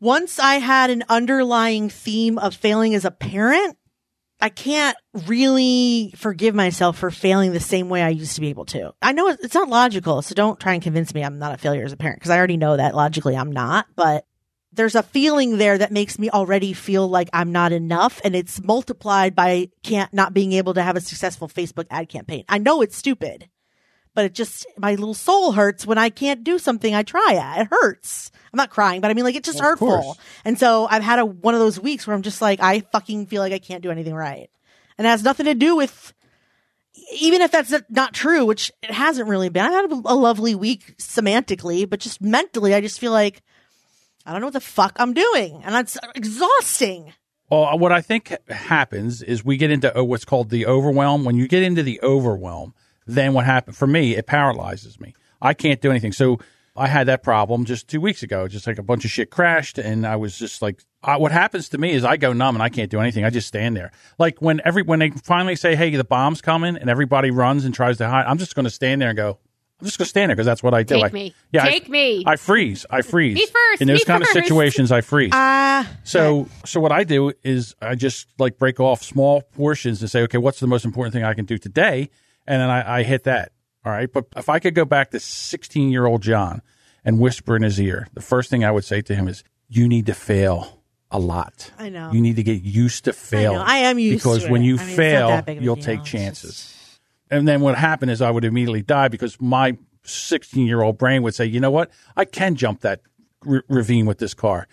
once 0.00 0.38
I 0.38 0.56
had 0.56 0.90
an 0.90 1.04
underlying 1.08 1.90
theme 1.90 2.38
of 2.38 2.54
failing 2.54 2.94
as 2.94 3.04
a 3.04 3.10
parent, 3.10 3.76
I 4.40 4.50
can't 4.50 4.96
really 5.26 6.14
forgive 6.16 6.54
myself 6.54 6.98
for 6.98 7.10
failing 7.10 7.52
the 7.52 7.60
same 7.60 7.88
way 7.88 8.02
I 8.02 8.10
used 8.10 8.36
to 8.36 8.40
be 8.40 8.48
able 8.48 8.66
to. 8.66 8.94
I 9.02 9.12
know 9.12 9.28
it's 9.28 9.54
not 9.54 9.68
logical, 9.68 10.22
so 10.22 10.34
don't 10.34 10.60
try 10.60 10.74
and 10.74 10.82
convince 10.82 11.12
me 11.12 11.24
I'm 11.24 11.38
not 11.38 11.54
a 11.54 11.58
failure 11.58 11.84
as 11.84 11.92
a 11.92 11.96
parent 11.96 12.20
because 12.20 12.30
I 12.30 12.38
already 12.38 12.56
know 12.56 12.76
that 12.76 12.94
logically 12.94 13.36
I'm 13.36 13.50
not, 13.50 13.86
but 13.96 14.26
there's 14.72 14.94
a 14.94 15.02
feeling 15.02 15.58
there 15.58 15.78
that 15.78 15.90
makes 15.90 16.18
me 16.18 16.30
already 16.30 16.72
feel 16.72 17.08
like 17.08 17.28
I'm 17.32 17.50
not 17.50 17.72
enough 17.72 18.20
and 18.22 18.36
it's 18.36 18.62
multiplied 18.62 19.34
by 19.34 19.70
can't 19.82 20.12
not 20.14 20.34
being 20.34 20.52
able 20.52 20.74
to 20.74 20.82
have 20.82 20.94
a 20.94 21.00
successful 21.00 21.48
Facebook 21.48 21.86
ad 21.90 22.08
campaign. 22.08 22.44
I 22.48 22.58
know 22.58 22.80
it's 22.82 22.96
stupid, 22.96 23.48
but 24.18 24.24
it 24.24 24.34
just 24.34 24.66
my 24.76 24.96
little 24.96 25.14
soul 25.14 25.52
hurts 25.52 25.86
when 25.86 25.96
I 25.96 26.10
can't 26.10 26.42
do 26.42 26.58
something 26.58 26.92
I 26.92 27.04
try 27.04 27.34
at. 27.34 27.60
It 27.60 27.68
hurts. 27.70 28.32
I'm 28.52 28.56
not 28.56 28.68
crying, 28.68 29.00
but 29.00 29.12
I 29.12 29.14
mean 29.14 29.24
like 29.24 29.36
it's 29.36 29.46
just 29.46 29.60
Well, 29.60 29.68
hurtful. 29.70 29.88
course. 30.02 30.18
And 30.44 30.58
so 30.58 30.88
I've 30.90 31.04
had 31.04 31.20
a 31.20 31.24
one 31.24 31.54
of 31.54 31.60
those 31.60 31.78
weeks 31.78 32.04
where 32.04 32.16
I'm 32.16 32.22
just 32.22 32.42
like 32.42 32.58
I 32.60 32.80
fucking 32.80 33.26
feel 33.26 33.40
like 33.42 33.52
I 33.52 33.60
can't 33.60 33.80
do 33.80 33.92
anything 33.92 34.16
right. 34.16 34.50
And 34.98 35.06
it 35.06 35.10
has 35.10 35.22
nothing 35.22 35.46
to 35.46 35.54
do 35.54 35.76
with 35.76 36.12
even 37.12 37.42
if 37.42 37.52
that's 37.52 37.72
not 37.90 38.12
true, 38.12 38.44
which 38.44 38.72
it 38.82 38.90
hasn't 38.90 39.28
really 39.28 39.50
been. 39.50 39.64
I've 39.64 39.72
had 39.72 39.92
a, 39.92 39.94
a 40.06 40.16
lovely 40.16 40.56
week 40.56 40.96
semantically, 40.98 41.88
but 41.88 42.00
just 42.00 42.20
mentally 42.20 42.74
I 42.74 42.80
just 42.80 42.98
feel 42.98 43.12
like 43.12 43.44
I 44.26 44.32
don't 44.32 44.40
know 44.40 44.48
what 44.48 44.54
the 44.54 44.60
fuck 44.60 44.96
I'm 44.98 45.14
doing, 45.14 45.62
and 45.64 45.76
it's 45.76 45.96
exhausting. 46.16 47.12
Well, 47.50 47.78
what 47.78 47.92
I 47.92 48.00
think 48.00 48.34
happens 48.48 49.22
is 49.22 49.44
we 49.44 49.56
get 49.58 49.70
into 49.70 49.96
uh, 49.96 50.02
what's 50.02 50.24
called 50.24 50.50
the 50.50 50.66
overwhelm. 50.66 51.24
When 51.24 51.36
you 51.36 51.46
get 51.46 51.62
into 51.62 51.84
the 51.84 52.00
overwhelm, 52.02 52.74
then 53.08 53.32
what 53.32 53.44
happened 53.44 53.76
for 53.76 53.86
me? 53.86 54.14
It 54.16 54.26
paralyzes 54.26 55.00
me. 55.00 55.14
I 55.42 55.54
can't 55.54 55.80
do 55.80 55.90
anything. 55.90 56.12
So 56.12 56.38
I 56.76 56.86
had 56.86 57.08
that 57.08 57.22
problem 57.24 57.64
just 57.64 57.88
two 57.88 58.00
weeks 58.00 58.22
ago. 58.22 58.46
Just 58.46 58.66
like 58.66 58.78
a 58.78 58.82
bunch 58.82 59.04
of 59.04 59.10
shit 59.10 59.30
crashed, 59.30 59.78
and 59.78 60.06
I 60.06 60.16
was 60.16 60.38
just 60.38 60.62
like, 60.62 60.80
I, 61.02 61.16
what 61.16 61.32
happens 61.32 61.68
to 61.70 61.78
me 61.78 61.92
is 61.92 62.04
I 62.04 62.16
go 62.16 62.32
numb 62.32 62.54
and 62.56 62.62
I 62.62 62.68
can't 62.68 62.90
do 62.90 63.00
anything. 63.00 63.24
I 63.24 63.30
just 63.30 63.48
stand 63.48 63.76
there. 63.76 63.90
Like 64.18 64.40
when 64.40 64.60
every 64.64 64.82
when 64.82 64.98
they 65.00 65.10
finally 65.10 65.56
say, 65.56 65.74
"Hey, 65.74 65.90
the 65.96 66.04
bomb's 66.04 66.40
coming," 66.40 66.76
and 66.76 66.88
everybody 66.90 67.30
runs 67.30 67.64
and 67.64 67.74
tries 67.74 67.98
to 67.98 68.08
hide, 68.08 68.26
I'm 68.26 68.38
just 68.38 68.54
going 68.54 68.64
to 68.64 68.70
stand 68.70 69.00
there 69.02 69.08
and 69.08 69.16
go. 69.16 69.38
I'm 69.80 69.86
just 69.86 69.96
going 69.96 70.06
to 70.06 70.08
stand 70.08 70.28
there 70.30 70.34
because 70.34 70.46
that's 70.46 70.60
what 70.60 70.74
I 70.74 70.82
do. 70.82 70.96
Take 70.96 71.04
I, 71.04 71.08
me. 71.10 71.34
Yeah, 71.52 71.62
I- 71.62 71.68
Take 71.70 71.88
me. 71.88 72.24
I 72.26 72.34
freeze. 72.34 72.84
I 72.90 73.02
freeze. 73.02 73.36
Me 73.36 73.46
first, 73.46 73.80
In 73.80 73.86
those 73.86 74.02
kind 74.02 74.24
first. 74.24 74.34
of 74.36 74.42
situations, 74.42 74.90
I 74.90 75.02
freeze. 75.02 75.30
Ah, 75.32 75.88
So, 76.02 76.48
so 76.64 76.80
what 76.80 76.90
I 76.90 77.04
do 77.04 77.32
is 77.44 77.76
I 77.80 77.94
just 77.94 78.26
like 78.40 78.58
break 78.58 78.80
off 78.80 79.04
small 79.04 79.42
portions 79.42 80.00
and 80.00 80.10
say, 80.10 80.22
okay, 80.22 80.38
what's 80.38 80.58
the 80.58 80.66
most 80.66 80.84
important 80.84 81.14
thing 81.14 81.22
I 81.22 81.32
can 81.34 81.44
do 81.44 81.58
today? 81.58 82.10
And 82.48 82.62
then 82.62 82.70
I, 82.70 83.00
I 83.00 83.02
hit 83.02 83.24
that. 83.24 83.52
All 83.84 83.92
right. 83.92 84.10
But 84.10 84.24
if 84.34 84.48
I 84.48 84.58
could 84.58 84.74
go 84.74 84.86
back 84.86 85.10
to 85.10 85.20
16 85.20 85.90
year 85.90 86.06
old 86.06 86.22
John 86.22 86.62
and 87.04 87.20
whisper 87.20 87.54
in 87.54 87.62
his 87.62 87.78
ear, 87.78 88.08
the 88.14 88.22
first 88.22 88.48
thing 88.48 88.64
I 88.64 88.70
would 88.70 88.84
say 88.84 89.02
to 89.02 89.14
him 89.14 89.28
is, 89.28 89.44
you 89.68 89.86
need 89.86 90.06
to 90.06 90.14
fail 90.14 90.82
a 91.10 91.18
lot. 91.18 91.70
I 91.78 91.90
know. 91.90 92.10
You 92.10 92.22
need 92.22 92.36
to 92.36 92.42
get 92.42 92.62
used 92.62 93.04
to 93.04 93.12
failing. 93.12 93.58
I 93.58 93.76
am 93.78 93.98
used 93.98 94.24
because 94.24 94.48
when 94.48 94.62
you 94.62 94.78
I 94.78 94.84
mean, 94.84 94.96
fail, 94.96 95.28
that 95.28 95.44
big 95.44 95.58
of 95.58 95.62
a 95.62 95.64
you'll 95.64 95.76
take 95.76 96.04
chances. 96.04 96.74
And 97.30 97.46
then 97.46 97.60
what 97.60 97.76
happened 97.76 98.10
is 98.10 98.22
I 98.22 98.30
would 98.30 98.46
immediately 98.46 98.80
die 98.80 99.08
because 99.08 99.38
my 99.38 99.76
16 100.04 100.66
year 100.66 100.80
old 100.80 100.96
brain 100.96 101.22
would 101.22 101.34
say, 101.34 101.44
you 101.44 101.60
know 101.60 101.70
what? 101.70 101.90
I 102.16 102.24
can 102.24 102.54
jump 102.54 102.80
that 102.80 103.02
r- 103.46 103.64
ravine 103.68 104.06
with 104.06 104.18
this 104.18 104.32
car. 104.32 104.68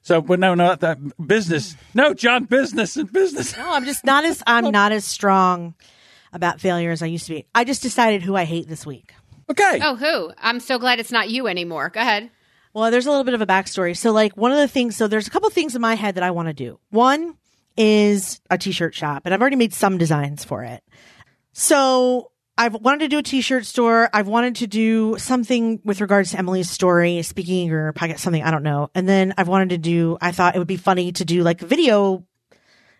So, 0.00 0.22
but 0.22 0.40
no, 0.40 0.54
not 0.54 0.80
that 0.80 0.98
business. 1.26 1.76
No, 1.92 2.14
John, 2.14 2.44
business 2.44 2.96
and 2.96 3.12
business. 3.12 3.54
No, 3.58 3.70
I'm 3.70 3.84
just 3.84 4.06
not 4.06 4.24
as 4.24 4.42
I'm 4.46 4.70
not 4.70 4.92
as 4.92 5.04
strong 5.04 5.74
about 6.32 6.60
failure 6.60 6.90
as 6.90 7.02
I 7.02 7.06
used 7.06 7.26
to 7.26 7.34
be. 7.34 7.46
I 7.54 7.64
just 7.64 7.82
decided 7.82 8.22
who 8.22 8.36
I 8.36 8.44
hate 8.44 8.68
this 8.68 8.86
week. 8.86 9.12
Okay. 9.50 9.80
Oh, 9.82 9.96
who? 9.96 10.32
I'm 10.38 10.60
so 10.60 10.78
glad 10.78 11.00
it's 11.00 11.10
not 11.10 11.28
you 11.28 11.48
anymore. 11.48 11.88
Go 11.88 12.00
ahead. 12.00 12.30
Well, 12.72 12.90
there's 12.90 13.06
a 13.06 13.10
little 13.10 13.24
bit 13.24 13.34
of 13.34 13.40
a 13.40 13.46
backstory. 13.46 13.96
So, 13.96 14.12
like, 14.12 14.36
one 14.36 14.52
of 14.52 14.58
the 14.58 14.68
things, 14.68 14.96
so 14.96 15.08
there's 15.08 15.26
a 15.26 15.30
couple 15.30 15.50
things 15.50 15.74
in 15.74 15.82
my 15.82 15.94
head 15.94 16.14
that 16.14 16.22
I 16.22 16.30
want 16.30 16.48
to 16.48 16.54
do. 16.54 16.78
One 16.90 17.36
is 17.76 18.40
a 18.48 18.58
t 18.58 18.70
shirt 18.70 18.94
shop, 18.94 19.22
and 19.24 19.34
I've 19.34 19.40
already 19.40 19.56
made 19.56 19.74
some 19.74 19.98
designs 19.98 20.44
for 20.44 20.62
it. 20.62 20.84
So, 21.52 22.30
I've 22.56 22.74
wanted 22.74 23.00
to 23.00 23.08
do 23.08 23.18
a 23.18 23.22
t 23.22 23.40
shirt 23.40 23.66
store. 23.66 24.08
I've 24.12 24.28
wanted 24.28 24.56
to 24.56 24.66
do 24.68 25.16
something 25.18 25.80
with 25.82 26.00
regards 26.00 26.30
to 26.30 26.38
Emily's 26.38 26.70
story, 26.70 27.22
speaking 27.22 27.72
or 27.72 27.92
podcast, 27.94 28.18
something, 28.18 28.44
I 28.44 28.50
don't 28.50 28.62
know. 28.62 28.90
And 28.94 29.08
then 29.08 29.34
I've 29.36 29.48
wanted 29.48 29.70
to 29.70 29.78
do, 29.78 30.18
I 30.20 30.30
thought 30.30 30.54
it 30.54 30.58
would 30.58 30.68
be 30.68 30.76
funny 30.76 31.10
to 31.12 31.24
do 31.24 31.42
like 31.42 31.60
video, 31.60 32.24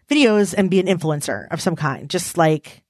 videos 0.09 0.55
and 0.57 0.70
be 0.70 0.81
an 0.81 0.87
influencer 0.87 1.47
of 1.51 1.61
some 1.61 1.76
kind. 1.76 2.09
Just 2.09 2.39
like, 2.39 2.83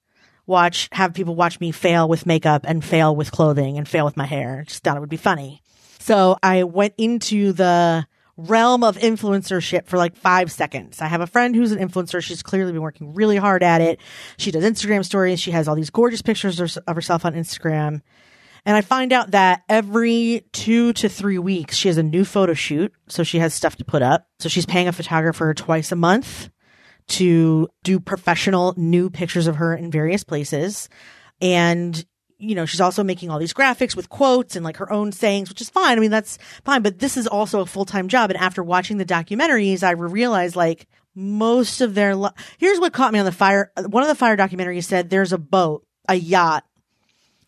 watch, 0.50 0.88
have 0.92 1.14
people 1.14 1.34
watch 1.34 1.58
me 1.60 1.70
fail 1.70 2.08
with 2.08 2.26
makeup 2.26 2.66
and 2.66 2.84
fail 2.84 3.16
with 3.16 3.32
clothing 3.32 3.78
and 3.78 3.88
fail 3.88 4.04
with 4.04 4.16
my 4.16 4.26
hair. 4.26 4.64
Just 4.66 4.84
thought 4.84 4.96
it 4.96 5.00
would 5.00 5.08
be 5.08 5.16
funny. 5.16 5.62
So 6.00 6.36
I 6.42 6.64
went 6.64 6.94
into 6.98 7.52
the 7.52 8.06
realm 8.36 8.84
of 8.84 8.96
influencership 8.98 9.86
for 9.86 9.96
like 9.96 10.16
five 10.16 10.50
seconds. 10.50 11.00
I 11.00 11.06
have 11.06 11.20
a 11.20 11.26
friend 11.26 11.54
who's 11.54 11.72
an 11.72 11.78
influencer. 11.78 12.22
She's 12.22 12.42
clearly 12.42 12.72
been 12.72 12.82
working 12.82 13.14
really 13.14 13.36
hard 13.36 13.62
at 13.62 13.80
it. 13.80 14.00
She 14.38 14.50
does 14.50 14.64
Instagram 14.64 15.04
stories. 15.04 15.40
She 15.40 15.50
has 15.50 15.68
all 15.68 15.74
these 15.74 15.90
gorgeous 15.90 16.22
pictures 16.22 16.60
of 16.60 16.94
herself 16.94 17.24
on 17.24 17.34
Instagram. 17.34 18.00
And 18.66 18.76
I 18.76 18.82
find 18.82 19.12
out 19.12 19.30
that 19.30 19.62
every 19.68 20.44
two 20.52 20.92
to 20.94 21.08
three 21.08 21.38
weeks, 21.38 21.76
she 21.76 21.88
has 21.88 21.96
a 21.96 22.02
new 22.02 22.24
photo 22.24 22.54
shoot. 22.54 22.92
So 23.08 23.22
she 23.22 23.38
has 23.38 23.54
stuff 23.54 23.76
to 23.76 23.84
put 23.84 24.02
up. 24.02 24.26
So 24.38 24.48
she's 24.48 24.66
paying 24.66 24.88
a 24.88 24.92
photographer 24.92 25.52
twice 25.54 25.92
a 25.92 25.96
month 25.96 26.50
to 27.10 27.68
do 27.82 28.00
professional 28.00 28.74
new 28.76 29.10
pictures 29.10 29.46
of 29.46 29.56
her 29.56 29.74
in 29.74 29.90
various 29.90 30.24
places. 30.24 30.88
And, 31.40 32.04
you 32.38 32.54
know, 32.54 32.66
she's 32.66 32.80
also 32.80 33.02
making 33.02 33.30
all 33.30 33.38
these 33.38 33.52
graphics 33.52 33.96
with 33.96 34.08
quotes 34.08 34.56
and 34.56 34.64
like 34.64 34.76
her 34.76 34.92
own 34.92 35.12
sayings, 35.12 35.48
which 35.48 35.60
is 35.60 35.70
fine. 35.70 35.96
I 35.96 36.00
mean, 36.00 36.10
that's 36.10 36.38
fine, 36.64 36.82
but 36.82 36.98
this 37.00 37.16
is 37.16 37.26
also 37.26 37.60
a 37.60 37.66
full 37.66 37.84
time 37.84 38.08
job. 38.08 38.30
And 38.30 38.38
after 38.38 38.62
watching 38.62 38.96
the 38.96 39.04
documentaries, 39.04 39.82
I 39.82 39.92
realized 39.92 40.56
like 40.56 40.86
most 41.14 41.80
of 41.80 41.94
their, 41.94 42.14
lo- 42.14 42.30
here's 42.58 42.78
what 42.78 42.92
caught 42.92 43.12
me 43.12 43.18
on 43.18 43.24
the 43.24 43.32
Fyre. 43.32 43.72
One 43.76 44.02
of 44.02 44.08
the 44.08 44.14
Fyre 44.14 44.36
documentaries 44.36 44.84
said 44.84 45.10
there's 45.10 45.32
a 45.32 45.38
boat, 45.38 45.84
a 46.08 46.14
yacht 46.14 46.64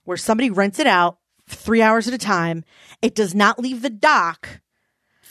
where 0.04 0.16
somebody 0.16 0.50
rents 0.50 0.80
it 0.80 0.86
out 0.88 1.18
three 1.48 1.82
hours 1.82 2.08
at 2.08 2.14
a 2.14 2.18
time. 2.18 2.64
It 3.00 3.14
does 3.14 3.34
not 3.34 3.60
leave 3.60 3.82
the 3.82 3.90
dock 3.90 4.60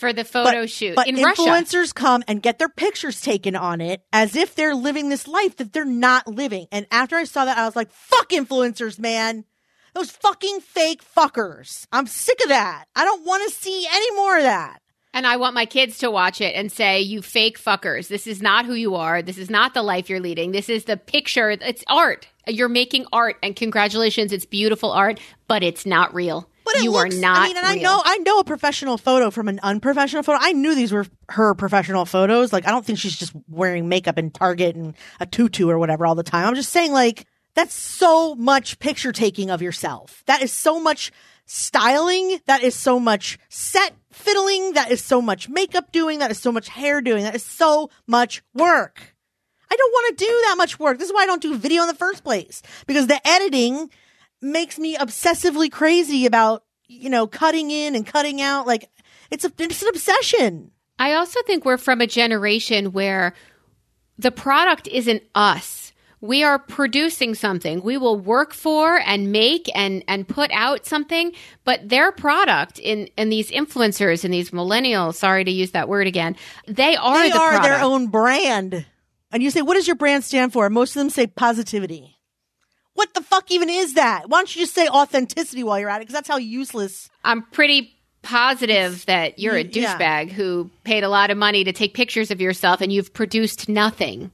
for 0.02 0.12
the 0.12 0.26
photo 0.26 0.62
but, 0.64 0.70
shoot 0.70 0.96
but 0.96 1.08
in 1.08 1.16
influencers 1.16 1.74
Russia. 1.74 1.94
come 1.94 2.24
and 2.28 2.42
get 2.42 2.60
their 2.60 2.68
pictures 2.68 3.22
taken 3.22 3.56
on 3.56 3.80
it 3.80 4.02
as 4.12 4.36
if 4.36 4.56
they're 4.56 4.76
living 4.76 5.08
this 5.08 5.28
life 5.28 5.56
that 5.58 5.72
they're 5.72 5.86
not 5.86 6.28
living. 6.28 6.68
And 6.72 6.88
after 6.92 7.16
I 7.16 7.24
saw 7.24 7.46
that, 7.46 7.58
I 7.58 7.66
was 7.66 7.76
like, 7.76 7.92
"Fuck 7.92 8.30
influencers, 8.32 9.00
man! 9.00 9.46
Those 9.94 10.12
fucking 10.12 10.62
fake 10.62 11.02
fuckers! 11.04 11.86
I'm 11.92 12.08
sick 12.08 12.40
of 12.44 12.50
that. 12.50 12.86
I 12.96 13.06
don't 13.06 13.26
want 13.26 13.48
to 13.48 13.56
see 13.56 13.88
any 13.90 14.12
more 14.16 14.38
of 14.38 14.44
that." 14.44 14.82
And 15.14 15.28
I 15.28 15.38
want 15.38 15.54
my 15.54 15.66
kids 15.66 16.00
to 16.00 16.10
watch 16.10 16.42
it 16.42 16.56
and 16.56 16.72
say, 16.72 17.02
"You 17.02 17.22
fake 17.22 17.60
fuckers! 17.60 18.08
This 18.08 18.26
is 18.28 18.42
not 18.42 18.66
who 18.66 18.74
you 18.74 18.96
are. 18.96 19.22
This 19.22 19.38
is 19.38 19.50
not 19.50 19.74
the 19.74 19.84
life 19.84 20.10
you're 20.10 20.20
leading. 20.20 20.52
This 20.52 20.68
is 20.68 20.86
the 20.86 20.98
picture. 20.98 21.52
It's 21.52 21.84
art. 21.88 22.28
You're 22.48 22.70
making 22.70 23.06
art, 23.14 23.38
and 23.44 23.56
congratulations, 23.56 24.34
it's 24.34 24.46
beautiful 24.46 24.92
art, 24.92 25.20
but 25.48 25.64
it's 25.64 25.86
not 25.86 26.14
real." 26.16 26.50
But 26.64 26.84
you 26.84 26.92
looks, 26.92 27.16
are 27.16 27.20
not. 27.20 27.38
I 27.38 27.48
mean, 27.48 27.58
and 27.58 27.66
real. 27.68 27.80
I 27.80 27.82
know, 27.82 28.02
I 28.04 28.18
know 28.20 28.40
a 28.40 28.44
professional 28.44 28.98
photo 28.98 29.32
from 29.32 29.48
an 29.48 29.60
unprofessional 29.64 30.24
photo. 30.24 30.40
I 30.42 30.54
knew 30.54 30.76
these 30.76 30.92
were 30.92 31.06
her 31.30 31.54
professional 31.56 32.06
photos. 32.06 32.54
Like, 32.54 32.68
I 32.68 32.72
don't 32.72 32.86
think 32.86 33.00
she's 33.00 33.18
just 33.18 33.34
wearing 33.50 33.90
makeup 33.90 34.18
and 34.18 34.34
Target 34.34 34.76
and 34.76 34.96
a 35.20 35.26
tutu 35.26 35.70
or 35.70 35.80
whatever 35.80 36.06
all 36.06 36.16
the 36.16 36.24
time. 36.24 36.48
I'm 36.48 36.56
just 36.56 36.72
saying, 36.72 36.92
like, 36.92 37.26
that's 37.56 37.74
so 37.74 38.36
much 38.36 38.80
picture 38.80 39.12
taking 39.12 39.50
of 39.50 39.62
yourself. 39.62 40.24
That 40.28 40.42
is 40.42 40.52
so 40.52 40.80
much 40.80 41.12
styling. 41.46 42.40
That 42.46 42.64
is 42.64 42.76
so 42.76 43.00
much 43.00 43.38
set 43.50 43.94
fiddling. 44.12 44.74
That 44.74 44.92
is 44.92 45.04
so 45.04 45.22
much 45.22 45.50
makeup 45.50 45.92
doing. 45.92 46.20
That 46.20 46.32
is 46.32 46.40
so 46.40 46.52
much 46.52 46.70
hair 46.70 47.02
doing. 47.02 47.24
That 47.24 47.36
is 47.36 47.44
so 47.44 47.90
much 48.08 48.42
work. 48.54 49.16
I 49.70 49.76
don't 49.76 49.92
want 49.92 50.18
to 50.18 50.26
do 50.26 50.42
that 50.48 50.56
much 50.58 50.80
work. 50.80 50.98
This 50.98 51.10
is 51.10 51.14
why 51.14 51.24
I 51.24 51.26
don't 51.26 51.42
do 51.42 51.56
video 51.58 51.82
in 51.84 51.88
the 51.88 51.94
first 51.94 52.24
place 52.24 52.62
because 52.88 53.08
the 53.08 53.26
editing 53.26 53.90
makes 54.42 54.80
me 54.80 54.96
obsessively 54.98 55.72
crazy 55.72 56.26
about, 56.26 56.64
you 56.88 57.10
know, 57.10 57.28
cutting 57.28 57.72
in 57.72 57.96
and 57.96 58.06
cutting 58.06 58.42
out. 58.42 58.68
Like 58.68 58.90
it's 59.30 59.46
a, 59.46 59.52
it's 59.60 59.82
an 59.82 59.90
obsession. 59.90 60.72
I 61.00 61.14
also 61.14 61.42
think 61.44 61.66
we're 61.66 61.78
from 61.78 62.02
a 62.02 62.08
generation 62.08 62.92
where 62.92 63.34
the 64.18 64.32
product 64.32 64.88
isn't 64.88 65.24
us. 65.34 65.94
We 66.20 66.44
are 66.44 66.60
producing 66.60 67.34
something. 67.34 67.82
We 67.82 67.98
will 67.98 68.20
work 68.20 68.54
for 68.54 69.00
and 69.00 69.32
make 69.32 69.68
and, 69.74 70.04
and 70.08 70.28
put 70.28 70.52
out 70.52 70.86
something, 70.86 71.32
but 71.64 71.90
their 71.90 72.12
product 72.12 72.78
in, 72.78 73.10
in 73.18 73.30
these 73.30 73.50
influencers 73.50 74.24
and 74.24 74.32
these 74.32 74.52
millennials, 74.52 75.16
sorry 75.16 75.44
to 75.44 75.50
use 75.50 75.72
that 75.72 75.90
word 75.90 76.06
again, 76.06 76.36
they 76.68 76.96
are 76.96 77.24
They 77.24 77.32
the 77.32 77.40
are 77.40 77.62
their 77.64 77.82
own 77.82 78.08
brand. 78.08 78.86
And 79.32 79.42
you 79.42 79.50
say, 79.50 79.64
what 79.64 79.74
does 79.74 79.88
your 79.88 79.96
brand 79.96 80.24
stand 80.24 80.54
for? 80.54 80.70
Most 80.70 80.92
of 80.92 81.00
them 81.00 81.10
say 81.10 81.26
positivity. 81.26 82.20
What 83.02 83.16
the 83.16 83.22
fuck 83.24 83.50
even 83.50 83.68
is 83.68 83.96
that? 83.96 84.30
Why 84.30 84.38
don't 84.38 84.56
you 84.56 84.62
just 84.62 84.76
say 84.76 84.88
authenticity 84.88 85.64
while 85.64 85.80
you're 85.80 85.90
at 85.90 85.98
it? 85.98 86.00
Because 86.02 86.14
that's 86.14 86.28
how 86.30 86.38
useless. 86.38 87.10
I'm 87.24 87.42
pretty 87.42 87.96
positive 88.22 89.04
that 89.08 89.40
you're 89.40 89.56
a 89.56 89.64
Yeah. 89.64 89.98
douchebag 89.98 90.30
who 90.32 90.70
paid 90.84 91.04
a 91.04 91.10
lot 91.10 91.32
of 91.32 91.38
money 91.40 91.64
to 91.64 91.72
take 91.74 91.96
pictures 91.96 92.30
of 92.30 92.40
yourself 92.40 92.80
and 92.80 92.94
you've 92.94 93.12
produced 93.12 93.68
nothing. 93.68 94.30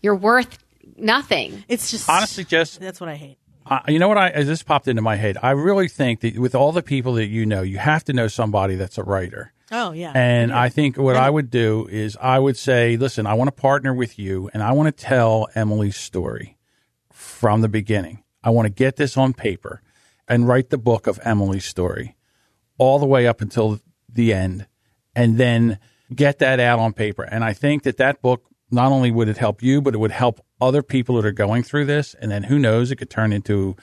You're 0.00 0.16
worth 0.16 0.56
nothing. 0.96 1.62
It's 1.68 1.90
just 1.90 2.08
Honestly, 2.08 2.44
just 2.44 2.80
that's 2.80 3.00
what 3.02 3.10
I 3.10 3.16
hate. 3.16 3.36
Uh, 3.66 3.80
you 3.86 3.98
know 3.98 4.08
what? 4.08 4.16
I 4.16 4.30
as 4.30 4.46
this 4.46 4.62
popped 4.62 4.88
into 4.88 5.02
my 5.02 5.16
head. 5.16 5.36
I 5.42 5.50
really 5.50 5.86
think 5.88 6.20
that 6.20 6.38
with 6.38 6.54
all 6.54 6.72
the 6.72 6.82
people 6.82 7.12
that 7.14 7.26
you 7.26 7.44
know, 7.44 7.60
you 7.60 7.76
have 7.76 8.02
to 8.04 8.14
know 8.14 8.28
somebody 8.28 8.76
that's 8.76 8.96
a 8.96 9.02
writer. 9.02 9.52
Oh 9.70 9.92
yeah. 9.92 10.12
And 10.14 10.54
I 10.54 10.70
think 10.70 10.96
what 10.96 11.16
I 11.16 11.28
would 11.28 11.50
do 11.50 11.86
is 11.90 12.16
I 12.18 12.38
would 12.38 12.56
say, 12.56 12.96
listen, 12.96 13.26
I 13.26 13.34
want 13.34 13.48
to 13.48 13.60
partner 13.60 13.92
with 13.92 14.18
you 14.18 14.48
and 14.54 14.62
I 14.62 14.72
want 14.72 14.86
to 14.96 15.04
tell 15.04 15.48
Emily's 15.54 15.96
story 15.96 16.55
from 17.26 17.60
the 17.60 17.68
beginning. 17.68 18.22
I 18.42 18.50
want 18.50 18.66
to 18.66 18.72
get 18.72 18.96
this 18.96 19.16
on 19.16 19.34
paper 19.34 19.82
and 20.28 20.48
write 20.48 20.70
the 20.70 20.78
book 20.78 21.06
of 21.06 21.20
Emily's 21.22 21.64
story 21.64 22.16
all 22.78 22.98
the 22.98 23.06
way 23.06 23.26
up 23.26 23.40
until 23.40 23.80
the 24.08 24.32
end 24.32 24.66
and 25.14 25.38
then 25.38 25.78
get 26.14 26.38
that 26.38 26.60
out 26.60 26.78
on 26.78 26.92
paper. 26.92 27.22
And 27.22 27.44
I 27.44 27.52
think 27.52 27.82
that 27.82 27.96
that 27.98 28.22
book, 28.22 28.44
not 28.70 28.92
only 28.92 29.10
would 29.10 29.28
it 29.28 29.38
help 29.38 29.62
you, 29.62 29.80
but 29.80 29.94
it 29.94 29.98
would 29.98 30.10
help 30.10 30.40
other 30.60 30.82
people 30.82 31.16
that 31.16 31.26
are 31.26 31.32
going 31.32 31.62
through 31.62 31.86
this. 31.86 32.14
And 32.14 32.30
then 32.30 32.44
who 32.44 32.58
knows, 32.58 32.90
it 32.90 32.96
could 32.96 33.10
turn 33.10 33.32
into, 33.32 33.76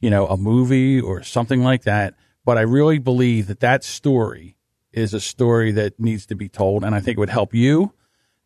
you 0.00 0.10
know, 0.10 0.26
a 0.26 0.36
movie 0.36 1.00
or 1.00 1.22
something 1.22 1.62
like 1.62 1.82
that. 1.82 2.14
But 2.44 2.58
I 2.58 2.62
really 2.62 2.98
believe 2.98 3.46
that 3.46 3.60
that 3.60 3.84
story 3.84 4.56
is 4.92 5.14
a 5.14 5.20
story 5.20 5.72
that 5.72 5.98
needs 6.00 6.26
to 6.26 6.34
be 6.34 6.48
told. 6.48 6.84
And 6.84 6.94
I 6.94 7.00
think 7.00 7.16
it 7.16 7.20
would 7.20 7.30
help 7.30 7.54
you 7.54 7.92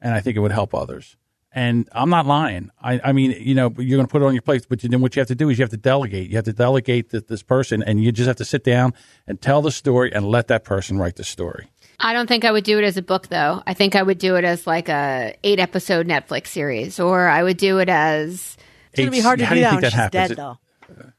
and 0.00 0.14
I 0.14 0.20
think 0.20 0.36
it 0.36 0.40
would 0.40 0.52
help 0.52 0.74
others. 0.74 1.16
And 1.56 1.88
I'm 1.92 2.10
not 2.10 2.26
lying. 2.26 2.70
I, 2.82 3.00
I 3.04 3.12
mean, 3.12 3.30
you 3.38 3.54
know, 3.54 3.72
you're 3.78 3.96
going 3.96 4.06
to 4.06 4.10
put 4.10 4.22
it 4.22 4.24
on 4.24 4.32
your 4.34 4.42
plate, 4.42 4.66
but 4.68 4.80
then 4.80 5.00
what 5.00 5.14
you 5.14 5.20
have 5.20 5.28
to 5.28 5.36
do 5.36 5.48
is 5.50 5.58
you 5.58 5.62
have 5.62 5.70
to 5.70 5.76
delegate. 5.76 6.28
You 6.28 6.34
have 6.36 6.46
to 6.46 6.52
delegate 6.52 7.10
th- 7.10 7.26
this 7.28 7.44
person, 7.44 7.80
and 7.84 8.02
you 8.02 8.10
just 8.10 8.26
have 8.26 8.36
to 8.36 8.44
sit 8.44 8.64
down 8.64 8.92
and 9.28 9.40
tell 9.40 9.62
the 9.62 9.70
story 9.70 10.12
and 10.12 10.26
let 10.26 10.48
that 10.48 10.64
person 10.64 10.98
write 10.98 11.14
the 11.14 11.22
story. 11.22 11.68
I 12.00 12.12
don't 12.12 12.26
think 12.26 12.44
I 12.44 12.50
would 12.50 12.64
do 12.64 12.76
it 12.78 12.84
as 12.84 12.96
a 12.96 13.02
book 13.02 13.28
though. 13.28 13.62
I 13.68 13.72
think 13.74 13.94
I 13.94 14.02
would 14.02 14.18
do 14.18 14.34
it 14.34 14.44
as 14.44 14.66
like 14.66 14.88
a 14.88 15.36
8 15.44 15.60
episode 15.60 16.08
Netflix 16.08 16.48
series 16.48 16.98
or 16.98 17.28
I 17.28 17.40
would 17.44 17.56
do 17.56 17.78
it 17.78 17.88
as 17.88 18.56
it's 18.92 18.98
gonna 18.98 19.12
be 19.12 19.20
hard 19.20 19.38
to 19.38 19.46
How 19.46 19.50
do 19.54 19.54
do 19.54 19.60
you 19.60 19.64
that 19.66 19.70
think 19.70 19.76
when 19.76 19.82
that 19.82 19.90
she's 19.90 19.96
happens? 19.96 20.12
dead, 20.12 20.30
It- 20.32 20.36
though. 20.36 20.58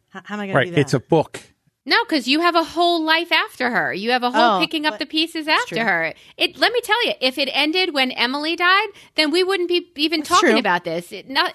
How, 0.09 0.21
how 0.25 0.35
am 0.35 0.41
I 0.41 0.47
gonna 0.47 0.65
do 0.65 0.71
that? 0.71 0.79
It's 0.81 0.93
a 0.93 0.99
book. 0.99 1.39
No, 1.87 2.03
because 2.03 2.27
you 2.27 2.39
have 2.39 2.55
a 2.55 2.63
whole 2.63 3.03
life 3.03 3.31
after 3.31 3.69
her. 3.69 3.93
You 3.93 4.09
have 4.11 4.23
a 4.23 4.31
whole 4.31 4.57
Oh, 4.57 4.59
picking 4.59 4.85
up 4.87 4.97
the 4.97 5.05
pieces 5.05 5.47
after 5.47 5.83
her. 5.83 6.13
It. 6.35 6.57
Let 6.57 6.73
me 6.73 6.81
tell 6.81 7.05
you, 7.05 7.13
if 7.21 7.37
it 7.37 7.47
ended 7.53 7.93
when 7.93 8.11
Emily 8.11 8.55
died, 8.55 8.87
then 9.15 9.29
we 9.29 9.43
wouldn't 9.43 9.69
be 9.69 9.87
even 9.95 10.23
talking 10.23 10.49
true. 10.51 10.57
about 10.59 10.83
this. 10.83 11.11
It, 11.11 11.29
not 11.29 11.53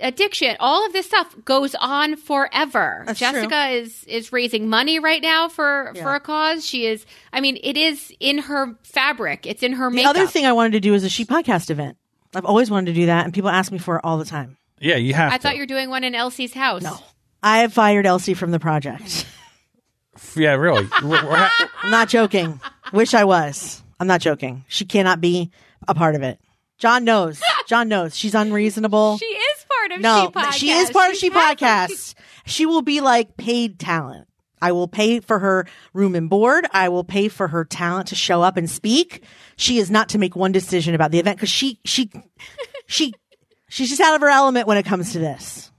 addiction. 0.00 0.56
All 0.58 0.86
of 0.86 0.92
this 0.94 1.06
stuff 1.06 1.36
goes 1.44 1.74
on 1.74 2.16
forever. 2.16 3.04
That's 3.06 3.20
Jessica 3.20 3.68
is 3.68 4.04
is 4.04 4.32
raising 4.32 4.68
money 4.68 4.98
right 4.98 5.20
now 5.20 5.48
for 5.48 5.92
for 6.00 6.14
a 6.14 6.20
cause. 6.20 6.66
She 6.66 6.86
is. 6.86 7.04
I 7.32 7.40
mean, 7.40 7.58
it 7.62 7.76
is 7.76 8.10
in 8.20 8.38
her 8.38 8.74
fabric. 8.84 9.46
It's 9.46 9.62
in 9.62 9.74
her 9.74 9.90
the 9.90 9.96
makeup. 9.96 10.16
other 10.16 10.26
thing 10.26 10.46
I 10.46 10.52
wanted 10.52 10.72
to 10.72 10.80
do 10.80 10.94
is 10.94 11.04
a 11.04 11.10
she 11.10 11.24
podcast 11.26 11.68
event. 11.70 11.98
I've 12.34 12.46
always 12.46 12.70
wanted 12.70 12.86
to 12.86 12.94
do 12.94 13.06
that, 13.06 13.26
and 13.26 13.34
people 13.34 13.50
ask 13.50 13.70
me 13.70 13.76
for 13.76 13.96
it 13.96 14.00
all 14.04 14.16
the 14.16 14.24
time. 14.24 14.56
Yeah, 14.80 14.96
you 14.96 15.12
have 15.12 15.30
I 15.30 15.36
to. 15.36 15.42
thought 15.42 15.54
you 15.56 15.62
were 15.62 15.66
doing 15.66 15.90
one 15.90 16.04
in 16.04 16.14
Elsie's 16.14 16.54
house. 16.54 16.82
No. 16.82 16.96
I 17.42 17.58
have 17.58 17.72
fired 17.72 18.06
Elsie 18.06 18.34
from 18.34 18.50
the 18.52 18.58
project. 18.60 19.26
Yeah, 20.36 20.54
really. 20.54 20.88
We're- 21.02 21.24
we're 21.26 21.36
ha- 21.36 21.70
I'm 21.82 21.90
not 21.90 22.08
joking. 22.08 22.60
Wish 22.92 23.14
I 23.14 23.24
was. 23.24 23.82
I'm 24.00 24.06
not 24.06 24.20
joking. 24.20 24.64
She 24.68 24.84
cannot 24.84 25.20
be 25.20 25.50
a 25.86 25.94
part 25.94 26.14
of 26.14 26.22
it. 26.22 26.38
John 26.78 27.04
knows. 27.04 27.40
John 27.68 27.88
knows. 27.88 28.16
She's 28.16 28.34
unreasonable. 28.34 29.18
She 29.18 29.24
is 29.26 29.66
part 29.70 29.92
of 29.92 30.00
no, 30.00 30.24
She 30.26 30.32
Podcast. 30.32 30.52
she 30.54 30.70
is 30.70 30.90
part 30.90 31.10
of 31.10 31.16
She's 31.16 31.20
She 31.20 31.30
half 31.30 31.58
Podcast. 31.58 32.14
She 32.46 32.66
will 32.66 32.82
be 32.82 33.00
like 33.00 33.36
paid 33.36 33.78
talent. 33.78 34.26
I 34.60 34.72
will 34.72 34.88
pay 34.88 35.18
for 35.20 35.38
her 35.40 35.66
room 35.92 36.14
and 36.14 36.30
board. 36.30 36.66
I 36.72 36.88
will 36.88 37.02
pay 37.04 37.28
for 37.28 37.48
her 37.48 37.64
talent 37.64 38.08
to 38.08 38.14
show 38.14 38.42
up 38.42 38.56
and 38.56 38.70
speak. 38.70 39.24
She 39.56 39.78
is 39.78 39.90
not 39.90 40.10
to 40.10 40.18
make 40.18 40.36
one 40.36 40.52
decision 40.52 40.94
about 40.94 41.10
the 41.10 41.18
event 41.18 41.36
because 41.36 41.50
she 41.50 41.80
she 41.84 42.10
she 42.86 43.12
she's 43.68 43.88
just 43.90 44.00
out 44.00 44.14
of 44.14 44.20
her 44.20 44.28
element 44.28 44.68
when 44.68 44.76
it 44.78 44.84
comes 44.84 45.12
to 45.12 45.18
this. 45.18 45.71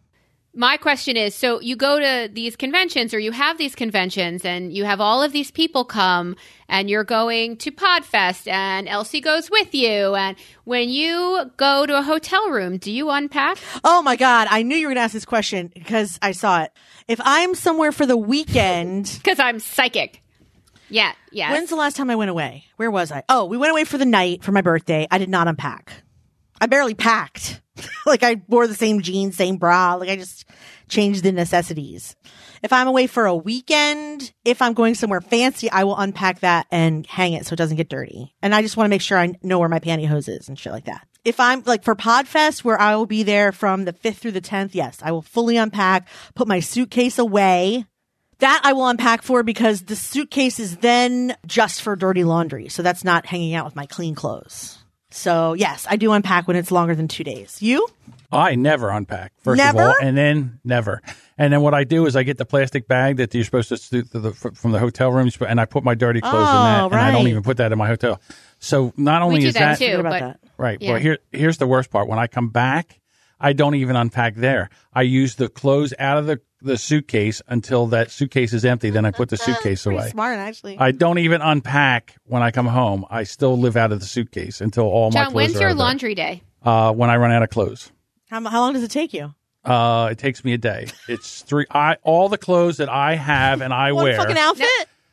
My 0.55 0.77
question 0.77 1.17
is 1.17 1.33
so 1.33 1.59
you 1.61 1.75
go 1.75 1.99
to 1.99 2.31
these 2.31 2.55
conventions 2.55 3.11
or 3.15 3.19
you 3.19 3.31
have 3.31 3.57
these 3.57 3.73
conventions 3.73 4.45
and 4.45 4.71
you 4.71 4.83
have 4.85 5.01
all 5.01 5.23
of 5.23 5.31
these 5.31 5.49
people 5.49 5.83
come 5.83 6.35
and 6.69 6.91
you're 6.91 7.03
going 7.03 7.57
to 7.57 7.71
Podfest 7.71 8.47
and 8.47 8.87
Elsie 8.87 9.19
goes 9.19 9.49
with 9.49 9.73
you. 9.73 10.13
And 10.13 10.37
when 10.63 10.89
you 10.89 11.51
go 11.57 11.87
to 11.87 11.97
a 11.97 12.03
hotel 12.03 12.51
room, 12.51 12.77
do 12.77 12.91
you 12.91 13.09
unpack? 13.09 13.57
Oh 13.83 14.03
my 14.03 14.15
god, 14.15 14.47
I 14.51 14.61
knew 14.61 14.75
you 14.75 14.85
were 14.85 14.93
going 14.93 14.97
to 14.97 15.05
ask 15.05 15.13
this 15.13 15.25
question 15.25 15.71
because 15.73 16.19
I 16.21 16.33
saw 16.33 16.61
it. 16.61 16.71
If 17.07 17.19
I'm 17.23 17.55
somewhere 17.55 17.91
for 17.91 18.05
the 18.05 18.17
weekend, 18.17 19.05
Because 19.23 19.39
I'm 19.39 19.59
psychic. 19.59 20.21
Yeah, 20.87 21.13
yeah. 21.31 21.51
when's 21.51 21.71
the 21.71 21.75
last 21.75 21.95
time 21.97 22.11
I 22.11 22.15
went 22.15 22.29
away? 22.29 22.65
Where 22.75 22.91
was 22.91 23.11
I? 23.11 23.23
Oh, 23.27 23.45
we 23.45 23.57
went 23.57 23.71
away 23.71 23.85
for 23.85 23.97
the 23.97 24.05
night 24.05 24.43
for 24.43 24.51
my 24.51 24.61
birthday. 24.61 25.07
I 25.09 25.17
did 25.17 25.29
not 25.29 25.47
unpack. 25.47 26.03
I 26.61 26.67
barely 26.67 26.93
packed. 26.93 27.62
like 28.05 28.23
I 28.23 28.41
wore 28.47 28.67
the 28.67 28.75
same 28.75 29.01
jeans, 29.01 29.35
same 29.35 29.57
bra. 29.57 29.95
Like 29.95 30.09
I 30.09 30.15
just 30.15 30.45
changed 30.87 31.23
the 31.23 31.31
necessities. 31.31 32.15
If 32.61 32.71
I'm 32.71 32.87
away 32.87 33.07
for 33.07 33.25
a 33.25 33.35
weekend, 33.35 34.31
if 34.45 34.61
I'm 34.61 34.73
going 34.73 34.95
somewhere 34.95 35.21
fancy, 35.21 35.69
I 35.69 35.83
will 35.83 35.97
unpack 35.97 36.41
that 36.41 36.67
and 36.71 37.05
hang 37.07 37.33
it 37.33 37.45
so 37.45 37.53
it 37.53 37.57
doesn't 37.57 37.77
get 37.77 37.89
dirty. 37.89 38.33
And 38.41 38.53
I 38.53 38.61
just 38.61 38.77
want 38.77 38.85
to 38.85 38.89
make 38.89 39.01
sure 39.01 39.17
I 39.17 39.33
know 39.41 39.59
where 39.59 39.69
my 39.69 39.79
pantyhose 39.79 40.29
is 40.29 40.47
and 40.47 40.57
shit 40.57 40.71
like 40.71 40.85
that. 40.85 41.07
If 41.25 41.39
I'm 41.39 41.63
like 41.65 41.83
for 41.83 41.95
Podfest, 41.95 42.63
where 42.63 42.79
I 42.79 42.95
will 42.95 43.05
be 43.05 43.23
there 43.23 43.51
from 43.51 43.85
the 43.85 43.93
5th 43.93 44.17
through 44.17 44.31
the 44.31 44.41
10th, 44.41 44.71
yes, 44.73 44.99
I 45.01 45.11
will 45.11 45.21
fully 45.21 45.57
unpack, 45.57 46.07
put 46.35 46.47
my 46.47 46.59
suitcase 46.59 47.17
away. 47.17 47.85
That 48.39 48.61
I 48.63 48.73
will 48.73 48.87
unpack 48.87 49.21
for 49.21 49.41
because 49.41 49.83
the 49.83 49.95
suitcase 49.95 50.59
is 50.59 50.77
then 50.77 51.37
just 51.45 51.81
for 51.81 51.95
dirty 51.95 52.25
laundry. 52.25 52.67
So 52.67 52.83
that's 52.83 53.05
not 53.05 53.25
hanging 53.25 53.53
out 53.53 53.63
with 53.63 53.75
my 53.75 53.85
clean 53.85 54.15
clothes. 54.15 54.82
So 55.13 55.53
yes, 55.53 55.85
I 55.89 55.95
do 55.95 56.11
unpack 56.11 56.47
when 56.47 56.57
it's 56.57 56.71
longer 56.71 56.95
than 56.95 57.07
two 57.07 57.23
days. 57.23 57.61
You? 57.61 57.87
I 58.31 58.55
never 58.55 58.89
unpack, 58.89 59.31
first 59.43 59.59
Never? 59.59 59.79
of 59.79 59.87
all, 59.89 59.95
and 60.01 60.17
then 60.17 60.59
never. 60.63 61.03
And 61.37 61.53
then 61.53 61.61
what 61.61 61.75
I 61.75 61.83
do 61.83 62.07
is 62.07 62.15
I 62.15 62.23
get 62.23 62.39
the 62.39 62.45
plastic 62.45 62.87
bag 62.87 63.17
that 63.17 63.31
you're 63.35 63.43
supposed 63.43 63.69
to 63.69 63.77
st- 63.77 64.09
the, 64.11 64.19
the, 64.19 64.33
from 64.33 64.71
the 64.71 64.79
hotel 64.79 65.11
room, 65.11 65.29
and 65.47 65.61
I 65.61 65.65
put 65.65 65.83
my 65.83 65.93
dirty 65.93 66.19
clothes 66.19 66.33
in 66.33 66.39
that, 66.39 66.81
Oh, 66.81 66.85
and 66.87 66.95
I 66.95 67.11
don't 67.11 67.25
oh, 67.25 67.29
even 67.29 67.43
put 67.43 67.57
that 67.57 67.71
in 67.71 67.77
my 67.77 67.87
hotel. 67.87 68.19
So 68.57 68.91
not 68.97 69.21
only 69.21 69.35
We 69.35 69.41
do 69.41 69.47
is 69.49 69.53
that, 69.53 69.77
that, 69.77 69.85
too. 69.85 69.97
Forget 69.97 69.99
about 69.99 70.11
but 70.11 70.19
that. 70.19 70.39
right, 70.57 70.81
Yeah. 70.81 70.91
well 70.93 70.99
here 70.99 71.17
here's 71.31 71.59
the 71.59 71.67
worst 71.67 71.91
part. 71.91 72.07
When 72.07 72.17
I 72.17 72.25
come 72.25 72.49
back, 72.49 72.99
I 73.43 73.53
don't 73.53 73.75
even 73.75 73.95
unpack 73.95 74.35
there. 74.35 74.69
I 74.93 75.01
use 75.03 75.35
the 75.35 75.49
clothes 75.49 75.93
out 75.99 76.17
of 76.17 76.25
the 76.25 76.41
the 76.61 76.77
suitcase 76.77 77.41
until 77.49 77.87
that 77.87 78.09
suitcase 78.09 78.53
is 78.53 78.63
empty. 78.63 78.89
Then 78.89 79.03
I 79.05 79.11
put 79.11 79.27
the 79.29 79.35
suitcase 79.35 79.85
away. 79.85 80.09
smart, 80.09 80.39
actually. 80.39 80.77
I 80.79 80.91
don't 80.91 81.17
even 81.17 81.41
unpack 81.41 82.15
when 82.23 82.41
I 82.41 82.51
come 82.51 82.67
home. 82.67 83.05
I 83.09 83.23
still 83.23 83.57
live 83.59 83.75
out 83.75 83.91
of 83.91 83.99
the 83.99 84.05
suitcase 84.05 84.61
until 84.61 84.85
all 84.85 85.11
my 85.11 85.23
John, 85.23 85.31
clothes 85.31 85.35
when's 85.35 85.55
are 85.57 85.59
your 85.59 85.67
out 85.67 85.71
of 85.73 85.77
there. 85.77 85.85
laundry 85.85 86.15
day? 86.15 86.41
Uh, 86.63 86.93
when 86.93 87.09
I 87.09 87.17
run 87.17 87.31
out 87.33 87.43
of 87.43 87.49
clothes. 87.49 87.91
how, 88.29 88.41
how 88.47 88.61
long 88.61 88.71
does 88.73 88.83
it 88.83 88.91
take 88.91 89.13
you? 89.13 89.35
Uh, 89.65 90.07
it 90.11 90.17
takes 90.17 90.45
me 90.45 90.53
a 90.53 90.57
day. 90.57 90.87
It's 91.09 91.41
three. 91.41 91.65
I 91.69 91.97
all 92.03 92.29
the 92.29 92.37
clothes 92.37 92.77
that 92.77 92.87
I 92.89 93.15
have 93.15 93.61
and 93.61 93.73
I 93.73 93.91
One 93.93 94.05
wear. 94.05 94.15
fucking 94.17 94.37
outfit? 94.37 94.67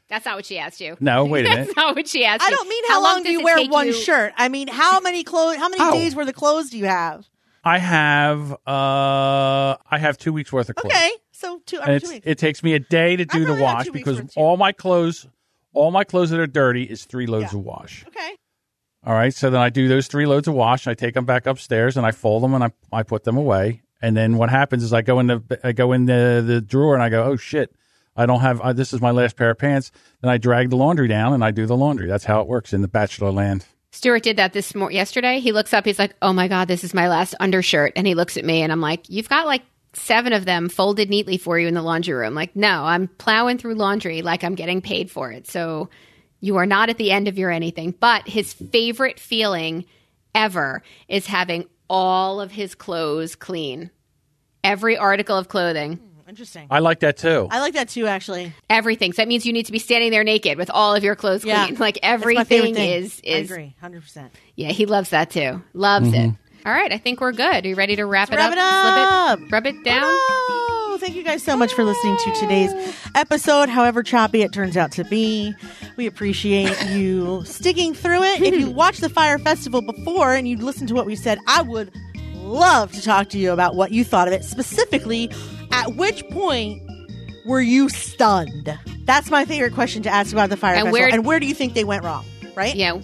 That's 0.08 0.24
not 0.24 0.36
what 0.36 0.44
she 0.46 0.58
asked 0.58 0.80
you. 0.80 0.96
No, 1.00 1.24
wait 1.32 1.46
a 1.46 1.48
minute. 1.48 1.64
That's 1.66 1.76
not 1.76 1.96
what 1.96 2.06
she 2.06 2.24
asked 2.24 2.42
I 2.44 2.50
you. 2.50 2.56
don't 2.56 2.68
mean 2.68 2.84
how, 2.88 3.02
long, 3.02 3.18
do 3.18 3.24
does 3.24 3.32
you 3.32 3.40
it 3.40 3.44
wear 3.44 3.56
take 3.56 3.70
one 3.72 3.86
you- 3.88 3.92
shirt. 3.92 4.32
I 4.36 4.48
mean 4.48 4.68
how 4.68 5.00
many 5.00 5.24
clothes? 5.24 5.56
How 5.56 5.68
many 5.68 5.82
Oh. 5.84 5.92
days 5.92 6.14
worth 6.14 6.28
of 6.28 6.34
clothes 6.36 6.70
do 6.70 6.78
you 6.78 6.86
have? 6.86 7.26
I 7.64 7.78
have. 7.78 8.52
Uh, 8.66 9.76
I 9.90 9.98
have 9.98 10.16
two 10.18 10.32
weeks 10.32 10.52
worth 10.52 10.68
of 10.70 10.76
clothes. 10.76 10.92
Okay, 10.92 11.10
so 11.32 11.60
two 11.66 11.76
And 11.80 11.84
every 11.90 11.96
it's, 11.96 12.04
two 12.06 12.14
weeks. 12.14 12.26
it 12.26 12.38
takes 12.38 12.62
me 12.62 12.74
a 12.74 12.78
day 12.78 13.16
to 13.16 13.24
do 13.24 13.40
the 13.40 13.46
probably 13.46 13.60
got 13.60 13.74
wash 13.74 13.84
two 13.86 13.92
weeks 13.92 14.04
because 14.04 14.20
worth, 14.22 14.34
too. 14.34 14.40
all 14.40 14.56
my 14.56 14.72
clothes, 14.72 15.26
all 15.74 15.90
my 15.90 16.04
clothes 16.04 16.30
that 16.30 16.40
are 16.40 16.46
dirty 16.46 16.84
is 16.84 17.04
three 17.04 17.26
loads 17.26 17.52
of 17.52 17.60
wash. 17.60 18.04
okay, 18.08 18.36
All 19.04 19.14
right. 19.14 19.34
So 19.34 19.50
then 19.50 19.60
I 19.60 19.68
do 19.70 19.88
those 19.88 20.06
three 20.06 20.26
loads 20.26 20.48
of 20.48 20.54
wash. 20.54 20.86
I 20.86 20.94
take 20.94 21.14
them 21.14 21.24
back 21.26 21.46
upstairs 21.46 21.96
and 21.96 22.06
I 22.06 22.12
fold 22.12 22.42
them 22.42 22.54
and 22.54 22.64
I, 22.64 22.70
I 22.92 23.02
put 23.02 23.24
them 23.24 23.36
away. 23.36 23.82
And 24.02 24.16
then 24.16 24.36
what 24.38 24.48
happens 24.48 24.82
is 24.82 24.92
I 24.94 25.02
go 25.02 25.20
in 25.20 25.26
the 25.26 25.60
I 25.62 25.72
go 25.72 25.92
in 25.92 26.06
the, 26.06 26.42
the 26.46 26.60
drawer 26.62 26.94
and 26.94 27.02
I 27.02 27.10
go, 27.10 27.24
oh 27.24 27.36
shit, 27.36 27.74
I 28.16 28.24
don't 28.24 28.40
have 28.40 28.60
uh, 28.62 28.72
this 28.72 28.94
is 28.94 29.02
my 29.02 29.10
last 29.10 29.36
pair 29.36 29.50
of 29.50 29.58
pants. 29.58 29.90
Then 30.22 30.30
I 30.30 30.38
drag 30.38 30.70
the 30.70 30.76
laundry 30.76 31.08
down 31.08 31.34
and 31.34 31.44
I 31.44 31.50
do 31.50 31.66
the 31.66 31.76
laundry. 31.76 32.08
That's 32.08 32.24
how 32.24 32.40
it 32.40 32.46
works 32.46 32.72
in 32.72 32.80
the 32.80 32.88
bachelor 32.88 33.30
land. 33.30 33.66
Stuart 33.92 34.22
did 34.22 34.36
that 34.36 34.52
this 34.52 34.74
mor- 34.74 34.92
yesterday. 34.92 35.40
He 35.40 35.52
looks 35.52 35.74
up. 35.74 35.84
He's 35.84 35.98
like, 35.98 36.14
"Oh 36.22 36.32
my 36.32 36.48
god, 36.48 36.68
this 36.68 36.84
is 36.84 36.94
my 36.94 37.08
last 37.08 37.34
undershirt." 37.40 37.92
And 37.96 38.06
he 38.06 38.14
looks 38.14 38.36
at 38.36 38.44
me, 38.44 38.62
and 38.62 38.70
I'm 38.72 38.80
like, 38.80 39.08
"You've 39.08 39.28
got 39.28 39.46
like 39.46 39.62
seven 39.92 40.32
of 40.32 40.44
them 40.44 40.68
folded 40.68 41.10
neatly 41.10 41.36
for 41.36 41.58
you 41.58 41.66
in 41.66 41.74
the 41.74 41.82
laundry 41.82 42.14
room." 42.14 42.34
Like, 42.34 42.54
no, 42.54 42.84
I'm 42.84 43.08
plowing 43.08 43.58
through 43.58 43.74
laundry 43.74 44.22
like 44.22 44.44
I'm 44.44 44.54
getting 44.54 44.80
paid 44.80 45.10
for 45.10 45.32
it. 45.32 45.48
So 45.48 45.88
you 46.40 46.56
are 46.56 46.66
not 46.66 46.88
at 46.88 46.98
the 46.98 47.10
end 47.10 47.28
of 47.28 47.38
your 47.38 47.50
anything. 47.50 47.94
But 47.98 48.28
his 48.28 48.52
favorite 48.52 49.18
feeling 49.20 49.84
ever 50.34 50.82
is 51.08 51.26
having 51.26 51.66
all 51.88 52.40
of 52.40 52.52
his 52.52 52.74
clothes 52.74 53.34
clean. 53.34 53.90
Every 54.62 54.96
article 54.96 55.36
of 55.36 55.48
clothing, 55.48 55.98
interesting. 56.30 56.66
I 56.70 56.78
like 56.78 57.00
that 57.00 57.18
too. 57.18 57.48
I 57.50 57.60
like 57.60 57.74
that 57.74 57.88
too, 57.90 58.06
actually. 58.06 58.54
everything. 58.70 59.12
So 59.12 59.22
that 59.22 59.28
means 59.28 59.44
you 59.44 59.52
need 59.52 59.66
to 59.66 59.72
be 59.72 59.78
standing 59.78 60.10
there 60.10 60.24
naked 60.24 60.56
with 60.56 60.70
all 60.70 60.94
of 60.94 61.04
your 61.04 61.16
clothes 61.16 61.44
Yeah, 61.44 61.66
clean. 61.66 61.78
Like 61.78 61.94
That's 61.96 62.04
my 62.04 62.08
everything 62.08 62.74
thing. 62.74 63.02
is 63.02 63.20
is 63.20 63.50
I 63.50 63.54
agree, 63.54 63.74
hundred 63.80 64.02
percent. 64.02 64.32
Yeah, 64.54 64.68
he 64.68 64.86
loves 64.86 65.10
that 65.10 65.30
too. 65.30 65.62
Loves 65.74 66.08
mm-hmm. 66.08 66.30
it. 66.30 66.34
All 66.64 66.72
right, 66.72 66.92
I 66.92 66.98
think 66.98 67.20
we're 67.20 67.32
good. 67.32 67.64
Are 67.64 67.68
you 67.68 67.74
ready 67.74 67.96
to 67.96 68.04
wrap 68.06 68.30
it 68.32 68.36
wrap 68.36 68.48
up? 68.48 68.52
it 68.52 68.58
up. 68.58 69.38
Slip 69.38 69.48
it, 69.48 69.52
rub 69.52 69.66
it 69.66 69.84
down. 69.84 70.02
Oh, 70.04 70.98
thank 71.00 71.16
you 71.16 71.24
guys 71.24 71.42
so 71.42 71.56
much 71.56 71.72
for 71.72 71.84
listening 71.84 72.16
to 72.18 72.32
today's 72.34 72.96
episode, 73.14 73.68
however 73.68 74.02
choppy 74.02 74.42
it 74.42 74.52
turns 74.52 74.76
out 74.76 74.92
to 74.92 75.04
be. 75.04 75.54
We 75.96 76.06
appreciate 76.06 76.76
you 76.90 77.42
sticking 77.46 77.94
through 77.94 78.22
it. 78.22 78.42
If 78.42 78.60
you 78.60 78.70
watched 78.74 79.00
the 79.00 79.08
Fyre 79.08 79.38
Festival 79.38 79.80
before 79.80 80.34
and 80.34 80.46
you 80.46 80.58
listened 80.58 80.88
to 80.88 80.94
what 80.94 81.06
we 81.06 81.16
said, 81.16 81.38
I 81.46 81.62
would 81.62 81.90
love 82.34 82.92
to 82.92 83.02
talk 83.02 83.30
to 83.30 83.38
you 83.38 83.52
about 83.52 83.74
what 83.74 83.92
you 83.92 84.04
thought 84.04 84.28
of 84.28 84.34
it. 84.34 84.44
Specifically, 84.44 85.30
at 85.72 85.94
which 85.96 86.26
point 86.30 86.82
were 87.46 87.60
you 87.60 87.88
stunned? 87.88 88.78
That's 89.04 89.30
my 89.30 89.44
favorite 89.44 89.74
question 89.74 90.02
to 90.04 90.10
ask 90.10 90.32
about 90.32 90.50
the 90.50 90.56
Fyre 90.56 90.74
And 90.74 90.84
Festival. 90.86 90.92
where- 91.00 91.08
and 91.14 91.24
where 91.26 91.40
do 91.40 91.46
you 91.46 91.54
think 91.54 91.74
they 91.74 91.84
went 91.84 92.04
wrong? 92.04 92.24
Right? 92.54 92.74
Yeah, 92.74 92.98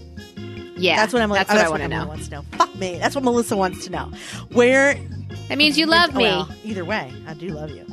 yeah. 0.77 0.97
That's 0.97 1.12
what 1.12 1.23
I'm. 1.23 1.31
That's 1.31 1.49
that's 1.49 1.59
what 1.61 1.67
I 1.67 1.71
want 1.71 1.81
to 1.81 1.85
Emily 1.85 2.01
know. 2.05 2.09
Wants 2.09 2.29
to 2.29 2.35
know. 2.37 2.45
Fuck 2.53 2.75
me. 2.77 2.99
That's 2.99 3.14
what 3.14 3.25
Melissa 3.25 3.57
wants 3.57 3.85
to 3.87 3.91
know. 3.93 4.11
Where 4.53 4.99
That 5.49 5.57
means 5.59 5.79
you 5.79 5.87
love 5.87 6.14
me. 6.14 6.23
well, 6.25 6.49
either 6.64 6.85
way, 6.85 7.12
I 7.27 7.35
do 7.35 7.49
love 7.49 7.71
you. 7.71 7.85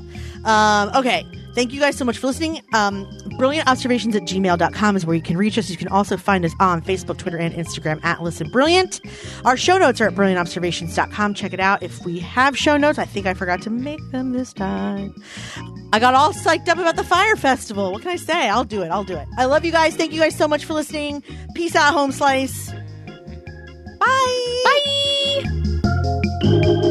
Um, 0.43 0.91
okay. 0.95 1.25
Thank 1.55 1.71
you 1.71 1.79
guys 1.79 1.95
so 1.97 2.05
much 2.05 2.17
for 2.17 2.27
listening. 2.27 2.61
Um, 2.73 3.05
brilliantobservations 3.39 4.15
at 4.15 4.23
gmail.com 4.23 4.95
is 4.95 5.05
where 5.05 5.15
you 5.15 5.21
can 5.21 5.37
reach 5.37 5.57
us. 5.57 5.69
You 5.69 5.77
can 5.77 5.87
also 5.89 6.17
find 6.17 6.43
us 6.45 6.53
on 6.59 6.81
Facebook, 6.81 7.17
Twitter, 7.17 7.37
and 7.37 7.53
Instagram 7.53 8.03
at 8.03 8.23
Listen 8.23 8.49
Brilliant. 8.49 9.01
Our 9.45 9.55
show 9.55 9.77
notes 9.77 10.01
are 10.01 10.07
at 10.07 10.15
brilliantobservations.com. 10.15 11.33
Check 11.35 11.53
it 11.53 11.59
out. 11.59 11.83
If 11.83 12.03
we 12.05 12.19
have 12.19 12.57
show 12.57 12.77
notes, 12.77 12.97
I 12.97 13.05
think 13.05 13.27
I 13.27 13.33
forgot 13.33 13.61
to 13.63 13.69
make 13.69 14.01
them 14.11 14.33
this 14.33 14.51
time. 14.53 15.13
I 15.93 15.99
got 15.99 16.15
all 16.15 16.33
psyched 16.33 16.67
up 16.69 16.79
about 16.79 16.95
the 16.95 17.03
Fyre 17.03 17.35
Festival. 17.35 17.91
What 17.91 18.01
can 18.01 18.11
I 18.11 18.15
say? 18.15 18.49
I'll 18.49 18.63
do 18.63 18.81
it. 18.81 18.89
I'll 18.89 19.03
do 19.03 19.15
it. 19.15 19.27
I 19.37 19.45
love 19.45 19.63
you 19.63 19.71
guys. 19.71 19.95
Thank 19.95 20.11
you 20.11 20.19
guys 20.19 20.35
so 20.35 20.47
much 20.47 20.65
for 20.65 20.73
listening. 20.73 21.23
Peace 21.53 21.75
out, 21.75 21.93
home 21.93 22.11
slice. 22.11 22.71
Bye. 23.99 24.63
Bye. 26.41 26.89